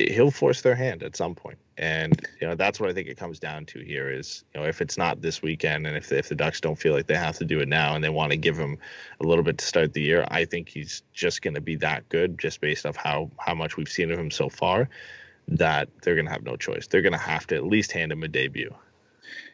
he'll 0.07 0.31
force 0.31 0.61
their 0.61 0.75
hand 0.75 1.03
at 1.03 1.15
some 1.15 1.35
point 1.35 1.57
and 1.77 2.27
you 2.41 2.47
know 2.47 2.55
that's 2.55 2.79
what 2.79 2.89
I 2.89 2.93
think 2.93 3.07
it 3.07 3.17
comes 3.17 3.39
down 3.39 3.65
to 3.67 3.79
here 3.79 4.09
is 4.09 4.43
you 4.53 4.59
know 4.59 4.67
if 4.67 4.81
it's 4.81 4.97
not 4.97 5.21
this 5.21 5.41
weekend 5.41 5.87
and 5.87 5.95
if 5.95 6.11
if 6.11 6.29
the 6.29 6.35
Ducks 6.35 6.59
don't 6.59 6.77
feel 6.77 6.93
like 6.93 7.07
they 7.07 7.15
have 7.15 7.37
to 7.37 7.45
do 7.45 7.59
it 7.59 7.67
now 7.67 7.95
and 7.95 8.03
they 8.03 8.09
want 8.09 8.31
to 8.31 8.37
give 8.37 8.57
him 8.57 8.77
a 9.21 9.25
little 9.25 9.43
bit 9.43 9.57
to 9.57 9.65
start 9.65 9.93
the 9.93 10.01
year, 10.01 10.25
I 10.29 10.45
think 10.45 10.67
he's 10.67 11.03
just 11.13 11.41
going 11.41 11.53
to 11.53 11.61
be 11.61 11.77
that 11.77 12.07
good 12.09 12.37
just 12.37 12.59
based 12.59 12.85
off 12.85 12.97
how 12.97 13.31
how 13.37 13.55
much 13.55 13.77
we've 13.77 13.89
seen 13.89 14.11
of 14.11 14.19
him 14.19 14.29
so 14.29 14.49
far 14.49 14.89
that 15.47 15.89
they're 16.01 16.15
going 16.15 16.27
to 16.27 16.31
have 16.31 16.43
no 16.43 16.55
choice. 16.55 16.87
They're 16.87 17.01
going 17.01 17.13
to 17.13 17.17
have 17.17 17.47
to 17.47 17.55
at 17.55 17.65
least 17.65 17.91
hand 17.91 18.11
him 18.11 18.23
a 18.23 18.27
debut. 18.27 18.73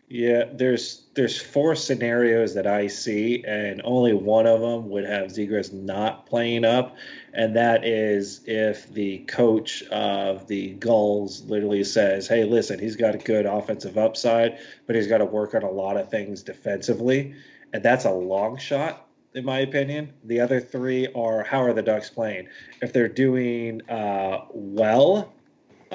Yeah, 0.07 0.43
there's 0.53 1.01
there's 1.15 1.41
four 1.41 1.75
scenarios 1.75 2.53
that 2.53 2.67
I 2.67 2.87
see, 2.87 3.43
and 3.43 3.81
only 3.83 4.13
one 4.13 4.45
of 4.45 4.61
them 4.61 4.89
would 4.89 5.05
have 5.05 5.31
Zegras 5.31 5.73
not 5.73 6.27
playing 6.27 6.63
up, 6.63 6.95
and 7.33 7.55
that 7.55 7.85
is 7.85 8.41
if 8.45 8.93
the 8.93 9.19
coach 9.19 9.81
of 9.83 10.47
the 10.47 10.73
Gulls 10.73 11.43
literally 11.45 11.83
says, 11.83 12.27
"Hey, 12.27 12.43
listen, 12.43 12.77
he's 12.77 12.95
got 12.95 13.15
a 13.15 13.17
good 13.17 13.47
offensive 13.47 13.97
upside, 13.97 14.59
but 14.85 14.95
he's 14.95 15.07
got 15.07 15.19
to 15.19 15.25
work 15.25 15.55
on 15.55 15.63
a 15.63 15.71
lot 15.71 15.97
of 15.97 16.11
things 16.11 16.43
defensively," 16.43 17.33
and 17.73 17.81
that's 17.81 18.05
a 18.05 18.11
long 18.11 18.57
shot 18.57 19.07
in 19.33 19.43
my 19.43 19.59
opinion. 19.59 20.13
The 20.23 20.39
other 20.39 20.61
three 20.61 21.07
are 21.13 21.43
how 21.43 21.63
are 21.63 21.73
the 21.73 21.81
Ducks 21.81 22.11
playing? 22.11 22.47
If 22.81 22.93
they're 22.93 23.07
doing 23.07 23.81
uh, 23.89 24.45
well, 24.51 25.33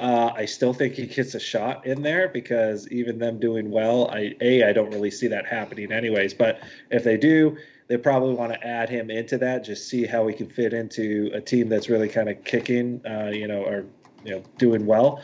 uh, 0.01 0.33
I 0.35 0.45
still 0.45 0.73
think 0.73 0.95
he 0.95 1.05
gets 1.05 1.35
a 1.35 1.39
shot 1.39 1.85
in 1.85 2.01
there 2.01 2.27
because 2.27 2.87
even 2.87 3.19
them 3.19 3.39
doing 3.39 3.69
well, 3.69 4.09
I 4.09 4.35
a 4.41 4.63
I 4.63 4.73
don't 4.73 4.89
really 4.89 5.11
see 5.11 5.27
that 5.27 5.45
happening 5.45 5.91
anyways. 5.91 6.33
But 6.33 6.59
if 6.89 7.03
they 7.03 7.17
do, 7.17 7.55
they 7.87 7.97
probably 7.97 8.33
want 8.33 8.51
to 8.51 8.67
add 8.67 8.89
him 8.89 9.11
into 9.11 9.37
that, 9.37 9.63
just 9.63 9.87
see 9.87 10.07
how 10.07 10.25
he 10.25 10.33
can 10.33 10.49
fit 10.49 10.73
into 10.73 11.29
a 11.35 11.39
team 11.39 11.69
that's 11.69 11.87
really 11.87 12.09
kind 12.09 12.29
of 12.29 12.43
kicking, 12.43 12.99
uh, 13.05 13.29
you 13.31 13.47
know, 13.47 13.63
or 13.63 13.85
you 14.25 14.31
know 14.31 14.43
doing 14.57 14.87
well. 14.87 15.21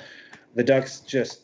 The 0.54 0.64
Ducks 0.64 1.00
just 1.00 1.42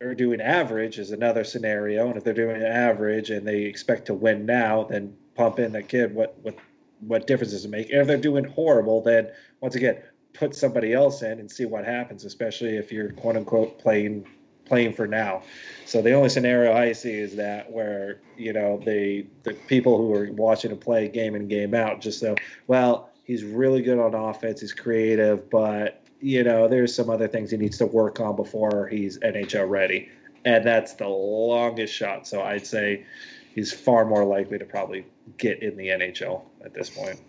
are 0.00 0.14
doing 0.14 0.40
average 0.40 1.00
is 1.00 1.10
another 1.10 1.42
scenario, 1.42 2.06
and 2.06 2.16
if 2.16 2.22
they're 2.22 2.32
doing 2.34 2.62
average 2.62 3.30
and 3.30 3.44
they 3.44 3.62
expect 3.62 4.06
to 4.06 4.14
win 4.14 4.46
now, 4.46 4.84
then 4.84 5.16
pump 5.34 5.58
in 5.58 5.72
that 5.72 5.88
kid. 5.88 6.14
What 6.14 6.38
what 6.42 6.54
what 7.00 7.26
difference 7.26 7.52
does 7.52 7.64
it 7.64 7.70
make? 7.70 7.90
And 7.90 8.00
if 8.00 8.06
they're 8.06 8.16
doing 8.16 8.44
horrible, 8.44 9.02
then 9.02 9.32
once 9.60 9.74
again, 9.74 10.02
put 10.32 10.54
somebody 10.54 10.92
else 10.92 11.22
in 11.22 11.38
and 11.38 11.50
see 11.50 11.64
what 11.64 11.84
happens, 11.84 12.24
especially 12.24 12.76
if 12.76 12.92
you're 12.92 13.10
quote 13.12 13.36
unquote 13.36 13.78
playing 13.78 14.26
playing 14.64 14.92
for 14.92 15.06
now. 15.06 15.42
So 15.84 16.00
the 16.00 16.12
only 16.12 16.28
scenario 16.28 16.72
I 16.72 16.92
see 16.92 17.18
is 17.18 17.36
that 17.36 17.70
where 17.70 18.20
you 18.36 18.52
know 18.52 18.80
the 18.84 19.26
the 19.42 19.54
people 19.54 19.98
who 19.98 20.14
are 20.14 20.30
watching 20.32 20.70
him 20.70 20.78
play 20.78 21.08
game 21.08 21.34
in 21.34 21.48
game 21.48 21.74
out 21.74 22.00
just 22.00 22.20
so 22.20 22.36
well 22.66 23.10
he's 23.30 23.44
really 23.44 23.80
good 23.80 23.98
on 23.98 24.12
offense, 24.12 24.60
he's 24.60 24.72
creative, 24.72 25.48
but 25.50 26.02
you 26.20 26.42
know 26.42 26.66
there's 26.66 26.94
some 26.94 27.08
other 27.08 27.28
things 27.28 27.50
he 27.50 27.56
needs 27.56 27.78
to 27.78 27.86
work 27.86 28.18
on 28.18 28.34
before 28.34 28.88
he's 28.88 29.18
NHL 29.18 29.68
ready, 29.68 30.08
and 30.44 30.64
that's 30.64 30.94
the 30.94 31.06
longest 31.06 31.94
shot. 31.94 32.26
So 32.26 32.42
I'd 32.42 32.66
say 32.66 33.04
he's 33.54 33.72
far 33.72 34.04
more 34.04 34.24
likely 34.24 34.58
to 34.58 34.64
probably 34.64 35.06
get 35.38 35.62
in 35.62 35.76
the 35.76 35.88
NHL 35.88 36.42
at 36.64 36.74
this 36.74 36.90
point. 36.90 37.20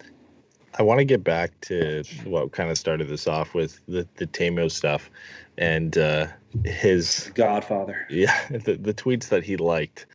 I 0.77 0.83
want 0.83 0.99
to 0.99 1.05
get 1.05 1.23
back 1.23 1.59
to 1.61 2.03
what 2.23 2.51
kind 2.51 2.69
of 2.69 2.77
started 2.77 3.07
this 3.07 3.27
off 3.27 3.53
with 3.53 3.79
the 3.87 4.07
the 4.15 4.27
Teemu 4.27 4.71
stuff 4.71 5.09
and 5.57 5.97
uh, 5.97 6.27
his 6.63 7.31
Godfather. 7.35 8.07
Yeah, 8.09 8.37
the, 8.49 8.75
the 8.75 8.93
tweets 8.93 9.29
that 9.29 9.43
he 9.43 9.57
liked 9.57 10.05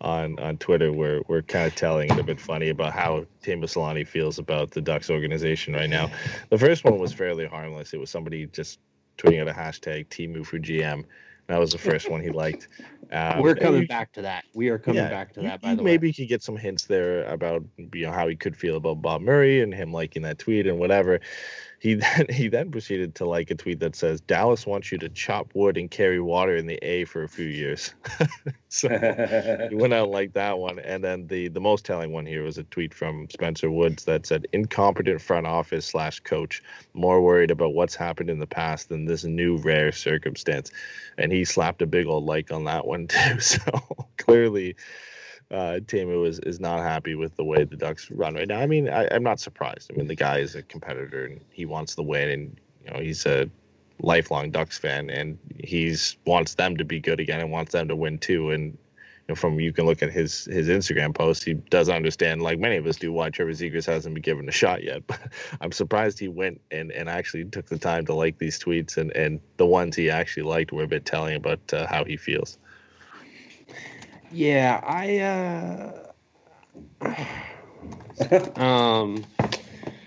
on 0.00 0.38
on 0.38 0.56
Twitter 0.58 0.92
were 0.92 1.22
were 1.28 1.42
kind 1.42 1.66
of 1.66 1.74
telling 1.74 2.10
and 2.10 2.20
a 2.20 2.22
bit 2.22 2.40
funny 2.40 2.68
about 2.68 2.92
how 2.92 3.26
Teemu 3.42 3.64
Selanne 3.64 4.06
feels 4.06 4.38
about 4.38 4.70
the 4.70 4.80
Ducks 4.80 5.10
organization 5.10 5.74
right 5.74 5.90
now. 5.90 6.10
The 6.50 6.58
first 6.58 6.84
one 6.84 6.98
was 6.98 7.12
fairly 7.12 7.46
harmless. 7.46 7.92
It 7.92 8.00
was 8.00 8.10
somebody 8.10 8.46
just 8.46 8.78
tweeting 9.18 9.40
out 9.40 9.48
a 9.48 9.52
hashtag 9.52 10.08
Teemu 10.08 10.46
for 10.46 10.58
GM. 10.58 11.04
That 11.48 11.58
was 11.58 11.72
the 11.72 11.78
first 11.78 12.10
one 12.10 12.20
he 12.20 12.30
liked. 12.30 12.68
Um, 13.10 13.40
We're 13.40 13.54
coming 13.54 13.82
you- 13.82 13.88
back 13.88 14.12
to 14.12 14.22
that. 14.22 14.44
We 14.54 14.68
are 14.68 14.78
coming 14.78 15.02
yeah, 15.02 15.08
back 15.08 15.32
to 15.34 15.40
you- 15.40 15.48
that. 15.48 15.62
By 15.62 15.74
the 15.74 15.82
maybe 15.82 16.08
you 16.08 16.14
could 16.14 16.28
get 16.28 16.42
some 16.42 16.56
hints 16.56 16.84
there 16.84 17.24
about 17.24 17.64
you 17.92 18.02
know 18.06 18.12
how 18.12 18.28
he 18.28 18.36
could 18.36 18.56
feel 18.56 18.76
about 18.76 19.00
Bob 19.00 19.22
Murray 19.22 19.62
and 19.62 19.72
him 19.72 19.92
liking 19.92 20.22
that 20.22 20.38
tweet 20.38 20.66
and 20.66 20.78
whatever. 20.78 21.20
He 21.78 21.94
then 21.94 22.26
he 22.28 22.48
then 22.48 22.70
proceeded 22.70 23.14
to 23.16 23.24
like 23.24 23.50
a 23.50 23.54
tweet 23.54 23.80
that 23.80 23.94
says 23.94 24.20
Dallas 24.20 24.66
wants 24.66 24.90
you 24.90 24.98
to 24.98 25.08
chop 25.08 25.54
wood 25.54 25.76
and 25.76 25.90
carry 25.90 26.20
water 26.20 26.56
in 26.56 26.66
the 26.66 26.78
A 26.82 27.04
for 27.04 27.22
a 27.22 27.28
few 27.28 27.46
years. 27.46 27.94
so 28.68 28.88
he 28.88 29.74
went 29.74 29.94
out 29.94 30.10
like 30.10 30.32
that 30.32 30.58
one, 30.58 30.78
and 30.80 31.02
then 31.02 31.26
the 31.26 31.48
the 31.48 31.60
most 31.60 31.84
telling 31.84 32.12
one 32.12 32.26
here 32.26 32.42
was 32.42 32.58
a 32.58 32.64
tweet 32.64 32.92
from 32.92 33.28
Spencer 33.30 33.70
Woods 33.70 34.04
that 34.04 34.26
said 34.26 34.46
incompetent 34.52 35.20
front 35.20 35.46
office 35.46 35.86
slash 35.86 36.20
coach 36.20 36.62
more 36.94 37.22
worried 37.22 37.50
about 37.50 37.74
what's 37.74 37.94
happened 37.94 38.30
in 38.30 38.38
the 38.38 38.46
past 38.46 38.88
than 38.88 39.04
this 39.04 39.24
new 39.24 39.56
rare 39.58 39.92
circumstance, 39.92 40.70
and 41.16 41.32
he 41.32 41.44
slapped 41.44 41.82
a 41.82 41.86
big 41.86 42.06
old 42.06 42.24
like 42.24 42.50
on 42.50 42.64
that 42.64 42.86
one 42.86 43.06
too. 43.08 43.40
So 43.40 44.06
clearly. 44.16 44.76
Uh, 45.50 45.80
Teemu 45.80 46.26
is, 46.26 46.38
is 46.40 46.60
not 46.60 46.80
happy 46.80 47.14
with 47.14 47.34
the 47.36 47.44
way 47.44 47.64
the 47.64 47.76
Ducks 47.76 48.10
run 48.10 48.34
right 48.34 48.46
now. 48.46 48.60
I 48.60 48.66
mean, 48.66 48.88
I, 48.88 49.08
I'm 49.10 49.22
not 49.22 49.40
surprised. 49.40 49.90
I 49.90 49.96
mean, 49.96 50.06
the 50.06 50.14
guy 50.14 50.38
is 50.38 50.54
a 50.54 50.62
competitor 50.62 51.24
and 51.24 51.40
he 51.50 51.64
wants 51.64 51.94
the 51.94 52.02
win, 52.02 52.28
and 52.28 52.60
you 52.84 52.92
know 52.92 53.00
he's 53.00 53.24
a 53.24 53.48
lifelong 54.00 54.50
Ducks 54.50 54.78
fan, 54.78 55.08
and 55.08 55.38
he's 55.58 56.18
wants 56.26 56.54
them 56.54 56.76
to 56.76 56.84
be 56.84 57.00
good 57.00 57.18
again 57.18 57.40
and 57.40 57.50
wants 57.50 57.72
them 57.72 57.88
to 57.88 57.96
win 57.96 58.18
too. 58.18 58.50
And 58.50 58.64
you 58.72 58.78
know, 59.30 59.34
from 59.36 59.58
you 59.58 59.72
can 59.72 59.86
look 59.86 60.02
at 60.02 60.12
his 60.12 60.44
his 60.44 60.68
Instagram 60.68 61.14
post, 61.14 61.44
he 61.44 61.54
does 61.54 61.88
understand, 61.88 62.42
like 62.42 62.58
many 62.58 62.76
of 62.76 62.86
us 62.86 62.96
do, 62.96 63.10
why 63.10 63.30
Trevor 63.30 63.52
Zegras 63.52 63.86
hasn't 63.86 64.14
been 64.14 64.22
given 64.22 64.50
a 64.50 64.52
shot 64.52 64.84
yet. 64.84 65.02
But 65.06 65.20
I'm 65.62 65.72
surprised 65.72 66.18
he 66.18 66.28
went 66.28 66.60
and, 66.70 66.92
and 66.92 67.08
actually 67.08 67.46
took 67.46 67.66
the 67.66 67.78
time 67.78 68.04
to 68.06 68.12
like 68.12 68.36
these 68.36 68.58
tweets, 68.58 68.98
and 68.98 69.12
and 69.12 69.40
the 69.56 69.66
ones 69.66 69.96
he 69.96 70.10
actually 70.10 70.42
liked 70.42 70.72
were 70.72 70.84
a 70.84 70.88
bit 70.88 71.06
telling 71.06 71.36
about 71.36 71.60
uh, 71.72 71.86
how 71.86 72.04
he 72.04 72.18
feels. 72.18 72.58
Yeah, 74.30 74.80
I 74.84 75.18
uh 75.18 76.04
um 78.60 79.24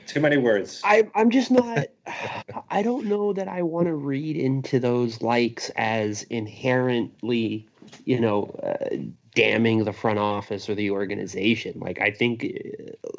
Too 0.07 0.19
many 0.19 0.37
words. 0.37 0.81
I 0.83 1.09
I'm 1.15 1.29
just 1.29 1.51
not 1.51 1.87
I 2.69 2.83
don't 2.83 3.05
know 3.05 3.33
that 3.33 3.47
I 3.47 3.61
want 3.63 3.87
to 3.87 3.95
read 3.95 4.35
into 4.37 4.79
those 4.79 5.21
likes 5.21 5.69
as 5.75 6.23
inherently, 6.23 7.67
you 8.05 8.19
know, 8.19 8.53
uh, 8.63 8.95
damning 9.33 9.83
the 9.85 9.93
front 9.93 10.19
office 10.19 10.69
or 10.69 10.75
the 10.75 10.91
organization. 10.91 11.79
Like 11.79 11.99
I 12.01 12.11
think 12.11 12.45
uh, 12.45 13.09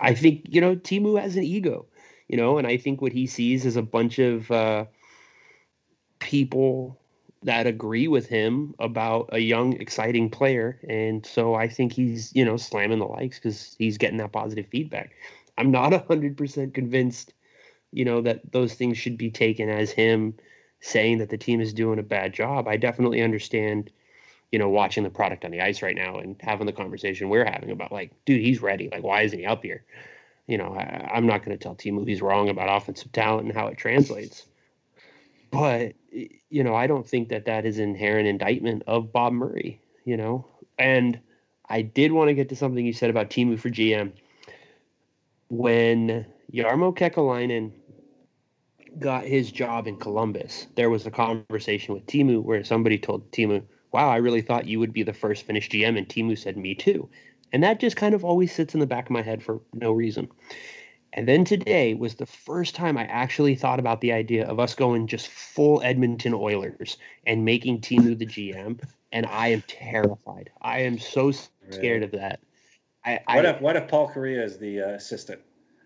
I 0.00 0.14
think, 0.14 0.46
you 0.48 0.60
know, 0.60 0.76
Teemu 0.76 1.20
has 1.20 1.36
an 1.36 1.42
ego, 1.42 1.86
you 2.28 2.36
know, 2.36 2.58
and 2.58 2.66
I 2.66 2.76
think 2.76 3.00
what 3.00 3.12
he 3.12 3.26
sees 3.26 3.66
is 3.66 3.76
a 3.76 3.82
bunch 3.82 4.18
of 4.18 4.50
uh 4.50 4.84
people 6.20 6.98
that 7.42 7.66
agree 7.66 8.08
with 8.08 8.26
him 8.26 8.74
about 8.78 9.28
a 9.32 9.38
young, 9.38 9.74
exciting 9.74 10.30
player. 10.30 10.80
And 10.88 11.24
so 11.24 11.54
I 11.54 11.68
think 11.68 11.92
he's, 11.92 12.34
you 12.34 12.44
know, 12.44 12.56
slamming 12.56 12.98
the 12.98 13.06
likes 13.06 13.38
because 13.38 13.76
he's 13.78 13.98
getting 13.98 14.18
that 14.18 14.32
positive 14.32 14.66
feedback. 14.66 15.12
I'm 15.56 15.70
not 15.70 15.92
100% 16.08 16.74
convinced, 16.74 17.34
you 17.92 18.04
know, 18.04 18.20
that 18.22 18.52
those 18.52 18.74
things 18.74 18.98
should 18.98 19.16
be 19.16 19.30
taken 19.30 19.68
as 19.68 19.90
him 19.90 20.34
saying 20.80 21.18
that 21.18 21.30
the 21.30 21.38
team 21.38 21.60
is 21.60 21.72
doing 21.72 21.98
a 21.98 22.04
bad 22.04 22.32
job. 22.32 22.68
I 22.68 22.76
definitely 22.76 23.22
understand, 23.22 23.90
you 24.52 24.58
know, 24.58 24.68
watching 24.68 25.04
the 25.04 25.10
product 25.10 25.44
on 25.44 25.50
the 25.50 25.60
ice 25.60 25.82
right 25.82 25.96
now 25.96 26.18
and 26.18 26.36
having 26.40 26.66
the 26.66 26.72
conversation 26.72 27.28
we're 27.28 27.44
having 27.44 27.70
about, 27.70 27.92
like, 27.92 28.12
dude, 28.24 28.40
he's 28.40 28.62
ready. 28.62 28.88
Like, 28.90 29.02
why 29.02 29.22
isn't 29.22 29.38
he 29.38 29.46
up 29.46 29.62
here? 29.62 29.84
You 30.46 30.58
know, 30.58 30.74
I, 30.74 31.10
I'm 31.14 31.26
not 31.26 31.44
going 31.44 31.56
to 31.56 31.62
tell 31.62 31.74
Teemu 31.74 32.06
he's 32.06 32.22
wrong 32.22 32.48
about 32.48 32.74
offensive 32.74 33.12
talent 33.12 33.46
and 33.46 33.56
how 33.56 33.66
it 33.66 33.78
translates 33.78 34.46
but 35.50 35.94
you 36.10 36.64
know, 36.64 36.74
I 36.74 36.86
don't 36.86 37.06
think 37.06 37.28
that 37.28 37.44
that 37.46 37.64
is 37.64 37.78
inherent 37.78 38.26
indictment 38.26 38.82
of 38.86 39.12
Bob 39.12 39.32
Murray. 39.32 39.80
You 40.04 40.16
know, 40.16 40.46
and 40.78 41.18
I 41.68 41.82
did 41.82 42.12
want 42.12 42.28
to 42.28 42.34
get 42.34 42.48
to 42.48 42.56
something 42.56 42.84
you 42.84 42.92
said 42.92 43.10
about 43.10 43.30
Teemu 43.30 43.58
for 43.58 43.68
GM. 43.68 44.12
When 45.48 46.26
Jarmo 46.52 46.96
Kekäläinen 46.96 47.72
got 48.98 49.24
his 49.24 49.52
job 49.52 49.86
in 49.86 49.96
Columbus, 49.96 50.66
there 50.74 50.90
was 50.90 51.06
a 51.06 51.10
conversation 51.10 51.94
with 51.94 52.06
Teemu 52.06 52.42
where 52.42 52.64
somebody 52.64 52.98
told 52.98 53.30
Teemu, 53.30 53.62
"Wow, 53.92 54.08
I 54.08 54.16
really 54.16 54.42
thought 54.42 54.66
you 54.66 54.78
would 54.80 54.92
be 54.92 55.02
the 55.02 55.12
first 55.12 55.44
Finnish 55.44 55.68
GM," 55.68 55.96
and 55.96 56.08
Teemu 56.08 56.36
said, 56.38 56.56
"Me 56.56 56.74
too." 56.74 57.08
And 57.52 57.62
that 57.62 57.80
just 57.80 57.96
kind 57.96 58.14
of 58.14 58.24
always 58.24 58.54
sits 58.54 58.74
in 58.74 58.80
the 58.80 58.86
back 58.86 59.06
of 59.06 59.10
my 59.10 59.22
head 59.22 59.42
for 59.42 59.60
no 59.72 59.92
reason. 59.92 60.28
And 61.12 61.26
then 61.26 61.44
today 61.44 61.94
was 61.94 62.16
the 62.16 62.26
first 62.26 62.74
time 62.74 62.98
I 62.98 63.04
actually 63.04 63.54
thought 63.54 63.80
about 63.80 64.00
the 64.00 64.12
idea 64.12 64.46
of 64.46 64.60
us 64.60 64.74
going 64.74 65.06
just 65.06 65.28
full 65.28 65.82
Edmonton 65.82 66.34
Oilers 66.34 66.98
and 67.26 67.44
making 67.44 67.80
Teemu 67.80 68.18
the 68.18 68.26
GM. 68.26 68.80
And 69.10 69.26
I 69.26 69.48
am 69.48 69.62
terrified. 69.66 70.50
I 70.60 70.80
am 70.80 70.98
so 70.98 71.32
scared 71.70 72.02
of 72.02 72.10
that. 72.12 72.40
I, 73.04 73.20
What 73.26 73.46
I, 73.46 73.50
if 73.50 73.60
what 73.60 73.76
if 73.76 73.88
Paul 73.88 74.10
Kariya 74.10 74.44
is 74.44 74.58
the 74.58 74.82
uh, 74.82 74.88
assistant? 74.90 75.40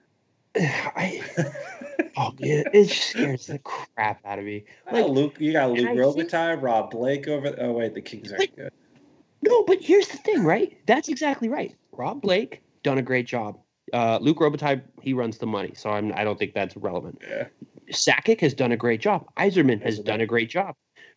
I, 0.56 1.22
oh, 2.16 2.34
it, 2.40 2.66
it 2.72 2.90
scares 2.90 3.46
the 3.46 3.60
crap 3.60 4.20
out 4.24 4.40
of 4.40 4.44
me. 4.44 4.64
Like, 4.90 5.06
Luke, 5.06 5.36
you 5.38 5.52
got 5.52 5.70
Luc 5.70 5.86
Robitaille, 5.88 6.60
Rob 6.60 6.90
Blake 6.90 7.28
over. 7.28 7.54
Oh 7.58 7.72
wait, 7.72 7.94
the 7.94 8.02
Kings 8.02 8.32
aren't 8.32 8.40
Like- 8.40 8.56
good. 8.56 8.72
No, 9.44 9.64
but 9.64 9.80
here's 9.80 10.06
the 10.06 10.18
thing, 10.18 10.44
right? 10.44 10.76
That's 10.86 11.08
exactly 11.08 11.48
right. 11.48 11.74
Rob 11.90 12.22
Blake 12.22 12.62
done 12.84 12.98
a 12.98 13.02
great 13.02 13.26
job. 13.26 13.58
Uh, 13.93 14.18
Luc 14.20 14.38
Robitaille, 14.38 14.82
he 15.03 15.12
runs 15.12 15.38
the 15.38 15.47
money, 15.47 15.72
so 15.74 15.90
I'm, 15.90 16.12
I 16.14 16.24
don't 16.24 16.38
think 16.38 16.55
that's 16.55 16.76
relevant. 16.76 17.20
Yeah. 17.28 17.47
Sakic 17.93 18.40
has 18.40 18.55
done 18.55 18.72
a 18.72 18.76
great 18.76 19.01
job. 19.01 19.26
Yzerman 19.36 19.82
has 19.82 19.99
done 19.99 20.20
a 20.20 20.26
great 20.26 20.49
job, 20.49 20.74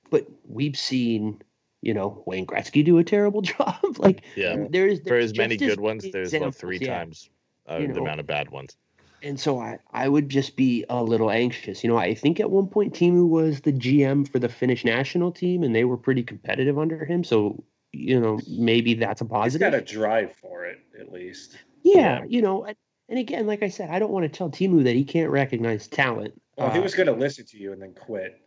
but 0.09 0.27
we've 0.47 0.77
seen, 0.77 1.41
you 1.81 1.93
know, 1.93 2.21
Wayne 2.25 2.45
Gretzky 2.45 2.83
do 2.83 2.97
a 2.97 3.03
terrible 3.03 3.41
job. 3.53 3.77
like 3.97 4.23
Yeah. 4.35 4.65
there 4.69 4.87
is 4.87 4.99
For 4.99 5.05
there's 5.05 5.31
as 5.31 5.37
many 5.37 5.55
good 5.57 5.79
ones, 5.79 6.03
there's 6.03 6.33
about 6.33 6.47
examples, 6.47 6.57
three 6.57 6.79
yeah. 6.79 6.97
times 6.97 7.29
uh, 7.69 7.77
You 7.77 7.93
the 7.93 8.01
amount 8.01 8.19
of 8.19 8.27
bad 8.27 8.49
ones. 8.51 8.75
And 9.23 9.39
so 9.39 9.59
I, 9.59 9.79
I 9.91 10.07
would 10.09 10.29
just 10.29 10.55
be 10.55 10.85
a 10.89 11.01
little 11.01 11.31
anxious. 11.31 11.83
You 11.83 11.89
know, 11.89 11.97
I 11.97 12.13
think 12.13 12.39
at 12.39 12.51
one 12.51 12.67
point 12.67 12.93
Teemu 12.93 13.27
was 13.27 13.61
the 13.61 13.71
GM 13.71 14.29
for 14.29 14.37
the 14.37 14.49
Finnish 14.49 14.85
national 14.85 15.31
team, 15.31 15.63
and 15.63 15.73
they 15.73 15.83
were 15.85 15.97
pretty 15.97 16.21
competitive 16.23 16.77
under 16.77 17.05
him. 17.05 17.23
So 17.23 17.63
you 17.91 18.19
know, 18.19 18.39
maybe 18.49 18.93
that's 18.93 19.21
a 19.21 19.23
He's 19.23 19.31
positive. 19.31 19.71
got 19.71 19.73
a 19.73 19.81
drive 19.81 20.35
for 20.35 20.65
it, 20.65 20.79
at 20.99 21.11
least. 21.11 21.57
Yeah, 21.85 22.19
Yeah. 22.19 22.23
you 22.27 22.41
know, 22.41 22.65
and- 22.65 22.75
and 23.07 23.19
again, 23.19 23.45
like 23.45 23.61
I 23.61 23.69
said, 23.69 23.91
I 23.91 23.99
don't 23.99 24.11
want 24.11 24.23
to 24.23 24.35
tell 24.35 24.49
Teemu 24.49 24.83
that 24.85 24.95
he 24.95 25.05
can't 25.05 25.29
recognize 25.29 25.87
talent. 25.87 26.33
Oh, 26.57 26.69
he 26.69 26.79
Uh, 26.79 26.81
was 26.81 26.95
going 26.95 27.05
to 27.05 27.13
listen 27.13 27.45
to 27.45 27.57
you 27.57 27.71
and 27.71 27.79
then 27.81 27.93
quit. 27.93 28.41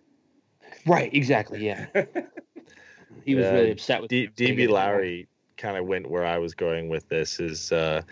right, 0.86 1.12
exactly. 1.14 1.64
Yeah, 1.64 1.86
he 3.24 3.34
was 3.36 3.45
Yeah, 3.47 3.53
really 3.53 3.70
upset 3.70 4.03
with 4.03 4.11
D- 4.11 4.28
DB 4.36 4.64
it. 4.64 4.70
Lowry 4.70 5.28
kind 5.57 5.76
of 5.76 5.86
went 5.86 6.11
where 6.11 6.24
I 6.24 6.39
was 6.39 6.55
going 6.55 6.89
with 6.89 7.09
this 7.09 7.39
is 7.39 7.70
uh, 7.70 8.03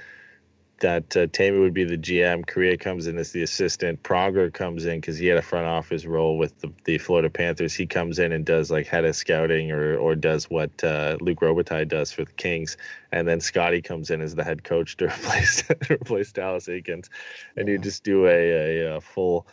that 0.80 1.16
uh, 1.16 1.26
would 1.58 1.72
be 1.72 1.84
the 1.84 1.96
GM. 1.96 2.44
Kariya 2.44 2.78
comes 2.78 3.06
in 3.06 3.16
as 3.16 3.32
the 3.32 3.42
assistant. 3.42 4.02
Pronger 4.02 4.52
comes 4.52 4.84
in 4.84 5.00
because 5.00 5.16
he 5.16 5.26
had 5.26 5.38
a 5.38 5.42
front 5.42 5.66
office 5.66 6.04
role 6.04 6.36
with 6.36 6.58
the, 6.60 6.70
the 6.84 6.98
Florida 6.98 7.30
Panthers. 7.30 7.74
He 7.74 7.86
comes 7.86 8.18
in 8.18 8.32
and 8.32 8.44
does 8.44 8.70
like 8.70 8.86
head 8.86 9.04
of 9.04 9.16
scouting 9.16 9.72
or 9.72 9.96
or 9.96 10.14
does 10.14 10.50
what 10.50 10.84
uh, 10.84 11.16
Luc 11.20 11.40
Robitaille 11.40 11.88
does 11.88 12.12
for 12.12 12.24
the 12.24 12.32
Kings. 12.32 12.76
And 13.10 13.26
then 13.26 13.40
Scotty 13.40 13.80
comes 13.80 14.10
in 14.10 14.20
as 14.20 14.34
the 14.34 14.44
head 14.44 14.64
coach 14.64 14.96
to 14.98 15.06
replace 15.06 15.62
to 15.62 15.76
replace 15.90 16.32
Dallas 16.32 16.66
Eakins. 16.66 17.08
And 17.56 17.68
you 17.68 17.78
just 17.78 18.04
do 18.04 18.26
a, 18.26 18.30
a, 18.30 18.96
uh 18.96 19.00
full 19.00 19.46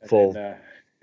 And 0.00 0.08
full 0.08 0.32
then, 0.32 0.54
uh, 0.54 0.58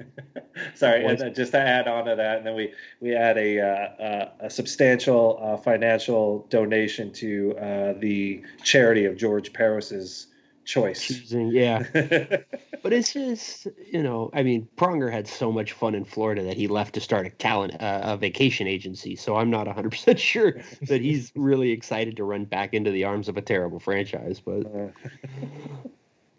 sorry, 0.76 1.06
and 1.06 1.36
just 1.36 1.52
to 1.52 1.60
add 1.60 1.88
on 1.88 2.06
to 2.06 2.16
that, 2.16 2.38
and 2.38 2.46
then 2.46 2.56
we 2.56 2.74
we 3.00 3.16
add 3.16 3.38
a 3.38 3.60
uh, 3.60 3.66
uh, 3.66 4.30
a 4.42 4.50
substantial 4.50 5.40
uh, 5.42 5.58
financial 5.58 6.46
donation 6.50 7.12
to 7.14 7.58
uh, 7.58 7.94
the 8.00 8.42
charity 8.64 9.06
of 9.06 9.18
George 9.18 9.54
Parros's 9.54 10.28
choice. 10.66 11.08
Choosing, 11.08 11.48
yeah. 11.48 11.84
But 12.84 12.94
it's 12.94 13.12
just, 13.12 13.68
you 13.92 14.04
know, 14.04 14.30
I 14.34 14.44
mean, 14.44 14.68
Pronger 14.78 15.12
had 15.12 15.28
so 15.28 15.52
much 15.52 15.74
fun 15.74 15.96
in 15.96 16.06
Florida 16.06 16.44
that 16.44 16.56
he 16.56 16.68
left 16.68 16.94
to 16.94 17.02
start 17.02 17.26
a 17.26 17.32
talent, 17.32 17.74
uh, 17.82 18.02
a 18.04 18.18
vacation 18.18 18.68
agency. 18.68 19.16
So 19.16 19.36
I'm 19.36 19.50
not 19.50 19.68
100% 19.68 20.18
sure 20.18 20.54
that 20.84 21.02
he's 21.02 21.34
really 21.36 21.72
excited 21.72 22.16
to 22.18 22.24
run 22.24 22.46
back 22.46 22.74
into 22.74 22.92
the 22.92 23.04
arms 23.04 23.28
of 23.28 23.36
a 23.36 23.42
terrible 23.42 23.80
franchise. 23.80 24.40
But 24.40 24.94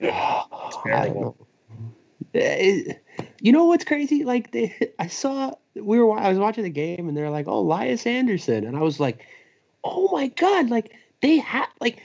terrible. 0.84 1.47
It- 2.34 3.02
you 3.40 3.52
know 3.52 3.66
what's 3.66 3.84
crazy? 3.84 4.24
Like 4.24 4.50
they, 4.50 4.74
I 4.98 5.06
saw 5.06 5.54
we 5.74 5.98
were 6.00 6.18
I 6.18 6.28
was 6.28 6.38
watching 6.38 6.64
the 6.64 6.70
game 6.70 7.08
and 7.08 7.16
they're 7.16 7.30
like, 7.30 7.46
"Oh, 7.48 7.60
Elias 7.60 8.06
Anderson," 8.06 8.64
and 8.66 8.76
I 8.76 8.82
was 8.82 8.98
like, 8.98 9.24
"Oh 9.84 10.08
my 10.12 10.28
god!" 10.28 10.70
Like 10.70 10.92
they 11.22 11.38
have 11.38 11.68
like 11.80 12.00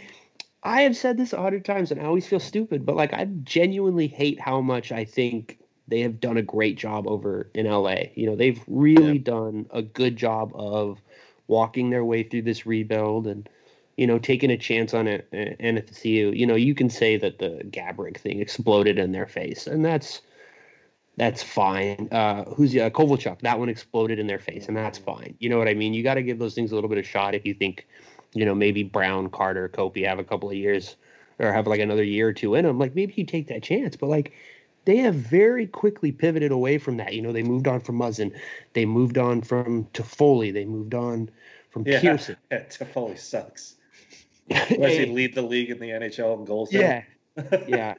I 0.64 0.82
have 0.84 0.96
said 0.96 1.18
this 1.18 1.34
a 1.34 1.42
hundred 1.42 1.66
times 1.66 1.92
and 1.92 2.00
I 2.00 2.06
always 2.06 2.28
feel 2.28 2.40
stupid, 2.40 2.86
but 2.86 2.96
like 2.96 3.14
I 3.14 3.26
genuinely 3.44 4.08
hate 4.08 4.40
how 4.40 4.62
much 4.62 4.92
I 4.92 5.06
think 5.06 5.60
they 5.88 6.02
have 6.02 6.20
done 6.20 6.38
a 6.38 6.42
great 6.42 6.78
job 6.78 7.08
over 7.08 7.50
in 7.54 7.66
LA. 7.66 7.96
You 8.16 8.28
know, 8.28 8.36
they've 8.36 8.62
really 8.68 9.20
done 9.20 9.66
a 9.72 9.82
good 9.82 10.16
job 10.16 10.52
of 10.56 11.02
walking 11.48 11.90
their 11.90 12.06
way 12.06 12.24
through 12.24 12.44
this 12.44 12.66
rebuild 12.66 13.28
and 13.28 13.50
you 13.98 14.08
know 14.08 14.20
taking 14.20 14.52
a 14.52 14.58
chance 14.58 14.94
on 14.94 15.08
it 15.08 15.28
and 15.32 15.78
at 15.78 15.88
the 15.88 15.94
CU. 15.94 16.32
You 16.36 16.46
know, 16.48 16.56
you 16.56 16.76
can 16.76 16.90
say 16.90 17.18
that 17.18 17.40
the 17.40 17.62
Gaborik 17.70 18.18
thing 18.18 18.40
exploded 18.40 18.98
in 19.00 19.12
their 19.12 19.28
face, 19.28 19.68
and 19.68 19.84
that's 19.86 20.22
That's 21.18 21.44
fine. 21.44 22.10
Uh, 22.12 22.44
who's 22.46 22.76
uh, 22.76 22.90
Kovalchuk? 22.90 23.42
That 23.42 23.60
one 23.60 23.70
exploded 23.70 24.18
in 24.18 24.26
their 24.28 24.40
face, 24.40 24.68
and 24.68 24.76
that's 24.76 24.98
fine. 24.98 25.36
You 25.40 25.50
know 25.50 25.60
what 25.60 25.68
I 25.68 25.76
mean? 25.76 25.94
You 25.94 26.02
got 26.04 26.16
to 26.16 26.24
give 26.24 26.40
those 26.40 26.56
things 26.56 26.72
a 26.72 26.76
little 26.76 26.90
bit 26.90 26.98
of 26.98 27.06
shot 27.06 27.36
if 27.36 27.46
you 27.46 27.54
think, 27.54 27.86
you 28.34 28.46
know, 28.46 28.56
maybe 28.56 28.84
Brown, 28.84 29.30
Carter, 29.30 29.70
Kopi 29.70 30.08
have 30.08 30.18
a 30.18 30.24
couple 30.24 30.50
of 30.50 30.56
years 30.56 30.96
or 31.38 31.52
have 31.54 31.68
like 31.68 31.80
another 31.80 32.04
year 32.04 32.30
or 32.30 32.34
two 32.34 32.56
in 32.56 32.66
them. 32.66 32.80
Like 32.80 32.96
maybe 32.96 33.14
you 33.16 33.26
take 33.26 33.48
that 33.50 33.62
chance, 33.62 33.96
but 33.96 34.08
like 34.10 34.34
they 34.86 34.98
have 34.98 35.14
very 35.16 35.68
quickly 35.68 36.12
pivoted 36.12 36.52
away 36.52 36.80
from 36.80 36.98
that. 36.98 37.14
You 37.14 37.22
know, 37.22 37.32
they 37.32 37.44
moved 37.44 37.68
on 37.68 37.80
from 37.80 37.98
Muzzin, 38.00 38.36
they 38.74 38.86
moved 38.86 39.18
on 39.20 39.42
from 39.44 39.86
Toffoli, 39.94 40.52
they 40.52 40.66
moved 40.66 40.96
on 40.96 41.30
from 41.70 41.84
Yeah, 41.86 42.00
Pearson. 42.00 42.38
Toffoli 42.52 43.20
sucks. 43.20 43.76
Unless 44.50 44.98
he 44.98 45.06
lead 45.08 45.36
the 45.36 45.42
league 45.42 45.70
in 45.70 45.80
the 45.80 45.90
NHL 45.90 46.38
in 46.40 46.46
goals. 46.46 46.72
yeah, 46.72 47.04
yeah, 47.68 47.96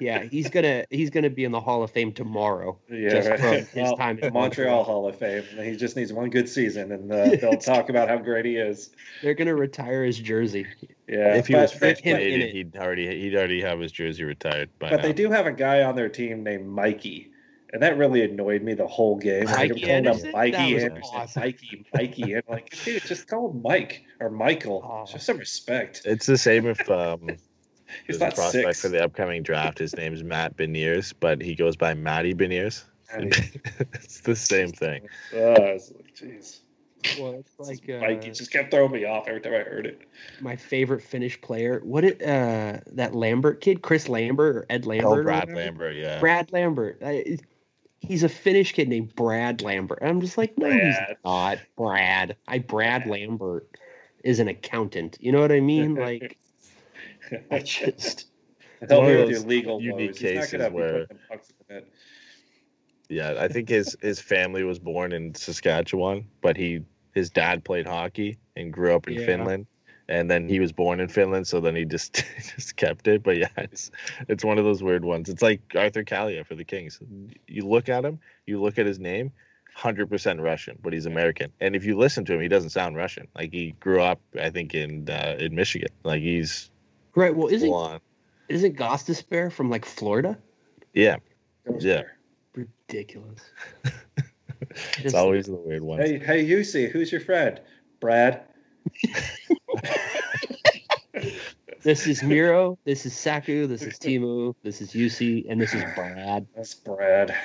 yeah. 0.00 0.22
He's 0.24 0.48
gonna 0.48 0.84
he's 0.90 1.10
gonna 1.10 1.30
be 1.30 1.44
in 1.44 1.52
the 1.52 1.60
Hall 1.60 1.82
of 1.82 1.90
Fame 1.90 2.12
tomorrow. 2.12 2.78
Yeah, 2.90 3.10
just 3.10 3.28
right. 3.28 3.40
from 3.40 3.52
his 3.52 3.68
Well, 3.74 3.96
time 3.96 4.18
in 4.18 4.32
Montreal 4.32 4.84
Hall 4.84 5.08
of 5.08 5.16
Fame. 5.16 5.44
He 5.56 5.76
just 5.76 5.96
needs 5.96 6.12
one 6.12 6.30
good 6.30 6.48
season, 6.48 6.92
and 6.92 7.12
uh, 7.12 7.24
they'll 7.40 7.58
talk 7.58 7.88
about 7.90 8.08
how 8.08 8.16
great 8.16 8.44
he 8.44 8.56
is. 8.56 8.90
They're 9.22 9.34
gonna 9.34 9.54
retire 9.54 10.04
his 10.04 10.18
jersey. 10.18 10.66
Yeah, 11.06 11.36
if 11.36 11.46
he 11.46 11.52
but, 11.54 11.62
was 11.62 11.72
French 11.72 12.00
him 12.00 12.16
in 12.16 12.22
Canadian, 12.22 12.48
it. 12.48 12.52
he'd 12.52 12.76
already 12.76 13.20
he'd 13.20 13.34
already 13.36 13.60
have 13.60 13.78
his 13.80 13.92
jersey 13.92 14.24
retired 14.24 14.70
by 14.78 14.90
but 14.90 14.96
now. 14.96 15.02
they 15.02 15.12
do 15.12 15.30
have 15.30 15.46
a 15.46 15.52
guy 15.52 15.82
on 15.82 15.94
their 15.96 16.08
team 16.08 16.42
named 16.42 16.66
Mikey, 16.66 17.30
and 17.74 17.82
that 17.82 17.98
really 17.98 18.22
annoyed 18.22 18.62
me 18.62 18.72
the 18.72 18.86
whole 18.86 19.16
game. 19.16 19.46
Mikey 19.46 19.52
I'm 19.52 19.68
calling 19.68 19.80
him 19.80 20.06
Anderson? 20.06 20.32
Mikey 20.32 20.50
That 20.52 20.74
was 20.74 20.84
Anderson, 20.84 21.10
awesome. 21.12 21.42
Mikey, 21.42 21.86
Mikey, 21.92 22.32
and 22.34 22.42
like, 22.48 22.84
dude, 22.84 23.02
just 23.02 23.26
call 23.26 23.50
him 23.50 23.62
Mike 23.62 24.04
or 24.20 24.30
Michael. 24.30 24.80
Oh. 24.88 25.10
Just 25.10 25.26
some 25.26 25.38
respect. 25.38 26.02
It's 26.04 26.26
the 26.26 26.38
same 26.38 26.68
if 26.68 26.88
um, 26.88 27.30
He's 28.06 28.20
not 28.20 28.36
prospect 28.36 28.68
six. 28.68 28.80
for 28.80 28.88
the 28.88 29.02
upcoming 29.02 29.42
draft. 29.42 29.80
His 29.80 29.96
name's 29.96 30.22
Matt 30.22 30.56
Beniers, 30.56 31.12
but 31.18 31.42
he 31.42 31.56
goes 31.56 31.74
by 31.74 31.94
Matty 31.94 32.32
Beniers. 32.32 32.84
It's 33.16 34.20
the 34.20 34.34
same 34.36 34.70
thing. 34.70 35.08
Oh, 35.34 35.54
it's 35.54 35.92
like, 35.92 36.14
jeez. 36.14 36.60
Well, 37.20 37.32
it's 37.34 37.68
like 37.68 37.90
uh, 37.90 38.00
Mikey 38.00 38.30
just 38.30 38.50
kept 38.52 38.70
throwing 38.70 38.92
me 38.92 39.04
off 39.04 39.26
every 39.26 39.40
time 39.40 39.52
I 39.52 39.58
heard 39.58 39.86
it. 39.86 40.02
my 40.40 40.56
favorite 40.56 41.02
Finnish 41.02 41.40
player. 41.40 41.80
What 41.84 42.04
it 42.04 42.22
uh 42.22 42.78
that 42.92 43.14
Lambert 43.14 43.60
kid, 43.60 43.82
Chris 43.82 44.08
Lambert 44.08 44.56
or 44.56 44.66
Ed 44.70 44.86
Lambert? 44.86 45.18
Oh, 45.18 45.22
Brad? 45.22 45.52
Lambert, 45.52 45.96
yeah. 45.96 46.18
Brad 46.18 46.52
Lambert. 46.52 47.02
I, 47.04 47.36
he's 48.06 48.22
a 48.22 48.28
Finnish 48.28 48.72
kid 48.72 48.88
named 48.88 49.14
Brad 49.14 49.62
Lambert. 49.62 49.98
I'm 50.02 50.20
just 50.20 50.36
like, 50.38 50.56
no, 50.58 50.70
he's 50.70 50.96
not. 51.24 51.58
Brad. 51.76 52.36
I 52.48 52.58
Brad 52.58 53.06
Lambert 53.06 53.68
is 54.22 54.40
an 54.40 54.48
accountant. 54.48 55.16
You 55.20 55.32
know 55.32 55.40
what 55.40 55.52
I 55.52 55.60
mean? 55.60 55.94
Like, 56.04 56.38
I 57.50 57.58
just 57.60 58.26
Help 58.86 59.04
one 59.04 59.06
me 59.06 59.12
of 59.14 59.20
with 59.20 59.30
your 59.30 59.38
those 59.38 59.46
legal 59.46 59.80
unique 59.80 60.10
woes. 60.10 60.18
Cases 60.18 60.70
where- 60.72 61.06
putting 61.06 61.18
pucks 61.28 61.48
in 61.50 61.56
the 61.68 61.74
net. 61.74 61.88
Yeah, 63.08 63.34
I 63.38 63.48
think 63.48 63.68
his 63.68 63.96
his 64.02 64.20
family 64.20 64.62
was 64.64 64.78
born 64.78 65.12
in 65.12 65.34
Saskatchewan, 65.34 66.26
but 66.42 66.56
he 66.56 66.80
his 67.14 67.30
dad 67.30 67.64
played 67.64 67.86
hockey 67.86 68.38
and 68.56 68.72
grew 68.72 68.94
up 68.94 69.08
in 69.08 69.14
Yeah. 69.14 69.26
Finland, 69.26 69.66
and 70.08 70.30
then 70.30 70.48
he 70.48 70.60
was 70.60 70.72
born 70.72 71.00
in 71.00 71.08
Finland, 71.08 71.46
so 71.46 71.60
then 71.60 71.74
he 71.76 71.84
just 71.84 72.24
just 72.56 72.76
kept 72.76 73.06
it. 73.08 73.22
But 73.22 73.36
yeah, 73.38 73.48
it's 73.58 73.90
it's 74.28 74.44
one 74.44 74.58
of 74.58 74.64
those 74.64 74.82
weird 74.82 75.04
ones. 75.04 75.28
It's 75.28 75.42
like 75.42 75.60
Arthur 75.76 76.04
Kaliyev 76.04 76.46
for 76.46 76.54
the 76.54 76.64
Kings. 76.64 77.00
You 77.46 77.66
look 77.66 77.88
at 77.88 78.04
him, 78.04 78.18
you 78.46 78.60
look 78.60 78.78
at 78.78 78.86
his 78.86 78.98
name, 78.98 79.32
hundred 79.74 80.08
percent 80.10 80.40
Russian, 80.40 80.78
but 80.82 80.92
he's 80.92 81.06
American. 81.06 81.52
And 81.60 81.74
if 81.74 81.84
you 81.84 81.96
listen 81.96 82.24
to 82.26 82.34
him, 82.34 82.40
he 82.40 82.48
doesn't 82.48 82.70
sound 82.70 82.96
Russian. 82.96 83.28
Like 83.34 83.52
he 83.52 83.72
grew 83.80 84.00
up, 84.02 84.20
I 84.40 84.50
think, 84.50 84.74
in 84.74 85.08
uh, 85.08 85.36
in 85.38 85.54
Michigan. 85.54 85.88
Like 86.04 86.22
he's 86.22 86.70
right. 87.14 87.34
Well, 87.34 87.48
isn't 87.48 87.68
full 87.68 87.76
on. 87.78 88.00
isn't 88.48 88.76
Gostisbehere 88.76 89.50
from 89.52 89.70
like 89.70 89.84
Florida? 89.84 90.38
Yeah, 90.92 91.16
Goes 91.66 91.84
Yeah. 91.84 91.94
there. 91.94 92.18
Ridiculous. 92.54 93.40
it's 94.98 95.14
always 95.14 95.46
the 95.46 95.54
weird 95.54 95.82
ones. 95.82 96.08
Hey, 96.08 96.18
hey, 96.18 96.46
Yusi, 96.46 96.88
who's 96.90 97.10
your 97.10 97.20
friend? 97.20 97.60
Brad. 98.00 98.42
This 101.84 102.06
is 102.06 102.22
Miro. 102.22 102.78
This 102.84 103.04
is 103.04 103.14
Saku. 103.14 103.66
This 103.66 103.82
is 103.82 103.98
Teemu. 103.98 104.54
This 104.62 104.80
is 104.80 104.92
Yusi, 104.92 105.44
and 105.50 105.60
this 105.60 105.74
is 105.74 105.82
Brad. 105.94 106.46
That's 106.56 106.72
Brad. 106.74 107.36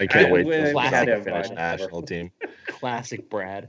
I 0.00 0.06
can't 0.06 0.28
I- 0.28 0.32
wait 0.32 0.46
we- 0.46 0.52
till 0.52 0.64
we 0.68 0.72
the 0.72 0.80
had 0.80 1.08
him 1.08 1.22
Finnish 1.22 1.48
by- 1.48 1.54
national 1.54 2.00
team. 2.02 2.30
Classic 2.68 3.28
Brad. 3.28 3.68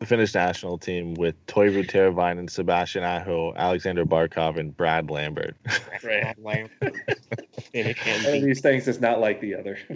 The 0.00 0.06
Finnish 0.06 0.34
national 0.34 0.78
team 0.78 1.12
with 1.12 1.34
Teuvo 1.46 1.86
Teravainen, 1.86 2.48
Sebastian 2.48 3.04
Aho, 3.04 3.52
Alexander 3.54 4.06
Barkov, 4.06 4.58
and 4.58 4.74
Brad 4.74 5.10
Lambert. 5.10 5.56
Right. 5.66 6.00
Brad 6.02 6.36
Lambert. 6.42 6.70
One 7.74 8.34
of 8.34 8.42
these 8.42 8.62
things 8.62 8.88
is 8.88 8.98
not 8.98 9.20
like 9.20 9.42
the 9.42 9.54
other. 9.54 9.78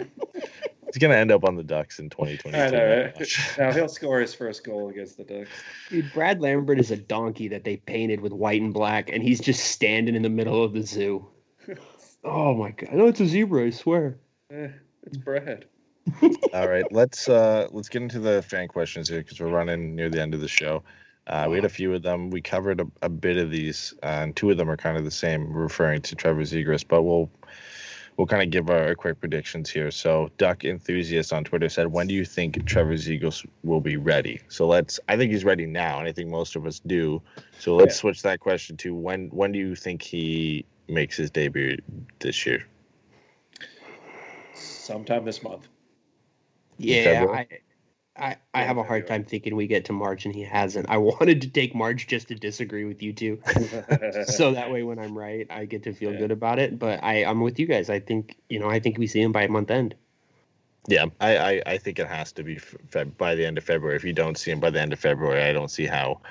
He's 0.85 0.99
gonna 0.99 1.15
end 1.15 1.31
up 1.31 1.43
on 1.43 1.55
the 1.55 1.63
Ducks 1.63 1.97
in 1.97 2.11
2022. 2.11 2.55
I 2.55 2.69
know, 2.69 3.11
right? 3.17 3.27
Now 3.57 3.73
he'll 3.73 3.89
score 3.89 4.19
his 4.19 4.35
first 4.35 4.63
goal 4.63 4.89
against 4.89 5.17
the 5.17 5.23
Ducks. 5.23 5.49
Dude, 5.89 6.13
Brad 6.13 6.39
Lambert 6.39 6.79
is 6.79 6.91
a 6.91 6.97
donkey 6.97 7.47
that 7.47 7.63
they 7.63 7.77
painted 7.77 8.21
with 8.21 8.31
white 8.31 8.61
and 8.61 8.73
black, 8.73 9.09
and 9.11 9.23
he's 9.23 9.41
just 9.41 9.71
standing 9.71 10.15
in 10.15 10.21
the 10.21 10.29
middle 10.29 10.63
of 10.63 10.73
the 10.73 10.83
zoo. 10.83 11.25
Oh 12.23 12.53
my 12.53 12.69
god! 12.71 12.93
No, 12.93 13.07
it's 13.07 13.19
a 13.19 13.25
zebra. 13.25 13.65
I 13.65 13.69
swear. 13.71 14.19
Eh, 14.51 14.67
it's 15.03 15.17
Brad. 15.17 15.65
All 16.53 16.67
right, 16.67 16.85
let's 16.91 17.27
uh 17.27 17.67
let's 17.71 17.89
get 17.89 18.01
into 18.01 18.19
the 18.19 18.41
fan 18.41 18.67
questions 18.67 19.09
here 19.09 19.19
because 19.19 19.39
we're 19.39 19.47
running 19.49 19.95
near 19.95 20.09
the 20.09 20.21
end 20.21 20.33
of 20.33 20.41
the 20.41 20.47
show. 20.47 20.83
Uh, 21.27 21.47
we 21.49 21.55
had 21.55 21.65
a 21.65 21.69
few 21.69 21.93
of 21.93 22.03
them. 22.03 22.29
We 22.29 22.41
covered 22.41 22.79
a, 22.79 22.85
a 23.01 23.09
bit 23.09 23.37
of 23.37 23.49
these, 23.49 23.95
uh, 24.03 24.05
and 24.05 24.35
two 24.35 24.51
of 24.51 24.57
them 24.57 24.69
are 24.69 24.77
kind 24.77 24.95
of 24.95 25.03
the 25.03 25.11
same, 25.11 25.51
referring 25.51 26.03
to 26.03 26.15
Trevor 26.15 26.41
Zegras. 26.41 26.85
But 26.87 27.01
we'll 27.01 27.31
we'll 28.15 28.27
kind 28.27 28.43
of 28.43 28.51
give 28.51 28.69
our, 28.69 28.89
our 28.89 28.95
quick 28.95 29.19
predictions 29.19 29.69
here. 29.69 29.89
So, 29.89 30.29
Duck 30.37 30.63
enthusiast 30.63 31.33
on 31.33 31.43
Twitter 31.43 31.67
said, 31.67 31.87
"When 31.87 32.05
do 32.05 32.13
you 32.13 32.25
think 32.25 32.63
Trevor 32.67 32.93
Zegras 32.93 33.43
will 33.63 33.81
be 33.81 33.97
ready?" 33.97 34.39
So 34.47 34.67
let's. 34.67 34.99
I 35.09 35.17
think 35.17 35.31
he's 35.31 35.43
ready 35.43 35.65
now, 35.65 35.97
and 35.97 36.07
I 36.07 36.11
think 36.11 36.29
most 36.29 36.55
of 36.55 36.67
us 36.67 36.79
do. 36.85 37.23
So 37.57 37.75
let's 37.75 37.95
Yeah. 37.95 38.01
switch 38.01 38.21
that 38.21 38.39
question 38.39 38.77
to 38.77 38.93
when. 38.93 39.29
When 39.29 39.51
do 39.51 39.57
you 39.57 39.75
think 39.75 40.03
he 40.03 40.65
makes 40.87 41.17
his 41.17 41.31
debut 41.31 41.77
this 42.19 42.45
year? 42.45 42.63
Sometime 44.53 45.25
this 45.25 45.41
month. 45.41 45.67
Yeah, 46.77 47.25
I, 47.29 47.47
I, 48.17 48.37
I 48.53 48.63
have 48.63 48.77
a 48.77 48.83
hard 48.83 49.07
time 49.07 49.23
thinking 49.23 49.55
we 49.55 49.67
get 49.67 49.85
to 49.85 49.93
March 49.93 50.25
and 50.25 50.33
he 50.33 50.43
hasn't. 50.43 50.89
I 50.89 50.97
wanted 51.11 51.41
to 51.41 51.49
take 51.49 51.75
March 51.75 52.07
just 52.07 52.29
to 52.29 52.35
disagree 52.35 52.85
with 52.85 53.01
you 53.01 53.13
two, 53.13 53.39
so 54.27 54.53
that 54.53 54.71
way 54.71 54.83
when 54.83 54.99
I'm 54.99 55.17
right, 55.17 55.47
I 55.49 55.65
get 55.65 55.83
to 55.83 55.93
feel 55.93 56.13
Yeah. 56.13 56.19
good 56.19 56.31
about 56.31 56.59
it. 56.59 56.79
But 56.79 57.03
I, 57.03 57.25
I'm 57.25 57.41
with 57.41 57.59
you 57.59 57.65
guys. 57.65 57.89
I 57.89 57.99
think 57.99 58.37
you 58.49 58.59
know, 58.59 58.69
I 58.69 58.79
think 58.79 58.97
we 58.97 59.07
see 59.07 59.21
him 59.21 59.31
by 59.31 59.47
month 59.47 59.71
end. 59.71 59.95
Yeah, 60.87 61.05
I, 61.19 61.37
I, 61.37 61.61
I 61.65 61.77
think 61.77 61.97
it 61.99 62.07
has 62.07 62.31
to 62.33 62.43
be 62.43 62.57
Feb- 62.57 63.17
by 63.17 63.33
the 63.35 63.45
end 63.45 63.57
of 63.57 63.63
February. 63.63 63.95
If 63.95 64.03
you 64.03 64.13
don't 64.13 64.37
see 64.37 64.51
him 64.51 64.59
by 64.59 64.69
the 64.69 64.79
end 64.79 64.93
of 64.93 64.99
February, 64.99 65.43
I 65.43 65.51
don't 65.51 65.71
see 65.71 65.85
how 65.87 66.21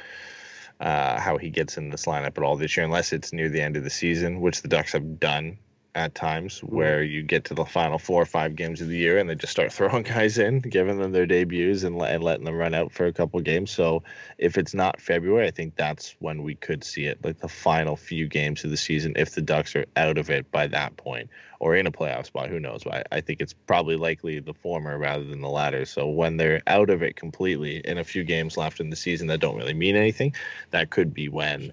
uh, 0.81 1.19
how 1.21 1.39
he 1.39 1.51
gets 1.51 1.77
in 1.77 1.91
this 1.91 2.07
lineup 2.07 2.39
at 2.39 2.43
all 2.45 2.57
this 2.57 2.77
year, 2.77 2.85
unless 2.85 3.13
it's 3.13 3.33
near 3.33 3.49
the 3.49 3.61
end 3.61 3.77
of 3.77 3.85
the 3.85 3.91
season, 3.91 4.41
which 4.41 4.63
the 4.63 4.69
Ducks 4.69 4.93
have 4.93 5.19
done 5.19 5.59
at 5.95 6.15
times, 6.15 6.61
mm-hmm. 6.61 6.77
where 6.77 7.03
you 7.03 7.23
get 7.23 7.45
to 7.45 7.55
the 7.55 7.65
final 7.65 7.99
four 7.99 8.21
or 8.23 8.27
five 8.27 8.57
games 8.57 8.81
of 8.81 8.89
the 8.89 8.97
year 8.97 9.19
and 9.19 9.29
they 9.29 9.35
just 9.35 9.53
start 9.53 9.73
throwing 9.73 10.03
guys 10.03 10.39
in, 10.39 10.61
giving 10.61 10.99
them 10.99 11.13
their 11.13 11.27
debuts 11.27 11.83
and, 11.83 12.01
and 12.01 12.25
letting 12.25 12.45
them 12.45 12.57
run 12.57 12.75
out 12.75 12.93
for 12.93 13.07
a 13.07 13.13
couple 13.13 13.41
games. 13.41 13.71
So 13.71 14.03
if 14.39 14.59
it's 14.59 14.75
not 14.75 15.01
February, 15.01 15.47
I 15.47 15.51
think 15.51 15.77
that's 15.77 16.17
when 16.19 16.43
we 16.43 16.55
could 16.55 16.85
see 16.85 17.05
it, 17.05 17.25
like 17.25 17.39
the 17.39 17.49
final 17.49 17.97
few 17.97 18.27
games 18.27 18.65
of 18.65 18.71
the 18.71 18.77
season, 18.77 19.15
if 19.17 19.35
the 19.35 19.43
Ducks 19.43 19.77
are 19.77 19.87
out 19.97 20.19
of 20.19 20.31
it 20.31 20.51
by 20.51 20.67
that 20.69 20.97
point 20.97 21.31
or 21.61 21.75
in 21.75 21.87
a 21.87 21.93
playoff 21.93 22.27
spot. 22.27 22.51
Who 22.51 22.61
knows? 22.61 22.87
I, 22.87 23.03
I 23.11 23.21
think 23.21 23.41
it's 23.41 23.55
probably 23.55 23.97
likely 23.97 24.39
the 24.39 24.53
former 24.53 24.99
rather 24.99 25.25
than 25.25 25.41
the 25.41 25.49
latter. 25.49 25.87
So 25.87 26.09
when 26.09 26.37
they're 26.37 26.63
out 26.67 26.91
of 26.91 27.03
it 27.03 27.17
completely 27.17 27.79
in 27.79 27.97
a 27.97 28.05
few 28.05 28.25
games 28.25 28.57
left 28.57 28.81
in 28.81 28.91
the 28.91 28.97
season 28.97 29.29
that 29.29 29.41
don't 29.41 29.57
really 29.57 29.73
mean 29.73 29.97
anything, 29.97 30.35
that 30.73 30.91
could 30.91 31.15
be 31.15 31.29
when 31.29 31.73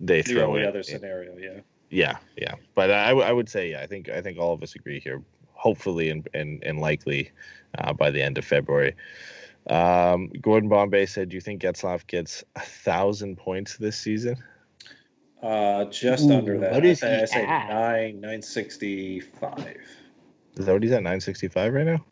they 0.00 0.22
the 0.22 0.34
throw 0.34 0.48
only 0.48 0.62
in. 0.62 0.68
other 0.68 0.82
scenario, 0.82 1.36
yeah. 1.36 1.60
Yeah, 1.90 2.18
yeah. 2.36 2.54
But 2.74 2.90
I, 2.90 3.08
w- 3.08 3.26
I 3.26 3.32
would 3.32 3.48
say, 3.48 3.70
yeah, 3.70 3.80
I 3.80 3.86
think 3.86 4.08
I 4.08 4.20
think 4.20 4.38
all 4.38 4.52
of 4.52 4.62
us 4.62 4.74
agree 4.74 5.00
here. 5.00 5.22
Hopefully 5.52 6.10
and 6.10 6.28
and, 6.34 6.62
and 6.62 6.80
likely 6.80 7.32
uh, 7.78 7.92
by 7.92 8.10
the 8.10 8.22
end 8.22 8.38
of 8.38 8.44
February. 8.44 8.94
Um, 9.68 10.28
Gordon 10.40 10.68
Bombay 10.68 11.06
said, 11.06 11.28
"Do 11.28 11.34
you 11.34 11.40
think 11.40 11.62
Getzlaf 11.62 12.06
gets 12.06 12.44
a 12.56 12.60
thousand 12.60 13.36
points 13.36 13.76
this 13.76 13.96
season?" 13.98 14.36
Uh, 15.42 15.84
just 15.86 16.28
Ooh, 16.30 16.34
under 16.34 16.58
that. 16.58 16.72
what 16.72 16.84
is 16.84 17.02
I, 17.02 17.16
he 17.16 17.22
I 17.22 17.24
say 17.24 17.44
at? 17.44 17.68
nine 17.68 18.20
nine 18.20 18.42
sixty 18.42 19.20
five. 19.20 19.76
Is 20.56 20.66
that 20.66 20.72
what 20.72 20.82
he's 20.82 20.92
at? 20.92 21.02
Nine 21.02 21.20
sixty 21.20 21.48
five 21.48 21.72
right 21.74 21.86
now. 21.86 22.04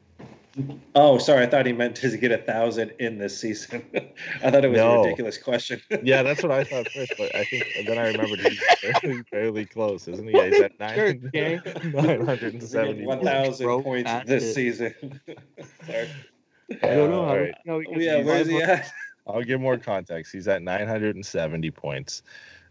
Oh, 0.95 1.19
sorry. 1.19 1.45
I 1.45 1.47
thought 1.47 1.66
he 1.66 1.73
meant 1.73 1.97
to 1.97 2.16
get 2.16 2.33
a 2.33 2.39
thousand 2.39 2.93
in 2.99 3.19
this 3.19 3.39
season. 3.39 3.85
I 4.43 4.51
thought 4.51 4.65
it 4.65 4.69
was 4.69 4.78
No. 4.78 5.01
a 5.01 5.05
ridiculous 5.05 5.37
question. 5.39 5.81
Yeah, 6.03 6.23
that's 6.23 6.43
what 6.43 6.53
I 6.53 6.65
thought 6.65 6.89
first, 6.89 7.12
but 7.19 7.35
I 7.35 7.45
think 7.45 7.65
then 7.87 7.99
I 7.99 8.09
remembered 8.09 8.41
he's 8.41 8.61
fairly, 8.81 9.23
fairly 9.31 9.65
close, 9.66 10.09
isn't 10.09 10.27
he? 10.28 10.35
Yeah, 10.37 10.47
he's 10.47 10.61
at 10.61 10.73
Sure, 10.95 11.12
nine 11.15 11.31
Jay. 11.35 11.61
nine 11.93 12.24
hundred 12.27 12.55
and 12.55 12.62
seventy. 12.62 13.05
One 13.05 13.19
points. 13.19 13.31
thousand 13.59 13.83
points 13.83 14.11
this 14.27 14.45
it. 14.45 14.55
season. 14.55 15.20
Sorry. 15.87 16.09
I 16.83 16.87
don't 16.87 17.11
know. 17.11 17.23
How, 17.24 17.28
all 17.31 17.39
right. 17.39 17.55
how 17.66 17.78
we 17.78 17.87
can 17.87 18.01
yeah, 18.01 18.23
where's 18.23 18.49
he 18.49 18.61
at? 18.62 18.91
I'll 19.27 19.43
give 19.43 19.61
more 19.61 19.77
context. 19.78 20.33
He's 20.33 20.47
at 20.49 20.62
970 20.62 21.70
points. 21.73 22.23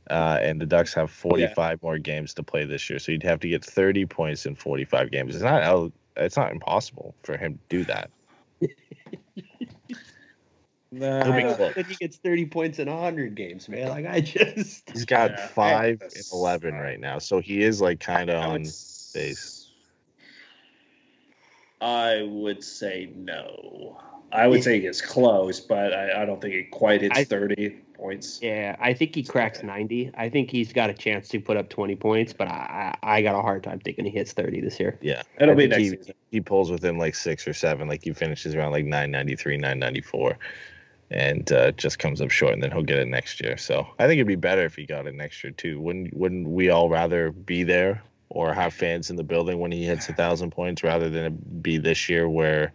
Uh, 0.10 0.38
and 0.41 0.62
the 0.62 0.66
Ducks 0.66 0.94
have 0.94 1.10
45 1.10 1.82
more 1.82 1.98
games 1.98 2.34
to 2.36 2.44
play 2.44 2.64
this 2.64 2.90
year, 2.90 2.99
so 2.99 3.12
you'd 3.12 3.24
have 3.24 3.40
to 3.40 3.49
get 3.49 3.66
30 3.66 4.06
points 4.06 4.45
in 4.45 4.56
45 4.56 5.10
games. 5.12 5.34
It's 5.36 5.44
not 5.44 5.64
out, 5.64 5.91
it's 6.17 6.37
not 6.37 6.51
impossible 6.51 7.15
for 7.23 7.37
him 7.37 7.53
to 7.53 7.59
do 7.69 7.83
that. 7.85 8.11
Nah, 10.91 11.25
He'll 11.25 11.33
be 11.49 11.55
close. 11.55 11.73
he 11.87 11.95
gets 11.95 12.17
30 12.17 12.45
points 12.45 12.79
in 12.79 12.87
100 12.89 13.35
games, 13.35 13.67
man. 13.67 13.89
Like, 13.89 14.05
I 14.05 14.21
just. 14.21 14.89
He's 14.91 15.03
got 15.03 15.31
Yeah. 15.31 15.47
five 15.47 15.89
and 16.01 16.11
That's- 16.11 16.31
11 16.31 16.75
right 16.75 16.99
now, 16.99 17.19
so 17.19 17.41
he 17.41 17.61
is 17.63 17.81
like 17.81 17.99
kind 17.99 18.29
of 18.29 18.41
on 18.41 18.61
base. 19.13 19.71
I 21.81 22.21
would 22.21 22.63
say 22.63 23.11
no. 23.13 24.01
I 24.31 24.47
would 24.47 24.64
say 24.64 24.76
he 24.76 24.81
gets 24.81 25.02
close, 25.02 25.60
but 25.60 25.93
I, 25.93 26.22
I 26.23 26.26
don't 26.26 26.41
think 26.41 26.53
he 26.53 26.64
quite 26.64 27.02
hits 27.02 27.18
I- 27.18 27.23
30 27.23 27.81
points. 27.93 28.39
Yeah, 28.41 28.76
I 28.80 28.93
think 28.93 29.15
he 29.15 29.23
cracks 29.23 29.64
90. 29.64 30.11
I 30.15 30.27
think 30.30 30.52
he's 30.52 30.73
got 30.73 30.89
a 30.89 30.93
chance 30.93 31.30
to 31.30 31.39
put 31.39 31.56
up 31.56 31.69
20 31.69 31.95
points, 31.95 32.34
but 32.34 32.47
I, 32.49 32.95
I 33.02 33.15
I 33.18 33.22
got 33.22 33.35
a 33.38 33.41
hard 33.41 33.64
time 33.64 33.80
thinking 33.80 34.03
he 34.06 34.11
hits 34.11 34.34
30 34.34 34.60
this 34.61 34.80
year. 34.80 34.97
Yeah, 35.02 35.22
It'll 35.39 35.53
I 35.53 35.56
be 35.56 35.68
next 35.68 35.81
he, 35.81 35.89
season. 35.91 36.14
he 36.31 36.41
pulls 36.41 36.69
within 36.69 36.97
like 36.97 37.15
six 37.15 37.47
or 37.47 37.53
seven. 37.53 37.88
Like 37.88 38.03
he 38.03 38.11
finishes 38.11 38.53
around 38.56 38.72
like 38.73 38.84
993, 38.85 39.57
994, 39.57 40.38
and 41.11 41.49
uh, 41.53 41.72
just 41.72 41.99
comes 41.99 42.19
up 42.19 42.31
short, 42.31 42.53
and 42.53 42.61
then 42.61 42.72
he'll 42.72 42.84
get 42.84 42.99
it 42.99 43.07
next 43.07 43.41
year. 43.41 43.56
So 43.57 43.88
I 43.97 44.07
think 44.07 44.18
it'd 44.18 44.27
be 44.27 44.35
better 44.35 44.65
if 44.65 44.76
he 44.76 44.85
got 44.85 45.07
it 45.07 45.15
next 45.15 45.41
year 45.43 45.53
too. 45.53 45.80
Wouldn't 45.80 46.14
Wouldn't 46.14 46.49
we 46.49 46.69
all 46.69 46.89
rather 46.89 47.31
be 47.31 47.64
there 47.64 48.03
or 48.30 48.53
have 48.53 48.73
fans 48.73 49.10
in 49.10 49.15
the 49.15 49.23
building 49.23 49.60
when 49.60 49.72
he 49.72 49.85
hits 49.85 50.10
a 50.10 50.14
thousand 50.14 50.52
points 50.52 50.84
rather 50.84 51.10
than 51.10 51.26
it 51.26 51.64
be 51.64 51.77
this 51.77 52.10
year 52.10 52.27
where 52.27 52.73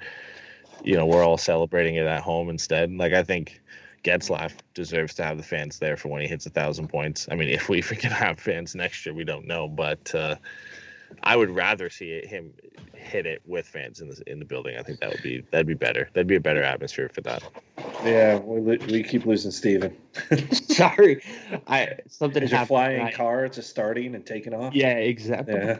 you 0.85 0.97
know 0.97 1.07
we're 1.07 1.24
all 1.24 1.39
celebrating 1.39 1.97
it 1.97 2.07
at 2.07 2.23
home 2.23 2.48
instead? 2.51 2.93
Like 2.93 3.12
I 3.12 3.23
think. 3.23 3.61
Getzlaf 4.02 4.52
deserves 4.73 5.12
to 5.16 5.23
have 5.24 5.36
the 5.36 5.43
fans 5.43 5.78
there 5.78 5.94
for 5.94 6.09
when 6.09 6.23
he 6.23 6.27
hits 6.27 6.47
a 6.47 6.48
thousand 6.48 6.89
points. 6.89 7.28
I 7.31 7.35
mean, 7.35 7.51
if 7.51 7.69
we 7.69 7.82
can 7.82 8.11
have 8.11 8.40
fans 8.40 8.74
next 8.74 9.05
year, 9.05 9.15
we 9.15 9.24
don't 9.24 9.47
know, 9.47 9.69
but 9.69 10.15
uh, 10.15 10.36
I 11.23 11.36
would 11.36 11.51
rather 11.51 11.90
see 11.90 12.12
it, 12.12 12.24
him 12.27 12.55
hit 12.94 13.27
it 13.27 13.43
with 13.44 13.66
fans 13.66 14.01
in 14.01 14.09
the 14.09 14.23
in 14.27 14.39
the 14.39 14.47
building. 14.47 14.78
I 14.78 14.82
think 14.82 15.01
that 15.01 15.11
would 15.11 15.23
be 15.23 15.44
that'd 15.51 15.66
be 15.66 15.74
better. 15.74 16.09
That'd 16.15 16.28
be 16.28 16.36
a 16.36 16.40
better 16.40 16.62
atmosphere 16.62 17.11
for 17.11 17.20
that. 17.20 17.43
Yeah, 18.02 18.39
we, 18.39 18.78
lo- 18.78 18.86
we 18.86 19.02
keep 19.02 19.27
losing 19.27 19.51
Steven. 19.51 19.94
Sorry, 20.51 21.23
I 21.66 21.98
something 22.09 22.43
Is 22.43 22.52
your 22.52 22.65
flying 22.65 23.02
I- 23.02 23.12
car 23.12 23.44
It's 23.44 23.57
just 23.57 23.69
starting 23.69 24.15
and 24.15 24.24
taking 24.24 24.55
off? 24.55 24.74
Yeah, 24.74 24.94
exactly. 24.97 25.57
Yeah. 25.57 25.78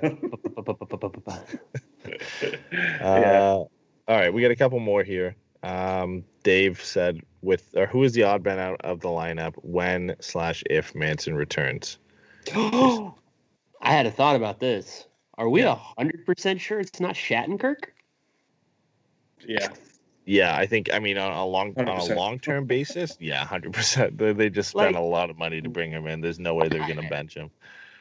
Uh, 3.01 3.64
all 4.10 4.16
right, 4.16 4.34
we 4.34 4.42
got 4.42 4.50
a 4.50 4.56
couple 4.56 4.80
more 4.80 5.04
here. 5.04 5.36
Um, 5.62 6.24
Dave 6.42 6.82
said, 6.82 7.20
"With 7.42 7.72
or 7.76 7.86
who 7.86 8.02
is 8.02 8.12
the 8.12 8.24
odd 8.24 8.44
man 8.44 8.58
out 8.58 8.80
of 8.80 8.98
the 9.00 9.08
lineup 9.08 9.54
when 9.62 10.16
slash 10.20 10.64
if 10.68 10.96
Manson 10.96 11.36
returns?" 11.36 11.96
I 12.52 13.12
had 13.82 14.06
a 14.06 14.10
thought 14.10 14.34
about 14.34 14.58
this. 14.58 15.06
Are 15.38 15.48
we 15.48 15.62
a 15.62 15.76
hundred 15.76 16.26
percent 16.26 16.60
sure 16.60 16.80
it's 16.80 16.98
not 16.98 17.14
Shattenkirk? 17.14 17.84
yeah. 19.46 19.68
Yeah, 20.26 20.56
I 20.56 20.66
think. 20.66 20.92
I 20.92 20.98
mean, 20.98 21.16
on 21.16 21.32
a 21.32 21.46
long 21.46 21.74
on 21.76 21.86
a 21.86 22.04
long 22.14 22.40
term 22.40 22.66
basis, 22.66 23.16
yeah, 23.20 23.44
hundred 23.44 23.72
percent. 23.74 24.18
They, 24.18 24.32
they 24.32 24.50
just 24.50 24.70
spent 24.70 24.94
Like- 24.94 25.00
a 25.00 25.04
lot 25.04 25.30
of 25.30 25.38
money 25.38 25.60
to 25.60 25.68
bring 25.68 25.92
him 25.92 26.08
in. 26.08 26.20
There's 26.20 26.40
no 26.40 26.54
way 26.54 26.68
they're 26.68 26.86
gonna 26.86 27.08
bench 27.08 27.34
him. 27.34 27.50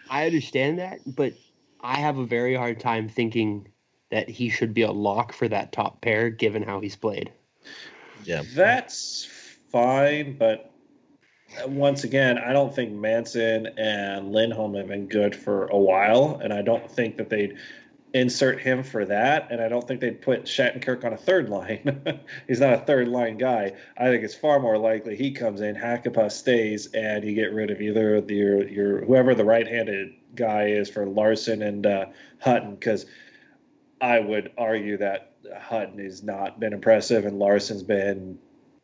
I 0.10 0.26
understand 0.26 0.80
that, 0.80 0.99
but 1.06 1.34
I 1.81 1.99
have 1.99 2.18
a 2.18 2.26
very 2.26 2.56
hard 2.56 2.80
time 2.80 3.10
thinking 3.10 3.68
that 4.11 4.30
he 4.30 4.49
should 4.49 4.73
be 4.73 4.81
a 4.81 4.91
lock 4.91 5.34
for 5.34 5.48
that 5.48 5.72
top 5.72 6.02
pair, 6.02 6.30
given 6.30 6.64
how 6.64 6.80
he's 6.80 6.95
played. 6.95 7.31
Yeah, 8.23 8.44
That's 8.53 9.27
fine, 9.72 10.38
but 10.38 10.72
uh, 11.64 11.68
once 11.68 12.03
again, 12.03 12.38
I 12.38 12.53
don't 12.53 12.73
think 12.73 12.91
Manson 12.91 13.68
and 13.77 14.31
Lindholm 14.31 14.76
have 14.76 14.88
been 14.88 15.07
good 15.07 15.36
for 15.36 15.68
a 15.68 15.77
while, 15.77 16.40
and 16.44 16.53
I 16.53 16.61
don't 16.61 16.90
think 16.90 17.18
that 17.18 17.30
they'd 17.30 17.57
insert 18.14 18.60
him 18.60 18.84
for 18.84 19.06
that, 19.06 19.52
and 19.52 19.61
I 19.61 19.68
don't 19.68 19.88
think 19.88 20.02
they'd 20.02 20.22
put 20.22 20.45
Shattenkirk 20.45 21.06
on 21.06 21.14
a 21.14 21.18
third 21.18 21.49
line. 21.49 22.02
He's 22.48 22.60
not 22.60 22.73
a 22.73 22.77
third 22.80 23.07
line 23.07 23.38
guy. 23.38 23.73
I 23.98 24.06
think 24.06 24.23
it's 24.23 24.36
far 24.36 24.60
more 24.60 24.77
likely 24.77 25.15
he 25.15 25.31
comes 25.31 25.61
in, 25.61 25.76
Hakanpaa 25.76 26.31
stays, 26.31 26.88
and 26.94 27.23
you 27.23 27.36
get 27.36 27.53
rid 27.53 27.69
of 27.69 27.81
either 27.81 28.19
the, 28.22 28.36
your 28.36 28.68
your 28.68 29.06
whoever 29.06 29.36
the 29.36 29.45
right-handed 29.45 30.14
guy 30.36 30.68
is 30.69 30.90
for 30.90 31.06
Larsson 31.06 31.61
and 31.61 31.86
uh, 31.86 32.06
Hutton, 32.40 32.76
because 32.76 33.06
I 34.02 34.20
would 34.20 34.52
argue 34.58 34.98
that 34.98 35.34
Hutton 35.60 36.00
has 36.00 36.24
not 36.24 36.60
been 36.60 36.74
impressive, 36.74 37.26
and 37.26 37.40
Larsson's 37.40 37.84
been 37.84 38.40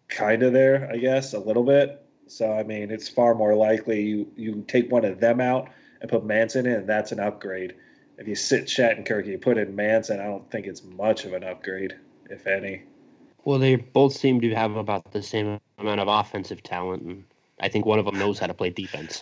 kind 0.08 0.44
of 0.44 0.54
there, 0.54 0.90
I 0.92 0.98
guess, 0.98 1.34
a 1.34 1.40
little 1.40 1.64
bit. 1.64 2.02
So 2.28 2.52
I 2.52 2.64
mean, 2.64 2.92
it's 2.92 3.08
far 3.08 3.36
more 3.36 3.56
likely 3.56 4.02
you 4.02 4.32
you 4.36 4.66
take 4.68 4.92
one 4.92 5.06
of 5.06 5.20
them 5.20 5.40
out 5.40 5.70
and 6.02 6.10
put 6.10 6.26
Manson 6.26 6.66
in, 6.66 6.74
and 6.74 6.90
that's 6.90 7.12
an 7.12 7.20
upgrade. 7.20 7.76
If 8.18 8.28
you 8.28 8.36
sit 8.36 8.66
Shattenkirk, 8.66 9.24
and 9.24 9.28
you 9.28 9.38
put 9.38 9.58
in 9.58 9.76
Manson, 9.76 10.20
I 10.20 10.26
don't 10.26 10.50
think 10.50 10.68
it's 10.68 10.84
much 10.84 11.26
of 11.26 11.34
an 11.34 11.44
upgrade, 11.44 11.96
if 12.30 12.48
any. 12.48 12.84
Well, 13.44 13.60
they 13.60 13.76
both 13.76 14.16
seem 14.16 14.42
to 14.42 14.56
have 14.56 14.76
about 14.76 15.12
the 15.12 15.22
same 15.22 15.60
amount 15.78 16.00
of 16.00 16.08
offensive 16.08 16.64
talent, 16.64 17.04
and 17.04 17.24
I 17.60 17.68
think 17.68 17.86
one 17.86 18.00
of 18.00 18.06
them 18.06 18.18
knows 18.18 18.40
how 18.40 18.48
to 18.48 18.54
play 18.54 18.70
defense. 18.70 19.22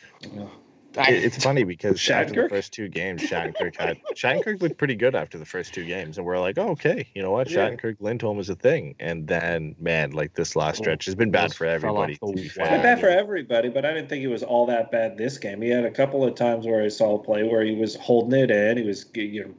I- 0.97 1.11
It- 1.11 1.23
it's 1.25 1.43
funny 1.43 1.63
because 1.63 2.09
after 2.09 2.43
the 2.43 2.49
first 2.49 2.73
two 2.73 2.87
games, 2.87 3.21
Shattenkirk 3.23 3.75
had 3.77 3.97
Shattenkirk 4.15 4.61
looked 4.61 4.77
pretty 4.77 4.95
good 4.95 5.15
after 5.15 5.37
the 5.37 5.45
first 5.45 5.73
two 5.73 5.85
games, 5.85 6.17
and 6.17 6.25
we're 6.25 6.39
like, 6.39 6.57
oh, 6.57 6.69
okay, 6.69 7.07
you 7.13 7.21
know 7.21 7.31
what, 7.31 7.49
Yeah. 7.49 7.69
Shattenkirk 7.69 7.97
Lindholm 7.99 8.39
is 8.39 8.49
a 8.49 8.55
thing, 8.55 8.95
and 8.99 9.27
then 9.27 9.75
man, 9.79 10.11
like 10.11 10.33
this 10.35 10.55
last 10.55 10.79
Oh, 10.79 10.83
stretch 10.83 11.05
has 11.05 11.15
been 11.15 11.31
bad 11.31 11.53
for 11.53 11.65
everybody. 11.65 12.17
the 12.21 12.27
to 12.27 12.33
be 12.33 12.41
wagon. 12.41 12.49
fair. 12.49 12.71
Not 12.71 12.83
bad 12.83 12.99
for 12.99 13.07
everybody, 13.09 13.69
but 13.69 13.85
I 13.85 13.93
didn't 13.93 14.09
think 14.09 14.21
he 14.21 14.27
was 14.27 14.43
all 14.43 14.65
that 14.67 14.91
bad 14.91 15.17
this 15.17 15.37
game. 15.37 15.61
He 15.61 15.69
had 15.69 15.85
a 15.85 15.91
couple 15.91 16.23
of 16.23 16.35
times 16.35 16.65
where 16.65 16.83
I 16.83 16.89
saw 16.89 17.15
a 17.15 17.19
play 17.23 17.43
where 17.43 17.63
he 17.63 17.75
was 17.75 17.95
holding 17.95 18.39
it 18.39 18.51
in. 18.51 18.77
He 18.77 18.83
was, 18.83 19.05
you 19.15 19.45
know, 19.45 19.53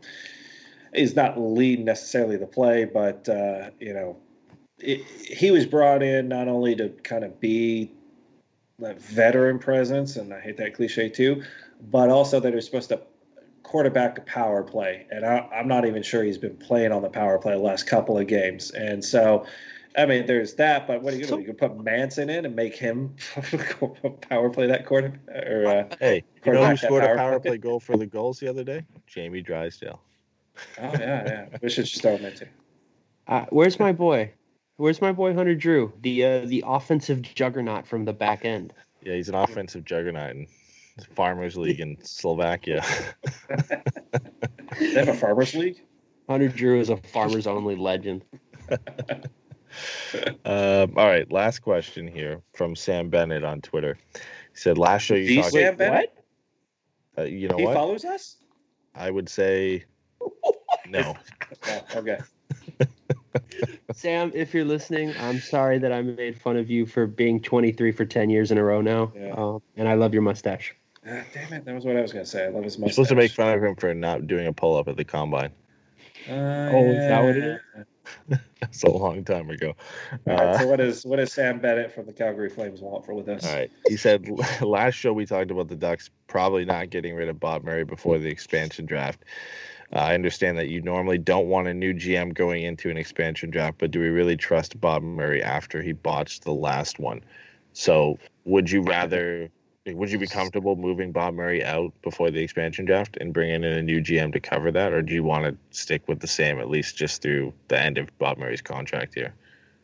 he's 0.94 1.16
not 1.16 1.38
leading 1.40 1.84
necessarily 1.84 2.36
the 2.36 2.46
play, 2.46 2.84
but 2.84 3.28
uh, 3.28 3.70
you 3.80 3.92
know, 3.94 4.16
it, 4.78 5.00
he 5.06 5.50
was 5.50 5.66
brought 5.66 6.02
in 6.02 6.28
not 6.28 6.48
only 6.48 6.74
to 6.76 6.90
kind 7.02 7.24
of 7.24 7.40
be 7.40 7.90
that 8.78 9.00
veteran 9.00 9.58
presence, 9.58 10.16
and 10.16 10.32
I 10.32 10.40
hate 10.40 10.56
that 10.58 10.74
cliche 10.74 11.08
too, 11.08 11.42
but 11.90 12.08
also 12.08 12.40
that 12.40 12.52
he's 12.54 12.64
supposed 12.64 12.88
to 12.90 13.00
quarterback 13.62 14.18
a 14.18 14.22
power 14.22 14.62
play. 14.62 15.06
And 15.10 15.24
I, 15.24 15.38
I'm 15.52 15.68
not 15.68 15.84
even 15.86 16.02
sure 16.02 16.22
he's 16.24 16.38
been 16.38 16.56
playing 16.56 16.92
on 16.92 17.02
the 17.02 17.08
power 17.08 17.38
play 17.38 17.52
the 17.52 17.58
last 17.58 17.86
couple 17.86 18.18
of 18.18 18.26
games, 18.26 18.70
and 18.70 19.04
so. 19.04 19.46
I 19.96 20.06
mean, 20.06 20.26
there's 20.26 20.54
that, 20.54 20.88
but 20.88 21.02
what 21.02 21.14
are 21.14 21.16
you 21.16 21.24
gonna 21.24 21.36
do? 21.36 21.48
You 21.48 21.54
can 21.54 21.68
put 21.68 21.84
Manson 21.84 22.28
in 22.28 22.44
and 22.46 22.56
make 22.56 22.74
him 22.74 23.14
power 24.28 24.50
play 24.50 24.66
that 24.66 24.86
quarter, 24.86 25.20
or 25.28 25.66
uh, 25.66 25.96
Hey, 26.00 26.24
you 26.44 26.52
know 26.52 26.66
who 26.66 26.74
Quarterback 26.74 26.80
that 26.80 26.86
scored 26.86 27.04
a 27.04 27.06
power 27.06 27.16
power 27.16 27.38
play. 27.38 27.50
play 27.50 27.58
goal 27.58 27.78
for 27.78 27.96
the 27.96 28.06
goals 28.06 28.40
the 28.40 28.48
other 28.48 28.64
day? 28.64 28.84
Jamie 29.06 29.40
Drysdale. 29.40 30.00
oh 30.78 30.82
yeah, 30.94 30.98
yeah. 30.98 31.46
We 31.62 31.68
should 31.70 31.84
just 31.84 32.02
throw 32.02 32.16
him 32.16 32.24
into. 32.24 32.48
Uh, 33.28 33.46
where's 33.50 33.78
my 33.78 33.92
boy? 33.92 34.32
Where's 34.76 35.00
my 35.00 35.12
boy 35.12 35.34
Hunter 35.34 35.54
Drew, 35.54 35.92
the 36.02 36.24
uh, 36.24 36.46
the 36.46 36.64
offensive 36.66 37.22
juggernaut 37.22 37.86
from 37.86 38.04
the 38.04 38.12
back 38.12 38.44
end? 38.44 38.72
Yeah, 39.02 39.14
he's 39.14 39.28
an 39.28 39.34
offensive 39.36 39.84
juggernaut 39.84 40.30
in 40.34 40.46
Farmers 41.14 41.56
League 41.56 41.80
in 41.80 41.96
Slovakia. 42.02 42.84
They 44.78 44.94
have 44.94 45.08
a 45.08 45.14
farmers 45.14 45.54
league. 45.54 45.80
Hunter 46.28 46.48
Drew 46.48 46.80
is 46.80 46.88
a 46.90 46.96
farmers 46.96 47.46
only 47.46 47.76
legend. 47.76 48.24
Um, 50.44 50.94
all 50.96 51.06
right, 51.08 51.30
last 51.32 51.58
question 51.60 52.06
here 52.06 52.42
from 52.52 52.76
Sam 52.76 53.10
Bennett 53.10 53.44
on 53.44 53.60
Twitter. 53.60 53.98
He 54.14 54.20
said, 54.52 54.78
"Last 54.78 55.02
show 55.02 55.14
you 55.14 55.26
The 55.26 55.36
talked. 55.40 55.52
Sam 55.52 55.76
Bennett. 55.76 56.14
Uh, 57.18 57.22
you 57.22 57.48
know 57.48 57.56
he 57.56 57.64
what? 57.64 57.74
follows 57.74 58.04
us. 58.04 58.36
I 58.94 59.10
would 59.10 59.28
say 59.28 59.84
no. 60.88 61.16
Oh, 61.66 61.84
okay. 61.96 62.18
Sam, 63.94 64.32
if 64.34 64.54
you're 64.54 64.64
listening, 64.64 65.12
I'm 65.20 65.40
sorry 65.40 65.78
that 65.78 65.92
I 65.92 66.02
made 66.02 66.40
fun 66.40 66.56
of 66.56 66.70
you 66.70 66.86
for 66.86 67.06
being 67.06 67.40
23 67.40 67.92
for 67.92 68.04
10 68.04 68.30
years 68.30 68.50
in 68.50 68.58
a 68.58 68.64
row 68.64 68.80
now. 68.80 69.12
Yeah. 69.16 69.34
Uh, 69.34 69.58
and 69.76 69.88
I 69.88 69.94
love 69.94 70.12
your 70.12 70.22
mustache. 70.22 70.74
Ah, 71.06 71.22
damn 71.34 71.52
it, 71.52 71.64
that 71.64 71.74
was 71.74 71.84
what 71.84 71.96
I 71.96 72.00
was 72.00 72.12
gonna 72.12 72.24
say. 72.24 72.44
I 72.44 72.48
love 72.48 72.64
his 72.64 72.76
You're 72.76 72.82
mustache. 72.86 72.94
supposed 72.94 73.08
to 73.10 73.14
make 73.16 73.30
fun 73.32 73.56
of 73.56 73.62
him 73.62 73.76
for 73.76 73.92
not 73.94 74.26
doing 74.26 74.46
a 74.46 74.52
pull 74.52 74.76
up 74.76 74.88
at 74.88 74.96
the 74.96 75.04
combine. 75.04 75.50
Uh, 76.28 76.32
Oh, 76.72 76.84
is 76.90 76.96
that 77.08 77.22
what 77.22 77.36
it 77.36 77.44
is? 77.44 78.38
That's 78.60 78.82
a 78.84 78.90
long 78.90 79.22
time 79.24 79.50
ago. 79.50 79.74
All 80.26 80.34
right, 80.34 80.38
Uh, 80.46 80.58
so 80.60 80.66
what 80.68 80.80
is 80.80 81.04
what 81.04 81.16
does 81.16 81.32
Sam 81.32 81.58
Bennett 81.60 81.92
from 81.92 82.06
the 82.06 82.12
Calgary 82.14 82.48
Flames 82.48 82.80
want 82.80 83.04
for 83.04 83.12
with 83.12 83.28
us? 83.28 83.46
All 83.46 83.54
right. 83.54 83.70
He 83.86 83.96
said 83.98 84.26
last 84.62 84.94
show 84.94 85.12
we 85.12 85.26
talked 85.26 85.50
about 85.50 85.68
the 85.68 85.76
Ducks 85.76 86.08
probably 86.26 86.64
not 86.64 86.88
getting 86.88 87.14
rid 87.14 87.28
of 87.28 87.38
Bob 87.38 87.64
Murray 87.64 87.84
before 87.84 88.18
the 88.18 88.28
expansion 88.30 88.86
draft. 88.86 89.22
Uh, 89.92 89.98
I 89.98 90.14
understand 90.14 90.58
that 90.58 90.68
you 90.68 90.80
normally 90.80 91.18
don't 91.18 91.48
want 91.48 91.68
a 91.68 91.74
new 91.74 91.94
GM 91.94 92.34
going 92.34 92.64
into 92.64 92.90
an 92.90 92.96
expansion 92.96 93.50
draft, 93.50 93.78
but 93.78 93.90
do 93.90 94.00
we 94.00 94.08
really 94.08 94.36
trust 94.36 94.80
Bob 94.80 95.02
Murray 95.02 95.42
after 95.42 95.82
he 95.82 95.92
botched 95.92 96.44
the 96.44 96.52
last 96.52 96.98
one? 96.98 97.22
So, 97.72 98.18
would 98.44 98.70
you 98.70 98.82
rather? 98.82 99.50
Would 99.86 100.10
you 100.10 100.18
be 100.18 100.26
comfortable 100.26 100.76
moving 100.76 101.12
Bob 101.12 101.34
Murray 101.34 101.62
out 101.62 101.92
before 102.00 102.30
the 102.30 102.40
expansion 102.40 102.86
draft 102.86 103.18
and 103.20 103.34
bringing 103.34 103.56
in 103.56 103.64
a 103.64 103.82
new 103.82 104.00
GM 104.00 104.32
to 104.32 104.40
cover 104.40 104.72
that, 104.72 104.94
or 104.94 105.02
do 105.02 105.12
you 105.12 105.22
want 105.22 105.44
to 105.44 105.78
stick 105.78 106.08
with 106.08 106.20
the 106.20 106.26
same 106.26 106.58
at 106.58 106.70
least 106.70 106.96
just 106.96 107.20
through 107.20 107.52
the 107.68 107.78
end 107.78 107.98
of 107.98 108.16
Bob 108.18 108.38
Murray's 108.38 108.62
contract 108.62 109.14
here? 109.14 109.34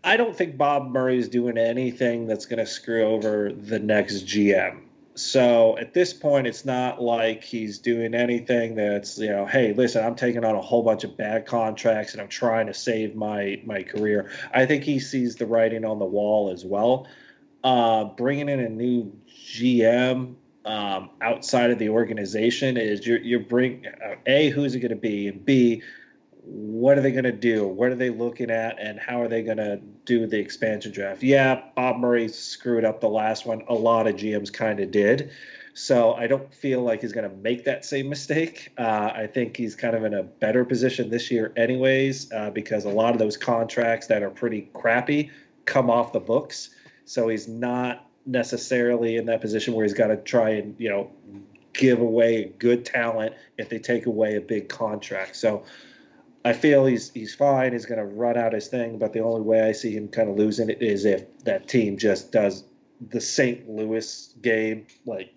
I 0.03 0.17
don't 0.17 0.35
think 0.35 0.57
Bob 0.57 0.91
Murray's 0.91 1.29
doing 1.29 1.59
anything 1.59 2.27
that's 2.27 2.47
going 2.47 2.61
to 2.61 2.67
screw 2.67 3.03
over 3.05 3.53
the 3.53 3.79
next 3.79 4.25
GM. 4.25 4.81
So 5.21 5.77
at 5.79 5.93
this 5.93 6.13
point, 6.13 6.47
it's 6.47 6.65
not 6.65 7.03
like 7.03 7.45
he's 7.45 7.79
doing 7.79 8.15
anything 8.15 8.75
that's 8.75 9.19
you 9.19 9.29
know, 9.29 9.47
hey, 9.47 9.73
listen, 9.73 10.05
I'm 10.05 10.15
taking 10.15 10.45
on 10.45 10.55
a 10.55 10.61
whole 10.61 10.83
bunch 10.83 11.05
of 11.05 11.17
bad 11.17 11.47
contracts 11.47 12.13
and 12.13 12.21
I'm 12.21 12.29
trying 12.29 12.67
to 12.67 12.75
save 12.75 13.15
my 13.15 13.61
my 13.65 13.83
career. 13.83 14.31
I 14.53 14.67
think 14.67 14.85
he 14.85 14.99
sees 14.99 15.37
the 15.37 15.47
writing 15.47 15.85
on 15.85 15.99
the 15.99 16.07
wall 16.07 16.51
as 16.51 16.65
well. 16.65 17.07
Uh, 17.63 18.05
bringing 18.05 18.49
in 18.49 18.61
a 18.61 18.69
new 18.69 19.13
GM 19.29 20.35
um, 20.65 21.11
outside 21.21 21.71
of 21.71 21.79
the 21.79 21.89
organization 21.91 22.77
is 22.77 23.07
you're 23.07 23.19
you're 23.19 23.41
bring 23.41 23.87
uh, 23.87 24.15
a 24.27 24.51
who's 24.51 24.75
it 24.75 24.81
going 24.81 24.91
to 24.91 24.97
be 24.97 25.29
and 25.29 25.45
b 25.45 25.83
what 26.43 26.97
are 26.97 27.01
they 27.01 27.13
going 27.13 27.25
to 27.25 27.33
do? 27.33 27.67
What 27.67 27.91
are 27.91 27.95
they 27.95 28.11
looking 28.11 28.51
at, 28.51 28.81
and 28.81 28.99
how 28.99 29.21
are 29.21 29.29
they 29.29 29.43
going 29.43 29.59
to 29.59 29.79
do 30.05 30.27
the 30.27 30.39
expansion 30.39 30.93
draft? 30.93 31.23
Yeah, 31.23 31.63
Bob 31.75 31.99
Murray 31.99 32.29
screwed 32.29 32.85
up 32.85 33.01
the 33.01 33.09
last 33.09 33.47
one. 33.47 33.63
A 33.69 33.75
lot 33.75 34.07
of 34.07 34.17
GMs 34.17 34.53
kind 34.53 34.81
of 34.81 34.91
did. 34.91 35.31
So 35.75 36.15
I 36.15 36.27
don't 36.27 36.53
feel 36.53 36.83
like 36.83 37.01
he's 37.03 37.13
going 37.13 37.29
to 37.29 37.37
make 37.37 37.65
that 37.65 37.85
same 37.85 38.09
mistake. 38.09 38.73
Uh, 38.77 39.13
I 39.15 39.29
think 39.33 39.57
he's 39.57 39.77
kind 39.77 39.95
of 39.95 40.05
in 40.05 40.15
a 40.15 40.23
better 40.23 40.65
position 40.65 41.11
this 41.11 41.31
year, 41.31 41.53
anyways, 41.57 42.33
uh, 42.33 42.51
because 42.51 42.85
a 42.85 42.91
lot 42.91 43.13
of 43.13 43.19
those 43.19 43.37
contracts 43.37 44.09
that 44.09 44.23
are 44.23 44.31
pretty 44.31 44.69
crappy 44.75 45.31
come 45.65 45.89
off 45.89 46.13
the 46.13 46.21
books. 46.21 46.71
So 47.05 47.29
he's 47.29 47.49
not 47.49 48.07
necessarily 48.27 49.17
in 49.17 49.27
that 49.27 49.41
position 49.41 49.75
where 49.75 49.85
he's 49.85 49.95
got 49.95 50.09
to 50.09 50.17
try 50.17 50.51
and 50.51 50.75
you 50.79 50.89
know 50.89 51.11
give 51.73 52.01
away 52.01 52.53
good 52.59 52.85
talent 52.85 53.35
if 53.57 53.69
they 53.69 53.79
take 53.79 54.07
away 54.07 54.37
a 54.37 54.41
big 54.41 54.69
contract. 54.69 55.37
So 55.37 55.65
I 56.45 56.53
feel 56.55 56.87
he's 56.87 57.11
he's 57.11 57.35
fine. 57.35 57.73
He's 57.73 57.87
going 57.87 57.99
to 57.99 58.05
run 58.05 58.37
out 58.39 58.53
his 58.53 58.69
thing, 58.69 58.99
but 58.99 59.13
the 59.13 59.21
only 59.21 59.43
way 59.43 59.63
I 59.63 59.73
see 59.73 59.93
him 59.93 60.09
kind 60.09 60.31
of 60.31 60.37
losing 60.37 60.71
it 60.71 60.83
is 60.83 61.05
if 61.05 61.45
that 61.45 61.69
team 61.69 61.99
just 61.99 62.33
does 62.33 62.65
the 63.01 63.21
St. 63.21 63.69
Louis 63.69 64.35
game 64.41 64.87
like 65.05 65.33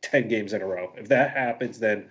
ten 0.00 0.28
games 0.28 0.52
in 0.52 0.62
a 0.62 0.66
row. 0.66 0.92
If 0.96 1.08
that 1.08 1.36
happens, 1.36 1.78
then 1.78 2.06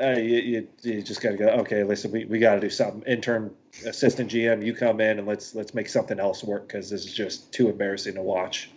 uh, 0.00 0.16
you, 0.16 0.38
you, 0.38 0.68
you 0.82 1.02
just 1.02 1.20
got 1.20 1.32
to 1.32 1.36
go. 1.36 1.48
Okay, 1.48 1.84
listen, 1.84 2.10
we, 2.10 2.24
we 2.24 2.38
got 2.38 2.54
to 2.54 2.60
do 2.60 2.70
something. 2.70 3.02
Intern, 3.02 3.54
assistant 3.86 4.30
GM, 4.30 4.64
you 4.64 4.74
come 4.74 5.00
in 5.00 5.18
and 5.18 5.28
let's 5.28 5.54
let's 5.54 5.74
make 5.74 5.88
something 5.88 6.18
else 6.18 6.42
work 6.42 6.68
because 6.68 6.88
this 6.88 7.04
is 7.04 7.12
just 7.12 7.52
too 7.52 7.68
embarrassing 7.68 8.14
to 8.14 8.22
watch. 8.22 8.70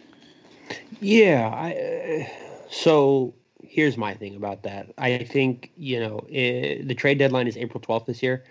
Yeah, 0.99 1.48
I, 1.48 1.74
uh, 1.74 2.68
so 2.70 3.34
here's 3.68 3.98
my 3.98 4.14
thing 4.14 4.35
about 4.35 4.64
that. 4.64 4.88
I 4.98 5.23
think 5.23 5.72
you 5.77 5.99
know 5.99 6.26
it, 6.30 6.88
the 6.88 6.95
trade 6.95 7.18
deadline 7.18 7.48
is 7.48 7.57
April 7.57 7.81
12th 7.81 8.06
this 8.06 8.23
year. 8.23 8.44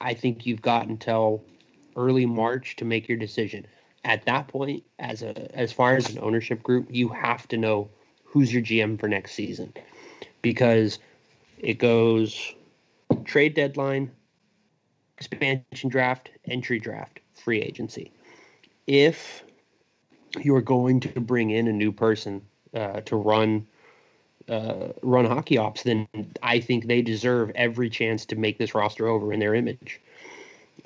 I 0.00 0.14
think 0.14 0.46
you've 0.46 0.62
got 0.62 0.86
until 0.86 1.42
early 1.96 2.26
March 2.26 2.76
to 2.76 2.84
make 2.84 3.08
your 3.08 3.18
decision. 3.18 3.66
At 4.04 4.24
that 4.26 4.48
point, 4.48 4.84
as 4.98 5.22
a 5.22 5.56
as 5.56 5.72
far 5.72 5.96
as 5.96 6.10
an 6.10 6.18
ownership 6.20 6.62
group, 6.62 6.86
you 6.90 7.08
have 7.08 7.48
to 7.48 7.56
know 7.56 7.88
who's 8.24 8.52
your 8.52 8.62
GM 8.62 8.98
for 9.00 9.08
next 9.08 9.32
season, 9.32 9.72
because 10.42 10.98
it 11.58 11.78
goes 11.78 12.54
trade 13.24 13.54
deadline, 13.54 14.10
expansion 15.16 15.88
draft, 15.88 16.30
entry 16.46 16.78
draft, 16.78 17.20
free 17.34 17.60
agency. 17.60 18.12
If 18.86 19.44
you're 20.40 20.62
going 20.62 21.00
to 21.00 21.20
bring 21.20 21.50
in 21.50 21.68
a 21.68 21.72
new 21.72 21.90
person 21.90 22.42
uh, 22.74 23.00
to 23.00 23.16
run 23.16 23.66
uh, 24.48 24.88
run 25.02 25.24
hockey 25.24 25.58
ops, 25.58 25.82
then 25.82 26.08
I 26.42 26.60
think 26.60 26.86
they 26.86 27.02
deserve 27.02 27.52
every 27.54 27.90
chance 27.90 28.24
to 28.26 28.36
make 28.36 28.58
this 28.58 28.74
roster 28.74 29.06
over 29.06 29.32
in 29.32 29.40
their 29.40 29.54
image. 29.54 30.00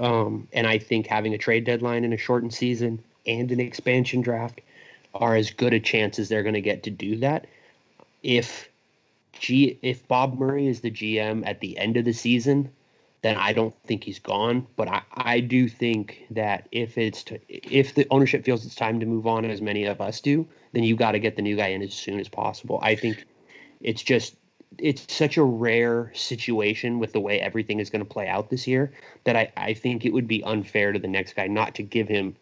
Um, 0.01 0.49
and 0.53 0.67
I 0.67 0.79
think 0.79 1.07
having 1.07 1.35
a 1.35 1.39
trade 1.39 1.65
deadline 1.65 2.05
in 2.05 2.13
a 2.13 2.17
shortened 2.17 2.55
season 2.55 3.03
and 3.27 3.53
an 3.53 3.61
expansion 3.61 4.21
draft 4.21 4.61
are 5.15 5.37
as 5.37 5.51
good 5.51 5.75
a 5.75 5.81
chance 5.81 6.19
as 6.19 6.29
they're 6.29 6.43
going 6.43 6.55
to 6.55 6.61
get 6.61 6.83
to 6.85 6.91
do 6.91 7.17
that. 7.17 7.47
If 8.23 8.69
G, 9.39 9.79
if 9.83 10.07
Bob 10.09 10.39
Murray 10.39 10.67
is 10.67 10.81
the 10.81 10.91
GM 10.91 11.47
at 11.47 11.61
the 11.61 11.77
end 11.79 11.97
of 11.97 12.05
the 12.05 12.13
season, 12.13 12.71
then 13.23 13.37
I 13.37 13.53
don't 13.53 13.75
think 13.85 14.05
he's 14.05 14.19
gone. 14.19 14.67
But 14.77 14.89
I, 14.89 15.03
I 15.13 15.41
do 15.41 15.69
think 15.69 16.27
that 16.31 16.69
if 16.73 16.99
it's 16.99 17.23
to, 17.25 17.39
if 17.49 17.95
the 17.95 18.07
ownership 18.11 18.45
feels 18.45 18.65
it's 18.65 18.75
time 18.75 19.01
to 19.01 19.07
move 19.07 19.27
on, 19.27 19.45
as 19.45 19.61
many 19.61 19.85
of 19.85 20.01
us 20.01 20.21
do, 20.21 20.47
then 20.73 20.85
you 20.85 20.97
got 20.97 21.13
to 21.13 21.19
get 21.19 21.37
the 21.37 21.43
new 21.43 21.57
guy 21.57 21.69
in 21.69 21.83
as 21.83 21.95
soon 21.95 22.19
as 22.19 22.29
possible. 22.29 22.81
I 22.83 22.95
think 22.95 23.25
it's 23.83 24.03
just 24.03 24.37
it's 24.79 25.13
such 25.15 25.37
a 25.37 25.43
rare 25.43 26.11
situation 26.15 26.99
with 26.99 27.13
the 27.13 27.21
way 27.21 27.41
everything 27.41 27.79
is 27.79 27.91
going 27.91 28.05
to 28.05 28.11
play 28.11 28.27
out 28.27 28.49
this 28.49 28.67
year 28.67 28.93
that 29.25 29.37
I, 29.37 29.53
I 29.57 29.75
think 29.75 30.07
it 30.07 30.13
would 30.13 30.27
be 30.27 30.43
unfair 30.45 30.93
to 30.93 30.99
the 30.99 31.09
next 31.09 31.35
guy 31.35 31.47
not 31.47 31.75
to 31.77 31.83
give 31.83 32.09
him 32.09 32.37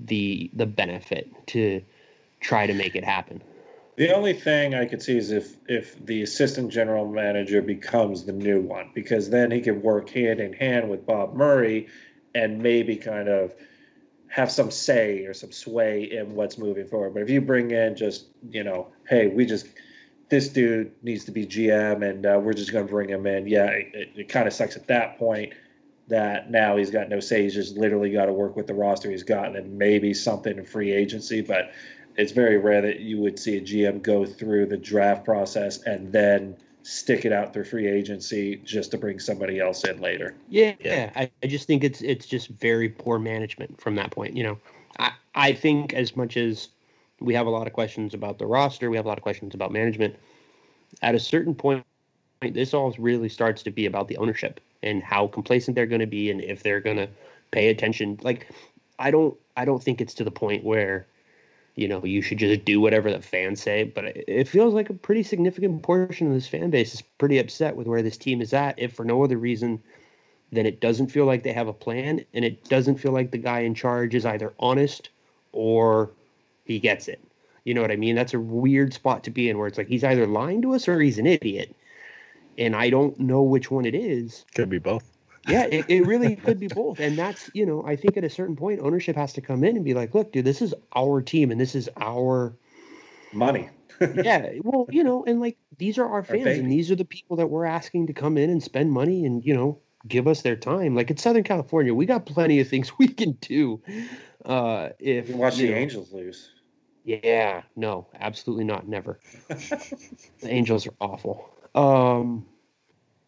the 0.00 0.50
the 0.52 0.66
benefit 0.66 1.30
to 1.48 1.82
try 2.40 2.66
to 2.66 2.74
make 2.74 2.96
it 2.96 3.04
happen. 3.04 3.42
The 3.96 4.14
only 4.14 4.34
thing 4.34 4.74
I 4.74 4.84
could 4.84 5.02
see 5.02 5.16
is 5.16 5.30
if 5.30 5.56
if 5.68 6.04
the 6.04 6.22
assistant 6.22 6.70
general 6.70 7.06
manager 7.06 7.62
becomes 7.62 8.24
the 8.24 8.32
new 8.32 8.60
one, 8.60 8.90
because 8.94 9.30
then 9.30 9.50
he 9.50 9.60
could 9.60 9.82
work 9.82 10.10
hand 10.10 10.40
in 10.40 10.52
hand 10.52 10.90
with 10.90 11.06
Bob 11.06 11.34
Murray, 11.34 11.88
and 12.34 12.62
maybe 12.62 12.96
kind 12.96 13.28
of 13.28 13.54
have 14.28 14.50
some 14.50 14.70
say 14.70 15.24
or 15.24 15.32
some 15.32 15.52
sway 15.52 16.04
in 16.04 16.34
what's 16.34 16.58
moving 16.58 16.86
forward. 16.86 17.14
But 17.14 17.22
if 17.22 17.30
you 17.30 17.40
bring 17.40 17.70
in 17.70 17.96
just 17.96 18.26
you 18.50 18.64
know, 18.64 18.88
hey, 19.08 19.28
we 19.28 19.46
just 19.46 19.66
this 20.28 20.48
dude 20.48 20.92
needs 21.02 21.24
to 21.26 21.30
be 21.30 21.46
GM, 21.46 22.08
and 22.08 22.26
uh, 22.26 22.38
we're 22.42 22.52
just 22.52 22.72
going 22.72 22.86
to 22.86 22.90
bring 22.90 23.08
him 23.08 23.26
in. 23.26 23.46
Yeah, 23.46 23.66
it, 23.66 24.10
it 24.16 24.28
kind 24.28 24.46
of 24.46 24.52
sucks 24.52 24.76
at 24.76 24.86
that 24.88 25.18
point 25.18 25.52
that 26.08 26.50
now 26.50 26.76
he's 26.76 26.90
got 26.90 27.08
no 27.08 27.20
say. 27.20 27.42
He's 27.42 27.54
just 27.54 27.76
literally 27.76 28.10
got 28.10 28.26
to 28.26 28.32
work 28.32 28.56
with 28.56 28.66
the 28.66 28.74
roster 28.74 29.10
he's 29.10 29.22
gotten 29.22 29.56
and 29.56 29.78
maybe 29.78 30.14
something 30.14 30.56
in 30.56 30.64
free 30.64 30.92
agency. 30.92 31.40
But 31.40 31.72
it's 32.16 32.32
very 32.32 32.58
rare 32.58 32.82
that 32.82 33.00
you 33.00 33.20
would 33.20 33.38
see 33.38 33.56
a 33.56 33.60
GM 33.60 34.02
go 34.02 34.24
through 34.24 34.66
the 34.66 34.76
draft 34.76 35.24
process 35.24 35.82
and 35.82 36.12
then 36.12 36.56
stick 36.82 37.24
it 37.24 37.32
out 37.32 37.52
through 37.52 37.64
free 37.64 37.88
agency 37.88 38.56
just 38.64 38.92
to 38.92 38.98
bring 38.98 39.18
somebody 39.18 39.58
else 39.58 39.84
in 39.84 40.00
later. 40.00 40.34
Yeah, 40.48 40.74
yeah. 40.80 41.10
I, 41.16 41.30
I 41.42 41.46
just 41.46 41.66
think 41.66 41.82
it's 41.82 42.00
it's 42.02 42.26
just 42.26 42.48
very 42.48 42.88
poor 42.88 43.18
management 43.18 43.80
from 43.80 43.96
that 43.96 44.10
point. 44.10 44.36
You 44.36 44.44
know, 44.44 44.58
I 44.98 45.12
I 45.34 45.52
think 45.52 45.94
as 45.94 46.16
much 46.16 46.36
as 46.36 46.68
we 47.20 47.34
have 47.34 47.46
a 47.46 47.50
lot 47.50 47.66
of 47.66 47.72
questions 47.72 48.14
about 48.14 48.38
the 48.38 48.46
roster. 48.46 48.90
We 48.90 48.96
have 48.96 49.06
a 49.06 49.08
lot 49.08 49.18
of 49.18 49.22
questions 49.22 49.54
about 49.54 49.72
management. 49.72 50.16
At 51.02 51.14
a 51.14 51.20
certain 51.20 51.54
point, 51.54 51.84
this 52.42 52.74
all 52.74 52.94
really 52.98 53.28
starts 53.28 53.62
to 53.64 53.70
be 53.70 53.86
about 53.86 54.08
the 54.08 54.16
ownership 54.18 54.60
and 54.82 55.02
how 55.02 55.26
complacent 55.28 55.74
they're 55.74 55.86
going 55.86 56.00
to 56.00 56.06
be 56.06 56.30
and 56.30 56.40
if 56.42 56.62
they're 56.62 56.80
going 56.80 56.98
to 56.98 57.08
pay 57.50 57.68
attention. 57.68 58.18
Like, 58.22 58.48
I 58.98 59.10
don't, 59.10 59.36
I 59.56 59.64
don't 59.64 59.82
think 59.82 60.00
it's 60.00 60.14
to 60.14 60.24
the 60.24 60.30
point 60.30 60.64
where, 60.64 61.06
you 61.74 61.88
know, 61.88 62.04
you 62.04 62.22
should 62.22 62.38
just 62.38 62.64
do 62.64 62.80
whatever 62.80 63.10
the 63.10 63.22
fans 63.22 63.62
say. 63.62 63.84
But 63.84 64.04
it 64.16 64.48
feels 64.48 64.74
like 64.74 64.90
a 64.90 64.94
pretty 64.94 65.22
significant 65.22 65.82
portion 65.82 66.28
of 66.28 66.34
this 66.34 66.48
fan 66.48 66.70
base 66.70 66.94
is 66.94 67.02
pretty 67.02 67.38
upset 67.38 67.76
with 67.76 67.86
where 67.86 68.02
this 68.02 68.16
team 68.16 68.40
is 68.40 68.52
at, 68.52 68.78
if 68.78 68.92
for 68.92 69.04
no 69.04 69.24
other 69.24 69.38
reason 69.38 69.82
than 70.52 70.66
it 70.66 70.80
doesn't 70.80 71.08
feel 71.08 71.24
like 71.24 71.42
they 71.42 71.52
have 71.52 71.68
a 71.68 71.72
plan 71.72 72.24
and 72.32 72.44
it 72.44 72.64
doesn't 72.68 72.96
feel 72.96 73.12
like 73.12 73.30
the 73.30 73.38
guy 73.38 73.60
in 73.60 73.74
charge 73.74 74.14
is 74.14 74.24
either 74.24 74.54
honest 74.60 75.08
or 75.52 76.10
he 76.66 76.78
gets 76.78 77.08
it. 77.08 77.20
You 77.64 77.74
know 77.74 77.80
what 77.80 77.90
I 77.90 77.96
mean? 77.96 78.14
That's 78.14 78.34
a 78.34 78.40
weird 78.40 78.92
spot 78.92 79.24
to 79.24 79.30
be 79.30 79.48
in 79.48 79.58
where 79.58 79.66
it's 79.66 79.78
like 79.78 79.88
he's 79.88 80.04
either 80.04 80.26
lying 80.26 80.62
to 80.62 80.74
us 80.74 80.86
or 80.86 81.00
he's 81.00 81.18
an 81.18 81.26
idiot. 81.26 81.74
And 82.58 82.76
I 82.76 82.90
don't 82.90 83.18
know 83.18 83.42
which 83.42 83.70
one 83.70 83.84
it 83.84 83.94
is. 83.94 84.44
Could 84.54 84.70
be 84.70 84.78
both. 84.78 85.04
yeah, 85.48 85.64
it, 85.64 85.84
it 85.88 86.06
really 86.06 86.36
could 86.36 86.60
be 86.60 86.68
both. 86.68 87.00
And 87.00 87.18
that's, 87.18 87.50
you 87.54 87.66
know, 87.66 87.84
I 87.84 87.96
think 87.96 88.16
at 88.16 88.24
a 88.24 88.30
certain 88.30 88.56
point, 88.56 88.80
ownership 88.80 89.16
has 89.16 89.32
to 89.34 89.40
come 89.40 89.64
in 89.64 89.76
and 89.76 89.84
be 89.84 89.94
like, 89.94 90.14
look, 90.14 90.32
dude, 90.32 90.44
this 90.44 90.62
is 90.62 90.74
our 90.94 91.20
team 91.22 91.50
and 91.50 91.60
this 91.60 91.74
is 91.74 91.88
our 92.00 92.54
money. 93.32 93.68
yeah. 94.00 94.50
Well, 94.62 94.86
you 94.90 95.02
know, 95.02 95.24
and 95.24 95.40
like 95.40 95.56
these 95.76 95.98
are 95.98 96.06
our 96.06 96.22
fans 96.22 96.46
our 96.46 96.52
and 96.52 96.70
these 96.70 96.90
are 96.90 96.96
the 96.96 97.04
people 97.04 97.36
that 97.38 97.48
we're 97.48 97.64
asking 97.64 98.06
to 98.08 98.12
come 98.12 98.38
in 98.38 98.50
and 98.50 98.62
spend 98.62 98.92
money 98.92 99.24
and, 99.24 99.44
you 99.44 99.54
know, 99.54 99.78
give 100.06 100.28
us 100.28 100.42
their 100.42 100.56
time. 100.56 100.94
Like 100.94 101.10
it's 101.10 101.22
Southern 101.22 101.44
California, 101.44 101.94
we 101.94 102.06
got 102.06 102.26
plenty 102.26 102.60
of 102.60 102.68
things 102.68 102.92
we 102.98 103.08
can 103.08 103.32
do. 103.40 103.82
Uh, 104.44 104.90
if 105.00 105.30
watch 105.30 105.56
the 105.56 105.70
know, 105.70 105.76
Angels 105.76 106.12
lose. 106.12 106.50
Yeah, 107.06 107.62
no, 107.76 108.08
absolutely 108.18 108.64
not. 108.64 108.88
Never. 108.88 109.20
the 109.48 110.18
Angels 110.42 110.88
are 110.88 110.94
awful. 111.00 111.48
Um, 111.72 112.46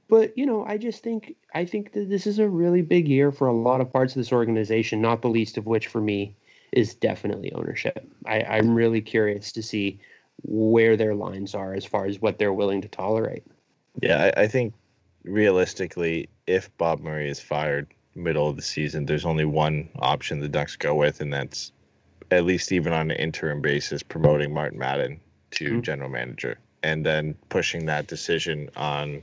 but 0.09 0.37
you 0.37 0.47
know, 0.47 0.65
I 0.67 0.79
just 0.79 1.05
think 1.05 1.37
I 1.55 1.65
think 1.65 1.93
that 1.93 2.09
this 2.09 2.27
is 2.27 2.41
a 2.41 2.49
really 2.49 2.83
big 2.83 3.07
year 3.07 3.31
for 3.31 3.47
a 3.47 3.53
lot 3.53 3.81
of 3.81 3.93
parts 3.93 4.15
of 4.15 4.21
this 4.21 4.33
organization. 4.33 5.01
Not 5.01 5.23
the 5.23 5.29
least 5.29 5.59
of 5.59 5.67
which, 5.67 5.87
for 5.87 6.01
me, 6.01 6.35
is 6.73 6.95
definitely 6.95 7.53
ownership. 7.53 8.05
I, 8.27 8.43
I'm 8.43 8.75
really 8.75 9.01
curious 9.01 9.53
to 9.53 9.63
see 9.63 10.01
where 10.43 10.97
their 10.97 11.15
lines 11.15 11.55
are 11.55 11.73
as 11.73 11.85
far 11.85 12.07
as 12.07 12.21
what 12.21 12.37
they're 12.37 12.53
willing 12.53 12.83
to 12.83 12.89
tolerate. 12.89 13.45
Yeah, 14.03 14.33
I, 14.37 14.43
I 14.43 14.49
think 14.49 14.75
realistically, 15.23 16.29
if 16.49 16.77
Bob 16.79 16.99
Murray 16.99 17.31
is 17.31 17.39
fired 17.39 17.87
middle 18.17 18.49
of 18.49 18.57
the 18.57 18.63
season, 18.63 19.07
there's 19.07 19.25
only 19.25 19.45
one 19.45 19.89
option 20.01 20.41
the 20.41 20.49
Ducks 20.49 20.75
go 20.75 20.97
with, 20.97 21.21
and 21.21 21.33
that's 21.33 21.71
at 22.31 22.45
least 22.45 22.73
even 22.73 22.93
on 22.93 23.11
an 23.11 23.17
interim 23.17 23.61
basis, 23.61 24.03
promoting 24.03 24.53
Martin 24.53 24.79
Madden 24.79 25.21
to 25.53 25.65
mm-hmm. 25.65 25.81
general 25.81 26.11
manager 26.11 26.59
and 26.83 27.05
then 27.05 27.35
pushing 27.49 27.87
that 27.87 28.07
decision 28.07 28.71
on 28.77 29.23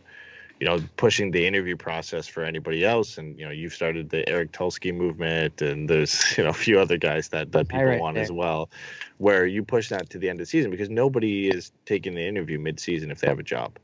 you 0.59 0.65
know, 0.65 0.79
pushing 0.95 1.31
the 1.31 1.45
interview 1.45 1.75
process 1.75 2.27
for 2.27 2.43
anybody 2.43 2.85
else. 2.85 3.17
And, 3.17 3.37
you 3.37 3.45
know, 3.45 3.51
you've 3.51 3.73
started 3.73 4.09
the 4.09 4.27
Eric 4.29 4.53
Tulsky 4.53 4.95
movement 4.95 5.61
and 5.61 5.89
there's, 5.89 6.23
you 6.37 6.43
know, 6.43 6.49
a 6.49 6.53
few 6.53 6.79
other 6.79 6.97
guys 6.97 7.29
that, 7.29 7.51
that 7.51 7.67
people 7.67 7.83
right 7.83 7.99
want 7.99 8.15
there. 8.15 8.23
as 8.23 8.31
well, 8.31 8.69
where 9.17 9.45
you 9.45 9.63
push 9.63 9.89
that 9.89 10.09
to 10.11 10.17
the 10.17 10.29
end 10.29 10.39
of 10.39 10.45
the 10.45 10.49
season 10.49 10.71
because 10.71 10.89
nobody 10.89 11.49
is 11.49 11.71
taking 11.85 12.15
the 12.15 12.25
interview 12.25 12.57
mid-season 12.57 13.11
if 13.11 13.19
they 13.19 13.27
have 13.27 13.39
a 13.39 13.43
job. 13.43 13.77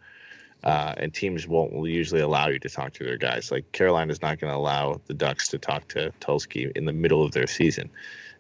Uh, 0.64 0.94
and 0.98 1.14
teams 1.14 1.48
won't 1.48 1.74
usually 1.88 2.22
allow 2.22 2.48
you 2.48 2.60
to 2.60 2.70
talk 2.70 2.94
to 2.94 3.04
their 3.04 3.18
guys. 3.18 3.52
Like 3.52 3.72
Carolina's 3.72 4.22
not 4.22 4.40
going 4.40 4.54
to 4.54 4.58
allow 4.58 5.02
the 5.08 5.14
Ducks 5.14 5.48
to 5.50 5.58
talk 5.58 5.88
to 5.90 6.12
Tulsky 6.20 6.72
in 6.76 6.86
the 6.86 6.94
middle 6.94 7.24
of 7.24 7.32
their 7.32 7.48
season 7.48 7.90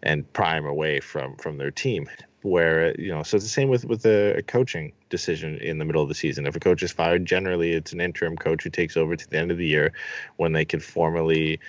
and 0.03 0.31
pry 0.33 0.57
him 0.57 0.65
away 0.65 0.99
from 0.99 1.35
from 1.37 1.57
their 1.57 1.71
team. 1.71 2.07
Where 2.43 2.99
you 2.99 3.09
know, 3.09 3.21
so 3.23 3.37
it's 3.37 3.45
the 3.45 3.49
same 3.49 3.69
with 3.69 3.85
with 3.85 4.05
a, 4.05 4.41
coaching 4.47 4.93
decision 5.09 5.57
in 5.57 5.77
the 5.77 5.85
middle 5.85 6.01
of 6.01 6.09
the 6.09 6.15
season. 6.15 6.47
If 6.47 6.55
a 6.55 6.59
coach 6.59 6.81
is 6.83 6.91
fired, 6.91 7.25
generally 7.25 7.73
it's 7.73 7.93
an 7.93 8.01
interim 8.01 8.35
coach 8.35 8.63
who 8.63 8.69
takes 8.69 8.97
over 8.97 9.15
to 9.15 9.29
the 9.29 9.37
end 9.37 9.51
of 9.51 9.57
the 9.57 9.67
year 9.67 9.93
when 10.37 10.53
they 10.53 10.65
can 10.65 10.79
formally. 10.79 11.59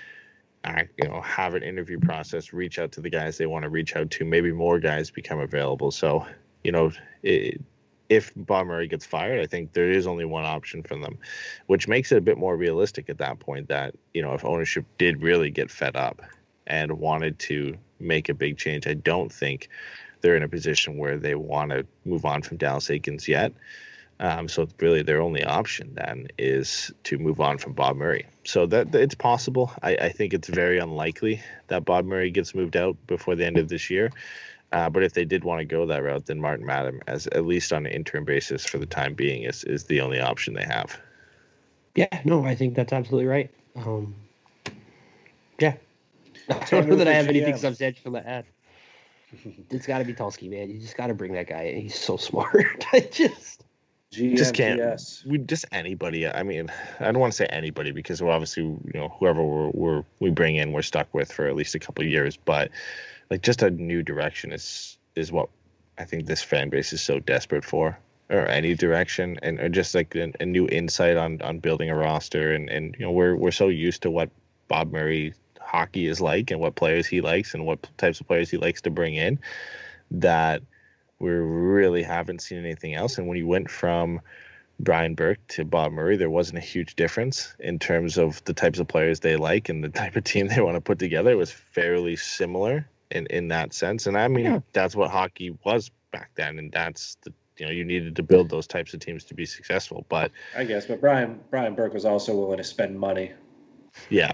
Act, 0.64 0.92
you 1.02 1.08
know, 1.08 1.20
have 1.22 1.54
an 1.56 1.64
interview 1.64 1.98
process, 1.98 2.52
reach 2.52 2.78
out 2.78 2.92
to 2.92 3.00
the 3.00 3.10
guys 3.10 3.36
they 3.36 3.46
want 3.46 3.64
to 3.64 3.68
reach 3.68 3.96
out 3.96 4.12
to. 4.12 4.24
Maybe 4.24 4.52
more 4.52 4.78
guys 4.78 5.10
become 5.10 5.40
available. 5.40 5.90
So, 5.90 6.24
you 6.62 6.70
know, 6.70 6.92
it, 7.24 7.60
if 8.12 8.30
Bob 8.36 8.66
Murray 8.66 8.88
gets 8.88 9.06
fired, 9.06 9.40
I 9.40 9.46
think 9.46 9.72
there 9.72 9.90
is 9.90 10.06
only 10.06 10.26
one 10.26 10.44
option 10.44 10.82
for 10.82 10.96
them, 10.98 11.18
which 11.66 11.88
makes 11.88 12.12
it 12.12 12.18
a 12.18 12.20
bit 12.20 12.36
more 12.36 12.56
realistic 12.56 13.08
at 13.08 13.18
that 13.18 13.38
point 13.38 13.68
that, 13.68 13.94
you 14.12 14.20
know, 14.20 14.34
if 14.34 14.44
ownership 14.44 14.84
did 14.98 15.22
really 15.22 15.50
get 15.50 15.70
fed 15.70 15.96
up 15.96 16.20
and 16.66 16.92
wanted 16.92 17.38
to 17.38 17.78
make 17.98 18.28
a 18.28 18.34
big 18.34 18.58
change, 18.58 18.86
I 18.86 18.94
don't 18.94 19.32
think 19.32 19.70
they're 20.20 20.36
in 20.36 20.42
a 20.42 20.48
position 20.48 20.98
where 20.98 21.16
they 21.16 21.34
want 21.34 21.70
to 21.70 21.86
move 22.04 22.26
on 22.26 22.42
from 22.42 22.58
Dallas 22.58 22.88
Eakins 22.88 23.26
yet. 23.26 23.54
Um, 24.20 24.46
so 24.46 24.68
really, 24.78 25.02
their 25.02 25.22
only 25.22 25.42
option 25.42 25.94
then 25.94 26.28
is 26.38 26.92
to 27.04 27.18
move 27.18 27.40
on 27.40 27.58
from 27.58 27.72
Bob 27.72 27.96
Murray. 27.96 28.26
So 28.44 28.66
that 28.66 28.94
it's 28.94 29.14
possible. 29.16 29.72
I, 29.82 29.96
I 29.96 30.08
think 30.10 30.34
it's 30.34 30.48
very 30.48 30.78
unlikely 30.78 31.42
that 31.68 31.86
Bob 31.86 32.04
Murray 32.04 32.30
gets 32.30 32.54
moved 32.54 32.76
out 32.76 32.96
before 33.06 33.34
the 33.34 33.46
end 33.46 33.56
of 33.56 33.68
this 33.68 33.90
year. 33.90 34.12
Uh, 34.72 34.88
but 34.88 35.02
if 35.02 35.12
they 35.12 35.24
did 35.24 35.44
want 35.44 35.60
to 35.60 35.64
go 35.64 35.86
that 35.86 36.02
route, 36.02 36.26
then 36.26 36.40
Martin 36.40 36.64
Madden, 36.64 37.00
as 37.06 37.26
at 37.28 37.44
least 37.44 37.72
on 37.72 37.86
an 37.86 37.92
interim 37.92 38.24
basis 38.24 38.64
for 38.64 38.78
the 38.78 38.86
time 38.86 39.14
being, 39.14 39.42
is 39.42 39.64
is 39.64 39.84
the 39.84 40.00
only 40.00 40.20
option 40.20 40.54
they 40.54 40.64
have. 40.64 40.98
Yeah, 41.94 42.22
no, 42.24 42.44
I 42.44 42.54
think 42.54 42.74
that's 42.74 42.92
absolutely 42.92 43.26
right. 43.26 43.50
Um, 43.76 44.14
yeah, 45.58 45.74
I 46.48 46.64
don't 46.70 46.88
know 46.88 46.96
that 46.96 47.08
I 47.08 47.12
have 47.12 47.26
the 47.26 47.30
anything 47.30 47.56
substantial 47.56 48.12
to 48.12 48.26
add. 48.26 48.46
It's 49.70 49.86
got 49.86 49.96
to 49.96 50.04
be 50.04 50.12
Tulsky, 50.12 50.50
man. 50.50 50.68
You 50.68 50.78
just 50.78 50.94
got 50.94 51.06
to 51.06 51.14
bring 51.14 51.32
that 51.32 51.46
guy 51.46 51.62
in. 51.62 51.80
He's 51.80 51.98
so 51.98 52.18
smart. 52.18 52.84
I 52.92 53.00
just 53.00 53.64
just 54.10 54.54
can't. 54.54 54.78
GMPS. 54.78 55.24
We 55.26 55.38
just 55.38 55.64
anybody. 55.72 56.28
I 56.28 56.42
mean, 56.42 56.70
I 57.00 57.04
don't 57.04 57.18
want 57.18 57.32
to 57.32 57.36
say 57.36 57.46
anybody 57.46 57.92
because 57.92 58.22
we're 58.22 58.30
obviously 58.30 58.64
you 58.64 58.92
know 58.92 59.08
whoever 59.18 59.42
we're, 59.42 59.70
we're 59.70 60.04
we 60.20 60.30
bring 60.30 60.56
in, 60.56 60.72
we're 60.72 60.82
stuck 60.82 61.12
with 61.14 61.32
for 61.32 61.46
at 61.46 61.56
least 61.56 61.74
a 61.74 61.78
couple 61.78 62.04
of 62.04 62.10
years. 62.10 62.36
But 62.36 62.70
like 63.32 63.40
just 63.40 63.62
a 63.62 63.70
new 63.70 64.02
direction 64.02 64.52
is 64.52 64.98
is 65.16 65.32
what 65.32 65.48
I 65.96 66.04
think 66.04 66.26
this 66.26 66.42
fan 66.42 66.68
base 66.68 66.92
is 66.92 67.00
so 67.00 67.18
desperate 67.18 67.64
for, 67.64 67.98
or 68.28 68.46
any 68.46 68.74
direction, 68.74 69.38
and 69.42 69.58
or 69.58 69.70
just 69.70 69.94
like 69.94 70.14
a, 70.14 70.30
a 70.38 70.44
new 70.44 70.68
insight 70.68 71.16
on 71.16 71.40
on 71.40 71.58
building 71.58 71.88
a 71.88 71.96
roster, 71.96 72.52
and 72.52 72.68
and 72.68 72.94
you 72.98 73.06
know 73.06 73.10
we're 73.10 73.34
we're 73.34 73.50
so 73.50 73.68
used 73.68 74.02
to 74.02 74.10
what 74.10 74.28
Bob 74.68 74.92
Murray 74.92 75.32
hockey 75.58 76.06
is 76.06 76.20
like 76.20 76.50
and 76.50 76.60
what 76.60 76.74
players 76.74 77.06
he 77.06 77.22
likes 77.22 77.54
and 77.54 77.64
what 77.64 77.88
types 77.96 78.20
of 78.20 78.26
players 78.26 78.50
he 78.50 78.58
likes 78.58 78.82
to 78.82 78.90
bring 78.90 79.14
in 79.14 79.38
that 80.10 80.60
we 81.18 81.30
really 81.30 82.02
haven't 82.02 82.42
seen 82.42 82.58
anything 82.58 82.92
else. 82.92 83.16
And 83.16 83.28
when 83.28 83.38
you 83.38 83.46
went 83.46 83.70
from 83.70 84.20
Brian 84.78 85.14
Burke 85.14 85.38
to 85.48 85.64
Bob 85.64 85.92
Murray, 85.92 86.18
there 86.18 86.28
wasn't 86.28 86.58
a 86.58 86.66
huge 86.74 86.96
difference 86.96 87.54
in 87.58 87.78
terms 87.78 88.18
of 88.18 88.44
the 88.44 88.52
types 88.52 88.78
of 88.78 88.88
players 88.88 89.20
they 89.20 89.36
like 89.36 89.70
and 89.70 89.82
the 89.82 89.88
type 89.88 90.16
of 90.16 90.24
team 90.24 90.48
they 90.48 90.60
want 90.60 90.74
to 90.74 90.82
put 90.82 90.98
together. 90.98 91.30
It 91.30 91.38
was 91.38 91.50
fairly 91.50 92.16
similar 92.16 92.86
in, 93.12 93.26
in 93.26 93.48
that 93.48 93.72
sense. 93.72 94.06
And 94.06 94.16
I 94.18 94.28
mean, 94.28 94.44
Yeah. 94.46 94.60
that's 94.72 94.94
what 94.96 95.10
hockey 95.10 95.56
was 95.64 95.90
back 96.12 96.30
then. 96.34 96.58
And 96.58 96.72
that's 96.72 97.16
the, 97.22 97.32
you 97.58 97.66
know, 97.66 97.72
you 97.72 97.84
needed 97.84 98.16
to 98.16 98.22
build 98.22 98.48
those 98.50 98.66
types 98.66 98.92
of 98.94 99.00
teams 99.00 99.24
to 99.24 99.34
be 99.34 99.46
successful. 99.46 100.04
But 100.08 100.32
I 100.56 100.64
guess, 100.64 100.86
but 100.86 101.00
Brian 101.00 101.38
Brian 101.50 101.74
Burke 101.74 101.94
was 101.94 102.04
also 102.04 102.34
willing 102.34 102.58
to 102.58 102.64
spend 102.64 102.98
money. 102.98 103.32
yeah, 104.10 104.32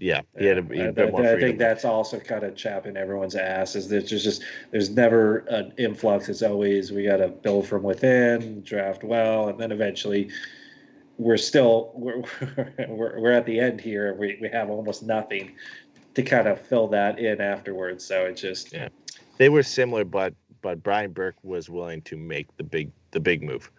yeah, 0.00 0.20
he 0.38 0.44
had 0.46 0.58
a, 0.58 0.62
he 0.62 0.78
had 0.78 0.86
a 0.86 0.88
I- 0.88 0.92
bit 0.92 1.10
more 1.12 1.24
I, 1.24 1.32
I 1.32 1.40
think 1.40 1.58
that's 1.58 1.84
also 1.84 2.18
kind 2.20 2.44
of 2.44 2.54
chapping 2.56 2.96
everyone's 2.96 3.34
ass. 3.36 3.74
Is 3.76 3.88
that 3.88 4.08
there's 4.08 4.22
just 4.24 4.42
there's 4.70 4.90
never 4.90 5.38
an 5.48 5.72
influx. 5.78 6.28
It's 6.28 6.42
always 6.42 6.92
we 6.92 7.04
got 7.04 7.16
to 7.18 7.28
build 7.28 7.66
from 7.66 7.82
within, 7.82 8.62
draft 8.62 9.02
well, 9.04 9.48
and 9.48 9.58
then 9.58 9.72
eventually 9.72 10.30
we're 11.16 11.36
still 11.36 11.90
we're 11.94 12.22
we're, 12.88 13.20
we're 13.20 13.32
at 13.32 13.46
the 13.46 13.58
end 13.58 13.80
here. 13.80 14.14
We 14.14 14.38
we 14.40 14.48
have 14.50 14.68
almost 14.70 15.02
nothing 15.04 15.52
to 16.18 16.24
kind 16.24 16.48
of 16.48 16.60
fill 16.60 16.88
that 16.88 17.20
in 17.20 17.40
afterwards. 17.40 18.04
So 18.04 18.24
it 18.24 18.36
just 18.36 18.72
Yeah. 18.72 18.88
they 19.36 19.48
were 19.48 19.62
similar, 19.62 20.04
but 20.04 20.34
but 20.62 20.82
Brian 20.82 21.12
Burke 21.12 21.36
was 21.44 21.70
willing 21.70 22.02
to 22.02 22.16
make 22.16 22.48
the 22.56 22.64
big 22.64 22.90
the 23.12 23.20
big 23.20 23.40
move 23.40 23.70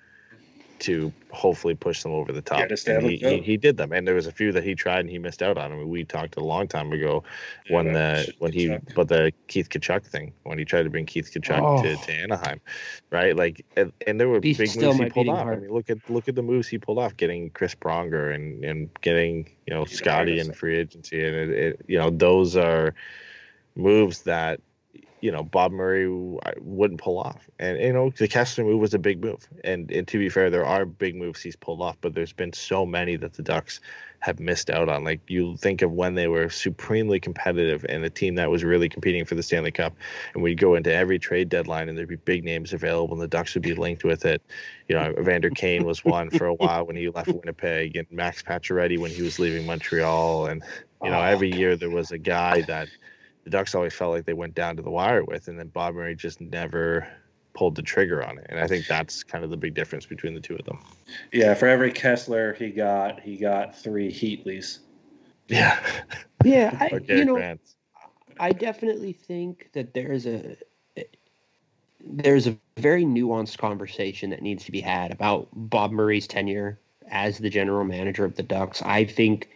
to 0.81 1.11
hopefully 1.31 1.75
push 1.75 2.03
them 2.03 2.11
over 2.11 2.31
the 2.31 2.41
top. 2.41 2.59
Get 2.59 2.71
us 2.71 2.87
And 2.87 3.03
he, 3.03 3.17
he, 3.17 3.39
he 3.39 3.57
did 3.57 3.77
them, 3.77 3.91
and 3.91 4.07
there 4.07 4.15
was 4.15 4.27
a 4.27 4.31
few 4.31 4.51
that 4.53 4.63
he 4.63 4.75
tried 4.75 5.01
and 5.01 5.09
he 5.09 5.19
missed 5.19 5.41
out 5.41 5.57
on. 5.57 5.71
I 5.71 5.75
mean, 5.75 5.89
we 5.89 6.03
talked 6.03 6.37
a 6.37 6.43
long 6.43 6.67
time 6.67 6.91
ago 6.91 7.23
when 7.69 7.93
the 7.93 8.33
when 8.39 8.51
he 8.51 8.67
Tkachuk. 8.67 8.95
but 8.95 9.07
the 9.07 9.33
Keith 9.47 9.69
Tkachuk 9.69 10.05
thing 10.05 10.33
when 10.43 10.57
he 10.57 10.65
tried 10.65 10.83
to 10.83 10.89
bring 10.89 11.05
Keith 11.05 11.31
Tkachuk 11.33 11.61
Oh. 11.61 11.83
to, 11.83 11.95
to 11.95 12.11
Anaheim, 12.13 12.61
right? 13.11 13.35
Like, 13.35 13.65
and, 13.75 13.91
and 14.07 14.19
there 14.19 14.29
were 14.29 14.39
Beast 14.39 14.59
big 14.59 14.75
moves 14.81 14.97
he 14.97 15.09
pulled 15.09 15.25
beating 15.25 15.35
off. 15.35 15.47
I 15.47 15.55
mean, 15.55 15.69
look 15.69 15.89
at 15.89 15.97
look 16.09 16.27
at 16.27 16.35
the 16.35 16.43
moves 16.43 16.67
he 16.67 16.77
pulled 16.77 16.99
off, 16.99 17.15
getting 17.17 17.49
Chris 17.51 17.75
Pronger 17.75 18.33
and 18.33 18.63
and 18.63 18.89
getting 19.01 19.49
you 19.67 19.73
know 19.73 19.85
Peter 19.85 19.97
Scotty 19.97 20.39
in 20.39 20.53
free 20.53 20.77
agency, 20.77 21.23
and 21.23 21.35
it, 21.35 21.49
it 21.49 21.81
you 21.87 21.97
know 21.97 22.09
those 22.09 22.55
are 22.55 22.95
moves 23.75 24.23
that 24.23 24.59
you 25.21 25.31
know 25.31 25.43
Bob 25.43 25.71
Murray 25.71 26.07
wouldn't 26.59 26.99
pull 26.99 27.19
off. 27.19 27.49
And 27.59 27.79
you 27.79 27.93
know 27.93 28.11
the 28.17 28.27
Kesler 28.27 28.65
move 28.65 28.79
was 28.79 28.93
a 28.93 28.99
big 28.99 29.23
move. 29.23 29.47
And 29.63 29.91
and 29.91 30.07
to 30.07 30.17
be 30.17 30.29
fair, 30.29 30.49
there 30.49 30.65
are 30.65 30.85
big 30.85 31.15
moves 31.15 31.41
he's 31.41 31.55
pulled 31.55 31.81
off, 31.81 31.97
but 32.01 32.13
there's 32.13 32.33
been 32.33 32.53
so 32.53 32.85
many 32.85 33.15
that 33.17 33.33
the 33.33 33.43
Ducks 33.43 33.79
have 34.19 34.39
missed 34.39 34.69
out 34.69 34.89
on. 34.89 35.03
Like 35.03 35.21
you 35.27 35.55
think 35.57 35.81
of 35.81 35.91
when 35.91 36.15
they 36.15 36.27
were 36.27 36.49
supremely 36.49 37.19
competitive 37.19 37.85
and 37.87 38.03
a 38.03 38.09
team 38.09 38.35
that 38.35 38.49
was 38.49 38.63
really 38.63 38.89
competing 38.89 39.23
for 39.25 39.35
the 39.35 39.43
Stanley 39.43 39.71
Cup, 39.71 39.93
and 40.33 40.43
we'd 40.43 40.59
go 40.59 40.75
into 40.75 40.93
every 40.93 41.19
trade 41.19 41.49
deadline 41.49 41.89
and 41.89 41.97
there'd 41.97 42.09
be 42.09 42.17
big 42.17 42.43
names 42.43 42.73
available, 42.73 43.13
and 43.13 43.21
the 43.21 43.27
Ducks 43.27 43.53
would 43.53 43.63
be 43.63 43.73
linked 43.73 44.03
with 44.03 44.25
it. 44.25 44.41
You 44.87 44.95
know, 44.95 45.13
Evander 45.19 45.49
Kane 45.49 45.85
was 45.85 46.03
one 46.03 46.29
for 46.29 46.45
a 46.45 46.53
while 46.53 46.85
when 46.85 46.95
he 46.95 47.09
left 47.09 47.29
Winnipeg, 47.29 47.95
and 47.95 48.07
Max 48.11 48.41
Pacioretty 48.41 48.97
when 48.97 49.11
he 49.11 49.21
was 49.21 49.39
leaving 49.39 49.65
Montreal, 49.65 50.47
and 50.47 50.63
you 51.03 51.09
know 51.09 51.19
oh, 51.19 51.23
every 51.23 51.53
year 51.53 51.75
there 51.75 51.89
was 51.89 52.11
a 52.11 52.17
guy 52.17 52.61
that 52.63 52.89
the 53.43 53.49
Ducks 53.49 53.75
always 53.75 53.93
felt 53.93 54.11
like 54.11 54.25
they 54.25 54.33
went 54.33 54.55
down 54.55 54.75
to 54.77 54.81
the 54.81 54.89
wire 54.89 55.23
with, 55.23 55.47
and 55.47 55.57
then 55.57 55.67
Bob 55.67 55.95
Murray 55.95 56.15
just 56.15 56.41
never 56.41 57.07
pulled 57.53 57.75
the 57.75 57.81
trigger 57.81 58.23
on 58.23 58.37
it. 58.37 58.45
And 58.49 58.59
I 58.59 58.67
think 58.67 58.87
that's 58.87 59.23
kind 59.23 59.43
of 59.43 59.49
the 59.49 59.57
big 59.57 59.73
difference 59.73 60.05
between 60.05 60.33
the 60.33 60.39
two 60.39 60.55
of 60.55 60.65
them. 60.65 60.79
yeah. 61.31 61.53
For 61.53 61.67
every 61.67 61.91
Kesler 61.91 62.55
he 62.55 62.69
got, 62.69 63.19
he 63.19 63.37
got 63.37 63.77
three 63.77 64.11
Heatleys. 64.11 64.79
Yeah. 65.47 65.79
yeah, 66.43 66.77
I, 66.79 66.99
you 67.07 67.25
know, 67.25 67.35
Grant. 67.35 67.61
I 68.39 68.51
definitely 68.51 69.13
think 69.13 69.69
that 69.73 69.93
there's 69.93 70.25
a 70.25 70.55
there's 72.01 72.47
a 72.47 72.57
very 72.77 73.03
nuanced 73.03 73.57
conversation 73.57 74.29
that 74.29 74.41
needs 74.41 74.63
to 74.63 74.71
be 74.71 74.79
had 74.79 75.11
about 75.11 75.49
Bob 75.53 75.91
Murray's 75.91 76.27
tenure 76.27 76.79
as 77.09 77.39
the 77.39 77.49
general 77.49 77.83
manager 77.83 78.23
of 78.23 78.35
the 78.35 78.43
Ducks. 78.43 78.81
I 78.83 79.03
think 79.03 79.49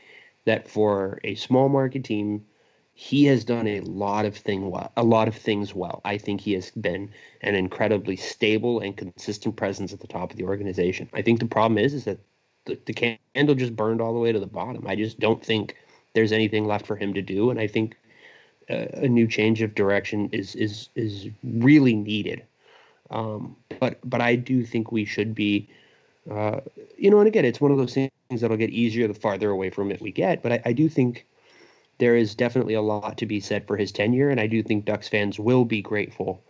that 0.45 0.67
for 0.67 1.21
a 1.23 1.35
small 1.35 1.69
market 1.69 2.03
team, 2.03 2.45
he 2.93 3.25
has 3.25 3.43
done 3.43 3.67
a 3.67 3.81
lot 3.81 4.25
of 4.25 4.37
thing 4.37 4.69
well, 4.69 4.91
a 4.95 5.03
lot 5.03 5.27
of 5.27 5.35
things 5.35 5.73
well. 5.73 6.01
I 6.05 6.17
think 6.17 6.41
he 6.41 6.53
has 6.53 6.69
been 6.71 7.09
an 7.41 7.55
incredibly 7.55 8.15
stable 8.15 8.79
and 8.79 8.95
consistent 8.95 9.55
presence 9.55 9.93
at 9.93 9.99
the 9.99 10.07
top 10.07 10.31
of 10.31 10.37
the 10.37 10.43
organization. 10.43 11.09
I 11.13 11.23
think 11.23 11.39
the 11.39 11.47
problem 11.47 11.79
is 11.79 11.93
is 11.93 12.05
that 12.05 12.19
the, 12.65 12.79
the 12.85 12.93
candle 12.93 13.55
just 13.55 13.75
burned 13.75 13.99
all 13.99 14.13
the 14.13 14.19
way 14.19 14.31
to 14.31 14.39
the 14.39 14.45
bottom. 14.45 14.87
I 14.87 14.95
just 14.95 15.19
don't 15.19 15.43
think 15.43 15.75
there's 16.13 16.31
anything 16.31 16.65
left 16.65 16.85
for 16.85 16.95
him 16.95 17.13
to 17.15 17.21
do, 17.21 17.49
and 17.49 17.59
I 17.59 17.67
think 17.67 17.97
uh, 18.69 18.85
a 18.93 19.07
new 19.07 19.27
change 19.27 19.61
of 19.61 19.75
direction 19.75 20.29
is 20.31 20.55
is 20.55 20.89
is 20.95 21.29
really 21.43 21.95
needed. 21.95 22.43
Um, 23.09 23.55
but 23.79 23.97
but 24.07 24.21
I 24.21 24.35
do 24.35 24.63
think 24.63 24.91
we 24.91 25.03
should 25.03 25.33
be, 25.33 25.67
uh, 26.29 26.61
you 26.97 27.09
know, 27.09 27.19
and 27.19 27.27
again, 27.27 27.43
it's 27.43 27.59
one 27.59 27.71
of 27.71 27.77
those 27.77 27.93
things 27.93 28.11
that'll 28.29 28.55
get 28.55 28.69
easier 28.69 29.07
the 29.07 29.13
farther 29.15 29.49
away 29.49 29.71
from 29.71 29.91
it 29.91 29.99
we 29.99 30.11
get. 30.11 30.43
But 30.43 30.53
I, 30.53 30.61
I 30.65 30.73
do 30.73 30.87
think 30.87 31.25
there 31.97 32.15
is 32.15 32.35
definitely 32.35 32.73
a 32.73 32.81
lot 32.81 33.17
to 33.19 33.25
be 33.25 33.39
said 33.39 33.67
for 33.67 33.77
his 33.77 33.91
tenure, 33.91 34.29
and 34.29 34.39
I 34.39 34.47
do 34.47 34.63
think 34.63 34.85
Ducks 34.85 35.09
fans 35.09 35.39
will 35.39 35.65
be 35.65 35.81
grateful 35.81 36.43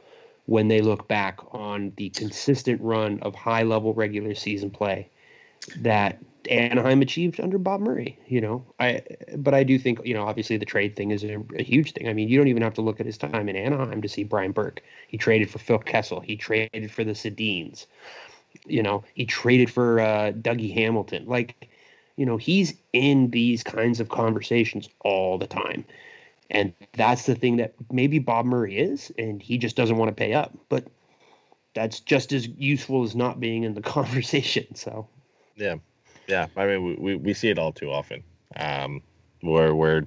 when 0.46 0.68
they 0.68 0.82
look 0.82 1.08
back 1.08 1.40
on 1.52 1.94
the 1.98 2.10
consistent 2.10 2.82
run 2.82 3.20
of 3.22 3.36
high 3.36 3.64
level 3.64 3.94
regular 3.94 4.36
season 4.36 4.70
play 4.70 5.10
that 5.78 6.20
Anaheim 6.50 7.02
achieved 7.02 7.40
under 7.40 7.58
Bob 7.58 7.82
Murray. 7.82 8.18
You 8.28 8.42
know, 8.42 8.66
I 8.80 9.02
but 9.38 9.54
I 9.54 9.64
do 9.64 9.80
think 9.80 10.00
you 10.04 10.14
know 10.14 10.24
obviously 10.24 10.58
the 10.58 10.66
trade 10.66 10.96
thing 10.96 11.12
is 11.12 11.24
a, 11.24 11.42
a 11.58 11.64
huge 11.64 11.94
thing. 11.94 12.10
I 12.10 12.14
mean, 12.14 12.28
you 12.28 12.38
don't 12.38 12.48
even 12.48 12.64
have 12.64 12.74
to 12.76 12.82
look 12.82 13.00
at 13.00 13.06
his 13.06 13.18
time 13.18 13.48
in 13.50 13.56
Anaheim 13.56 14.02
to 14.02 14.10
see 14.10 14.24
Brian 14.24 14.52
Burke. 14.52 14.82
He 15.08 15.18
traded 15.18 15.50
for 15.50 15.60
Phil 15.60 15.80
Kessel. 15.80 16.20
He 16.20 16.36
traded 16.36 16.92
for 16.92 17.04
the 17.04 17.14
Sedins. 17.14 17.86
You 18.66 18.84
know, 18.84 19.04
he 19.14 19.26
traded 19.26 19.72
for 19.72 20.00
uh, 20.00 20.32
Dougie 20.34 20.74
Hamilton. 20.74 21.26
Like 21.26 21.70
You 22.18 22.26
know, 22.26 22.38
he's 22.38 22.76
in 22.94 23.32
these 23.32 23.64
kinds 23.64 24.00
of 24.00 24.10
conversations 24.10 24.90
all 25.02 25.38
the 25.38 25.48
time. 25.48 25.86
And 26.50 26.74
that's 26.94 27.26
the 27.26 27.36
thing 27.36 27.58
that 27.58 27.74
maybe 27.92 28.20
Bob 28.20 28.46
Murray 28.46 28.78
is, 28.78 29.12
and 29.18 29.42
he 29.42 29.58
just 29.58 29.76
doesn't 29.76 29.98
want 29.98 30.10
to 30.10 30.16
pay 30.16 30.34
up. 30.34 30.56
But 30.70 30.86
that's 31.74 32.00
just 32.00 32.32
as 32.32 32.48
useful 32.48 33.04
as 33.04 33.16
not 33.16 33.40
being 33.40 33.64
in 33.64 33.74
the 33.74 33.82
conversation. 33.98 34.76
So, 34.76 35.08
yeah, 35.56 35.76
yeah. 36.28 36.48
I 36.56 36.68
mean, 36.68 36.86
we, 36.86 36.96
we, 36.96 37.16
we 37.16 37.34
see 37.34 37.50
it 37.50 37.58
all 37.58 37.72
too 37.72 37.92
often, 37.92 38.24
um, 38.56 39.02
where 39.42 39.74
where 39.74 40.06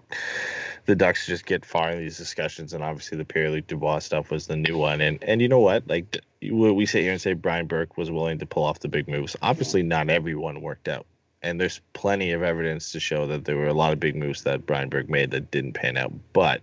the 0.87 0.95
Ducks 0.95 1.27
just 1.27 1.47
get 1.47 1.65
far 1.65 1.91
in 1.91 1.99
these 1.99 2.17
discussions, 2.17 2.73
and 2.73 2.85
obviously 2.85 3.19
the 3.19 3.25
Pierre 3.25 3.51
Luc 3.51 3.67
Dubois 3.67 3.99
stuff 3.99 4.31
was 4.31 4.47
the 4.47 4.57
new 4.57 4.79
one. 4.79 5.01
And 5.01 5.23
and 5.25 5.43
you 5.43 5.49
know 5.49 5.61
what? 5.61 5.87
Like 5.89 6.19
we 6.41 6.87
sit 6.87 7.03
here 7.03 7.13
and 7.13 7.21
say 7.21 7.33
Brian 7.33 7.67
Burke 7.67 7.97
was 7.97 8.11
willing 8.11 8.39
to 8.39 8.47
pull 8.47 8.63
off 8.63 8.79
the 8.81 8.89
big 8.89 9.09
moves. 9.09 9.35
Obviously, 9.43 9.83
not 9.83 10.11
everyone 10.11 10.61
worked 10.61 10.87
out 10.87 11.07
and 11.47 11.61
there's 11.61 11.81
plenty 11.93 12.33
of 12.33 12.43
evidence 12.43 12.91
to 12.93 13.01
show 13.01 13.27
that 13.29 13.45
there 13.45 13.57
were 13.57 13.69
a 13.69 13.75
lot 13.75 13.93
of 13.93 14.01
big 14.01 14.17
moves 14.17 14.43
that 14.43 14.67
Brian 14.67 14.89
Burke 14.89 15.09
made 15.09 15.31
that 15.31 15.53
didn't 15.53 15.75
pan 15.75 15.97
out. 15.97 16.13
But 16.33 16.61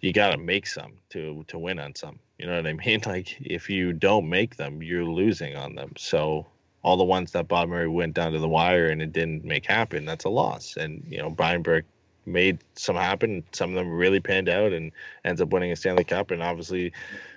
you 0.00 0.12
got 0.12 0.30
to 0.30 0.38
make 0.38 0.66
some 0.66 0.92
to 1.10 1.44
to 1.48 1.58
win 1.58 1.80
on 1.80 1.94
some. 1.96 2.20
You 2.38 2.46
know 2.46 2.56
what 2.56 2.66
I 2.66 2.72
mean? 2.86 3.02
Like 3.04 3.36
if 3.40 3.68
you 3.68 3.92
don't 3.92 4.28
make 4.28 4.56
them, 4.56 4.82
you're 4.82 5.04
losing 5.04 5.56
on 5.56 5.74
them. 5.74 5.94
So 5.98 6.46
all 6.82 6.96
the 6.96 7.04
ones 7.04 7.32
that 7.32 7.48
Bob 7.48 7.68
Murray 7.68 7.88
went 7.88 8.14
down 8.14 8.32
to 8.32 8.38
the 8.38 8.48
wire 8.48 8.88
and 8.88 9.02
it 9.02 9.12
didn't 9.12 9.44
make 9.44 9.66
happen, 9.66 10.04
that's 10.04 10.24
a 10.24 10.30
loss. 10.30 10.76
And 10.76 11.04
you 11.08 11.18
know 11.18 11.28
Brian 11.28 11.62
Burke 11.62 11.86
made 12.26 12.58
some 12.76 12.96
happen. 12.96 13.42
Some 13.50 13.70
of 13.70 13.76
them 13.76 13.90
really 13.90 14.20
panned 14.20 14.48
out 14.48 14.72
and 14.72 14.92
ends 15.24 15.40
up 15.40 15.48
winning 15.50 15.72
a 15.72 15.76
Stanley 15.76 16.04
Cup. 16.04 16.30
And 16.30 16.42
obviously, 16.42 16.92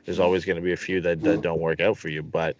there's 0.05 0.19
always 0.19 0.45
going 0.45 0.57
to 0.57 0.61
be 0.61 0.73
a 0.73 0.77
few 0.77 1.01
that, 1.01 1.21
that 1.21 1.41
don't 1.41 1.59
work 1.59 1.81
out 1.81 1.97
for 1.97 2.09
you. 2.09 2.21
But 2.21 2.57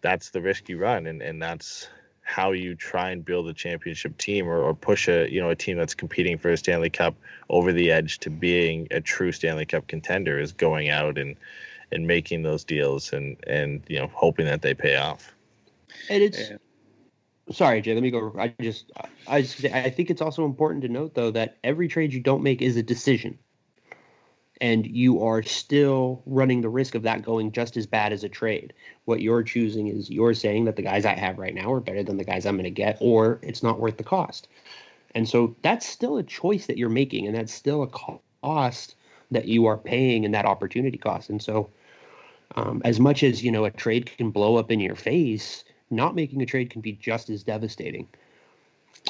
that's 0.00 0.30
the 0.30 0.40
risk 0.40 0.68
you 0.68 0.78
run, 0.78 1.06
and 1.06 1.20
and 1.20 1.42
that's 1.42 1.88
how 2.26 2.50
you 2.50 2.74
try 2.74 3.10
and 3.10 3.24
build 3.24 3.48
a 3.48 3.54
championship 3.54 4.18
team 4.18 4.48
or, 4.48 4.60
or 4.60 4.74
push 4.74 5.08
a 5.08 5.30
you 5.30 5.40
know 5.40 5.48
a 5.48 5.54
team 5.54 5.76
that's 5.76 5.94
competing 5.94 6.36
for 6.36 6.50
a 6.50 6.56
Stanley 6.56 6.90
Cup 6.90 7.14
over 7.48 7.72
the 7.72 7.92
edge 7.92 8.18
to 8.18 8.30
being 8.30 8.88
a 8.90 9.00
true 9.00 9.30
Stanley 9.30 9.64
Cup 9.64 9.86
contender 9.86 10.38
is 10.38 10.52
going 10.52 10.90
out 10.90 11.18
and 11.18 11.36
and 11.92 12.08
making 12.08 12.42
those 12.42 12.64
deals 12.64 13.12
and 13.12 13.36
and 13.46 13.80
you 13.86 14.00
know 14.00 14.10
hoping 14.12 14.44
that 14.46 14.60
they 14.60 14.74
pay 14.74 14.96
off. 14.96 15.32
And 16.10 16.20
it's 16.20 16.50
yeah. 16.50 16.56
sorry, 17.52 17.80
Jay. 17.80 17.94
Let 17.94 18.02
me 18.02 18.10
go. 18.10 18.34
I 18.36 18.52
just 18.60 18.90
I 19.28 19.42
just 19.42 19.64
I 19.64 19.88
think 19.90 20.10
it's 20.10 20.20
also 20.20 20.44
important 20.44 20.82
to 20.82 20.88
note 20.88 21.14
though 21.14 21.30
that 21.30 21.58
every 21.62 21.86
trade 21.86 22.12
you 22.12 22.20
don't 22.20 22.42
make 22.42 22.60
is 22.60 22.76
a 22.76 22.82
decision 22.82 23.38
and 24.60 24.86
you 24.86 25.22
are 25.22 25.42
still 25.42 26.22
running 26.26 26.60
the 26.60 26.68
risk 26.68 26.94
of 26.94 27.02
that 27.02 27.22
going 27.22 27.52
just 27.52 27.76
as 27.76 27.86
bad 27.86 28.12
as 28.12 28.24
a 28.24 28.28
trade. 28.28 28.72
What 29.04 29.20
you're 29.20 29.42
choosing 29.42 29.88
is 29.88 30.10
you're 30.10 30.34
saying 30.34 30.64
that 30.64 30.76
the 30.76 30.82
guys 30.82 31.04
I 31.04 31.14
have 31.14 31.38
right 31.38 31.54
now 31.54 31.72
are 31.72 31.80
better 31.80 32.02
than 32.02 32.16
the 32.16 32.24
guys 32.24 32.46
I'm 32.46 32.56
going 32.56 32.64
to 32.64 32.70
get, 32.70 32.96
or 33.00 33.38
it's 33.42 33.62
not 33.62 33.80
worth 33.80 33.96
the 33.98 34.04
cost. 34.04 34.48
And 35.14 35.28
so 35.28 35.56
that's 35.62 35.86
still 35.86 36.16
a 36.18 36.22
choice 36.22 36.66
that 36.66 36.78
you're 36.78 36.88
making, 36.88 37.26
and 37.26 37.34
that's 37.34 37.52
still 37.52 37.82
a 37.82 38.20
cost 38.42 38.94
that 39.30 39.46
you 39.46 39.66
are 39.66 39.76
paying 39.76 40.24
in 40.24 40.32
that 40.32 40.44
opportunity 40.44 40.98
cost. 40.98 41.30
And 41.30 41.42
so, 41.42 41.70
um, 42.54 42.80
as 42.84 43.00
much 43.00 43.22
as 43.22 43.42
you 43.42 43.50
know, 43.50 43.64
a 43.64 43.70
trade 43.70 44.10
can 44.16 44.30
blow 44.30 44.56
up 44.56 44.70
in 44.70 44.80
your 44.80 44.94
face, 44.94 45.64
not 45.90 46.14
making 46.14 46.42
a 46.42 46.46
trade 46.46 46.70
can 46.70 46.80
be 46.80 46.92
just 46.92 47.28
as 47.30 47.42
devastating. 47.42 48.08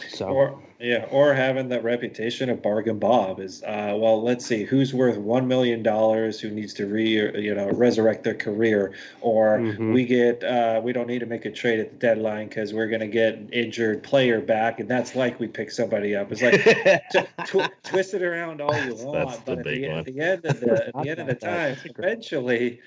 So 0.09 0.27
or 0.27 0.63
yeah, 0.79 1.07
or 1.11 1.33
having 1.33 1.71
that 1.71 1.83
reputation 1.83 2.51
of 2.51 2.63
bargain 2.63 2.99
Bob 2.99 3.41
is 3.41 3.63
uh, 3.63 3.95
well, 3.97 4.23
let's 4.23 4.45
see 4.45 4.65
who's 4.65 4.93
worth 4.93 5.17
one 5.17 5.49
million 5.49 5.83
dollars 5.83 6.39
who 6.39 6.51
needs 6.51 6.75
to 6.75 6.87
re 6.87 7.09
you 7.41 7.55
know 7.55 7.71
resurrect 7.71 8.25
their 8.25 8.35
career, 8.35 8.93
or 9.23 9.59
mm-hmm. 9.59 9.93
we 9.93 10.05
get 10.05 10.45
uh, 10.45 10.81
we 10.85 10.93
don't 10.93 11.07
need 11.07 11.21
to 11.21 11.27
make 11.27 11.47
a 11.47 11.51
trade 11.51 11.81
at 11.81 11.93
the 11.93 11.97
deadline 11.97 12.49
because 12.49 12.75
we're 12.75 12.89
going 12.89 13.01
to 13.01 13.07
get 13.07 13.35
an 13.37 13.49
injured 13.53 14.03
player 14.03 14.41
back, 14.41 14.79
and 14.79 14.89
that's 14.89 15.15
like 15.17 15.41
we 15.41 15.47
pick 15.47 15.71
somebody 15.71 16.15
up. 16.15 16.31
It's 16.31 16.43
like 16.43 16.63
t- 17.11 17.45
tw- 17.45 17.73
twist 17.83 18.13
it 18.13 18.23
around 18.23 18.61
all 18.61 18.77
you 18.85 18.95
want, 18.97 19.45
but 19.47 19.61
at 19.61 19.65
the, 19.65 19.87
at 19.87 20.05
the, 20.05 20.21
end 20.21 20.45
of 20.45 20.61
the 20.61 20.87
at 20.89 20.93
the 20.93 20.99
end 21.11 21.21
of 21.21 21.27
the 21.27 21.35
time, 21.35 21.77
eventually 21.85 22.81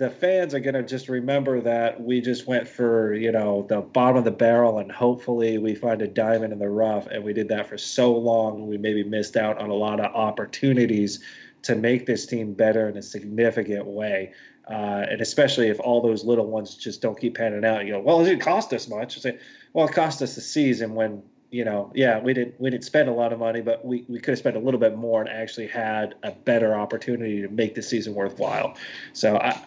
the 0.00 0.08
fans 0.08 0.54
are 0.54 0.60
going 0.60 0.74
to 0.74 0.82
just 0.82 1.10
remember 1.10 1.60
that 1.60 2.00
we 2.00 2.22
just 2.22 2.46
went 2.46 2.66
for 2.66 3.12
you 3.12 3.30
know 3.30 3.66
the 3.68 3.82
bottom 3.82 4.16
of 4.16 4.24
the 4.24 4.30
barrel 4.30 4.78
and 4.78 4.90
hopefully 4.90 5.58
we 5.58 5.74
find 5.74 6.00
a 6.00 6.08
diamond 6.08 6.54
in 6.54 6.58
the 6.58 6.68
rough. 6.68 7.06
And 7.06 7.22
we 7.22 7.34
did 7.34 7.48
that 7.48 7.68
for 7.68 7.76
so 7.76 8.16
long 8.16 8.66
we 8.66 8.78
maybe 8.78 9.04
missed 9.04 9.36
out 9.36 9.58
on 9.58 9.68
a 9.68 9.74
lot 9.74 10.00
of 10.00 10.06
opportunities 10.14 11.22
to 11.62 11.74
make 11.74 12.06
this 12.06 12.24
team 12.24 12.54
better 12.54 12.88
in 12.88 12.96
a 12.96 13.02
significant 13.02 13.84
way. 13.84 14.32
Uh, 14.66 15.04
and 15.10 15.20
especially 15.20 15.68
if 15.68 15.78
all 15.80 16.00
those 16.00 16.24
little 16.24 16.46
ones 16.46 16.76
just 16.76 17.02
don't 17.02 17.20
keep 17.20 17.36
panning 17.36 17.64
out 17.64 17.84
you 17.84 17.92
go 17.92 18.00
well 18.00 18.22
it 18.22 18.24
didn't 18.24 18.40
cost 18.40 18.72
us 18.72 18.88
much. 18.88 19.20
Say 19.20 19.38
well 19.74 19.86
it 19.86 19.92
cost 19.92 20.22
us 20.22 20.34
a 20.38 20.40
season 20.40 20.94
when 20.94 21.22
you 21.50 21.64
know, 21.64 21.90
yeah, 21.96 22.20
we 22.20 22.32
didn't 22.32 22.58
we 22.58 22.70
didn't 22.70 22.84
spend 22.84 23.10
a 23.10 23.12
lot 23.12 23.34
of 23.34 23.38
money, 23.38 23.60
but 23.60 23.84
we, 23.84 24.06
we 24.08 24.18
could 24.20 24.30
have 24.30 24.38
spent 24.38 24.56
a 24.56 24.60
little 24.60 24.80
bit 24.80 24.96
more 24.96 25.20
and 25.20 25.28
actually 25.28 25.66
had 25.66 26.14
a 26.22 26.30
better 26.30 26.74
opportunity 26.74 27.42
to 27.42 27.48
make 27.48 27.74
the 27.74 27.82
season 27.82 28.14
worthwhile. 28.14 28.76
So 29.12 29.36
I, 29.36 29.60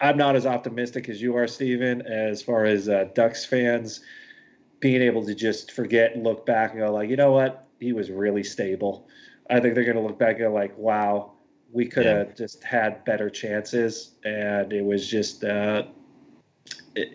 I'm 0.00 0.16
not 0.16 0.36
as 0.36 0.46
optimistic 0.46 1.08
as 1.08 1.20
you 1.20 1.36
are, 1.36 1.46
Steven, 1.46 2.02
as 2.02 2.42
far 2.42 2.64
as 2.64 2.88
uh, 2.88 3.08
Ducks 3.14 3.44
fans 3.44 4.00
being 4.80 5.02
able 5.02 5.24
to 5.26 5.34
just 5.34 5.72
forget 5.72 6.14
and 6.14 6.24
look 6.24 6.46
back 6.46 6.70
and 6.70 6.80
go 6.80 6.92
like, 6.92 7.10
you 7.10 7.16
know 7.16 7.32
what, 7.32 7.66
he 7.80 7.92
was 7.92 8.10
really 8.10 8.42
stable. 8.42 9.06
I 9.50 9.60
think 9.60 9.74
they're 9.74 9.84
going 9.84 9.96
to 9.96 10.02
look 10.02 10.18
back 10.18 10.36
and 10.36 10.46
go 10.46 10.52
like, 10.52 10.76
wow, 10.78 11.32
we 11.72 11.86
could 11.86 12.06
have 12.06 12.28
yeah. 12.28 12.34
just 12.34 12.64
had 12.64 13.04
better 13.04 13.28
chances, 13.30 14.12
and 14.24 14.72
it 14.72 14.84
was 14.84 15.08
just 15.08 15.44
uh, 15.44 15.84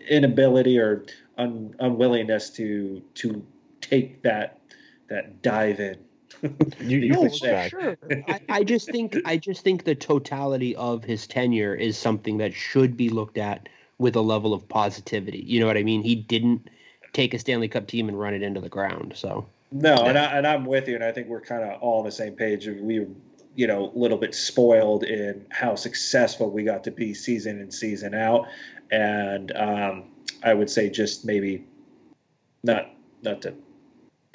inability 0.08 0.78
or 0.78 1.04
un- 1.38 1.74
unwillingness 1.78 2.50
to 2.50 3.02
to 3.14 3.44
take 3.80 4.22
that 4.22 4.60
that 5.08 5.42
dive 5.42 5.80
in 5.80 6.05
you, 6.80 6.98
you 6.98 7.12
no, 7.12 7.28
sure. 7.28 7.96
I, 8.28 8.40
I, 8.48 8.64
just 8.64 8.90
think 8.90 9.16
I 9.24 9.36
just 9.36 9.62
think 9.62 9.84
the 9.84 9.94
totality 9.94 10.74
of 10.76 11.04
his 11.04 11.26
tenure 11.26 11.74
is 11.74 11.96
something 11.96 12.38
that 12.38 12.54
should 12.54 12.96
be 12.96 13.08
looked 13.08 13.38
at 13.38 13.68
with 13.98 14.16
a 14.16 14.20
level 14.20 14.52
of 14.52 14.68
positivity. 14.68 15.42
You 15.46 15.60
know 15.60 15.66
what 15.66 15.76
I 15.76 15.82
mean? 15.82 16.02
He 16.02 16.14
didn't 16.14 16.68
take 17.12 17.32
a 17.32 17.38
Stanley 17.38 17.68
Cup 17.68 17.86
team 17.86 18.08
and 18.08 18.18
run 18.18 18.34
it 18.34 18.42
into 18.42 18.60
the 18.60 18.68
ground. 18.68 19.14
So 19.16 19.46
no, 19.72 19.94
and 19.94 20.18
I, 20.18 20.24
and 20.36 20.46
I'm 20.46 20.64
with 20.64 20.88
you, 20.88 20.94
and 20.94 21.04
I 21.04 21.12
think 21.12 21.28
we're 21.28 21.40
kind 21.40 21.64
of 21.64 21.80
all 21.80 22.00
on 22.00 22.04
the 22.04 22.12
same 22.12 22.34
page. 22.34 22.66
We, 22.66 23.06
you 23.54 23.66
know, 23.66 23.90
a 23.94 23.98
little 23.98 24.18
bit 24.18 24.34
spoiled 24.34 25.04
in 25.04 25.46
how 25.50 25.74
successful 25.74 26.50
we 26.50 26.62
got 26.62 26.84
to 26.84 26.90
be 26.90 27.14
season 27.14 27.60
in 27.60 27.70
season 27.70 28.14
out, 28.14 28.46
and 28.90 29.52
um, 29.56 30.04
I 30.42 30.54
would 30.54 30.70
say 30.70 30.90
just 30.90 31.24
maybe 31.24 31.64
not 32.62 32.90
not 33.22 33.42
to 33.42 33.54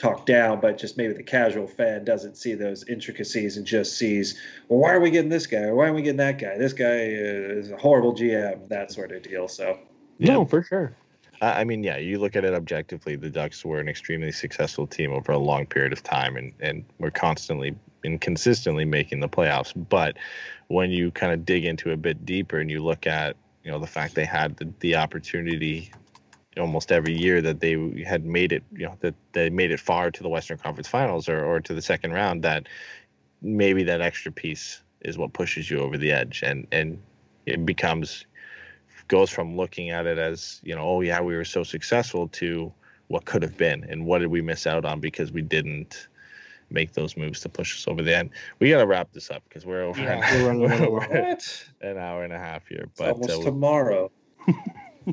talk 0.02 0.26
down, 0.26 0.60
but 0.60 0.78
just 0.78 0.98
maybe 0.98 1.14
the 1.14 1.24
casual 1.24 1.68
fan 1.68 2.04
doesn't 2.04 2.36
see 2.36 2.56
those 2.56 2.88
intricacies 2.88 3.58
and 3.58 3.66
just 3.66 3.98
sees, 3.98 4.40
well, 4.68 4.80
why 4.80 4.92
are 4.92 5.00
we 5.00 5.12
getting 5.12 5.30
this 5.30 5.48
guy? 5.48 5.64
Or 5.64 5.76
why 5.76 5.88
are 5.88 5.94
we 5.94 6.02
getting 6.02 6.18
that 6.18 6.40
guy? 6.40 6.58
This 6.58 6.74
guy 6.74 7.06
is 7.06 7.70
a 7.70 7.78
horrible 7.78 8.14
GM, 8.14 8.68
that 8.70 8.92
sort 8.92 9.12
of 9.12 9.22
deal. 9.22 9.48
So, 9.48 9.78
yeah. 10.18 10.34
no, 10.34 10.46
for 10.46 10.64
sure. 10.64 10.96
I 11.44 11.64
mean, 11.64 11.84
yeah, 11.84 11.98
you 11.98 12.20
look 12.20 12.36
at 12.36 12.46
it 12.46 12.54
objectively. 12.54 13.16
The 13.16 13.30
Ducks 13.30 13.66
were 13.66 13.80
an 13.80 13.90
extremely 13.90 14.32
successful 14.32 14.86
team 14.86 15.12
over 15.12 15.32
a 15.32 15.40
long 15.40 15.66
period 15.66 15.92
of 15.92 16.04
time, 16.04 16.38
and 16.38 16.54
and 16.60 16.86
we're 17.00 17.10
constantly 17.10 17.76
and 18.04 18.22
consistently 18.22 18.86
making 18.86 19.22
the 19.22 19.30
playoffs. 19.30 19.74
But 19.90 20.18
when 20.68 20.92
you 20.92 21.10
kind 21.10 21.34
of 21.34 21.44
dig 21.44 21.66
into 21.66 21.92
a 21.92 21.98
bit 21.98 22.26
deeper 22.26 22.60
and 22.60 22.70
you 22.70 22.84
look 22.84 23.08
at 23.08 23.38
you 23.64 23.72
know 23.72 23.80
the 23.80 23.88
fact 23.88 24.14
they 24.14 24.26
had 24.26 24.58
the, 24.58 24.72
the 24.82 24.96
opportunity 24.96 25.92
almost 26.58 26.92
every 26.92 27.18
year 27.18 27.42
that 27.42 27.60
they 27.62 28.04
had 28.06 28.26
made 28.26 28.52
it, 28.52 28.64
you 28.74 28.86
know, 28.86 28.98
that 29.00 29.16
they 29.32 29.50
made 29.50 29.72
it 29.72 29.80
far 29.80 30.12
to 30.12 30.24
the 30.24 30.30
Western 30.30 30.58
Conference 30.58 30.88
Finals 30.88 31.30
or, 31.30 31.44
or 31.44 31.62
to 31.62 31.74
the 31.74 31.82
second 31.82 32.12
round, 32.12 32.44
that 32.44 32.68
maybe 33.42 33.84
that 33.84 34.02
extra 34.02 34.32
piece 34.32 34.82
is 35.02 35.18
what 35.18 35.34
pushes 35.34 35.70
you 35.70 35.80
over 35.80 35.98
the 35.98 36.12
edge, 36.12 36.44
and 36.44 36.68
and 36.72 37.02
it 37.46 37.66
becomes 37.66 38.26
goes 39.08 39.30
from 39.30 39.58
looking 39.58 39.90
at 39.90 40.06
it 40.06 40.18
as 40.18 40.60
you 40.64 40.76
know, 40.76 40.82
oh 40.82 41.02
yeah, 41.02 41.22
we 41.22 41.36
were 41.36 41.46
so 41.46 41.64
successful 41.64 42.28
to 42.30 42.72
what 43.08 43.26
could 43.26 43.42
have 43.42 43.58
been, 43.58 43.86
and 43.90 44.06
what 44.06 44.20
did 44.20 44.28
we 44.28 44.42
miss 44.42 44.68
out 44.68 44.86
on 44.86 45.00
because 45.00 45.32
we 45.32 45.42
didn't 45.42 46.08
make 46.70 46.94
those 46.94 47.18
moves 47.18 47.42
to 47.42 47.50
push 47.50 47.76
us 47.76 47.88
over 47.88 48.02
the 48.02 48.16
end. 48.16 48.30
We 48.60 48.70
got 48.70 48.78
to 48.78 48.88
wrap 48.88 49.12
this 49.12 49.30
up 49.30 49.44
because 49.48 49.66
we're 49.66 49.84
over 49.84 50.00
yeah, 50.00 50.36
an, 50.36 50.60
we're 50.62 51.38
an 51.82 51.98
hour 51.98 52.24
and 52.24 52.32
a 52.32 52.38
half 52.38 52.66
here. 52.68 52.90
But 52.98 53.10
it's 53.10 53.30
almost 53.30 53.42
uh, 53.42 53.44
tomorrow. 53.44 54.12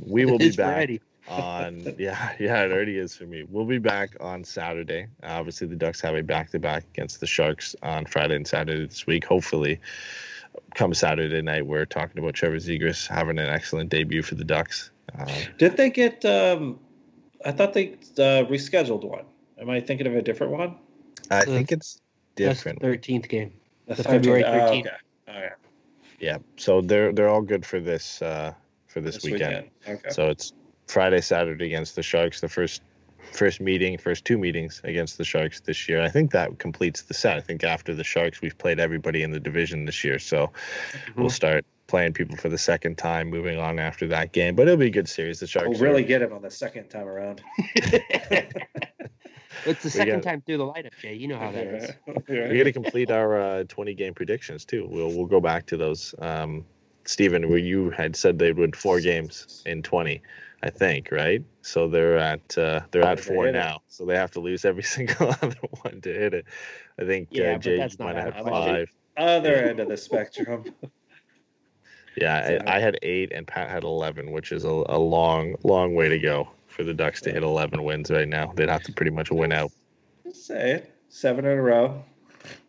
We 0.06 0.24
will 0.24 0.38
be 0.38 0.52
back. 0.52 0.76
Ready 0.76 1.00
on 1.28 1.94
yeah 1.98 2.32
yeah 2.38 2.62
it 2.64 2.72
already 2.72 2.98
is 2.98 3.14
for 3.14 3.24
me. 3.24 3.44
We'll 3.48 3.64
be 3.64 3.78
back 3.78 4.16
on 4.20 4.44
saturday. 4.44 5.08
Obviously 5.22 5.66
the 5.66 5.76
ducks 5.76 6.00
have 6.00 6.14
a 6.14 6.22
back-to-back 6.22 6.84
against 6.92 7.20
the 7.20 7.26
sharks 7.26 7.76
on 7.82 8.06
friday 8.06 8.36
and 8.36 8.46
saturday 8.46 8.86
this 8.86 9.06
week. 9.06 9.24
Hopefully 9.24 9.80
come 10.74 10.92
saturday 10.94 11.42
night 11.42 11.66
we're 11.66 11.86
talking 11.86 12.18
about 12.18 12.34
trevor 12.34 12.56
zegras 12.56 13.06
having 13.06 13.38
an 13.38 13.48
excellent 13.48 13.90
debut 13.90 14.22
for 14.22 14.34
the 14.34 14.44
ducks. 14.44 14.90
Um, 15.18 15.28
did 15.58 15.76
they 15.76 15.90
get 15.90 16.24
um 16.24 16.78
i 17.44 17.52
thought 17.52 17.72
they 17.72 17.92
uh, 17.92 18.44
rescheduled 18.48 19.04
one. 19.04 19.24
Am 19.60 19.70
i 19.70 19.80
thinking 19.80 20.06
of 20.06 20.14
a 20.14 20.22
different 20.22 20.52
one? 20.52 20.76
I 21.30 21.44
think 21.44 21.72
it's 21.72 22.00
different. 22.36 22.80
13th 22.80 23.28
game. 23.28 23.52
The, 23.86 23.94
the 23.94 24.04
february 24.04 24.42
13th 24.42 24.46
oh, 24.48 24.78
okay. 24.78 24.90
okay 25.28 25.48
yeah 26.20 26.38
so 26.56 26.80
they're 26.80 27.12
they're 27.12 27.28
all 27.28 27.42
good 27.42 27.64
for 27.64 27.80
this 27.80 28.20
uh 28.22 28.52
for 28.88 29.00
this, 29.00 29.16
this 29.16 29.24
weekend. 29.24 29.70
weekend. 29.86 29.98
Okay. 29.98 30.10
So 30.10 30.28
it's 30.28 30.52
Friday, 30.88 31.20
Saturday 31.20 31.66
against 31.66 31.94
the 31.96 32.02
Sharks. 32.02 32.40
The 32.40 32.48
first 32.48 32.82
first 33.32 33.60
meeting, 33.60 33.98
first 33.98 34.24
two 34.24 34.38
meetings 34.38 34.80
against 34.84 35.18
the 35.18 35.24
Sharks 35.24 35.60
this 35.60 35.88
year. 35.88 36.02
I 36.02 36.08
think 36.08 36.30
that 36.32 36.58
completes 36.58 37.02
the 37.02 37.14
set. 37.14 37.36
I 37.36 37.40
think 37.40 37.62
after 37.62 37.94
the 37.94 38.04
Sharks, 38.04 38.40
we've 38.40 38.56
played 38.56 38.80
everybody 38.80 39.22
in 39.22 39.30
the 39.32 39.40
division 39.40 39.84
this 39.84 40.02
year, 40.02 40.18
so 40.18 40.50
we'll 41.14 41.28
start 41.30 41.64
playing 41.88 42.12
people 42.14 42.36
for 42.36 42.48
the 42.48 42.56
second 42.58 42.96
time, 42.96 43.28
moving 43.28 43.58
on 43.58 43.78
after 43.78 44.06
that 44.08 44.32
game. 44.32 44.54
But 44.56 44.62
it'll 44.68 44.78
be 44.78 44.86
a 44.86 44.90
good 44.90 45.08
series. 45.08 45.40
The 45.40 45.46
Sharks 45.46 45.68
We'll 45.68 45.80
are- 45.82 45.84
really 45.84 46.04
get 46.04 46.22
him 46.22 46.32
on 46.32 46.40
the 46.42 46.50
second 46.50 46.88
time 46.88 47.06
around. 47.06 47.42
It's 49.66 49.82
the 49.82 49.86
We 49.88 49.90
second 49.90 50.14
got- 50.22 50.22
time 50.22 50.42
through 50.42 50.58
the 50.58 50.64
lineup, 50.66 50.96
Jay. 51.00 51.14
You 51.14 51.26
know 51.28 51.38
how 51.38 51.50
that 51.50 51.66
is. 51.66 51.90
we 52.28 52.58
got 52.58 52.64
to 52.64 52.72
complete 52.72 53.10
our 53.10 53.40
uh, 53.40 53.64
20 53.64 53.92
game 53.94 54.14
predictions 54.14 54.64
too. 54.64 54.86
We'll 54.88 55.08
we'll 55.08 55.26
go 55.26 55.40
back 55.40 55.66
to 55.66 55.76
those. 55.76 56.14
Um, 56.20 56.64
Stephen, 57.04 57.48
where 57.48 57.58
you 57.58 57.90
had 57.90 58.14
said 58.14 58.38
they'd 58.38 58.76
four 58.76 59.00
games 59.00 59.62
in 59.66 59.82
20, 59.82 60.22
I 60.62 60.70
think, 60.70 61.10
right? 61.12 61.42
So 61.62 61.88
they're 61.88 62.18
at 62.18 62.58
uh, 62.58 62.80
they're 62.90 63.04
at 63.04 63.20
four 63.20 63.46
it. 63.46 63.52
now. 63.52 63.80
So 63.88 64.04
they 64.04 64.16
have 64.16 64.32
to 64.32 64.40
lose 64.40 64.64
every 64.64 64.82
single 64.96 65.30
other 65.42 65.56
one 65.82 66.00
to 66.02 66.12
hit 66.12 66.34
it. 66.34 66.46
I 66.98 67.04
think 67.04 67.28
Yeah, 67.30 67.54
uh, 67.54 67.58
you 67.62 67.76
that's 67.76 67.98
not 67.98 68.14
might 68.14 68.16
have 68.16 68.34
five. 68.44 68.90
Other 69.16 69.54
end 69.54 69.80
of 69.80 69.88
the 69.88 69.96
spectrum. 69.96 70.64
Yeah, 72.20 72.60
I, 72.66 72.76
I 72.76 72.80
had 72.80 72.98
eight 73.02 73.32
and 73.32 73.46
Pat 73.46 73.70
had 73.70 73.84
11, 73.84 74.32
which 74.32 74.50
is 74.50 74.64
a, 74.64 74.68
a 74.88 74.98
long, 74.98 75.54
long 75.62 75.94
way 75.94 76.08
to 76.08 76.18
go 76.18 76.48
for 76.66 76.82
the 76.82 76.94
Ducks 76.94 77.20
to 77.22 77.30
hit 77.32 77.42
11 77.44 77.82
wins 77.84 78.10
right 78.10 78.28
now. 78.28 78.52
They'd 78.56 78.68
have 78.68 78.82
to 78.84 78.92
pretty 78.92 79.12
much 79.12 79.30
win 79.30 79.52
out. 79.52 79.70
Just 80.24 80.46
say 80.46 80.72
it. 80.72 80.94
Seven 81.08 81.44
in 81.44 81.56
a 81.56 81.62
row. 81.62 82.02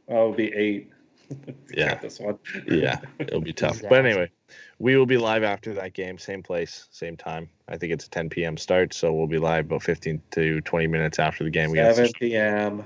Oh, 0.08 0.14
it'll 0.14 0.34
be 0.34 0.54
eight. 0.54 0.92
Yeah. 1.72 1.96
This 1.96 2.20
one. 2.20 2.40
Yeah, 2.68 3.00
it'll 3.20 3.42
be 3.42 3.54
tough. 3.54 3.76
Exactly. 3.76 3.90
But 3.90 4.06
anyway, 4.06 4.32
we 4.80 4.96
will 4.96 5.06
be 5.06 5.18
live 5.18 5.44
after 5.44 5.74
that 5.76 5.94
game, 5.94 6.18
same 6.18 6.44
place, 6.44 6.88
same 6.92 7.18
time. 7.18 7.50
I 7.68 7.78
think 7.78 7.94
it's 7.94 8.06
a 8.06 8.10
10 8.10 8.30
p.m. 8.30 8.58
start, 8.58 8.94
so 8.94 9.14
we'll 9.14 9.28
be 9.28 9.38
live 9.38 9.66
about 9.66 9.84
15 9.84 10.22
to 10.32 10.62
20 10.62 10.88
minutes 10.88 11.20
after 11.20 11.44
the 11.44 11.50
game. 11.50 11.72
We 11.72 11.78
got 11.78 11.96
7 11.96 12.12
p.m. 12.20 12.84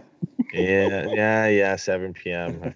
yeah, 0.53 1.05
yeah, 1.13 1.47
yeah, 1.47 1.75
7 1.75 2.13
p.m. 2.13 2.75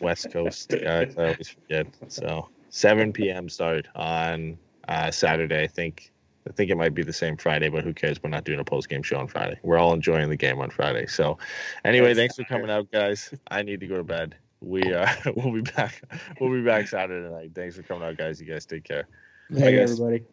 West 0.00 0.30
Coast 0.30 0.68
guys, 0.70 1.14
I 1.16 1.22
always 1.22 1.48
forget. 1.48 1.86
So 2.08 2.48
7 2.70 3.12
p.m. 3.12 3.48
start 3.48 3.88
on 3.94 4.58
uh, 4.86 5.10
Saturday. 5.10 5.62
I 5.62 5.68
think. 5.68 6.12
I 6.48 6.52
think 6.52 6.70
it 6.70 6.78
might 6.78 6.94
be 6.94 7.02
the 7.02 7.12
same 7.12 7.36
Friday, 7.36 7.68
but 7.68 7.84
who 7.84 7.92
cares? 7.92 8.22
We're 8.22 8.30
not 8.30 8.44
doing 8.44 8.58
a 8.58 8.64
post 8.64 8.88
game 8.88 9.02
show 9.02 9.18
on 9.18 9.28
Friday. 9.28 9.58
We're 9.62 9.76
all 9.76 9.92
enjoying 9.92 10.30
the 10.30 10.36
game 10.36 10.60
on 10.60 10.70
Friday. 10.70 11.06
So, 11.06 11.36
anyway, 11.84 12.14
thanks 12.14 12.36
for 12.36 12.44
coming 12.44 12.70
out, 12.70 12.90
guys. 12.90 13.34
I 13.50 13.62
need 13.62 13.80
to 13.80 13.86
go 13.86 13.98
to 13.98 14.04
bed. 14.04 14.34
We 14.60 14.82
uh, 14.92 15.08
we'll 15.36 15.52
be 15.52 15.62
back. 15.62 16.02
We'll 16.40 16.52
be 16.52 16.62
back 16.62 16.88
Saturday 16.88 17.32
night. 17.32 17.52
Thanks 17.54 17.76
for 17.76 17.82
coming 17.82 18.08
out, 18.08 18.16
guys. 18.16 18.40
You 18.40 18.46
guys 18.46 18.66
take 18.66 18.84
care. 18.84 19.08
Bye, 19.50 19.72
guys. 19.72 19.92
everybody. 19.92 20.24